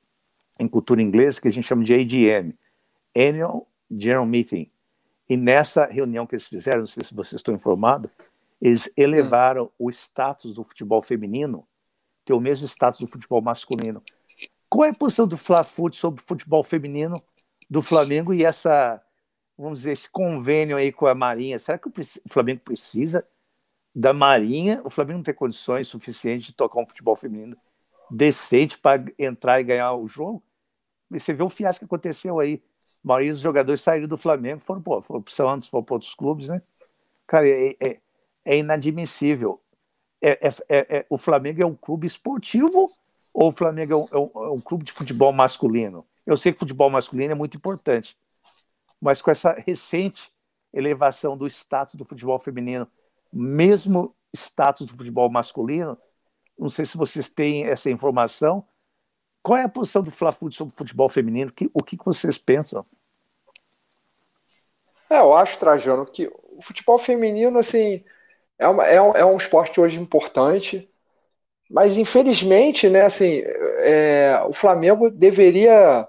em 0.59 0.68
cultura 0.68 1.02
inglesa, 1.02 1.40
que 1.40 1.48
a 1.48 1.52
gente 1.52 1.66
chama 1.66 1.85
de 1.85 1.94
AGM, 1.94 2.55
Annual 3.16 3.68
General 3.90 4.26
Meeting. 4.26 4.70
E 5.28 5.36
nessa 5.36 5.85
reunião 5.86 6.26
que 6.26 6.35
eles 6.35 6.47
fizeram, 6.47 6.80
não 6.80 6.86
sei 6.86 7.05
se 7.05 7.14
vocês 7.14 7.39
estão 7.39 7.55
informados, 7.55 8.10
eles 8.60 8.90
elevaram 8.97 9.64
hum. 9.64 9.86
o 9.86 9.90
status 9.90 10.55
do 10.55 10.64
futebol 10.64 11.02
feminino, 11.02 11.66
que 12.24 12.32
é 12.32 12.35
o 12.35 12.40
mesmo 12.40 12.66
status 12.66 13.01
do 13.01 13.06
futebol 13.06 13.40
masculino. 13.40 14.02
Qual 14.68 14.85
é 14.85 14.90
a 14.90 14.94
posição 14.94 15.26
do 15.26 15.39
Fla-Fut 15.39 15.97
sobre 15.97 16.20
o 16.20 16.24
futebol 16.24 16.62
feminino 16.62 17.22
do 17.70 17.80
Flamengo 17.82 18.35
e 18.35 18.44
essa, 18.44 19.01
vamos 19.59 19.80
dizer, 19.80 19.93
esse 19.93 20.09
convênio 20.09 20.76
aí 20.76 20.93
com 20.93 21.06
a 21.06 21.14
Marinha? 21.14 21.59
Será 21.59 21.76
que 21.76 21.89
o 21.89 21.93
Flamengo 22.28 22.60
precisa 22.60 23.26
da 23.94 24.12
Marinha? 24.12 24.80
O 24.85 24.90
Flamengo 24.90 25.18
não 25.18 25.24
tem 25.24 25.35
condições 25.35 25.89
suficientes 25.89 26.47
de 26.47 26.55
tocar 26.55 26.80
um 26.80 26.86
futebol 26.86 27.16
feminino 27.16 27.56
decente 28.10 28.78
para 28.78 29.05
entrar 29.18 29.60
e 29.60 29.64
ganhar 29.64 29.93
o 29.94 30.06
jogo? 30.06 30.43
Você 31.10 31.32
vê 31.32 31.43
o 31.43 31.48
fiasco 31.48 31.80
que 31.80 31.85
aconteceu 31.86 32.39
aí. 32.39 32.62
A 33.05 33.09
maioria 33.09 33.32
dos 33.32 33.40
jogadores 33.40 33.80
saíram 33.80 34.06
do 34.06 34.16
Flamengo, 34.16 34.60
foram, 34.60 34.80
pô, 34.80 35.02
foram 35.02 35.22
para 35.22 35.30
o 35.30 35.35
Santos, 35.35 35.68
foram 35.68 35.85
para 35.85 35.94
outros 35.94 36.14
clubes, 36.14 36.48
né? 36.48 36.62
Cara, 37.26 37.48
é, 37.48 37.74
é, 37.80 38.01
é 38.44 38.59
inadmissível. 38.59 39.60
É, 40.20 40.48
é, 40.48 40.55
é, 40.68 40.98
é, 40.98 41.06
o 41.09 41.18
Flamengo 41.18 41.62
é 41.62 41.66
um 41.66 41.74
clube 41.74 42.06
esportivo 42.06 42.93
ou 43.32 43.48
o 43.48 43.52
Flamengo 43.52 43.93
é 43.93 43.97
um, 43.97 44.06
é 44.10 44.18
um, 44.18 44.44
é 44.44 44.51
um 44.51 44.60
clube 44.60 44.85
de 44.85 44.93
futebol 44.93 45.32
masculino? 45.32 46.05
Eu 46.26 46.36
sei 46.36 46.52
que 46.52 46.59
futebol 46.59 46.90
masculino 46.90 47.32
é 47.32 47.35
muito 47.35 47.56
importante, 47.56 48.16
mas 49.00 49.22
com 49.22 49.30
essa 49.30 49.52
recente 49.52 50.32
elevação 50.72 51.36
do 51.36 51.46
status 51.46 51.94
do 51.94 52.04
futebol 52.04 52.38
feminino, 52.38 52.86
mesmo 53.32 54.14
status 54.34 54.86
do 54.86 54.94
futebol 54.94 55.30
masculino, 55.30 55.98
não 56.58 56.68
sei 56.68 56.84
se 56.84 56.96
vocês 56.96 57.28
têm 57.28 57.66
essa 57.66 57.90
informação. 57.90 58.66
Qual 59.42 59.56
é 59.56 59.62
a 59.62 59.68
posição 59.68 60.02
do 60.02 60.10
fla 60.10 60.32
sobre 60.32 60.74
o 60.74 60.76
futebol 60.76 61.08
feminino? 61.08 61.52
O 61.72 61.82
que, 61.82 61.96
vocês 62.04 62.36
pensam? 62.36 62.84
É, 65.08 65.20
eu 65.20 65.32
acho, 65.34 65.58
Trajano, 65.58 66.04
que 66.04 66.26
o 66.26 66.60
futebol 66.60 66.98
feminino, 66.98 67.58
assim, 67.58 68.04
é, 68.58 68.68
uma, 68.68 68.84
é, 68.84 69.00
um, 69.00 69.12
é 69.12 69.24
um 69.24 69.36
esporte 69.36 69.80
hoje 69.80 69.98
importante, 69.98 70.90
mas 71.70 71.96
infelizmente, 71.96 72.88
né, 72.88 73.02
assim, 73.02 73.42
é, 73.78 74.42
o 74.46 74.52
Flamengo 74.52 75.10
deveria 75.10 76.06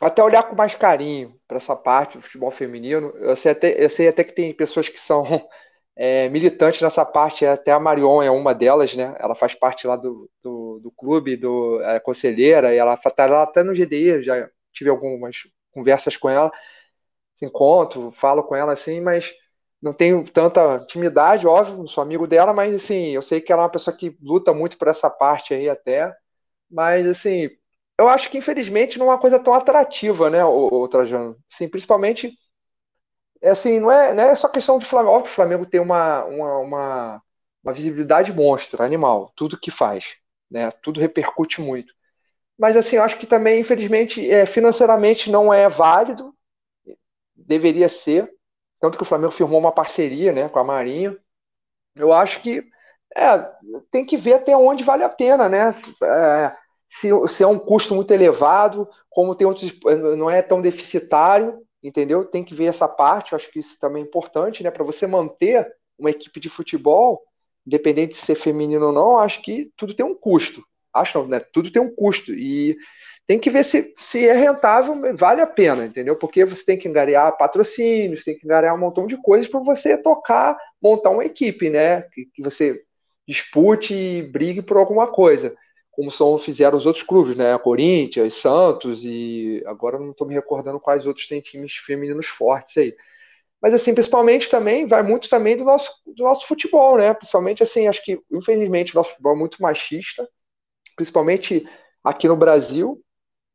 até 0.00 0.22
olhar 0.22 0.42
com 0.44 0.56
mais 0.56 0.74
carinho 0.74 1.38
para 1.46 1.56
essa 1.58 1.76
parte 1.76 2.18
do 2.18 2.24
futebol 2.24 2.50
feminino. 2.50 3.12
Eu 3.18 3.36
sei 3.36 3.52
até, 3.52 3.82
eu 3.84 3.88
sei 3.88 4.08
até 4.08 4.24
que 4.24 4.32
tem 4.34 4.52
pessoas 4.52 4.88
que 4.88 5.00
são 5.00 5.24
é, 5.96 6.28
militantes 6.28 6.80
nessa 6.82 7.04
parte, 7.04 7.46
até 7.46 7.72
a 7.72 7.80
Marion 7.80 8.22
é 8.22 8.30
uma 8.30 8.54
delas, 8.54 8.94
né? 8.94 9.14
Ela 9.18 9.34
faz 9.34 9.54
parte 9.54 9.86
lá 9.86 9.96
do, 9.96 10.30
do, 10.42 10.80
do 10.80 10.90
clube, 10.92 11.36
do 11.36 11.80
é, 11.82 12.00
conselheira, 12.00 12.74
e 12.74 12.78
ela 12.78 12.94
está 12.94 13.26
lá 13.26 13.42
até 13.44 13.62
no 13.62 13.74
GDI, 13.74 14.22
já 14.22 14.48
tive 14.72 14.90
algumas 14.90 15.36
conversas 15.72 16.16
com 16.16 16.28
ela, 16.28 16.52
encontro, 17.42 18.10
falo 18.12 18.42
com 18.44 18.54
ela 18.56 18.72
assim, 18.72 19.00
mas 19.00 19.32
não 19.82 19.92
tenho 19.92 20.24
tanta 20.24 20.76
intimidade, 20.82 21.46
óbvio, 21.46 21.76
não 21.76 21.86
sou 21.86 22.02
amigo 22.02 22.26
dela, 22.26 22.52
mas 22.52 22.74
assim, 22.74 23.10
eu 23.10 23.22
sei 23.22 23.40
que 23.40 23.52
ela 23.52 23.62
é 23.62 23.64
uma 23.64 23.70
pessoa 23.70 23.96
que 23.96 24.16
luta 24.22 24.52
muito 24.54 24.78
por 24.78 24.88
essa 24.88 25.10
parte 25.10 25.52
aí 25.54 25.68
até. 25.68 26.14
Mas 26.70 27.06
assim, 27.06 27.50
eu 27.98 28.08
acho 28.08 28.30
que 28.30 28.38
infelizmente 28.38 28.98
não 28.98 29.06
é 29.06 29.10
uma 29.10 29.20
coisa 29.20 29.38
tão 29.38 29.54
atrativa, 29.54 30.30
né, 30.30 30.44
o, 30.44 30.68
o 30.82 30.88
Trajano? 30.88 31.36
Assim, 31.52 31.68
principalmente 31.68 32.32
é 33.40 33.50
assim, 33.50 33.78
não 33.78 33.90
é, 33.92 34.14
não 34.14 34.22
é 34.22 34.34
só 34.34 34.48
questão 34.48 34.78
de 34.78 34.86
Flamengo. 34.86 35.14
Óbvio 35.16 35.30
o 35.30 35.34
Flamengo 35.34 35.66
tem 35.66 35.80
uma, 35.80 36.24
uma, 36.24 36.58
uma, 36.58 37.22
uma 37.62 37.72
visibilidade 37.72 38.32
monstra, 38.32 38.84
animal, 38.84 39.32
tudo 39.36 39.58
que 39.60 39.70
faz, 39.70 40.16
né? 40.50 40.70
Tudo 40.82 41.00
repercute 41.00 41.60
muito. 41.60 41.92
Mas 42.58 42.76
assim, 42.76 42.96
eu 42.96 43.02
acho 43.04 43.18
que 43.18 43.26
também, 43.26 43.60
infelizmente, 43.60 44.30
é, 44.30 44.46
financeiramente 44.46 45.30
não 45.30 45.52
é 45.52 45.68
válido, 45.68 46.34
deveria 47.34 47.88
ser. 47.88 48.30
Tanto 48.80 48.96
que 48.98 49.02
o 49.02 49.06
Flamengo 49.06 49.32
firmou 49.32 49.58
uma 49.58 49.72
parceria 49.72 50.32
né, 50.32 50.48
com 50.48 50.58
a 50.58 50.64
Marinha. 50.64 51.16
Eu 51.96 52.12
acho 52.12 52.40
que 52.42 52.64
é, 53.16 53.38
tem 53.90 54.04
que 54.04 54.16
ver 54.16 54.34
até 54.34 54.56
onde 54.56 54.84
vale 54.84 55.04
a 55.04 55.08
pena, 55.08 55.48
né? 55.48 55.70
É, 56.02 56.56
se, 56.94 57.08
se, 57.26 57.42
é 57.42 57.46
um 57.46 57.58
custo 57.58 57.92
muito 57.92 58.12
elevado, 58.12 58.88
como 59.10 59.34
tem 59.34 59.44
outros, 59.44 59.72
não 60.16 60.30
é 60.30 60.40
tão 60.40 60.62
deficitário, 60.62 61.58
entendeu? 61.82 62.24
Tem 62.24 62.44
que 62.44 62.54
ver 62.54 62.66
essa 62.66 62.86
parte, 62.86 63.32
eu 63.32 63.36
acho 63.36 63.50
que 63.50 63.58
isso 63.58 63.76
também 63.80 64.04
é 64.04 64.06
importante, 64.06 64.62
né? 64.62 64.70
Para 64.70 64.84
você 64.84 65.04
manter 65.04 65.66
uma 65.98 66.10
equipe 66.10 66.38
de 66.38 66.48
futebol, 66.48 67.20
independente 67.66 68.12
de 68.12 68.18
ser 68.18 68.36
feminino 68.36 68.86
ou 68.86 68.92
não, 68.92 69.18
acho 69.18 69.42
que 69.42 69.72
tudo 69.76 69.92
tem 69.92 70.06
um 70.06 70.14
custo. 70.14 70.62
Acho 70.92 71.18
não, 71.18 71.26
né? 71.26 71.40
Tudo 71.40 71.68
tem 71.68 71.82
um 71.82 71.92
custo. 71.92 72.32
E 72.32 72.76
tem 73.26 73.40
que 73.40 73.50
ver 73.50 73.64
se, 73.64 73.92
se 73.98 74.28
é 74.28 74.32
rentável, 74.32 74.94
vale 75.16 75.40
a 75.40 75.48
pena, 75.48 75.84
entendeu? 75.84 76.16
Porque 76.16 76.44
você 76.44 76.64
tem 76.64 76.78
que 76.78 76.86
engarear 76.86 77.36
patrocínios, 77.36 78.22
tem 78.22 78.38
que 78.38 78.46
engarear 78.46 78.72
um 78.72 78.78
montão 78.78 79.04
de 79.04 79.16
coisas 79.20 79.48
para 79.48 79.58
você 79.58 80.00
tocar, 80.00 80.56
montar 80.80 81.10
uma 81.10 81.24
equipe, 81.24 81.68
né? 81.70 82.02
Que, 82.12 82.26
que, 82.26 82.40
você 82.40 82.80
dispute 83.26 83.94
e 83.94 84.22
brigue 84.22 84.62
por 84.62 84.76
alguma 84.76 85.08
coisa. 85.08 85.56
Como 85.94 86.10
são, 86.10 86.36
fizeram 86.38 86.76
os 86.76 86.86
outros 86.86 87.04
clubes, 87.04 87.36
né? 87.36 87.56
Corinthians, 87.58 88.34
Santos 88.34 89.04
e 89.04 89.62
agora 89.66 89.98
não 89.98 90.10
estou 90.10 90.26
me 90.26 90.34
recordando 90.34 90.80
quais 90.80 91.06
outros 91.06 91.28
têm 91.28 91.40
times 91.40 91.74
femininos 91.76 92.26
fortes 92.26 92.76
aí. 92.76 92.96
Mas 93.62 93.74
assim, 93.74 93.94
principalmente 93.94 94.50
também, 94.50 94.86
vai 94.86 95.02
muito 95.02 95.28
também 95.28 95.56
do 95.56 95.64
nosso, 95.64 95.90
do 96.06 96.24
nosso 96.24 96.46
futebol, 96.46 96.98
né? 96.98 97.14
Principalmente 97.14 97.62
assim, 97.62 97.88
acho 97.88 98.04
que 98.04 98.20
infelizmente 98.30 98.92
o 98.94 98.96
nosso 98.96 99.10
futebol 99.10 99.34
é 99.34 99.38
muito 99.38 99.62
machista, 99.62 100.28
principalmente 100.96 101.66
aqui 102.02 102.28
no 102.28 102.36
Brasil, 102.36 103.02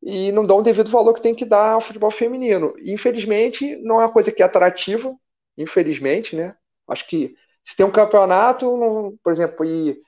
e 0.01 0.31
não 0.31 0.45
dão 0.45 0.57
o 0.59 0.61
devido 0.63 0.89
valor 0.89 1.13
que 1.13 1.21
tem 1.21 1.35
que 1.35 1.45
dar 1.45 1.73
ao 1.73 1.81
futebol 1.81 2.11
feminino. 2.11 2.73
infelizmente, 2.81 3.75
não 3.77 4.01
é 4.01 4.05
uma 4.05 4.11
coisa 4.11 4.31
que 4.31 4.41
é 4.41 4.45
atrativa, 4.45 5.13
infelizmente, 5.57 6.35
né? 6.35 6.55
Acho 6.87 7.07
que 7.07 7.35
se 7.63 7.75
tem 7.75 7.85
um 7.85 7.91
campeonato, 7.91 8.77
não, 8.77 9.17
por 9.23 9.31
exemplo, 9.31 9.65
e 9.65 10.01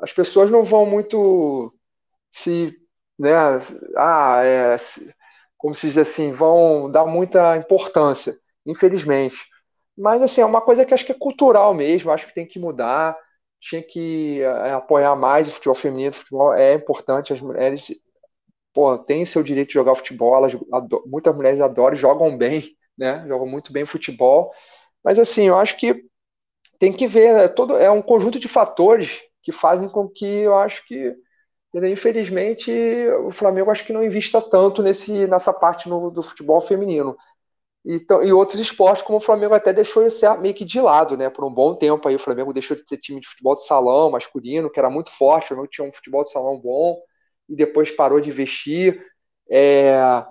as 0.00 0.12
pessoas 0.12 0.50
não 0.50 0.62
vão 0.64 0.86
muito 0.86 1.74
se, 2.30 2.76
né, 3.18 3.32
ah, 3.96 4.40
é, 4.44 4.76
como 5.56 5.74
se 5.74 5.88
diz 5.88 5.98
assim, 5.98 6.32
vão 6.32 6.90
dar 6.90 7.06
muita 7.06 7.56
importância, 7.56 8.34
infelizmente. 8.66 9.36
Mas, 9.96 10.22
assim, 10.22 10.40
é 10.40 10.46
uma 10.46 10.60
coisa 10.60 10.84
que 10.84 10.94
acho 10.94 11.04
que 11.04 11.12
é 11.12 11.18
cultural 11.18 11.74
mesmo, 11.74 12.12
acho 12.12 12.26
que 12.28 12.34
tem 12.34 12.46
que 12.46 12.58
mudar, 12.58 13.16
tinha 13.60 13.82
que 13.82 14.40
é, 14.42 14.72
apoiar 14.72 15.16
mais 15.16 15.48
o 15.48 15.52
futebol 15.52 15.74
feminino, 15.74 16.10
o 16.10 16.14
futebol 16.14 16.54
é 16.54 16.74
importante, 16.74 17.32
as 17.32 17.40
mulheres 17.40 17.88
pô, 18.72 18.96
têm 18.98 19.24
seu 19.24 19.42
direito 19.42 19.68
de 19.68 19.74
jogar 19.74 19.94
futebol, 19.94 20.36
elas, 20.36 20.56
muitas 21.06 21.34
mulheres 21.34 21.60
adoram, 21.60 21.96
jogam 21.96 22.36
bem, 22.36 22.62
né? 22.96 23.24
Jogam 23.26 23.46
muito 23.46 23.72
bem 23.72 23.84
futebol. 23.86 24.52
Mas 25.04 25.18
assim, 25.18 25.44
eu 25.44 25.58
acho 25.58 25.76
que 25.76 26.04
tem 26.78 26.92
que 26.92 27.06
ver, 27.06 27.34
é, 27.36 27.48
todo, 27.48 27.76
é 27.76 27.90
um 27.90 28.02
conjunto 28.02 28.38
de 28.38 28.48
fatores 28.48 29.20
que 29.42 29.52
fazem 29.52 29.88
com 29.88 30.08
que 30.08 30.26
eu 30.26 30.56
acho 30.58 30.86
que, 30.86 31.14
infelizmente, 31.86 32.72
o 33.24 33.30
Flamengo 33.30 33.70
acho 33.70 33.84
que 33.84 33.92
não 33.92 34.02
invista 34.02 34.40
tanto 34.40 34.82
nesse, 34.82 35.26
nessa 35.26 35.52
parte 35.52 35.88
no, 35.88 36.10
do 36.10 36.22
futebol 36.22 36.60
feminino. 36.60 37.16
Então, 37.84 38.22
e 38.22 38.32
outros 38.32 38.60
esportes, 38.60 39.02
como 39.02 39.18
o 39.18 39.20
Flamengo 39.20 39.54
até 39.54 39.72
deixou 39.72 40.06
isso 40.06 40.26
meio 40.38 40.54
que 40.54 40.64
de 40.64 40.80
lado, 40.80 41.16
né? 41.16 41.30
Por 41.30 41.44
um 41.44 41.52
bom 41.52 41.74
tempo 41.74 42.06
aí, 42.08 42.14
o 42.14 42.18
Flamengo 42.18 42.52
deixou 42.52 42.76
de 42.76 42.84
ter 42.84 42.98
time 42.98 43.20
de 43.20 43.28
futebol 43.28 43.56
de 43.56 43.64
salão 43.64 44.10
masculino, 44.10 44.70
que 44.70 44.78
era 44.78 44.90
muito 44.90 45.10
forte, 45.10 45.44
o 45.44 45.48
Flamengo 45.48 45.68
tinha 45.68 45.88
um 45.88 45.92
futebol 45.92 46.24
de 46.24 46.30
salão 46.30 46.60
bom 46.60 46.98
e 47.48 47.56
depois 47.56 47.90
parou 47.90 48.20
de 48.20 48.28
investir, 48.30 49.02
é, 49.50 50.24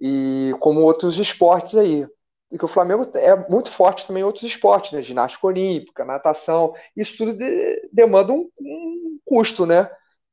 e 0.00 0.54
como 0.60 0.80
outros 0.80 1.18
esportes 1.18 1.76
aí. 1.76 2.06
E 2.52 2.58
que 2.58 2.64
o 2.64 2.68
Flamengo 2.68 3.08
é 3.14 3.48
muito 3.48 3.70
forte 3.70 4.06
também 4.06 4.22
em 4.22 4.26
outros 4.26 4.44
esportes, 4.44 4.92
né? 4.92 5.02
Ginástica 5.02 5.46
olímpica, 5.46 6.04
natação, 6.04 6.74
isso 6.96 7.16
tudo 7.16 7.34
de, 7.34 7.88
demanda 7.92 8.32
um, 8.32 8.50
um, 8.60 9.18
custo, 9.24 9.64
né? 9.64 9.88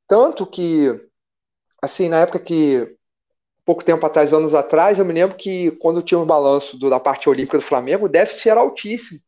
Tanto 0.08 0.46
que, 0.46 0.88
assim, 1.82 2.08
na 2.08 2.20
época 2.20 2.40
que, 2.40 2.96
pouco 3.64 3.84
tempo 3.84 4.04
atrás, 4.06 4.32
anos 4.32 4.54
atrás, 4.54 4.98
eu 4.98 5.04
me 5.04 5.12
lembro 5.12 5.36
que 5.36 5.70
quando 5.72 6.02
tinha 6.02 6.18
o 6.18 6.24
um 6.24 6.26
balanço 6.26 6.78
do, 6.78 6.90
da 6.90 6.98
parte 6.98 7.28
olímpica 7.28 7.58
do 7.58 7.64
Flamengo, 7.64 8.06
o 8.06 8.08
déficit 8.08 8.48
era 8.48 8.60
altíssimo, 8.60 9.20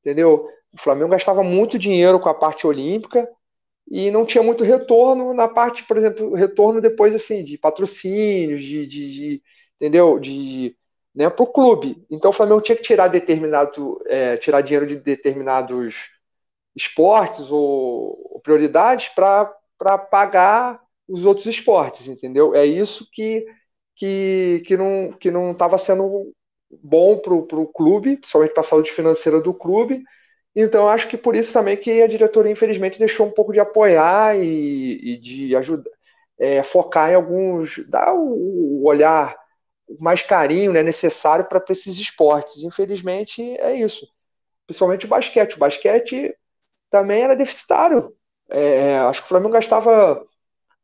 entendeu? 0.00 0.48
O 0.72 0.78
Flamengo 0.80 1.10
gastava 1.10 1.42
muito 1.42 1.78
dinheiro 1.78 2.20
com 2.20 2.28
a 2.28 2.34
parte 2.34 2.66
olímpica, 2.66 3.28
e 3.90 4.10
não 4.10 4.24
tinha 4.24 4.42
muito 4.42 4.64
retorno 4.64 5.34
na 5.34 5.48
parte, 5.48 5.84
por 5.84 5.96
exemplo, 5.96 6.34
retorno 6.34 6.80
depois 6.80 7.14
assim 7.14 7.44
de 7.44 7.58
patrocínios, 7.58 8.62
de, 8.62 8.86
de, 8.86 9.12
de 9.12 9.42
entendeu, 9.76 10.18
de 10.18 10.76
né, 11.14 11.28
para 11.28 11.42
o 11.42 11.52
clube. 11.52 12.04
Então 12.10 12.30
o 12.30 12.32
Flamengo 12.32 12.60
tinha 12.60 12.76
que 12.76 12.82
tirar 12.82 13.08
determinado, 13.08 14.00
é, 14.06 14.36
tirar 14.36 14.62
dinheiro 14.62 14.86
de 14.86 14.96
determinados 14.96 16.10
esportes 16.74 17.50
ou, 17.50 18.18
ou 18.32 18.40
prioridades 18.40 19.08
para 19.08 19.52
pagar 19.98 20.80
os 21.08 21.24
outros 21.24 21.46
esportes, 21.46 22.08
entendeu? 22.08 22.54
É 22.54 22.64
isso 22.66 23.08
que 23.12 23.46
que, 23.96 24.62
que 24.66 24.76
não 24.76 25.12
que 25.12 25.30
não 25.30 25.52
estava 25.52 25.78
sendo 25.78 26.32
bom 26.82 27.18
para 27.18 27.34
o 27.34 27.66
clube, 27.66 28.16
principalmente 28.16 28.52
para 28.52 28.62
a 28.62 28.64
saúde 28.64 28.90
financeira 28.90 29.40
do 29.40 29.52
clube 29.54 30.04
então, 30.54 30.88
acho 30.88 31.08
que 31.08 31.16
por 31.16 31.34
isso 31.34 31.52
também 31.52 31.76
que 31.76 32.02
a 32.02 32.06
diretoria, 32.06 32.52
infelizmente, 32.52 32.98
deixou 32.98 33.26
um 33.26 33.32
pouco 33.32 33.52
de 33.52 33.60
apoiar 33.60 34.36
e, 34.38 35.14
e 35.14 35.16
de 35.18 35.56
ajudar, 35.56 35.90
é, 36.38 36.62
focar 36.62 37.10
em 37.10 37.14
alguns, 37.14 37.86
dar 37.88 38.14
o, 38.14 38.82
o 38.82 38.86
olhar 38.86 39.36
mais 40.00 40.22
carinho 40.22 40.72
né, 40.72 40.82
necessário 40.82 41.46
para 41.46 41.62
esses 41.70 41.96
esportes. 41.98 42.62
Infelizmente, 42.64 43.42
é 43.58 43.74
isso. 43.74 44.06
Principalmente 44.66 45.06
o 45.06 45.08
basquete. 45.08 45.54
O 45.54 45.58
basquete 45.58 46.34
também 46.90 47.22
era 47.22 47.36
deficitário. 47.36 48.14
É, 48.52 48.98
acho 49.00 49.20
que 49.22 49.26
o 49.26 49.28
Flamengo 49.28 49.52
gastava 49.52 50.26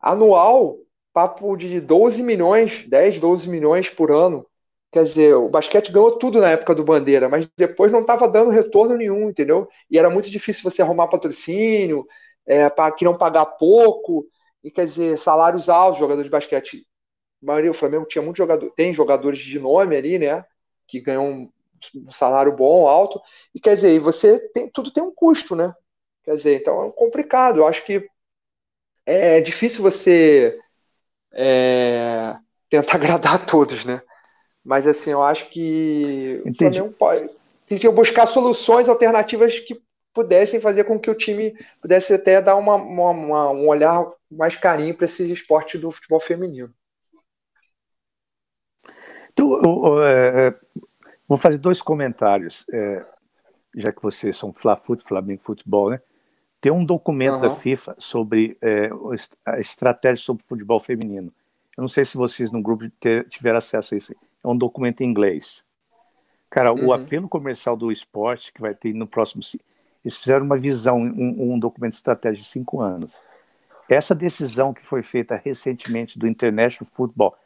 anual 0.01 0.79
papo 1.13 1.57
de 1.57 1.81
12 1.81 2.23
milhões, 2.23 2.87
10, 2.89 3.21
12 3.21 3.49
milhões 3.49 3.91
por 3.91 4.13
ano 4.13 4.47
Quer 4.93 5.05
dizer, 5.05 5.35
o 5.35 5.49
basquete 5.51 5.93
ganhou 5.93 6.19
tudo 6.19 6.41
na 6.41 6.51
época 6.51 6.75
do 6.75 6.85
Bandeira, 6.85 7.29
mas 7.29 7.49
depois 7.59 7.93
não 7.93 8.01
estava 8.03 8.29
dando 8.29 8.51
retorno 8.51 8.97
nenhum, 8.97 9.29
entendeu? 9.31 9.69
E 9.91 9.99
era 9.99 10.11
muito 10.11 10.31
difícil 10.31 10.63
você 10.63 10.83
arrumar 10.83 11.09
patrocínio, 11.09 12.07
é, 12.47 12.71
para 12.71 12.93
que 12.95 13.05
não 13.05 13.17
pagar 13.17 13.47
pouco, 13.47 14.27
e 14.65 14.71
quer 14.71 14.87
dizer, 14.87 15.19
salários 15.19 15.69
altos, 15.69 15.99
jogadores 16.01 16.27
de 16.27 16.31
basquete. 16.33 16.87
A 17.43 17.47
maioria 17.47 17.71
do 17.71 17.77
Flamengo 17.77 18.07
tinha 18.07 18.23
muito 18.23 18.37
jogador, 18.39 18.71
tem 18.77 18.93
jogadores 18.93 19.39
de 19.41 19.59
nome 19.61 19.97
ali, 19.97 20.19
né? 20.19 20.45
Que 20.89 21.01
ganham 21.01 21.25
um, 21.27 21.53
um 21.97 22.13
salário 22.13 22.55
bom, 22.57 22.89
alto. 22.89 23.21
E 23.55 23.61
quer 23.61 23.77
dizer, 23.77 24.01
você 24.01 24.39
tem, 24.51 24.71
tudo 24.71 24.93
tem 24.93 25.03
um 25.03 25.15
custo, 25.15 25.57
né? 25.57 25.75
Quer 26.29 26.37
dizer, 26.37 26.61
então 26.61 26.85
é 26.85 26.91
complicado. 26.91 27.61
Eu 27.61 27.67
acho 27.67 27.83
que 27.87 28.07
é 29.07 29.41
difícil 29.41 29.83
você 29.83 30.61
é, 31.33 32.37
tentar 32.69 32.97
agradar 33.01 33.37
a 33.37 33.39
todos, 33.39 33.87
né? 33.87 34.03
Mas 34.63 34.87
assim, 34.87 35.11
eu 35.11 35.23
acho 35.23 35.49
que 35.49 36.43
Entendi. 36.45 36.83
o 36.83 36.93
Flamengo 36.93 36.97
pode. 36.99 37.39
Buscar 37.95 38.27
soluções 38.27 38.91
alternativas 38.91 39.59
que 39.59 39.83
pudessem 40.13 40.61
fazer 40.61 40.85
com 40.85 41.01
que 41.01 41.11
o 41.11 41.15
time 41.15 41.57
pudesse 41.81 42.13
até 42.13 42.43
dar 42.43 42.57
uma, 42.57 42.75
uma, 42.75 43.11
uma 43.11 43.51
um 43.51 43.67
olhar 43.67 44.07
mais 44.31 44.55
carinho 44.55 44.95
para 44.95 45.07
esse 45.07 45.33
esporte 45.33 45.79
do 45.79 45.91
futebol 45.91 46.21
feminino. 46.21 46.71
Tu, 49.35 49.59
então, 49.59 50.05
é, 50.05 50.55
vou 51.27 51.39
fazer 51.39 51.57
dois 51.57 51.81
comentários, 51.81 52.67
é, 52.71 53.07
já 53.75 53.93
que 53.93 54.03
vocês 54.03 54.37
são 54.37 54.53
Fla-Fut, 54.53 55.03
Flamengo 55.03 55.41
Futebol, 55.43 55.89
né? 55.89 56.03
Tem 56.61 56.73
um 56.73 56.85
documento 56.85 57.35
uhum. 57.35 57.41
da 57.41 57.51
FIFA 57.51 57.95
sobre 57.99 58.57
é, 58.61 58.91
a 59.45 59.61
estratégia 59.61 60.25
sobre 60.25 60.45
futebol 60.45 60.81
feminino. 60.81 61.33
Eu 61.77 61.83
não 61.83 61.89
sei 61.89 62.05
se 62.05 62.17
vocês 62.17 62.51
no 62.51 62.61
grupo 62.61 62.85
tiveram 63.29 63.59
acesso 63.59 63.95
a 63.95 63.99
isso 63.99 64.13
é 64.13 64.49
um 64.49 64.57
documento 64.57 65.01
em 65.03 65.05
inglês. 65.05 65.65
Cara, 66.51 66.73
uhum. 66.73 66.87
o 66.87 66.93
apelo 66.93 67.29
comercial 67.29 67.77
do 67.77 67.93
esporte 67.93 68.53
que 68.53 68.61
vai 68.61 68.75
ter 68.75 68.93
no 68.95 69.07
próximo. 69.07 69.43
Eles 70.05 70.17
fizeram 70.17 70.45
uma 70.45 70.57
visão, 70.57 70.99
um, 70.99 71.55
um 71.55 71.59
documento 71.59 71.93
estratégico 71.93 72.43
de 72.43 72.49
cinco 72.49 72.81
anos. 72.81 73.19
Essa 73.89 74.15
decisão 74.15 74.73
que 74.73 74.85
foi 74.85 75.03
feita 75.03 75.41
recentemente 75.43 76.19
do 76.19 76.27
International 76.27 76.91
Football 76.95 77.37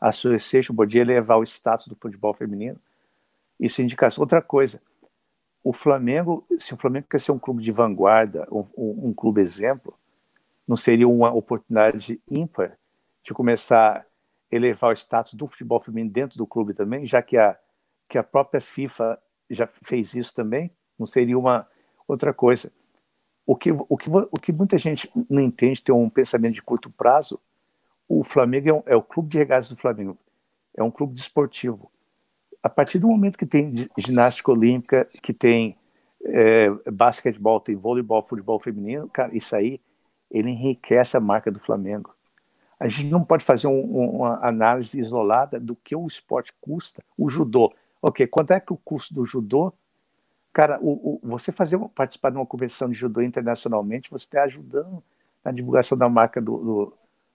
Association 0.00 0.74
podia 0.74 1.02
elevar 1.02 1.38
o 1.38 1.44
status 1.44 1.86
do 1.86 1.94
futebol 1.94 2.34
feminino. 2.34 2.78
Isso 3.58 3.82
indica 3.82 4.08
outra 4.18 4.42
coisa. 4.42 4.80
O 5.64 5.72
Flamengo, 5.72 6.44
se 6.58 6.74
o 6.74 6.76
Flamengo 6.76 7.06
quer 7.08 7.20
ser 7.20 7.32
um 7.32 7.38
clube 7.38 7.62
de 7.62 7.70
vanguarda, 7.70 8.46
um, 8.50 8.66
um 8.76 9.14
clube 9.14 9.40
exemplo, 9.40 9.94
não 10.66 10.76
seria 10.76 11.08
uma 11.08 11.32
oportunidade 11.32 12.20
ímpar 12.30 12.78
de 13.24 13.32
começar 13.32 13.98
a 13.98 14.04
elevar 14.50 14.90
o 14.90 14.96
status 14.96 15.34
do 15.34 15.46
futebol 15.46 15.78
feminino 15.78 16.12
dentro 16.12 16.36
do 16.36 16.46
clube 16.46 16.74
também, 16.74 17.06
já 17.06 17.22
que 17.22 17.38
a, 17.38 17.56
que 18.08 18.18
a 18.18 18.22
própria 18.22 18.60
FIFA 18.60 19.18
já 19.50 19.66
fez 19.66 20.14
isso 20.14 20.34
também? 20.34 20.70
Não 20.98 21.06
seria 21.06 21.38
uma 21.38 21.66
outra 22.06 22.32
coisa? 22.32 22.72
O 23.46 23.56
que, 23.56 23.70
o 23.72 23.96
que, 23.96 24.10
o 24.10 24.40
que 24.40 24.52
muita 24.52 24.78
gente 24.78 25.10
não 25.28 25.40
entende, 25.40 25.82
tem 25.82 25.94
um 25.94 26.10
pensamento 26.10 26.54
de 26.54 26.62
curto 26.62 26.90
prazo, 26.90 27.40
o 28.08 28.22
Flamengo 28.22 28.68
é, 28.68 28.72
um, 28.72 28.82
é 28.86 28.96
o 28.96 29.02
clube 29.02 29.28
de 29.28 29.38
regatas 29.38 29.68
do 29.68 29.76
Flamengo, 29.76 30.18
é 30.76 30.82
um 30.82 30.90
clube 30.90 31.14
desportivo. 31.14 31.90
A 32.62 32.68
partir 32.68 32.98
do 32.98 33.08
momento 33.08 33.36
que 33.36 33.46
tem 33.46 33.88
ginástica 33.98 34.50
olímpica, 34.50 35.08
que 35.22 35.32
tem 35.32 35.76
é, 36.24 36.70
basquetebol, 36.90 37.60
tem 37.60 37.74
voleibol, 37.74 38.22
futebol 38.22 38.58
feminino, 38.58 39.08
cara, 39.08 39.36
isso 39.36 39.54
aí 39.56 39.80
ele 40.30 40.50
enriquece 40.50 41.16
a 41.16 41.20
marca 41.20 41.50
do 41.50 41.58
Flamengo. 41.58 42.14
A 42.78 42.88
gente 42.88 43.10
não 43.10 43.22
pode 43.24 43.44
fazer 43.44 43.66
um, 43.66 43.80
uma 43.80 44.38
análise 44.42 44.98
isolada 44.98 45.60
do 45.60 45.76
que 45.76 45.94
o 45.94 46.06
esporte 46.06 46.52
custa. 46.60 47.02
O 47.18 47.28
judô, 47.28 47.72
ok, 48.00 48.26
quanto 48.26 48.52
é 48.52 48.60
que 48.60 48.72
o 48.72 48.76
custo 48.76 49.14
do 49.14 49.24
judô? 49.24 49.72
Cara, 50.52 50.78
o, 50.80 51.14
o, 51.14 51.20
você 51.22 51.52
fazer 51.52 51.78
participar 51.94 52.30
de 52.30 52.36
uma 52.36 52.46
competição 52.46 52.88
de 52.88 52.94
judô 52.94 53.22
internacionalmente, 53.22 54.10
você 54.10 54.24
está 54.24 54.42
ajudando 54.42 55.02
na 55.44 55.50
divulgação 55.50 55.96
da 55.96 56.08
marca 56.08 56.40
do, 56.40 56.56
do, 56.58 56.92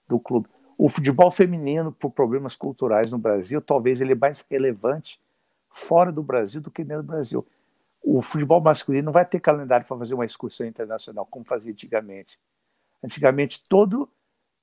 do 0.08 0.20
clube. 0.20 0.48
O 0.78 0.88
futebol 0.88 1.28
feminino, 1.28 1.90
por 1.90 2.12
problemas 2.12 2.54
culturais 2.54 3.10
no 3.10 3.18
Brasil, 3.18 3.60
talvez 3.60 4.00
ele 4.00 4.12
é 4.12 4.14
mais 4.14 4.46
relevante 4.48 5.20
fora 5.70 6.12
do 6.12 6.22
Brasil 6.22 6.60
do 6.60 6.70
que 6.70 6.84
dentro 6.84 7.02
do 7.02 7.06
Brasil. 7.08 7.44
O 8.00 8.22
futebol 8.22 8.60
masculino 8.60 9.06
não 9.06 9.12
vai 9.12 9.26
ter 9.26 9.40
calendário 9.40 9.84
para 9.84 9.98
fazer 9.98 10.14
uma 10.14 10.24
excursão 10.24 10.64
internacional, 10.64 11.26
como 11.26 11.44
fazia 11.44 11.72
antigamente. 11.72 12.38
Antigamente, 13.02 13.60
todo 13.68 14.08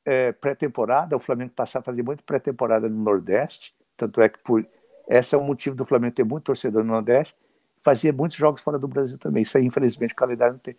é, 0.05 0.31
pré-temporada, 0.31 1.17
o 1.17 1.19
Flamengo 1.19 1.51
passava 1.53 1.83
a 1.83 1.85
fazer 1.85 2.01
muito 2.01 2.23
pré-temporada 2.23 2.87
no 2.87 3.03
Nordeste, 3.03 3.75
tanto 3.97 4.21
é 4.21 4.29
que 4.29 4.39
por 4.39 4.65
esse 5.09 5.35
é 5.35 5.37
o 5.37 5.43
motivo 5.43 5.75
do 5.75 5.83
Flamengo 5.83 6.15
ter 6.15 6.23
muito 6.23 6.45
torcedor 6.45 6.81
no 6.81 6.93
Nordeste, 6.93 7.35
fazia 7.83 8.13
muitos 8.13 8.37
jogos 8.37 8.61
fora 8.61 8.79
do 8.79 8.87
Brasil 8.87 9.17
também. 9.17 9.43
Isso 9.43 9.57
aí, 9.57 9.65
infelizmente, 9.65 10.13
o 10.13 10.15
calendário 10.15 10.53
não 10.53 10.59
tem. 10.59 10.77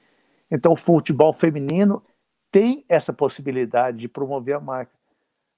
Então, 0.50 0.72
o 0.72 0.76
futebol 0.76 1.32
feminino 1.32 2.02
tem 2.50 2.86
essa 2.88 3.12
possibilidade 3.12 3.98
de 3.98 4.08
promover 4.08 4.56
a 4.56 4.60
marca. 4.60 4.95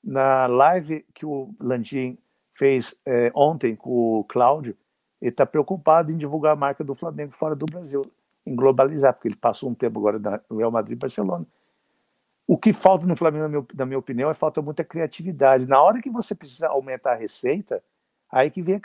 Na 0.02 0.46
live 0.46 1.04
que 1.14 1.26
o 1.26 1.54
Landim 1.60 2.18
fez 2.54 2.94
é, 3.06 3.30
ontem 3.34 3.76
com 3.76 4.20
o 4.20 4.24
Cláudio, 4.24 4.76
ele 5.20 5.30
está 5.30 5.44
preocupado 5.44 6.12
em 6.12 6.16
divulgar 6.16 6.52
a 6.52 6.56
marca 6.56 6.84
do 6.84 6.94
Flamengo 6.94 7.32
fora 7.32 7.54
do 7.54 7.66
Brasil, 7.66 8.10
em 8.46 8.54
globalizar, 8.54 9.12
porque 9.12 9.28
ele 9.28 9.36
passou 9.36 9.68
um 9.68 9.74
tempo 9.74 9.98
agora 9.98 10.42
no 10.48 10.56
Real 10.56 10.70
Madrid 10.70 10.96
e 10.96 11.00
Barcelona. 11.00 11.46
O 12.46 12.56
que 12.56 12.72
falta 12.72 13.04
no 13.04 13.14
Flamengo, 13.14 13.42
na 13.42 13.48
minha, 13.48 13.66
na 13.74 13.86
minha 13.86 13.98
opinião, 13.98 14.30
é 14.30 14.34
falta 14.34 14.62
muita 14.62 14.82
criatividade. 14.82 15.66
Na 15.66 15.82
hora 15.82 16.00
que 16.00 16.08
você 16.08 16.34
precisa 16.34 16.68
aumentar 16.68 17.12
a 17.12 17.16
receita, 17.16 17.82
aí 18.30 18.50
que 18.50 18.62
vem 18.62 18.76
a 18.76 18.80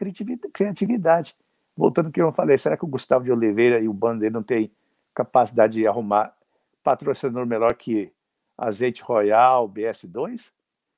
criatividade. 0.51 1.35
Voltando 1.75 2.07
ao 2.07 2.11
que 2.11 2.21
eu 2.21 2.31
falei, 2.31 2.57
será 2.57 2.75
que 2.75 2.83
o 2.83 2.87
Gustavo 2.87 3.23
de 3.23 3.31
Oliveira 3.31 3.79
e 3.79 3.87
o 3.87 3.93
bando 3.93 4.19
dele 4.19 4.33
não 4.33 4.43
tem 4.43 4.71
capacidade 5.13 5.73
de 5.73 5.87
arrumar 5.87 6.35
patrocinador 6.83 7.45
melhor 7.45 7.73
que 7.75 8.11
Azeite 8.57 9.01
Royal, 9.01 9.69
BS2? 9.69 10.51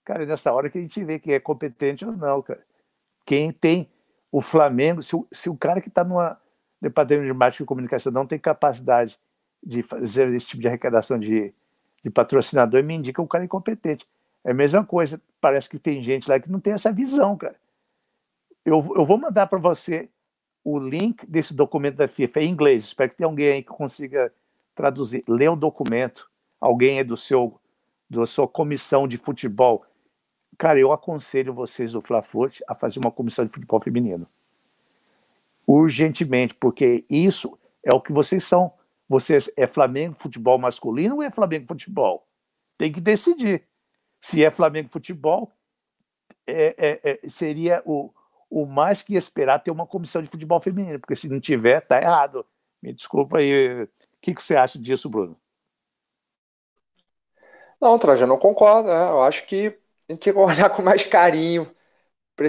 Cara, 0.05 0.23
é 0.23 0.25
nessa 0.25 0.53
hora 0.53 0.69
que 0.69 0.77
a 0.77 0.81
gente 0.81 1.03
vê 1.03 1.19
quem 1.19 1.33
é 1.33 1.39
competente 1.39 2.05
ou 2.05 2.13
não, 2.13 2.41
cara. 2.41 2.63
Quem 3.25 3.51
tem 3.51 3.89
o 4.31 4.39
Flamengo, 4.39 5.01
se 5.01 5.15
o, 5.15 5.27
se 5.31 5.49
o 5.49 5.57
cara 5.57 5.81
que 5.81 5.89
está 5.89 6.03
no 6.03 6.15
departamento 6.81 7.25
de 7.25 7.33
marketing 7.33 7.63
e 7.63 7.65
comunicação 7.65 8.11
não 8.11 8.25
tem 8.25 8.39
capacidade 8.39 9.19
de 9.61 9.81
fazer 9.81 10.27
esse 10.29 10.45
tipo 10.45 10.61
de 10.61 10.67
arrecadação 10.67 11.19
de 11.19 11.53
de 12.05 12.11
patrocinador 12.11 12.83
me 12.83 12.93
indica 12.93 13.19
um 13.19 13.25
cara 13.25 13.43
incompetente. 13.43 14.07
É 14.43 14.51
a 14.51 14.53
mesma 14.53 14.85
coisa, 14.85 15.19
parece 15.41 15.67
que 15.67 15.79
tem 15.79 16.03
gente 16.03 16.29
lá 16.29 16.39
que 16.39 16.51
não 16.51 16.59
tem 16.59 16.73
essa 16.73 16.91
visão, 16.91 17.35
cara. 17.35 17.55
Eu, 18.63 18.75
eu 18.95 19.03
vou 19.03 19.17
mandar 19.17 19.47
para 19.47 19.57
você 19.57 20.07
o 20.63 20.77
link 20.77 21.25
desse 21.25 21.51
documento 21.51 21.95
da 21.95 22.07
FIFA 22.07 22.41
em 22.41 22.49
inglês. 22.49 22.83
Espero 22.83 23.09
que 23.09 23.17
tenha 23.17 23.27
alguém 23.27 23.53
aí 23.53 23.63
que 23.63 23.69
consiga 23.69 24.31
traduzir. 24.75 25.23
Lê 25.27 25.49
o 25.49 25.55
documento. 25.55 26.29
Alguém 26.61 26.99
é 26.99 27.03
do 27.03 27.17
seu 27.17 27.59
da 28.07 28.23
sua 28.27 28.47
comissão 28.47 29.07
de 29.07 29.17
futebol. 29.17 29.83
Cara, 30.57 30.79
eu 30.79 30.91
aconselho 30.91 31.53
vocês 31.53 31.91
do 31.91 32.01
Flafute 32.01 32.63
a 32.67 32.75
fazer 32.75 32.99
uma 32.99 33.11
comissão 33.11 33.45
de 33.45 33.51
futebol 33.51 33.81
feminino. 33.81 34.27
Urgentemente, 35.67 36.53
porque 36.53 37.03
isso 37.09 37.57
é 37.83 37.93
o 37.93 38.01
que 38.01 38.13
vocês 38.13 38.43
são. 38.43 38.71
Você 39.07 39.37
é 39.57 39.67
Flamengo 39.67 40.15
futebol 40.15 40.57
masculino 40.57 41.15
ou 41.15 41.23
é 41.23 41.29
Flamengo 41.29 41.67
futebol? 41.67 42.27
Tem 42.77 42.91
que 42.91 43.01
decidir. 43.01 43.63
Se 44.21 44.43
é 44.43 44.49
Flamengo 44.49 44.89
futebol, 44.91 45.51
é, 46.47 46.75
é, 46.77 46.99
é, 47.11 47.29
seria 47.29 47.81
o, 47.85 48.11
o 48.49 48.65
mais 48.65 49.03
que 49.03 49.15
esperar 49.15 49.59
ter 49.59 49.71
uma 49.71 49.85
comissão 49.85 50.21
de 50.21 50.29
futebol 50.29 50.59
feminino, 50.59 50.99
porque 50.99 51.15
se 51.15 51.29
não 51.29 51.39
tiver, 51.39 51.81
tá 51.81 52.01
errado. 52.01 52.45
Me 52.81 52.93
desculpa 52.93 53.39
aí. 53.39 53.83
O 53.83 53.89
que, 54.21 54.33
que 54.33 54.43
você 54.43 54.55
acha 54.55 54.79
disso, 54.79 55.09
Bruno? 55.09 55.37
Não, 57.79 57.99
Trajano, 57.99 58.33
eu 58.33 58.37
concordo. 58.37 58.87
Né? 58.87 59.09
Eu 59.09 59.21
acho 59.21 59.45
que 59.45 59.77
a 60.09 60.13
gente 60.13 60.21
tem 60.23 60.33
que 60.33 60.39
olhar 60.39 60.69
com 60.75 60.81
mais 60.81 61.03
carinho 61.03 61.69
para 62.35 62.47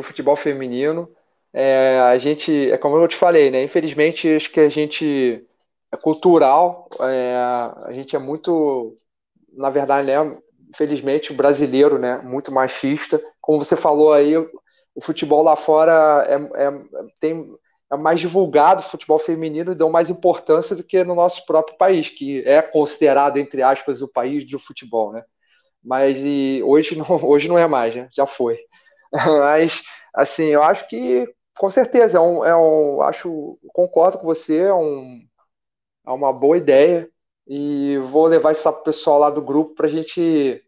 o 0.00 0.04
futebol 0.04 0.36
feminino. 0.36 1.10
É, 1.52 2.00
a 2.00 2.18
gente, 2.18 2.70
é 2.70 2.78
como 2.78 2.96
eu 2.96 3.08
te 3.08 3.16
falei, 3.16 3.50
né? 3.50 3.62
Infelizmente, 3.62 4.28
acho 4.36 4.50
que 4.50 4.60
a 4.60 4.68
gente 4.68 5.46
é 5.92 5.96
cultural. 5.96 6.88
É, 7.00 7.36
a 7.36 7.92
gente 7.92 8.16
é 8.16 8.18
muito, 8.18 8.96
na 9.52 9.70
verdade, 9.70 10.06
né, 10.06 10.38
infelizmente, 10.70 11.32
brasileiro, 11.32 11.98
né, 11.98 12.18
muito 12.18 12.52
machista. 12.52 13.22
Como 13.40 13.64
você 13.64 13.76
falou 13.76 14.12
aí, 14.12 14.36
o 14.36 15.00
futebol 15.02 15.42
lá 15.42 15.56
fora 15.56 16.26
é, 16.28 16.66
é, 16.66 16.70
tem, 17.20 17.46
é 17.92 17.96
mais 17.96 18.20
divulgado, 18.20 18.80
o 18.80 18.84
futebol 18.84 19.18
feminino 19.18 19.74
deu 19.74 19.88
mais 19.90 20.10
importância 20.10 20.76
do 20.76 20.84
que 20.84 21.02
no 21.04 21.14
nosso 21.14 21.46
próprio 21.46 21.76
país, 21.78 22.10
que 22.10 22.42
é 22.46 22.60
considerado, 22.62 23.38
entre 23.38 23.62
aspas, 23.62 24.02
o 24.02 24.08
país 24.08 24.44
do 24.48 24.58
futebol, 24.58 25.12
né? 25.12 25.24
Mas 25.88 26.18
e 26.18 26.62
hoje, 26.64 26.96
não, 26.96 27.06
hoje 27.24 27.48
não 27.48 27.58
é 27.58 27.66
mais, 27.66 27.94
né? 27.96 28.08
Já 28.12 28.26
foi. 28.26 28.58
Mas, 29.40 29.82
assim, 30.14 30.44
eu 30.44 30.62
acho 30.62 30.86
que, 30.88 31.26
com 31.58 31.68
certeza, 31.70 32.18
é 32.18 32.20
um, 32.20 32.44
é 32.44 32.54
um 32.56 33.02
acho, 33.02 33.58
concordo 33.72 34.18
com 34.18 34.26
você, 34.26 34.58
é 34.58 34.74
um, 34.74 35.20
é 36.06 36.10
uma 36.10 36.32
boa 36.32 36.58
ideia 36.58 37.10
e 37.46 37.98
vou 38.10 38.26
levar 38.26 38.52
isso 38.52 38.62
para 38.64 38.72
o 38.80 38.84
pessoal 38.84 39.18
lá 39.18 39.30
do 39.30 39.42
grupo 39.42 39.74
para 39.74 39.86
a 39.86 39.90
gente 39.90 40.62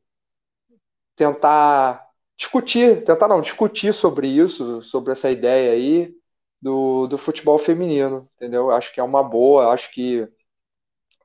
tentar 1.17 2.07
discutir, 2.37 3.05
tentar 3.05 3.29
não, 3.29 3.41
discutir 3.41 3.93
sobre 3.93 4.27
isso, 4.29 4.81
sobre 4.83 5.13
essa 5.13 5.31
ideia 5.31 5.73
aí 5.73 6.15
do, 6.63 7.07
do 7.07 7.19
futebol 7.19 7.59
feminino, 7.59 8.29
entendeu? 8.37 8.71
Acho 8.71 8.93
que 8.95 9.01
é 9.01 9.03
uma 9.03 9.23
boa, 9.23 9.73
acho 9.73 9.93
que 9.93 10.27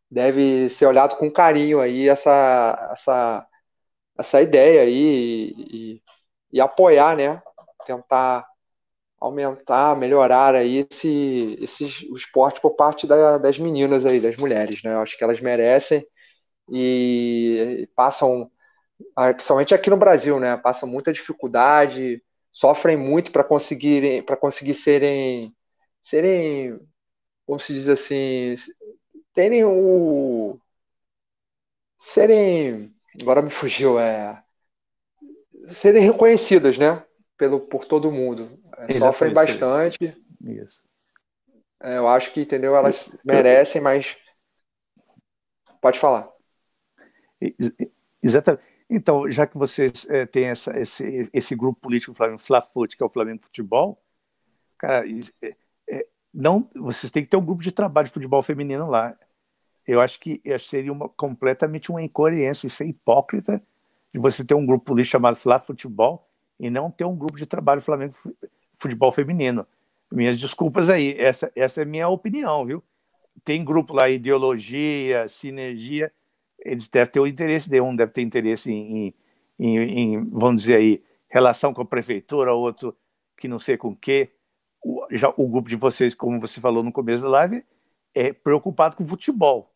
deve 0.09 0.69
ser 0.69 0.85
olhado 0.85 1.17
com 1.17 1.31
carinho 1.31 1.79
aí 1.79 2.07
essa, 2.09 2.89
essa, 2.91 3.47
essa 4.17 4.41
ideia 4.41 4.81
aí 4.83 5.53
e, 5.57 5.95
e, 5.97 6.03
e 6.53 6.61
apoiar, 6.61 7.15
né? 7.17 7.41
Tentar 7.85 8.47
aumentar, 9.19 9.95
melhorar 9.97 10.55
aí 10.55 10.87
esse, 10.91 11.57
esse 11.61 11.85
o 12.11 12.17
esporte 12.17 12.61
por 12.61 12.75
parte 12.75 13.07
da, 13.07 13.37
das 13.37 13.57
meninas 13.59 14.05
aí, 14.05 14.19
das 14.19 14.37
mulheres, 14.37 14.83
né? 14.83 14.93
Eu 14.93 15.01
acho 15.01 15.17
que 15.17 15.23
elas 15.23 15.41
merecem 15.41 16.05
e 16.71 17.89
passam, 17.95 18.51
ah, 19.15 19.33
principalmente 19.33 19.73
aqui 19.75 19.89
no 19.89 19.97
Brasil, 19.97 20.39
né? 20.39 20.57
Passam 20.57 20.89
muita 20.89 21.13
dificuldade, 21.13 22.23
sofrem 22.51 22.97
muito 22.97 23.31
para 23.31 23.43
conseguirem, 23.43 24.23
para 24.23 24.37
conseguir 24.37 24.73
serem, 24.75 25.55
serem, 26.01 26.79
como 27.47 27.59
se 27.59 27.73
diz 27.73 27.89
assim, 27.89 28.55
terem 29.33 29.63
o, 29.65 30.59
serem, 31.99 32.94
agora 33.21 33.41
me 33.41 33.49
fugiu, 33.49 33.99
é, 33.99 34.43
serem 35.67 36.03
reconhecidas, 36.03 36.77
né? 36.77 37.03
Pelo, 37.37 37.59
por 37.59 37.85
todo 37.85 38.11
mundo. 38.11 38.59
É, 38.77 38.99
sofrem 38.99 39.33
bastante. 39.33 40.15
Isso. 40.41 40.81
É, 41.81 41.97
eu 41.97 42.07
acho 42.07 42.31
que, 42.31 42.41
entendeu? 42.41 42.75
Elas 42.75 43.17
merecem, 43.23 43.81
mas. 43.81 44.17
Pode 45.81 45.99
falar. 45.99 46.29
Exatamente. 48.23 48.63
Então, 48.89 49.29
já 49.31 49.47
que 49.47 49.57
vocês 49.57 50.05
é, 50.09 50.25
têm 50.25 50.45
essa, 50.45 50.79
esse, 50.79 51.29
esse 51.33 51.55
grupo 51.55 51.79
político 51.81 52.13
Flamengo 52.13 52.39
Flafute, 52.39 52.95
que 52.95 53.03
é 53.03 53.05
o 53.05 53.09
Flamengo 53.09 53.43
Futebol, 53.43 54.01
cara, 54.77 55.05
é, 55.41 55.55
é, 55.89 56.07
não, 56.33 56.69
vocês 56.75 57.11
têm 57.11 57.23
que 57.23 57.29
ter 57.29 57.37
um 57.37 57.45
grupo 57.45 57.63
de 57.63 57.71
trabalho 57.71 58.05
de 58.05 58.13
futebol 58.13 58.41
feminino 58.43 58.87
lá. 58.89 59.17
Eu 59.87 60.01
acho 60.01 60.19
que 60.19 60.41
seria 60.59 60.91
uma, 60.91 61.09
completamente 61.09 61.91
uma 61.91 62.01
incoerência, 62.01 62.67
isso 62.67 62.81
é 62.83 62.87
hipócrita 62.87 63.61
de 64.13 64.19
você 64.19 64.43
ter 64.43 64.55
um 64.55 64.65
grupo 64.65 64.85
político 64.85 65.11
chamado 65.11 65.35
Flá 65.35 65.59
Futebol 65.59 66.27
e 66.59 66.69
não 66.69 66.89
ter 66.89 67.05
um 67.05 67.15
grupo 67.15 67.37
de 67.37 67.45
trabalho 67.45 67.81
Flamengo 67.81 68.15
futebol 68.77 69.11
feminino. 69.11 69.65
minhas 70.11 70.37
desculpas 70.37 70.89
aí. 70.89 71.15
Essa, 71.19 71.51
essa 71.55 71.81
é 71.81 71.83
a 71.83 71.87
minha 71.87 72.07
opinião, 72.07 72.65
viu? 72.65 72.83
Tem 73.43 73.63
grupo 73.63 73.93
lá, 73.93 74.09
ideologia, 74.09 75.27
sinergia, 75.27 76.11
eles 76.59 76.87
devem 76.87 77.11
ter 77.11 77.19
o 77.19 77.27
interesse 77.27 77.69
de 77.69 77.81
um 77.81 77.95
deve 77.95 78.11
ter 78.11 78.21
interesse 78.21 78.71
em, 78.71 79.13
em, 79.59 79.77
em, 79.77 80.29
vamos 80.29 80.61
dizer 80.61 80.77
aí, 80.77 81.03
relação 81.27 81.73
com 81.73 81.81
a 81.81 81.85
prefeitura, 81.85 82.53
outro 82.53 82.95
que 83.37 83.47
não 83.47 83.59
sei 83.59 83.77
com 83.77 83.89
o 83.89 83.95
quê. 83.95 84.31
O, 84.83 85.05
já, 85.11 85.33
o 85.35 85.47
grupo 85.47 85.69
de 85.69 85.75
vocês, 85.75 86.15
como 86.15 86.39
você 86.39 86.59
falou 86.61 86.81
no 86.81 86.91
começo 86.91 87.23
da 87.23 87.29
live, 87.29 87.63
é 88.13 88.31
preocupado 88.31 88.95
com 88.95 89.05
futebol. 89.05 89.74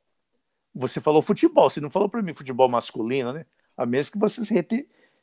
Você 0.74 1.02
falou 1.02 1.22
futebol, 1.22 1.70
você 1.70 1.82
não 1.82 1.90
falou 1.90 2.08
para 2.08 2.22
mim 2.22 2.34
futebol 2.34 2.70
masculino, 2.70 3.34
né? 3.34 3.46
A 3.76 3.86
menos 3.86 4.10
que 4.10 4.18
vocês 4.18 4.50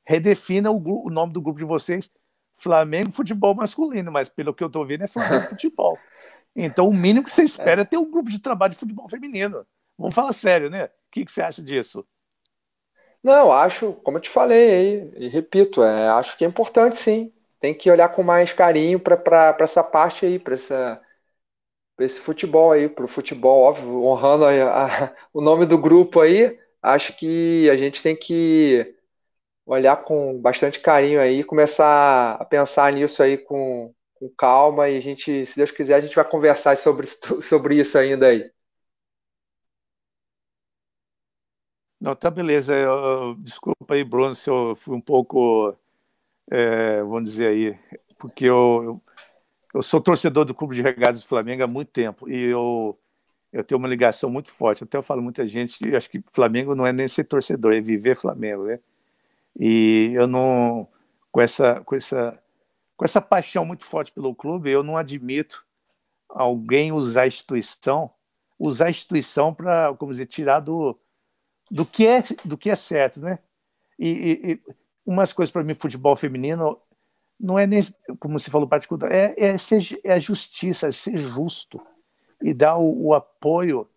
redefinam 0.04 0.74
o, 0.76 1.06
o, 1.06 1.10
nome 1.10 1.32
do 1.32 1.40
grupo 1.40 1.58
de 1.58 1.64
vocês, 1.64 2.10
Flamengo 2.56 3.12
Futebol 3.12 3.54
Masculino, 3.54 4.10
mas 4.10 4.28
pelo 4.28 4.54
que 4.54 4.62
eu 4.62 4.68
estou 4.68 4.86
vendo 4.86 5.04
é 5.04 5.06
Flamengo 5.06 5.48
Futebol. 5.50 5.98
Então 6.54 6.88
o 6.88 6.94
mínimo 6.94 7.24
que 7.24 7.30
você 7.30 7.44
espera 7.44 7.82
é 7.82 7.84
ter 7.84 7.98
um 7.98 8.10
grupo 8.10 8.30
de 8.30 8.38
trabalho 8.38 8.72
de 8.72 8.78
futebol 8.78 9.08
feminino. 9.08 9.66
Vamos 9.98 10.14
falar 10.14 10.32
sério, 10.32 10.70
né? 10.70 10.84
O 10.84 10.90
que, 11.10 11.24
que 11.24 11.32
você 11.32 11.42
acha 11.42 11.62
disso? 11.62 12.06
Não, 13.22 13.52
acho, 13.52 13.92
como 14.04 14.18
eu 14.18 14.22
te 14.22 14.30
falei, 14.30 15.12
e 15.16 15.28
repito, 15.28 15.82
é, 15.82 16.08
acho 16.10 16.36
que 16.36 16.44
é 16.44 16.48
importante 16.48 16.96
sim. 16.96 17.32
Tem 17.60 17.74
que 17.74 17.90
olhar 17.90 18.08
com 18.10 18.22
mais 18.22 18.52
carinho 18.52 19.00
para 19.00 19.56
essa 19.60 19.82
parte 19.82 20.24
aí, 20.24 20.38
para 20.38 20.54
esse 21.98 22.20
futebol 22.20 22.72
aí, 22.72 22.88
para 22.88 23.04
o 23.04 23.08
futebol, 23.08 23.62
óbvio, 23.62 24.04
honrando 24.04 24.44
a, 24.44 24.86
a, 25.06 25.14
o 25.32 25.40
nome 25.40 25.66
do 25.66 25.78
grupo 25.78 26.20
aí. 26.20 26.58
Acho 26.82 27.16
que 27.16 27.68
a 27.70 27.76
gente 27.76 28.02
tem 28.02 28.14
que 28.16 28.94
olhar 29.66 29.96
com 30.04 30.40
bastante 30.40 30.80
carinho 30.80 31.20
aí, 31.20 31.44
começar 31.44 32.34
a 32.36 32.44
pensar 32.44 32.92
nisso 32.92 33.22
aí 33.22 33.38
com, 33.38 33.92
com 34.14 34.28
calma 34.30 34.88
e 34.88 34.96
a 34.96 35.00
gente, 35.00 35.46
se 35.46 35.56
Deus 35.56 35.70
quiser, 35.72 35.96
a 35.96 36.00
gente 36.00 36.16
vai 36.16 36.24
conversar 36.28 36.76
sobre, 36.76 37.06
sobre 37.42 37.76
isso 37.76 37.98
ainda 37.98 38.28
aí. 38.28 38.50
Não, 42.00 42.14
tá 42.14 42.30
beleza. 42.30 42.74
Eu, 42.74 43.34
desculpa 43.36 43.94
aí, 43.94 44.04
Bruno, 44.04 44.34
se 44.34 44.48
eu 44.50 44.76
fui 44.76 44.94
um 44.94 45.00
pouco, 45.00 45.74
é, 46.50 47.02
vamos 47.02 47.30
dizer 47.30 47.48
aí, 47.48 47.78
porque 48.18 48.44
eu, 48.46 48.84
eu, 48.84 49.02
eu, 49.76 49.82
sou 49.82 50.00
torcedor 50.00 50.44
do 50.44 50.54
Clube 50.54 50.74
de 50.74 50.82
Regadas 50.82 51.22
do 51.22 51.28
Flamengo 51.28 51.62
há 51.62 51.66
muito 51.66 51.90
tempo 51.90 52.28
e 52.28 52.36
eu, 52.44 52.98
eu 53.52 53.64
tenho 53.64 53.78
uma 53.78 53.88
ligação 53.88 54.30
muito 54.30 54.50
forte. 54.50 54.84
Até 54.84 54.96
eu 54.96 55.02
falo 55.02 55.22
muita 55.22 55.46
gente, 55.46 55.94
acho 55.94 56.10
que 56.10 56.22
Flamengo 56.32 56.74
não 56.74 56.86
é 56.86 56.92
nem 56.92 57.06
ser 57.08 57.24
torcedor, 57.24 57.74
é 57.74 57.80
viver 57.80 58.16
Flamengo, 58.16 58.64
né? 58.64 58.80
E 59.58 60.12
eu 60.14 60.26
não, 60.26 60.88
com 61.30 61.40
essa, 61.40 61.80
com 61.80 61.94
essa, 61.94 62.42
com 62.96 63.04
essa 63.04 63.20
paixão 63.20 63.64
muito 63.64 63.84
forte 63.84 64.12
pelo 64.12 64.34
clube, 64.34 64.70
eu 64.70 64.82
não 64.82 64.96
admito 64.96 65.64
alguém 66.28 66.92
usar 66.92 67.22
a 67.22 67.26
instituição, 67.26 68.10
usar 68.58 68.86
a 68.86 68.90
instituição 68.90 69.54
para, 69.54 69.94
como 69.94 70.12
dizer, 70.12 70.26
tirar 70.26 70.60
do 70.60 70.98
do 71.68 71.84
que 71.84 72.06
é 72.06 72.22
do 72.44 72.56
que 72.56 72.70
é 72.70 72.76
certo, 72.76 73.20
né? 73.20 73.40
E, 73.98 74.08
e, 74.08 74.52
e 74.52 74.60
umas 75.04 75.32
coisas 75.32 75.52
para 75.52 75.64
mim 75.64 75.74
futebol 75.74 76.14
feminino 76.14 76.78
não 77.38 77.58
é 77.58 77.66
nem 77.66 77.80
como 78.18 78.38
você 78.38 78.50
falou 78.50 78.68
particular, 78.68 79.12
é 79.12 79.34
é, 79.36 79.58
ser, 79.58 80.00
é 80.04 80.14
a 80.14 80.18
justiça, 80.18 80.88
é 80.88 80.92
ser 80.92 81.16
justo 81.18 81.80
e 82.42 82.52
dar 82.52 82.76
o, 82.76 83.06
o, 83.08 83.14
apoio 83.14 83.88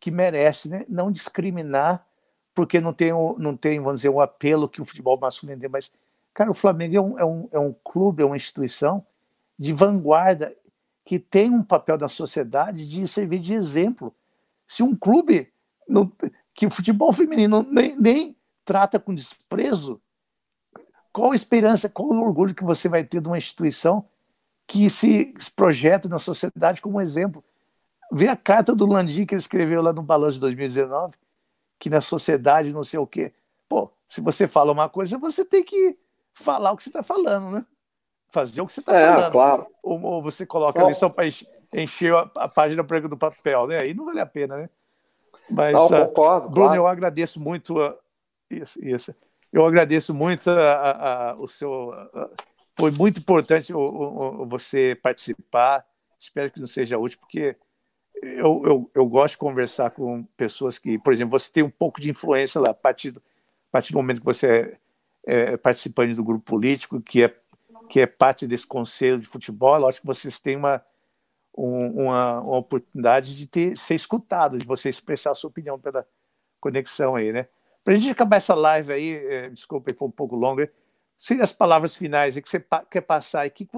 que 0.00 0.10
merece, 0.10 0.68
né? 0.68 0.84
Não 0.88 1.10
discriminar 1.10 2.06
porque 2.54 2.80
não 2.80 2.92
tem 2.92 3.12
o, 3.12 3.36
não 3.38 3.56
tem 3.56 3.80
vamos 3.80 4.00
dizer 4.00 4.10
o 4.10 4.20
apelo 4.20 4.68
que 4.68 4.80
o 4.80 4.84
futebol 4.84 5.18
masculino 5.18 5.60
tem, 5.60 5.68
mas 5.68 5.92
cara 6.32 6.50
o 6.50 6.54
Flamengo 6.54 6.96
é 6.96 7.00
um, 7.00 7.18
é 7.18 7.24
um, 7.24 7.48
é 7.52 7.58
um 7.58 7.74
clube, 7.84 8.22
é 8.22 8.26
uma 8.26 8.36
instituição 8.36 9.04
de 9.58 9.72
vanguarda 9.72 10.54
que 11.04 11.18
tem 11.18 11.50
um 11.50 11.62
papel 11.62 11.98
na 11.98 12.08
sociedade 12.08 12.86
de 12.86 13.06
servir 13.06 13.40
de 13.40 13.52
exemplo. 13.52 14.14
Se 14.66 14.82
um 14.82 14.96
clube 14.96 15.52
não, 15.86 16.10
que 16.54 16.66
o 16.66 16.70
futebol 16.70 17.12
feminino 17.12 17.66
nem, 17.70 17.96
nem 17.96 18.36
trata 18.64 18.98
com 18.98 19.14
desprezo, 19.14 20.00
qual 21.14 21.30
a 21.30 21.36
esperança, 21.36 21.88
qual 21.88 22.08
o 22.08 22.20
orgulho 22.20 22.52
que 22.52 22.64
você 22.64 22.88
vai 22.88 23.04
ter 23.04 23.20
de 23.20 23.28
uma 23.28 23.38
instituição 23.38 24.04
que 24.66 24.90
se 24.90 25.32
projeta 25.54 26.08
na 26.08 26.18
sociedade 26.18 26.82
como 26.82 27.00
exemplo? 27.00 27.42
Vê 28.10 28.26
a 28.26 28.36
carta 28.36 28.74
do 28.74 28.84
Landim 28.84 29.24
que 29.24 29.32
ele 29.32 29.40
escreveu 29.40 29.80
lá 29.80 29.92
no 29.92 30.02
balanço 30.02 30.34
de 30.34 30.40
2019, 30.40 31.14
que 31.78 31.88
na 31.88 32.00
sociedade 32.00 32.72
não 32.72 32.82
sei 32.82 32.98
o 32.98 33.06
quê. 33.06 33.32
Pô, 33.68 33.92
se 34.08 34.20
você 34.20 34.48
fala 34.48 34.72
uma 34.72 34.88
coisa, 34.88 35.16
você 35.16 35.44
tem 35.44 35.62
que 35.62 35.96
falar 36.32 36.72
o 36.72 36.76
que 36.76 36.82
você 36.82 36.88
está 36.88 37.02
falando, 37.04 37.52
né? 37.52 37.66
Fazer 38.26 38.60
o 38.60 38.66
que 38.66 38.72
você 38.72 38.80
está 38.80 38.96
é, 38.96 39.06
falando. 39.06 39.30
Claro. 39.30 39.66
Ou, 39.84 40.02
ou 40.02 40.20
você 40.20 40.44
coloca 40.44 40.82
ali 40.82 40.94
só 40.94 41.08
para 41.08 41.26
encher 41.72 42.12
a, 42.12 42.28
a 42.38 42.48
página 42.48 42.82
prega 42.82 43.06
do 43.06 43.16
papel, 43.16 43.68
né? 43.68 43.78
Aí 43.80 43.94
não 43.94 44.04
vale 44.04 44.18
a 44.18 44.26
pena, 44.26 44.56
né? 44.56 44.70
Mas, 45.48 45.74
Não, 45.74 45.86
ah, 45.86 46.06
concordo. 46.06 46.48
Bruno, 46.48 46.66
claro. 46.66 46.80
eu 46.80 46.86
agradeço 46.88 47.38
muito. 47.38 47.80
A, 47.80 47.96
isso, 48.50 48.84
isso. 48.84 49.14
Eu 49.54 49.64
agradeço 49.64 50.12
muito 50.12 50.50
a, 50.50 51.30
a, 51.30 51.34
o 51.36 51.46
seu. 51.46 51.92
foi 52.76 52.90
muito 52.90 53.20
importante 53.20 53.72
o, 53.72 53.78
o, 53.78 54.46
você 54.46 54.98
participar. 55.00 55.86
Espero 56.18 56.50
que 56.50 56.58
não 56.58 56.66
seja 56.66 56.98
útil, 56.98 57.20
porque 57.20 57.56
eu, 58.20 58.62
eu, 58.66 58.90
eu 58.92 59.06
gosto 59.06 59.34
de 59.34 59.38
conversar 59.38 59.92
com 59.92 60.24
pessoas 60.36 60.76
que, 60.76 60.98
por 60.98 61.12
exemplo, 61.12 61.38
você 61.38 61.52
tem 61.52 61.62
um 61.62 61.70
pouco 61.70 62.00
de 62.00 62.10
influência 62.10 62.60
lá, 62.60 62.70
a 62.70 62.74
partir 62.74 63.12
do, 63.12 63.20
a 63.20 63.70
partir 63.70 63.92
do 63.92 63.96
momento 63.96 64.18
que 64.18 64.24
você 64.24 64.76
é, 65.24 65.52
é 65.52 65.56
participante 65.56 66.14
do 66.14 66.24
grupo 66.24 66.44
político, 66.44 67.00
que 67.00 67.22
é, 67.22 67.32
que 67.88 68.00
é 68.00 68.06
parte 68.06 68.48
desse 68.48 68.66
conselho 68.66 69.20
de 69.20 69.26
futebol, 69.28 69.78
lógico 69.78 70.00
que 70.00 70.06
vocês 70.14 70.40
têm 70.40 70.56
uma 70.56 70.82
um, 71.56 72.06
uma, 72.06 72.40
uma, 72.40 72.58
oportunidade 72.58 73.36
de 73.36 73.46
ter, 73.46 73.78
ser 73.78 73.94
escutado, 73.94 74.58
de 74.58 74.66
você 74.66 74.88
expressar 74.88 75.30
a 75.30 75.34
sua 75.36 75.48
opinião 75.48 75.78
pela 75.78 76.04
conexão 76.58 77.14
aí, 77.14 77.32
né? 77.32 77.46
Para 77.84 77.92
a 77.92 77.96
gente 77.96 78.10
acabar 78.10 78.36
essa 78.36 78.54
live 78.54 78.92
aí, 78.92 79.12
é, 79.12 79.50
desculpa, 79.50 79.92
foi 79.92 80.08
um 80.08 80.10
pouco 80.10 80.34
longa, 80.34 80.72
seria 81.20 81.44
as 81.44 81.52
palavras 81.52 81.94
finais 81.94 82.34
que 82.34 82.48
você 82.48 82.64
quer 82.90 83.02
passar 83.02 83.46
e 83.46 83.50
que, 83.50 83.68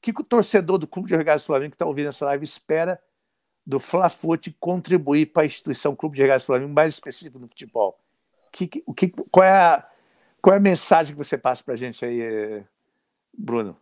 que, 0.00 0.12
que 0.12 0.20
o 0.20 0.24
torcedor 0.24 0.78
do 0.78 0.86
Clube 0.86 1.08
de 1.08 1.16
Regatas 1.16 1.44
Flamengo 1.44 1.70
que 1.70 1.74
está 1.74 1.86
ouvindo 1.86 2.08
essa 2.08 2.24
live 2.24 2.44
espera 2.44 2.98
do 3.64 3.78
Flafute 3.78 4.56
contribuir 4.58 5.26
para 5.26 5.42
a 5.42 5.46
instituição 5.46 5.94
Clube 5.94 6.16
de 6.16 6.22
Regatas 6.22 6.44
Flamengo, 6.44 6.72
mais 6.72 6.94
específico 6.94 7.38
no 7.38 7.46
futebol? 7.46 7.98
Que, 8.50 8.66
que, 8.66 9.08
qual, 9.30 9.46
é 9.46 9.50
a, 9.50 9.88
qual 10.40 10.54
é 10.54 10.56
a 10.56 10.60
mensagem 10.60 11.14
que 11.14 11.18
você 11.18 11.38
passa 11.38 11.62
para 11.62 11.74
a 11.74 11.76
gente 11.76 12.04
aí, 12.04 12.20
é, 12.20 12.64
Bruno? 13.32 13.76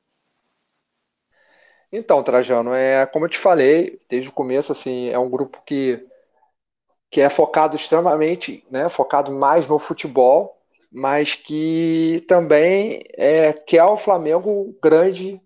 Então, 1.92 2.22
Trajano, 2.22 2.72
é 2.72 3.04
como 3.06 3.24
eu 3.24 3.28
te 3.28 3.38
falei 3.38 4.00
desde 4.08 4.28
o 4.28 4.32
começo, 4.32 4.70
assim, 4.70 5.08
é 5.08 5.18
um 5.18 5.28
grupo 5.28 5.60
que, 5.66 6.06
que 7.10 7.20
é 7.20 7.28
focado 7.28 7.76
extremamente, 7.76 8.64
né, 8.70 8.88
focado 8.88 9.32
mais 9.32 9.66
no 9.66 9.78
futebol, 9.78 10.56
mas 10.92 11.34
que 11.34 12.24
também 12.28 13.04
é, 13.16 13.52
quer 13.52 13.84
o 13.84 13.96
Flamengo 13.96 14.76
grande 14.82 15.40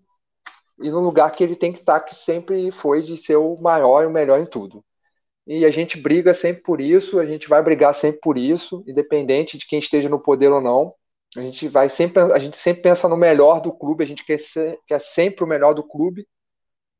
e 0.81 0.89
no 0.89 0.99
lugar 0.99 1.31
que 1.31 1.43
ele 1.43 1.55
tem 1.55 1.71
que 1.71 1.79
estar, 1.79 1.99
que 2.01 2.13
sempre 2.15 2.71
foi 2.71 3.01
de 3.01 3.17
ser 3.17 3.37
o 3.37 3.55
maior 3.57 4.03
e 4.03 4.07
o 4.07 4.11
melhor 4.11 4.39
em 4.39 4.45
tudo. 4.45 4.83
E 5.47 5.65
a 5.65 5.69
gente 5.69 5.97
briga 5.99 6.33
sempre 6.33 6.63
por 6.63 6.81
isso, 6.81 7.19
a 7.19 7.25
gente 7.25 7.47
vai 7.47 7.61
brigar 7.63 7.93
sempre 7.93 8.19
por 8.21 8.37
isso, 8.37 8.83
independente 8.87 9.57
de 9.57 9.67
quem 9.67 9.79
esteja 9.79 10.09
no 10.09 10.19
poder 10.19 10.51
ou 10.51 10.61
não. 10.61 10.93
A 11.37 11.41
gente 11.41 11.67
vai 11.67 11.89
sempre, 11.89 12.21
a 12.33 12.39
gente 12.39 12.57
sempre 12.57 12.83
pensa 12.83 13.07
no 13.07 13.17
melhor 13.17 13.61
do 13.61 13.71
clube, 13.71 14.03
a 14.03 14.07
gente 14.07 14.25
quer, 14.25 14.39
ser, 14.39 14.79
quer 14.87 14.99
sempre 14.99 15.43
o 15.43 15.47
melhor 15.47 15.73
do 15.73 15.83
clube 15.83 16.27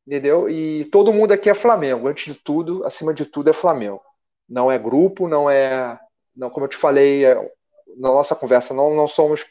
entendeu? 0.05 0.49
E 0.49 0.85
todo 0.85 1.13
mundo 1.13 1.31
aqui 1.31 1.49
é 1.49 1.53
Flamengo, 1.53 2.07
antes 2.07 2.33
de 2.33 2.39
tudo, 2.39 2.85
acima 2.85 3.13
de 3.13 3.25
tudo 3.25 3.49
é 3.49 3.53
Flamengo. 3.53 4.01
Não 4.47 4.71
é 4.71 4.77
grupo, 4.77 5.27
não 5.27 5.49
é, 5.49 5.99
não, 6.35 6.49
como 6.49 6.65
eu 6.65 6.69
te 6.69 6.77
falei 6.77 7.25
é, 7.25 7.35
na 7.97 8.09
nossa 8.09 8.35
conversa, 8.35 8.73
não, 8.73 8.93
não 8.93 9.07
somos 9.07 9.45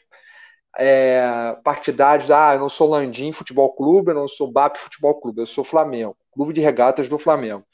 é, 0.77 1.55
partidários, 1.63 2.29
ah, 2.31 2.53
eu 2.53 2.59
não 2.59 2.69
sou 2.69 2.89
Landim 2.89 3.31
Futebol 3.31 3.73
Clube, 3.73 4.11
eu 4.11 4.15
não 4.15 4.27
sou 4.27 4.51
BAP 4.51 4.77
Futebol 4.77 5.19
Clube, 5.19 5.41
eu 5.41 5.47
sou 5.47 5.63
Flamengo, 5.63 6.17
Clube 6.31 6.53
de 6.53 6.61
Regatas 6.61 7.09
do 7.09 7.17
Flamengo. 7.17 7.65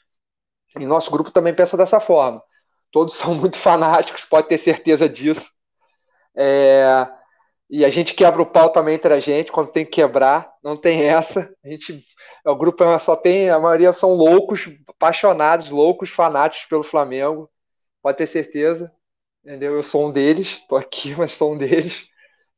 E 0.78 0.86
nosso 0.86 1.10
grupo 1.10 1.30
também 1.30 1.54
pensa 1.54 1.76
dessa 1.76 2.00
forma. 2.00 2.42
Todos 2.90 3.14
são 3.18 3.34
muito 3.34 3.58
fanáticos, 3.58 4.24
pode 4.24 4.48
ter 4.48 4.58
certeza 4.58 5.08
disso. 5.08 5.50
É, 6.34 7.08
e 7.74 7.86
a 7.86 7.88
gente 7.88 8.12
quebra 8.12 8.42
o 8.42 8.46
pau 8.46 8.68
também 8.68 8.96
entre 8.96 9.14
a 9.14 9.18
gente, 9.18 9.50
quando 9.50 9.72
tem 9.72 9.82
que 9.82 9.92
quebrar, 9.92 10.52
não 10.62 10.76
tem 10.76 11.04
essa. 11.08 11.50
A 11.64 11.68
gente, 11.70 12.04
o 12.44 12.54
grupo 12.54 12.84
só 12.98 13.16
tem, 13.16 13.48
a 13.48 13.58
maioria 13.58 13.94
são 13.94 14.12
loucos, 14.12 14.68
apaixonados, 14.86 15.70
loucos, 15.70 16.10
fanáticos 16.10 16.68
pelo 16.68 16.82
Flamengo. 16.82 17.50
Pode 18.02 18.18
ter 18.18 18.26
certeza, 18.26 18.92
entendeu? 19.42 19.74
Eu 19.74 19.82
sou 19.82 20.06
um 20.06 20.12
deles, 20.12 20.60
tô 20.68 20.76
aqui, 20.76 21.14
mas 21.16 21.32
sou 21.32 21.54
um 21.54 21.56
deles. 21.56 22.06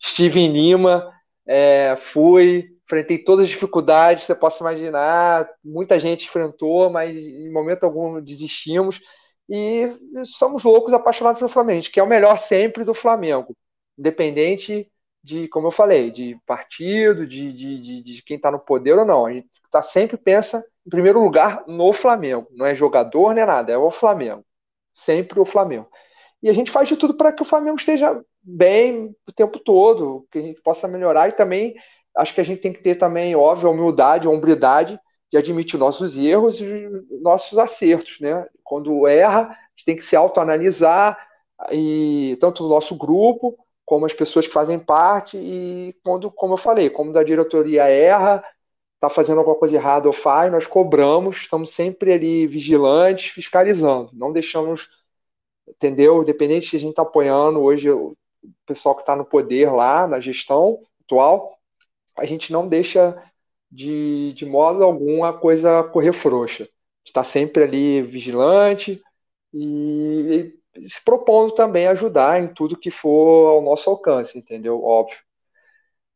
Estive 0.03 0.41
em 0.41 0.53
Lima, 0.53 1.09
é, 1.47 1.95
fui, 1.97 2.77
enfrentei 2.85 3.19
todas 3.19 3.45
as 3.45 3.51
dificuldades, 3.51 4.25
você 4.25 4.35
possa 4.35 4.65
imaginar. 4.65 5.49
Muita 5.65 5.97
gente 6.01 6.27
enfrentou, 6.27 6.91
mas 6.91 7.17
em 7.17 7.53
momento 7.53 7.85
algum 7.85 8.21
desistimos. 8.21 9.01
E 9.49 9.97
somos 10.25 10.65
loucos, 10.65 10.93
apaixonados 10.93 11.39
pelo 11.39 11.49
Flamengo. 11.49 11.83
Gente 11.83 11.93
quer 11.93 12.03
o 12.03 12.07
melhor 12.09 12.37
sempre 12.37 12.83
do 12.83 12.95
Flamengo, 12.95 13.57
independente 13.97 14.91
de, 15.25 15.49
como 15.49 15.69
eu 15.69 15.71
falei, 15.71 16.11
de 16.11 16.39
partido, 16.47 17.27
de, 17.27 17.51
de, 17.51 17.81
de, 17.81 18.03
de 18.03 18.23
quem 18.23 18.37
está 18.37 18.51
no 18.51 18.59
poder 18.59 18.99
ou 18.99 19.07
não. 19.07 19.25
A 19.25 19.33
gente 19.33 19.49
tá, 19.71 19.81
sempre 19.81 20.19
pensa, 20.19 20.63
em 20.87 20.91
primeiro 20.91 21.19
lugar, 21.19 21.65
no 21.67 21.95
Flamengo. 21.95 22.47
Não 22.51 22.67
é 22.67 22.75
jogador, 22.75 23.33
nem 23.33 23.43
é 23.43 23.47
nada, 23.47 23.73
é 23.73 23.79
o 23.79 23.91
Flamengo. 23.91 24.45
Sempre 24.93 25.41
o 25.41 25.47
Flamengo. 25.47 25.89
E 26.43 26.51
a 26.51 26.53
gente 26.53 26.71
faz 26.71 26.91
de 26.91 26.97
tudo 26.97 27.15
para 27.15 27.33
que 27.33 27.41
o 27.41 27.47
Flamengo 27.47 27.79
esteja 27.79 28.23
bem 28.43 29.17
o 29.27 29.33
tempo 29.33 29.59
todo, 29.59 30.27
que 30.31 30.39
a 30.39 30.43
gente 30.43 30.61
possa 30.61 30.87
melhorar 30.87 31.31
e 31.31 31.33
também 31.33 31.75
acho 32.15 32.35
que 32.35 32.41
a 32.43 32.45
gente 32.45 32.61
tem 32.61 32.73
que 32.73 32.83
ter 32.83 32.97
também, 32.97 33.35
óbvio, 33.35 33.69
a 33.69 33.73
humildade, 33.73 34.27
a 34.27 34.31
hombridade 34.31 35.01
de 35.33 35.39
admitir 35.39 35.79
nossos 35.79 36.19
erros 36.19 36.61
e 36.61 36.87
nossos 37.23 37.59
acertos, 37.59 38.21
né? 38.21 38.47
Quando 38.63 39.07
erra, 39.09 39.41
a 39.41 39.55
gente 39.71 39.87
tem 39.87 39.97
que 39.97 40.05
se 40.05 40.15
autoanalisar 40.15 41.19
e 41.73 42.37
tanto 42.41 42.67
o 42.67 42.69
nosso 42.69 42.95
grupo 42.95 43.57
como 43.85 44.07
as 44.07 44.15
pessoas 44.15 44.47
que 44.47 44.53
fazem 44.53 44.79
parte 44.79 45.37
e 45.37 45.95
quando, 46.03 46.31
como 46.31 46.55
eu 46.55 46.59
falei, 46.59 46.89
como 46.91 47.13
da 47.13 47.23
diretoria 47.23 47.85
erra, 47.89 48.45
está 48.95 49.11
fazendo 49.11 49.39
alguma 49.39 49.57
coisa 49.57 49.77
errada 49.77 50.07
ou 50.09 50.13
faz, 50.13 50.51
nós 50.51 50.67
cobramos, 50.67 51.37
estamos 51.37 51.71
sempre 51.71 52.13
ali 52.13 52.47
vigilantes, 52.47 53.31
fiscalizando, 53.31 54.11
não 54.15 54.33
deixamos, 54.33 54.89
entendeu? 55.69 56.23
Independente 56.23 56.71
se 56.71 56.77
a 56.77 56.79
gente 56.81 56.91
está 56.91 57.03
apoiando 57.03 57.61
hoje 57.61 57.91
o 57.91 58.17
pessoal 58.67 58.95
que 58.95 59.03
está 59.03 59.15
no 59.15 59.25
poder 59.25 59.71
lá, 59.73 60.07
na 60.07 60.21
gestão 60.21 60.81
atual, 61.05 61.59
a 62.17 62.25
gente 62.25 62.53
não 62.53 62.67
deixa 62.67 63.21
de, 63.71 64.33
de 64.35 64.47
modo 64.47 64.85
algum 64.85 65.25
a 65.25 65.33
coisa 65.33 65.83
correr 65.85 66.13
frouxa. 66.13 66.69
Está 67.05 67.23
sempre 67.25 67.65
ali 67.65 68.03
vigilante 68.03 69.03
e, 69.53 70.55
e 70.55 70.64
se 70.79 71.03
propondo 71.05 71.53
também 71.53 71.87
ajudar 71.87 72.41
em 72.41 72.49
tudo 72.49 72.79
que 72.79 72.91
for 72.91 73.49
ao 73.49 73.63
nosso 73.63 73.89
alcance, 73.91 74.39
entendeu? 74.39 74.83
Óbvio. 74.83 75.19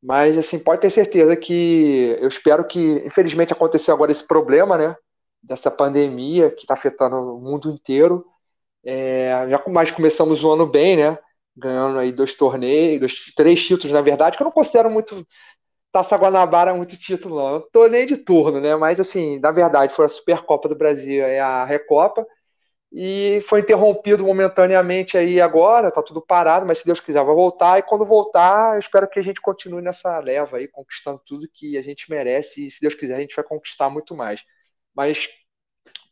Mas, 0.03 0.39
assim, 0.39 0.59
pode 0.59 0.81
ter 0.81 0.91
certeza 0.91 1.37
que 1.37 2.17
eu 2.21 2.29
espero 2.29 2.65
que, 2.67 3.03
infelizmente, 3.05 3.53
aconteceu 3.53 3.95
agora 3.95 4.13
esse 4.13 4.27
problema, 4.27 4.77
né? 4.79 4.97
Dessa 5.43 5.71
pandemia 5.71 6.51
que 6.51 6.61
está 6.63 6.75
afetando 6.75 7.17
o 7.17 7.41
mundo 7.41 7.71
inteiro. 7.71 8.25
É, 8.85 9.47
já 9.51 9.63
mais 9.69 9.91
começamos 9.91 10.43
o 10.45 10.53
ano 10.53 10.67
bem, 10.67 10.97
né? 10.97 11.19
Ganhando 11.57 11.99
aí 11.99 12.13
dois 12.13 12.35
torneios, 12.35 13.33
três 13.35 13.65
títulos, 13.67 13.93
na 13.93 14.01
verdade, 14.01 14.37
que 14.37 14.43
eu 14.43 14.47
não 14.47 14.53
considero 14.53 14.89
muito 14.91 15.27
Taça 15.93 16.17
Guanabara 16.17 16.75
muito 16.75 16.97
título, 16.99 17.37
não. 17.37 17.55
Eu 17.55 17.61
tô 17.73 17.87
nem 17.89 18.07
de 18.07 18.17
turno, 18.17 18.61
né? 18.61 18.77
Mas, 18.77 19.01
assim, 19.01 19.39
na 19.41 19.51
verdade, 19.51 19.95
foi 19.95 20.05
a 20.05 20.09
Supercopa 20.09 20.69
do 20.69 20.77
Brasil 20.77 21.27
e 21.27 21.39
a 21.39 21.65
Recopa. 21.65 22.27
E 22.91 23.41
foi 23.43 23.61
interrompido 23.61 24.25
momentaneamente 24.25 25.19
aí 25.19 25.41
agora, 25.41 25.91
tá 25.91 26.03
tudo 26.03 26.23
parado, 26.23 26.65
mas 26.67 26.79
se 26.79 26.87
Deus 26.87 27.01
quiser 27.01 27.23
vai 27.23 27.35
voltar. 27.35 27.79
E 27.79 27.83
quando 27.83 28.05
voltar, 28.05 28.75
eu 28.75 28.79
espero 28.79 29.09
que 29.09 29.19
a 29.19 29.23
gente 29.23 29.41
continue 29.41 29.83
nessa 29.83 30.19
leva 30.21 30.57
aí, 30.57 30.67
conquistando 30.69 31.21
tudo 31.25 31.49
que 31.53 31.77
a 31.77 31.83
gente 31.83 32.11
merece. 32.11 32.67
E 32.67 32.71
se 32.71 32.81
Deus 32.81 32.95
quiser, 32.95 33.15
a 33.15 33.21
gente 33.21 33.37
vai 33.37 33.45
conquistar 33.45 33.91
muito 33.91 34.17
mais. 34.17 34.43
Mas 34.95 35.29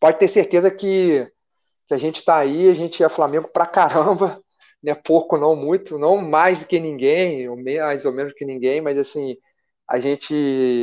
pode 0.01 0.19
ter 0.19 0.29
certeza 0.29 0.71
que, 0.71 1.27
que 1.87 1.95
a 1.95 1.97
gente 1.97 2.25
tá 2.25 2.37
aí, 2.39 2.69
a 2.69 2.75
gente 2.75 3.03
é 3.03 3.09
Flamengo 3.09 3.49
pra 3.49 3.67
caramba, 3.67 4.41
né? 4.83 4.95
Pouco, 4.95 5.39
não 5.39 5.57
muito, 5.57 5.99
não 5.99 6.19
mais 6.19 6.61
do 6.61 6.67
que 6.67 6.79
ninguém, 6.79 7.49
mais 7.79 8.05
ou 8.05 8.13
menos 8.13 8.33
que 8.35 8.45
ninguém, 8.45 8.81
mas 8.83 8.99
assim, 8.99 9.37
a 9.89 9.99
gente 10.01 10.35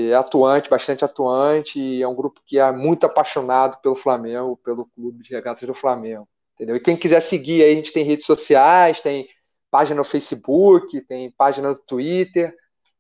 é 0.09 0.15
atuante, 0.15 0.69
bastante 0.69 1.03
atuante, 1.03 2.01
é 2.01 2.07
um 2.07 2.15
grupo 2.15 2.41
que 2.45 2.57
é 2.57 2.71
muito 2.71 3.05
apaixonado 3.05 3.77
pelo 3.81 3.95
Flamengo, 3.95 4.57
pelo 4.63 4.85
clube 4.85 5.21
de 5.23 5.34
regatas 5.34 5.67
do 5.67 5.73
Flamengo, 5.73 6.27
entendeu? 6.55 6.77
E 6.77 6.80
quem 6.80 6.95
quiser 6.95 7.21
seguir 7.21 7.63
aí, 7.63 7.73
a 7.73 7.75
gente 7.75 7.91
tem 7.91 8.05
redes 8.05 8.25
sociais, 8.25 9.01
tem 9.01 9.27
página 9.69 9.97
no 9.97 10.03
Facebook, 10.05 11.01
tem 11.01 11.30
página 11.31 11.69
no 11.69 11.75
Twitter, 11.75 12.55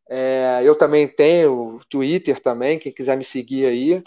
é, 0.09 0.61
eu 0.63 0.77
também 0.77 1.07
tenho 1.07 1.79
Twitter 1.89 2.39
também, 2.39 2.77
quem 2.77 2.91
quiser 2.91 3.15
me 3.15 3.23
seguir 3.23 3.65
aí, 3.67 4.03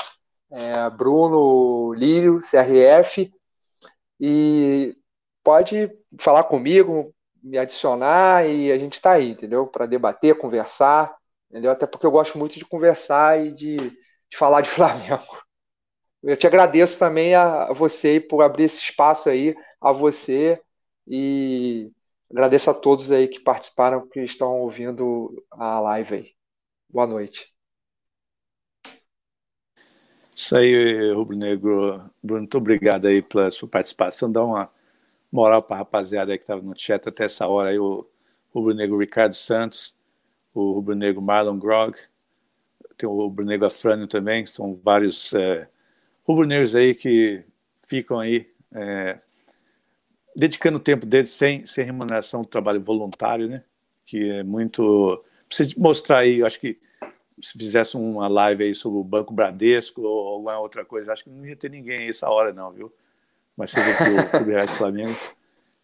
é 0.52 0.90
Bruno 0.90 1.94
Lírio, 1.94 2.40
CRF, 2.40 3.32
e 4.20 4.94
pode 5.42 5.90
falar 6.18 6.44
comigo, 6.44 7.14
me 7.42 7.56
adicionar 7.56 8.46
e 8.46 8.70
a 8.70 8.76
gente 8.76 8.94
está 8.94 9.12
aí, 9.12 9.30
entendeu? 9.30 9.66
Para 9.66 9.86
debater, 9.86 10.36
conversar, 10.36 11.15
entendeu? 11.50 11.70
Até 11.70 11.86
porque 11.86 12.06
eu 12.06 12.10
gosto 12.10 12.38
muito 12.38 12.58
de 12.58 12.64
conversar 12.64 13.44
e 13.44 13.52
de, 13.52 13.76
de 13.76 14.36
falar 14.36 14.60
de 14.60 14.68
Flamengo. 14.70 15.42
Eu 16.22 16.36
te 16.36 16.46
agradeço 16.46 16.98
também 16.98 17.34
a, 17.34 17.72
você 17.72 18.20
por 18.20 18.42
abrir 18.42 18.64
esse 18.64 18.80
espaço 18.80 19.28
aí, 19.28 19.54
a 19.80 19.92
você, 19.92 20.60
e 21.06 21.90
agradeço 22.30 22.70
a 22.70 22.74
todos 22.74 23.12
aí 23.12 23.28
que 23.28 23.40
participaram, 23.40 24.08
que 24.08 24.20
estão 24.20 24.60
ouvindo 24.60 25.44
a 25.50 25.78
live 25.80 26.14
aí. 26.14 26.32
Boa 26.88 27.06
noite. 27.06 27.54
Isso 30.36 30.56
aí, 30.56 31.12
Rubro 31.12 31.36
Negro. 31.36 32.10
Bruno, 32.22 32.40
muito 32.40 32.58
obrigado 32.58 33.06
aí 33.06 33.22
pela 33.22 33.50
sua 33.50 33.68
participação. 33.68 34.30
Dá 34.30 34.44
uma 34.44 34.70
moral 35.32 35.62
para 35.62 35.76
a 35.76 35.78
rapaziada 35.80 36.36
que 36.36 36.44
estava 36.44 36.60
no 36.60 36.78
chat 36.78 37.08
até 37.08 37.24
essa 37.24 37.46
hora 37.46 37.70
aí, 37.70 37.78
o 37.78 38.06
Rubro 38.52 38.74
Negro 38.74 38.98
Ricardo 38.98 39.34
Santos, 39.34 39.94
o 40.60 40.72
rubro-negro 40.72 41.22
Marlon 41.22 41.58
Grog, 41.58 41.96
tem 42.96 43.08
o 43.08 43.14
rubro-negro 43.14 43.66
Afrânio 43.66 44.06
também, 44.06 44.46
são 44.46 44.74
vários 44.82 45.32
é, 45.34 45.68
rubro-negros 46.24 46.74
aí 46.74 46.94
que 46.94 47.42
ficam 47.86 48.18
aí 48.18 48.48
é, 48.72 49.18
dedicando 50.34 50.78
o 50.78 50.80
tempo 50.80 51.06
deles 51.06 51.30
sem, 51.30 51.66
sem 51.66 51.84
remuneração 51.84 52.42
do 52.42 52.48
trabalho 52.48 52.80
voluntário, 52.80 53.48
né? 53.48 53.62
Que 54.04 54.30
é 54.30 54.42
muito... 54.42 55.22
Precisa 55.48 55.74
mostrar 55.76 56.18
aí, 56.18 56.42
acho 56.42 56.58
que 56.58 56.78
se 57.42 57.58
fizesse 57.58 57.96
uma 57.96 58.28
live 58.28 58.64
aí 58.64 58.74
sobre 58.74 58.98
o 58.98 59.04
Banco 59.04 59.32
Bradesco 59.32 60.02
ou 60.02 60.28
alguma 60.28 60.58
outra 60.58 60.84
coisa, 60.84 61.12
acho 61.12 61.24
que 61.24 61.30
não 61.30 61.46
ia 61.46 61.56
ter 61.56 61.70
ninguém 61.70 61.98
aí 61.98 62.08
essa 62.08 62.28
hora 62.28 62.52
não, 62.52 62.72
viu? 62.72 62.92
Mas 63.56 63.70
você 63.70 63.80
vê 63.82 63.96
que 63.96 64.02
o 64.02 64.30
Clube 64.30 64.66
Flamengo 64.68 65.16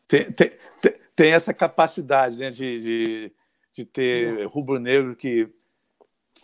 tem, 0.08 0.30
tem, 0.32 0.52
tem, 0.80 0.94
tem, 1.16 1.32
essa 1.32 1.54
capacidade 1.54 2.38
né, 2.38 2.50
de, 2.50 2.80
de 2.80 3.32
de 3.72 3.84
ter 3.84 4.46
rubro-negro 4.46 5.16
que 5.16 5.48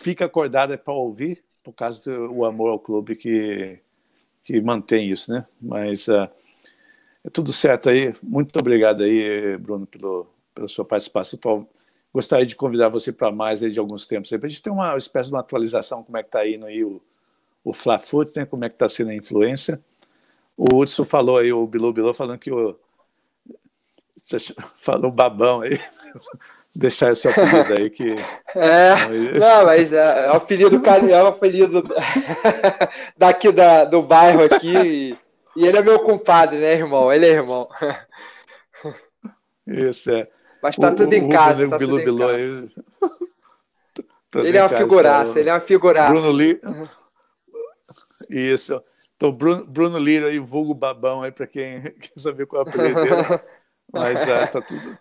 fica 0.00 0.24
acordado 0.24 0.76
para 0.78 0.94
ouvir, 0.94 1.44
por 1.62 1.72
causa 1.72 2.14
do 2.14 2.44
amor 2.44 2.70
ao 2.70 2.78
clube 2.78 3.16
que, 3.16 3.78
que 4.42 4.60
mantém 4.60 5.10
isso, 5.10 5.30
né? 5.30 5.46
Mas 5.60 6.08
uh, 6.08 6.28
é 7.24 7.30
tudo 7.30 7.52
certo 7.52 7.90
aí. 7.90 8.14
Muito 8.22 8.58
obrigado 8.58 9.02
aí, 9.02 9.56
Bruno, 9.58 9.86
pelo, 9.86 10.26
pela 10.54 10.68
sua 10.68 10.84
participação. 10.84 11.38
Tô, 11.38 11.66
gostaria 12.12 12.46
de 12.46 12.56
convidar 12.56 12.88
você 12.88 13.12
para 13.12 13.30
mais 13.30 13.62
aí 13.62 13.70
de 13.70 13.78
alguns 13.78 14.06
tempos 14.06 14.30
para 14.30 14.46
a 14.46 14.48
gente 14.48 14.62
ter 14.62 14.70
uma 14.70 14.96
espécie 14.96 15.28
de 15.28 15.34
uma 15.34 15.40
atualização 15.40 16.02
como 16.02 16.16
é 16.16 16.22
que 16.22 16.28
está 16.28 16.48
indo 16.48 16.64
aí 16.64 16.82
o, 16.82 17.02
o 17.62 17.72
Fla-Foot, 17.74 18.32
né? 18.36 18.46
Como 18.46 18.64
é 18.64 18.68
que 18.68 18.74
está 18.74 18.88
sendo 18.88 19.10
a 19.10 19.14
influência. 19.14 19.82
O 20.56 20.76
Hudson 20.76 21.04
falou 21.04 21.38
aí, 21.38 21.52
o 21.52 21.66
Bilu 21.66 21.92
Bilu 21.92 22.14
falando 22.14 22.38
que 22.38 22.50
o 22.50 22.78
falou 24.76 25.10
babão 25.10 25.60
aí 25.60 25.78
deixar 26.76 27.12
esse 27.12 27.26
apelido 27.28 27.74
aí 27.78 27.90
que. 27.90 28.14
É, 28.54 28.96
não, 29.38 29.66
mas 29.66 29.92
é, 29.92 30.26
é 30.26 30.32
um 30.32 30.36
apelido, 30.36 30.82
é 30.86 31.22
um 31.22 31.26
apelido 31.26 31.84
daqui 33.16 33.52
da, 33.52 33.84
do 33.84 34.02
bairro 34.02 34.42
aqui. 34.44 34.76
E, 34.76 35.18
e, 35.56 35.66
ele 35.66 35.78
é 35.78 35.82
meu 35.82 36.00
compadre, 36.00 36.58
né, 36.58 36.72
irmão? 36.72 37.12
Ele 37.12 37.26
é 37.26 37.30
irmão. 37.30 37.68
Isso, 39.66 40.10
é. 40.10 40.26
Mas 40.62 40.76
tá 40.76 40.90
o, 40.90 40.96
tudo 40.96 41.12
em 41.12 41.28
casa. 41.28 41.68
Tá 41.68 41.78
Bilu, 41.78 41.98
Bilu, 41.98 42.28
aí... 42.28 42.70
ele 44.36 44.56
é 44.56 44.62
uma 44.62 44.68
casa, 44.68 44.82
figuraça, 44.82 45.34
tá... 45.34 45.40
ele 45.40 45.48
é 45.50 45.52
uma 45.52 45.60
figuraça. 45.60 46.12
Bruno 46.12 46.32
Lee. 46.32 46.60
Isso. 48.30 48.82
Então, 49.14 49.30
Bruno, 49.30 49.64
Bruno 49.66 49.98
Lira 49.98 50.28
aí, 50.28 50.38
vulgo 50.38 50.74
babão 50.74 51.22
aí, 51.22 51.30
para 51.30 51.46
quem 51.46 51.82
quer 51.82 52.12
saber 52.16 52.46
qual 52.46 52.62
é 52.62 52.64
o 52.64 52.68
apelido 52.68 53.02
dele. 53.02 53.40
Mas 53.92 54.26
é, 54.26 54.46
tá 54.46 54.60
tudo 54.60 54.98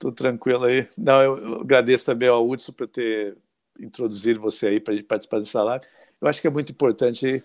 tudo 0.00 0.16
tranquilo 0.16 0.64
aí. 0.64 0.88
Não, 0.96 1.20
eu 1.20 1.60
agradeço 1.60 2.06
também 2.06 2.28
ao 2.28 2.48
Hudson 2.48 2.72
por 2.72 2.88
ter 2.88 3.36
introduzido 3.78 4.40
você 4.40 4.66
aí 4.66 4.80
para 4.80 5.00
participar 5.04 5.38
dessa 5.38 5.62
live. 5.62 5.84
Eu 6.20 6.26
acho 6.26 6.40
que 6.40 6.46
é 6.46 6.50
muito 6.50 6.72
importante 6.72 7.44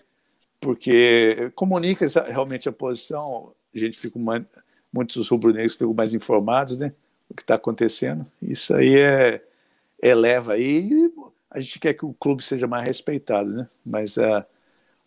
porque 0.58 1.52
comunica 1.54 2.06
realmente 2.26 2.66
a 2.68 2.72
posição, 2.72 3.52
a 3.74 3.78
gente 3.78 3.98
fica 3.98 4.18
mais, 4.18 4.42
muitos 4.90 5.28
rubro-negros 5.28 5.74
ficam 5.74 5.92
mais 5.92 6.14
informados, 6.14 6.78
né? 6.78 6.92
O 7.28 7.34
que 7.34 7.42
está 7.42 7.56
acontecendo. 7.56 8.26
Isso 8.40 8.74
aí 8.74 8.98
é 8.98 9.44
eleva 10.02 10.54
aí. 10.54 11.12
A 11.50 11.60
gente 11.60 11.78
quer 11.78 11.92
que 11.92 12.06
o 12.06 12.14
clube 12.14 12.42
seja 12.42 12.66
mais 12.66 12.86
respeitado, 12.86 13.50
né? 13.50 13.66
Mas 13.84 14.16
uh, 14.16 14.42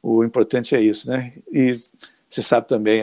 o 0.04 0.24
importante 0.24 0.76
é 0.76 0.82
isso, 0.82 1.10
né? 1.10 1.34
E 1.52 1.72
você 1.74 2.44
sabe 2.44 2.68
também, 2.68 3.02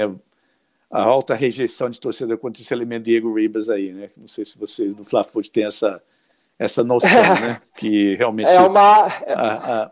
a 0.90 1.02
alta 1.02 1.34
rejeição 1.34 1.90
de 1.90 2.00
torcedor 2.00 2.38
contra 2.38 2.62
esse 2.62 2.72
elemento 2.72 3.04
Diego 3.04 3.34
Ribas 3.34 3.68
aí, 3.68 3.92
né? 3.92 4.10
Não 4.16 4.28
sei 4.28 4.44
se 4.44 4.58
vocês 4.58 4.94
do 4.94 5.04
Fla-Foot 5.04 5.50
têm 5.50 5.64
essa, 5.64 6.02
essa 6.58 6.84
noção, 6.84 7.10
né? 7.40 7.60
Que 7.76 8.14
realmente 8.14 8.48
é 8.48 8.60
uma... 8.60 9.06
a, 9.06 9.90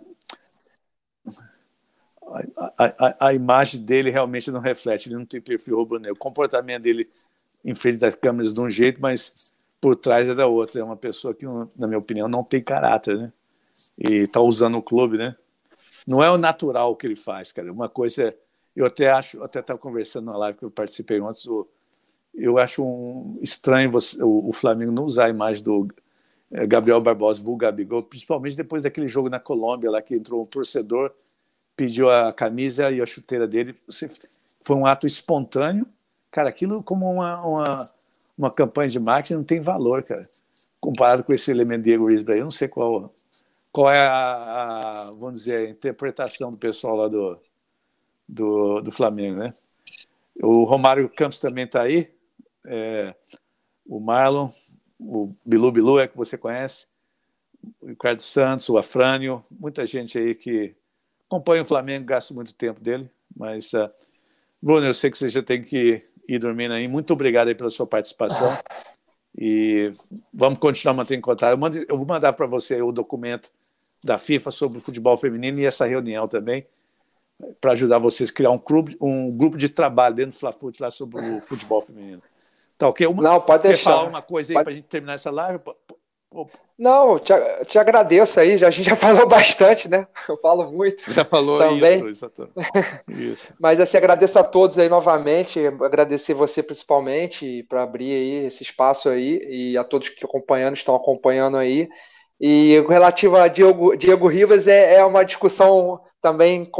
a, 2.76 2.84
a, 2.86 3.28
a, 3.28 3.34
imagem 3.34 3.80
dele 3.80 4.10
realmente 4.10 4.50
não 4.50 4.60
reflete, 4.60 5.08
ele 5.08 5.16
não 5.16 5.26
tem 5.26 5.40
perfil 5.40 5.76
rubro-negro. 5.76 6.14
O 6.14 6.18
comportamento 6.18 6.82
dele 6.82 7.08
em 7.64 7.74
frente 7.74 7.98
das 7.98 8.14
câmeras 8.14 8.54
de 8.54 8.60
um 8.60 8.68
jeito, 8.68 9.00
mas 9.00 9.52
por 9.80 9.96
trás 9.96 10.28
é 10.28 10.34
da 10.34 10.46
outra. 10.46 10.80
É 10.80 10.84
uma 10.84 10.96
pessoa 10.96 11.34
que, 11.34 11.46
na 11.76 11.86
minha 11.86 11.98
opinião, 11.98 12.28
não 12.28 12.44
tem 12.44 12.62
caráter, 12.62 13.18
né? 13.18 13.32
E 13.98 14.22
está 14.22 14.40
usando 14.40 14.78
o 14.78 14.82
clube, 14.82 15.16
né? 15.18 15.34
Não 16.06 16.22
é 16.22 16.30
o 16.30 16.38
natural 16.38 16.94
que 16.94 17.06
ele 17.06 17.16
faz, 17.16 17.52
cara. 17.52 17.72
Uma 17.72 17.88
coisa 17.88 18.28
é. 18.28 18.36
Eu 18.74 18.86
até 18.86 19.10
acho, 19.10 19.42
até 19.42 19.60
estava 19.60 19.78
conversando 19.78 20.26
na 20.26 20.36
live 20.36 20.58
que 20.58 20.64
eu 20.64 20.70
participei 20.70 21.20
antes, 21.20 21.46
eu 22.34 22.58
acho 22.58 22.84
um, 22.84 23.38
estranho 23.40 23.90
você, 23.90 24.22
o, 24.22 24.48
o, 24.48 24.52
Flamengo 24.52 24.90
não 24.90 25.04
usar 25.04 25.26
a 25.26 25.30
imagem 25.30 25.62
do 25.62 25.88
é, 26.50 26.66
Gabriel 26.66 27.00
Barbosa, 27.00 27.42
vulgo 27.42 27.58
Gabigol, 27.58 28.02
principalmente 28.02 28.56
depois 28.56 28.82
daquele 28.82 29.06
jogo 29.06 29.28
na 29.28 29.38
Colômbia, 29.38 29.90
lá 29.90 30.02
que 30.02 30.14
entrou 30.16 30.42
um 30.42 30.46
torcedor, 30.46 31.12
pediu 31.76 32.10
a 32.10 32.32
camisa 32.32 32.90
e 32.90 33.00
a 33.00 33.06
chuteira 33.06 33.46
dele. 33.46 33.76
Foi 34.62 34.76
um 34.76 34.86
ato 34.86 35.06
espontâneo. 35.06 35.86
Cara, 36.30 36.48
aquilo 36.48 36.82
como 36.82 37.08
uma, 37.08 37.46
uma, 37.46 37.88
uma 38.36 38.50
campanha 38.50 38.88
de 38.88 38.98
marketing 38.98 39.34
não 39.34 39.44
tem 39.44 39.60
valor, 39.60 40.02
cara. 40.02 40.28
Comparado 40.80 41.22
com 41.22 41.32
esse 41.32 41.50
elemento 41.50 41.84
Diego 41.84 42.08
Risbray, 42.08 42.40
eu 42.40 42.44
não 42.44 42.50
sei 42.50 42.68
qual 42.68 43.12
qual 43.72 43.90
é 43.90 43.98
a, 43.98 44.12
a, 44.12 45.10
vamos 45.18 45.40
dizer, 45.40 45.66
a 45.66 45.70
interpretação 45.70 46.52
do 46.52 46.56
pessoal 46.56 46.94
lá 46.94 47.08
do, 47.08 47.36
do, 48.28 48.80
do 48.80 48.92
Flamengo, 48.92 49.38
né? 49.38 49.54
O 50.42 50.64
Romário 50.64 51.08
Campos 51.08 51.38
também 51.38 51.64
está 51.64 51.82
aí, 51.82 52.12
é, 52.66 53.14
o 53.86 54.00
Marlon, 54.00 54.50
o 54.98 55.34
Bilu 55.46 55.70
Bilu 55.70 55.98
é 55.98 56.08
que 56.08 56.16
você 56.16 56.36
conhece, 56.36 56.86
o 57.80 57.86
Ricardo 57.86 58.20
Santos, 58.20 58.68
o 58.68 58.76
Afrânio, 58.76 59.44
muita 59.50 59.86
gente 59.86 60.18
aí 60.18 60.34
que 60.34 60.74
acompanha 61.26 61.62
o 61.62 61.66
Flamengo, 61.66 62.04
gasta 62.04 62.34
muito 62.34 62.52
tempo 62.54 62.80
dele, 62.80 63.08
mas 63.36 63.72
uh, 63.72 63.90
Bruno, 64.64 64.86
eu 64.86 64.94
sei 64.94 65.10
que 65.10 65.18
você 65.18 65.28
já 65.28 65.42
tem 65.42 65.62
que 65.62 66.02
ir 66.26 66.38
dormindo 66.38 66.72
aí. 66.72 66.88
Muito 66.88 67.12
obrigado 67.12 67.48
aí 67.48 67.54
pela 67.54 67.68
sua 67.68 67.86
participação. 67.86 68.56
E 69.36 69.92
vamos 70.32 70.58
continuar 70.58 70.94
mantendo 70.94 71.20
contato. 71.20 71.50
Eu, 71.50 71.58
mando, 71.58 71.76
eu 71.76 71.98
vou 71.98 72.06
mandar 72.06 72.32
para 72.32 72.46
você 72.46 72.80
o 72.80 72.90
documento 72.90 73.50
da 74.02 74.16
FIFA 74.16 74.50
sobre 74.50 74.78
o 74.78 74.80
futebol 74.80 75.18
feminino 75.18 75.58
e 75.58 75.66
essa 75.66 75.84
reunião 75.84 76.26
também, 76.26 76.66
para 77.60 77.72
ajudar 77.72 77.98
vocês 77.98 78.30
a 78.30 78.32
criar 78.32 78.50
um 78.50 78.58
clube, 78.58 78.96
um 79.00 79.30
grupo 79.30 79.56
de 79.56 79.68
trabalho 79.68 80.14
dentro 80.14 80.32
do 80.32 80.38
Flafut 80.38 80.80
lá 80.80 80.90
sobre 80.90 81.20
o 81.20 81.40
futebol 81.40 81.80
feminino. 81.80 82.22
Tá 82.78 82.88
ok? 82.88 83.06
Uma, 83.06 83.22
Não, 83.22 83.40
pode 83.40 83.62
quer 83.62 83.68
deixar. 83.68 83.92
falar 83.92 84.08
uma 84.08 84.22
coisa 84.22 84.52
aí 84.52 84.54
pode... 84.54 84.64
para 84.64 84.72
a 84.72 84.76
gente 84.76 84.86
terminar 84.86 85.14
essa 85.14 85.30
live? 85.30 85.60
Não, 86.76 87.18
te, 87.20 87.32
te 87.66 87.78
agradeço 87.78 88.40
aí, 88.40 88.58
já, 88.58 88.66
a 88.66 88.70
gente 88.70 88.86
já 88.86 88.96
falou 88.96 89.28
bastante, 89.28 89.88
né? 89.88 90.06
Eu 90.28 90.36
falo 90.38 90.70
muito. 90.72 91.12
Já 91.12 91.24
falou 91.24 91.58
também. 91.58 92.08
isso, 92.08 92.30
isso. 93.08 93.54
Mas 93.60 93.78
assim, 93.78 93.96
agradeço 93.96 94.38
a 94.38 94.44
todos 94.44 94.78
aí 94.78 94.88
novamente, 94.88 95.64
agradecer 95.66 96.34
você 96.34 96.62
principalmente 96.62 97.62
para 97.68 97.84
abrir 97.84 98.12
aí 98.12 98.46
esse 98.46 98.64
espaço 98.64 99.08
aí 99.08 99.38
e 99.48 99.78
a 99.78 99.84
todos 99.84 100.08
que 100.08 100.24
acompanhando, 100.24 100.74
estão 100.74 100.96
acompanhando 100.96 101.56
aí. 101.56 101.88
E 102.46 102.78
relativo 102.86 103.36
a 103.38 103.48
Diego, 103.48 103.96
Diego 103.96 104.28
Rivas 104.28 104.66
é, 104.66 104.96
é 104.96 105.04
uma 105.06 105.24
discussão 105.24 105.98
também 106.20 106.70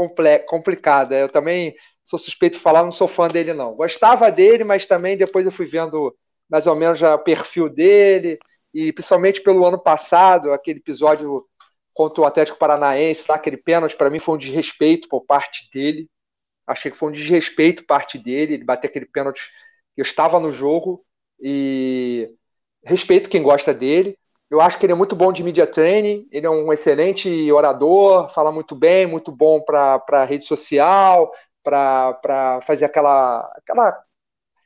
complicada. 0.47 1.17
Eu 1.17 1.27
também 1.27 1.73
sou 2.03 2.19
suspeito 2.19 2.57
de 2.57 2.61
falar, 2.61 2.83
não 2.83 2.91
sou 2.91 3.07
fã 3.07 3.27
dele, 3.27 3.51
não. 3.51 3.73
Gostava 3.73 4.31
dele, 4.31 4.63
mas 4.63 4.85
também 4.85 5.17
depois 5.17 5.43
eu 5.43 5.51
fui 5.51 5.65
vendo 5.65 6.15
mais 6.47 6.67
ou 6.67 6.75
menos 6.75 6.99
já 6.99 7.15
o 7.15 7.23
perfil 7.23 7.67
dele, 7.67 8.37
e 8.71 8.93
principalmente 8.93 9.41
pelo 9.41 9.65
ano 9.65 9.81
passado, 9.81 10.53
aquele 10.53 10.77
episódio 10.77 11.43
contra 11.95 12.21
o 12.21 12.25
Atlético 12.27 12.59
Paranaense, 12.59 13.25
tá? 13.25 13.33
aquele 13.33 13.57
pênalti, 13.57 13.97
para 13.97 14.11
mim 14.11 14.19
foi 14.19 14.35
um 14.35 14.37
desrespeito 14.37 15.09
por 15.09 15.25
parte 15.25 15.67
dele. 15.73 16.07
Achei 16.67 16.91
que 16.91 16.97
foi 16.97 17.09
um 17.09 17.11
desrespeito 17.11 17.81
por 17.81 17.87
parte 17.87 18.19
dele, 18.19 18.53
ele 18.53 18.63
bater 18.63 18.87
aquele 18.87 19.07
pênalti. 19.07 19.49
Eu 19.97 20.03
estava 20.03 20.39
no 20.39 20.51
jogo 20.51 21.03
e 21.39 22.29
respeito 22.83 23.29
quem 23.31 23.41
gosta 23.41 23.73
dele. 23.73 24.15
Eu 24.49 24.61
acho 24.61 24.77
que 24.77 24.85
ele 24.85 24.93
é 24.93 24.95
muito 24.95 25.15
bom 25.15 25.31
de 25.33 25.43
media 25.43 25.65
training, 25.65 26.27
ele 26.31 26.45
é 26.45 26.49
um 26.49 26.71
excelente 26.71 27.51
orador, 27.51 28.29
fala 28.31 28.51
muito 28.51 28.75
bem, 28.75 29.07
muito 29.07 29.31
bom 29.31 29.61
para 29.61 30.25
rede 30.25 30.45
social, 30.45 31.31
para 31.63 32.59
fazer 32.61 32.85
aquela, 32.85 33.39
aquela 33.57 34.03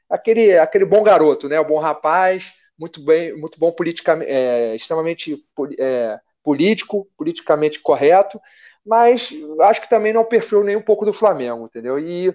aquele, 0.09 0.57
aquele 0.57 0.85
bom 0.85 1.03
garoto, 1.03 1.47
né? 1.47 1.59
O 1.59 1.65
bom 1.65 1.79
rapaz, 1.79 2.51
muito 2.77 3.03
bem, 3.03 3.37
muito 3.37 3.59
bom 3.59 3.71
politicamente, 3.71 4.29
é, 4.31 4.75
extremamente 4.75 5.37
é, 5.79 6.19
político, 6.43 7.07
politicamente 7.17 7.79
correto, 7.79 8.39
mas 8.85 9.29
acho 9.61 9.81
que 9.81 9.89
também 9.89 10.11
não 10.11 10.25
perfil 10.25 10.63
nem 10.63 10.75
um 10.75 10.81
pouco 10.81 11.05
do 11.05 11.13
Flamengo, 11.13 11.65
entendeu? 11.65 11.99
E 11.99 12.33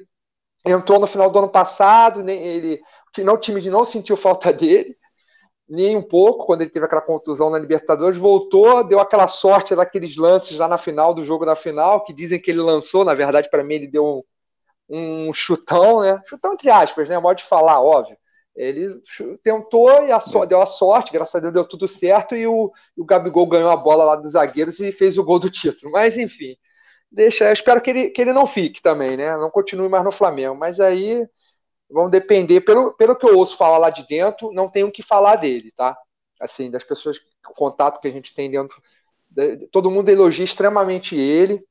entrou 0.65 0.99
no 1.01 1.07
final 1.07 1.31
do 1.31 1.39
ano 1.39 1.49
passado, 1.49 2.23
nem 2.23 2.43
ele, 2.43 2.81
não, 3.19 3.35
o 3.35 3.39
time 3.39 3.61
não 3.69 3.85
sentiu 3.85 4.17
falta 4.17 4.53
dele, 4.55 4.97
nem 5.69 5.97
um 5.97 6.03
pouco, 6.03 6.45
quando 6.45 6.61
ele 6.61 6.71
teve 6.71 6.85
aquela 6.87 7.01
contusão 7.01 7.51
na 7.51 7.59
Libertadores, 7.59 8.19
voltou, 8.19 8.85
deu 8.85 9.01
aquela 9.01 9.29
sorte 9.29 9.75
daqueles 9.75 10.17
lances 10.17 10.59
lá 10.59 10.69
na 10.69 10.79
final 10.79 11.15
do 11.15 11.25
jogo 11.25 11.47
da 11.47 11.57
final, 11.57 12.05
que 12.05 12.13
dizem 12.13 12.41
que 12.41 12.51
ele 12.51 12.61
lançou, 12.61 13.05
na 13.05 13.15
verdade, 13.15 13.49
para 13.51 13.65
mim, 13.65 13.75
ele 13.77 13.89
deu 13.89 14.23
um, 14.89 15.29
um, 15.29 15.33
chutão, 15.33 16.03
né? 16.03 16.21
Chutão 16.27 16.53
entre 16.53 16.71
aspas, 16.71 17.09
né? 17.09 17.19
Modo 17.19 17.39
de 17.39 17.45
falar, 17.45 17.81
óbvio. 17.81 18.17
Ele 18.55 18.89
tentou 19.43 20.05
e 20.05 20.13
a 20.13 20.21
so, 20.21 20.47
deu 20.47 20.63
a 20.63 20.67
sorte, 20.67 21.13
graças 21.13 21.35
a 21.35 21.41
Deus 21.41 21.53
deu 21.53 21.65
tudo 21.65 21.89
certo, 21.89 22.37
e 22.37 22.47
o, 22.47 22.71
o 22.97 23.05
Gabigol 23.05 23.49
ganhou 23.49 23.71
a 23.71 23.77
bola 23.77 24.05
lá 24.05 24.17
dos 24.17 24.33
zagueiros 24.33 24.79
e 24.81 24.93
fez 24.93 25.19
o 25.19 25.25
gol 25.25 25.41
do 25.41 25.51
título. 25.51 25.91
Mas 25.91 26.17
enfim, 26.17 26.57
deixa, 27.11 27.47
eu 27.47 27.53
espero 27.53 27.81
que 27.81 27.91
ele, 27.91 28.11
que 28.11 28.21
ele 28.23 28.33
não 28.33 28.47
fique 28.47 28.81
também, 28.83 29.17
né? 29.17 29.37
Não 29.37 29.51
continue 29.51 29.89
mais 29.89 30.05
no 30.05 30.13
Flamengo. 30.13 30.55
Mas 30.55 30.79
aí 30.79 31.27
vão 31.91 32.11
depender, 32.11 32.61
pelo, 32.63 32.93
pelo 32.95 33.17
que 33.17 33.27
eu 33.27 33.37
ouço 33.37 33.57
falar 33.57 33.79
lá 33.79 33.91
de 33.91 34.07
dentro, 34.07 34.53
não 34.53 34.69
tenho 34.69 34.89
o 34.89 34.93
que 34.93 35.03
falar 35.03 35.37
dele, 35.37 35.73
tá? 35.77 35.97
Assim, 36.41 36.71
das 36.71 36.85
pessoas, 36.85 37.19
o 37.49 37.55
contato 37.55 38.01
que 38.01 38.09
a 38.09 38.11
gente 38.11 38.35
tem 38.35 38.51
dentro. 38.51 38.81
Todo 39.71 39.91
mundo 39.91 40.09
elogia 40.09 40.45
extremamente 40.45 41.17
ele 41.17 41.65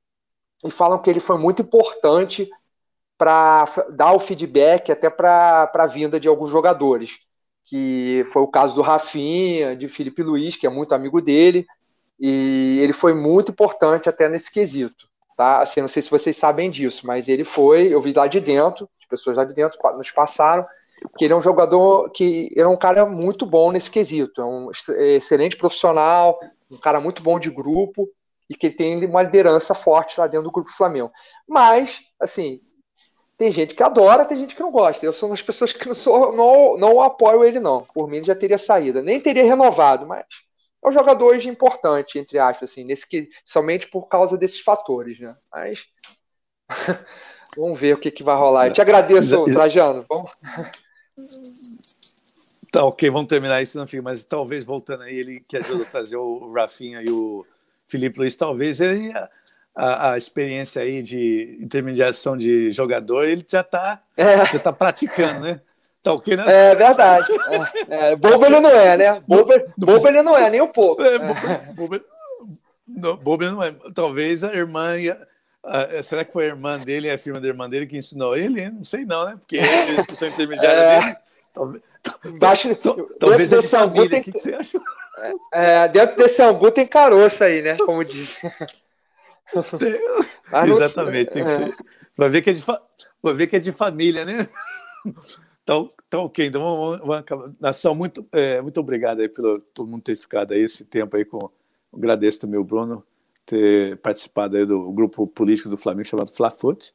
e 0.63 0.71
falam 0.71 1.01
que 1.01 1.09
ele 1.09 1.19
foi 1.19 1.37
muito 1.37 1.61
importante 1.61 2.49
para 3.17 3.65
dar 3.89 4.13
o 4.13 4.19
feedback 4.19 4.91
até 4.91 5.09
para 5.09 5.69
a 5.73 5.85
vinda 5.85 6.19
de 6.19 6.27
alguns 6.27 6.49
jogadores, 6.49 7.19
que 7.65 8.23
foi 8.31 8.41
o 8.41 8.47
caso 8.47 8.75
do 8.75 8.81
Rafinha, 8.81 9.75
de 9.75 9.87
Felipe 9.87 10.23
Luiz, 10.23 10.55
que 10.55 10.67
é 10.67 10.69
muito 10.69 10.93
amigo 10.93 11.21
dele, 11.21 11.65
e 12.19 12.79
ele 12.81 12.93
foi 12.93 13.13
muito 13.13 13.51
importante 13.51 14.09
até 14.09 14.27
nesse 14.27 14.51
quesito, 14.51 15.07
tá? 15.37 15.61
Assim, 15.61 15.81
não 15.81 15.87
sei 15.87 16.01
se 16.01 16.09
vocês 16.09 16.35
sabem 16.35 16.69
disso, 16.69 17.05
mas 17.05 17.27
ele 17.27 17.43
foi, 17.43 17.93
eu 17.93 18.01
vi 18.01 18.13
lá 18.13 18.27
de 18.27 18.39
dentro, 18.39 18.89
as 19.03 19.09
pessoas 19.09 19.37
lá 19.37 19.43
de 19.43 19.53
dentro 19.53 19.79
nos 19.97 20.11
passaram, 20.11 20.65
que 21.17 21.25
ele 21.25 21.33
é 21.33 21.37
um 21.37 21.41
jogador 21.41 22.09
que 22.11 22.49
ele 22.51 22.61
é 22.61 22.67
um 22.67 22.77
cara 22.77 23.05
muito 23.05 23.45
bom 23.45 23.71
nesse 23.71 23.91
quesito, 23.91 24.41
é 24.41 24.45
um 24.45 24.69
excelente 24.97 25.57
profissional, 25.57 26.39
um 26.71 26.77
cara 26.77 26.99
muito 26.99 27.21
bom 27.21 27.39
de 27.39 27.49
grupo 27.49 28.09
e 28.49 28.55
que 28.55 28.69
tem 28.69 29.05
uma 29.05 29.21
liderança 29.21 29.73
forte 29.73 30.19
lá 30.19 30.27
dentro 30.27 30.45
do 30.45 30.51
grupo 30.51 30.71
Flamengo. 30.71 31.11
Mas, 31.47 32.01
assim, 32.19 32.61
tem 33.37 33.51
gente 33.51 33.75
que 33.75 33.83
adora, 33.83 34.25
tem 34.25 34.37
gente 34.37 34.55
que 34.55 34.61
não 34.61 34.71
gosta. 34.71 35.05
Eu 35.05 35.13
sou 35.13 35.29
uma 35.29 35.33
das 35.35 35.41
pessoas 35.41 35.73
que 35.73 35.87
não, 35.87 35.95
sou, 35.95 36.33
não, 36.33 36.77
não 36.77 37.01
apoio 37.01 37.43
ele, 37.43 37.59
não. 37.59 37.85
Por 37.93 38.07
mim, 38.07 38.17
ele 38.17 38.25
já 38.25 38.35
teria 38.35 38.57
saído. 38.57 39.01
Nem 39.01 39.19
teria 39.19 39.43
renovado, 39.43 40.05
mas 40.05 40.25
é 40.83 40.87
um 40.87 40.91
jogador 40.91 41.27
hoje 41.27 41.49
importante, 41.49 42.19
entre 42.19 42.37
aspas, 42.37 42.71
assim, 42.71 42.83
nesse 42.83 43.07
que, 43.07 43.29
somente 43.45 43.89
por 43.89 44.07
causa 44.07 44.37
desses 44.37 44.59
fatores, 44.59 45.19
né? 45.19 45.35
Mas 45.51 45.85
vamos 47.55 47.79
ver 47.79 47.95
o 47.95 47.97
que, 47.97 48.11
que 48.11 48.23
vai 48.23 48.35
rolar. 48.35 48.67
Eu 48.67 48.73
te 48.73 48.81
agradeço, 48.81 49.45
Trajano. 49.45 50.05
Bom. 50.07 50.25
Tá, 52.71 52.83
ok, 52.85 53.09
vamos 53.09 53.27
terminar 53.27 53.61
isso, 53.61 53.77
não 53.77 53.85
fica, 53.85 54.01
mas 54.01 54.25
talvez 54.25 54.65
voltando 54.65 55.03
aí, 55.03 55.15
ele 55.15 55.39
que 55.47 55.57
ajudou 55.57 55.83
a 55.83 55.89
trazer 55.89 56.17
o 56.17 56.51
Rafinha 56.51 57.03
e 57.03 57.11
o 57.11 57.45
Felipe 57.87 58.17
Luiz, 58.17 58.35
talvez 58.35 58.81
ele 58.81 59.13
a, 59.75 60.11
a, 60.11 60.17
experiência 60.17 60.81
aí 60.81 61.03
de 61.03 61.59
intermediação 61.61 62.35
de 62.35 62.71
jogador, 62.71 63.25
ele 63.25 63.45
já 63.47 63.61
está 63.61 64.01
é. 64.17 64.45
já 64.47 64.59
tá 64.59 64.73
praticando, 64.73 65.41
né? 65.41 65.61
Tá 66.01 66.13
ok, 66.13 66.35
né? 66.35 66.43
É 66.47 66.75
verdade. 66.75 67.27
É, 67.87 68.11
é. 68.11 68.15
Bobo 68.15 68.45
ele 68.45 68.59
não 68.59 68.69
é, 68.71 68.97
né? 68.97 69.23
Bobo, 69.27 69.53
bobo 69.77 70.07
ele 70.07 70.21
não 70.21 70.37
é, 70.37 70.49
nem 70.49 70.61
um 70.61 70.67
pouco. 70.67 71.01
É, 71.01 71.17
bobo, 71.73 72.01
não, 72.87 73.15
bobo 73.15 73.43
ele 73.43 73.51
não 73.51 73.63
é. 73.63 73.73
Talvez 73.93 74.43
a 74.43 74.53
irmã. 74.53 74.95
A, 75.63 76.03
será 76.03 76.25
que 76.25 76.33
foi 76.33 76.45
a 76.45 76.49
irmã 76.49 76.77
dele, 76.77 77.09
a 77.09 77.17
firma 77.17 77.39
da 77.39 77.47
irmã 77.47 77.69
dele 77.69 77.87
que 77.87 77.97
ensinou 77.97 78.35
ele? 78.35 78.69
Não 78.69 78.83
sei 78.83 79.05
não, 79.05 79.25
né? 79.25 79.37
Porque 79.37 79.57
ele 79.57 79.95
disse 79.95 80.07
que 80.07 80.15
sou 80.15 80.27
intermediária 80.27 80.79
é. 80.79 80.99
dele. 80.99 81.15
Talvez, 81.53 81.83
Baixo, 82.39 82.75
talvez 83.19 83.53
é 83.53 83.59
de 83.59 83.67
família. 83.67 84.09
Tem, 84.09 84.19
o 84.19 84.23
que, 84.23 84.31
que 84.33 84.39
você 84.39 84.53
acha? 84.53 84.81
É, 85.53 85.87
dentro 85.87 86.17
desse 86.17 86.41
angu 86.41 86.69
tem 86.71 86.85
caroço 86.85 87.43
aí, 87.43 87.61
né? 87.61 87.77
Como 87.77 88.03
diz. 88.03 88.35
Exatamente, 90.67 91.31
tem 91.31 91.45
que 91.45 91.51
é. 91.51 91.57
ser. 91.57 91.77
Vai 92.17 92.29
ver 92.29 92.41
que 92.41 92.49
é 92.49 92.53
de, 92.53 92.61
fa... 92.61 92.81
Vai 93.21 93.33
ver 93.33 93.47
que 93.47 93.55
é 93.55 93.59
de 93.59 93.71
família, 93.71 94.25
né? 94.25 94.47
Então, 95.63 95.87
então 96.07 96.25
ok, 96.25 96.45
então 96.45 96.61
vamos, 96.61 96.99
vamos 96.99 97.15
acabar. 97.17 97.51
Nação, 97.59 97.95
muito, 97.95 98.27
é, 98.33 98.59
muito 98.61 98.79
obrigado 98.79 99.21
aí 99.21 99.29
pelo 99.29 99.59
todo 99.59 99.87
mundo 99.87 100.03
ter 100.03 100.17
ficado 100.17 100.51
aí 100.53 100.61
esse 100.61 100.83
tempo 100.83 101.15
aí 101.15 101.23
com. 101.23 101.49
Agradeço 101.93 102.41
também 102.41 102.59
o 102.59 102.63
Bruno 102.63 103.05
ter 103.45 103.97
participado 103.97 104.65
do 104.65 104.91
grupo 104.91 105.27
político 105.27 105.69
do 105.69 105.77
Flamengo 105.77 106.07
chamado 106.07 106.31
Flafoot. 106.31 106.93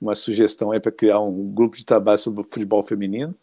Uma 0.00 0.14
sugestão 0.14 0.70
aí 0.70 0.80
para 0.80 0.92
criar 0.92 1.20
um 1.20 1.52
grupo 1.52 1.76
de 1.76 1.84
trabalho 1.84 2.18
sobre 2.18 2.42
futebol 2.44 2.82
feminino. 2.82 3.34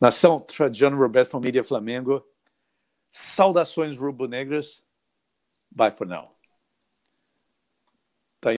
Nação, 0.00 0.40
Trajano 0.40 0.98
Roberto 0.98 1.30
Família 1.30 1.62
Flamengo. 1.62 2.26
Saudações 3.10 3.96
rubro-negras. 3.96 4.82
Bye 5.70 5.92
for 5.92 6.06
now. 6.06 6.31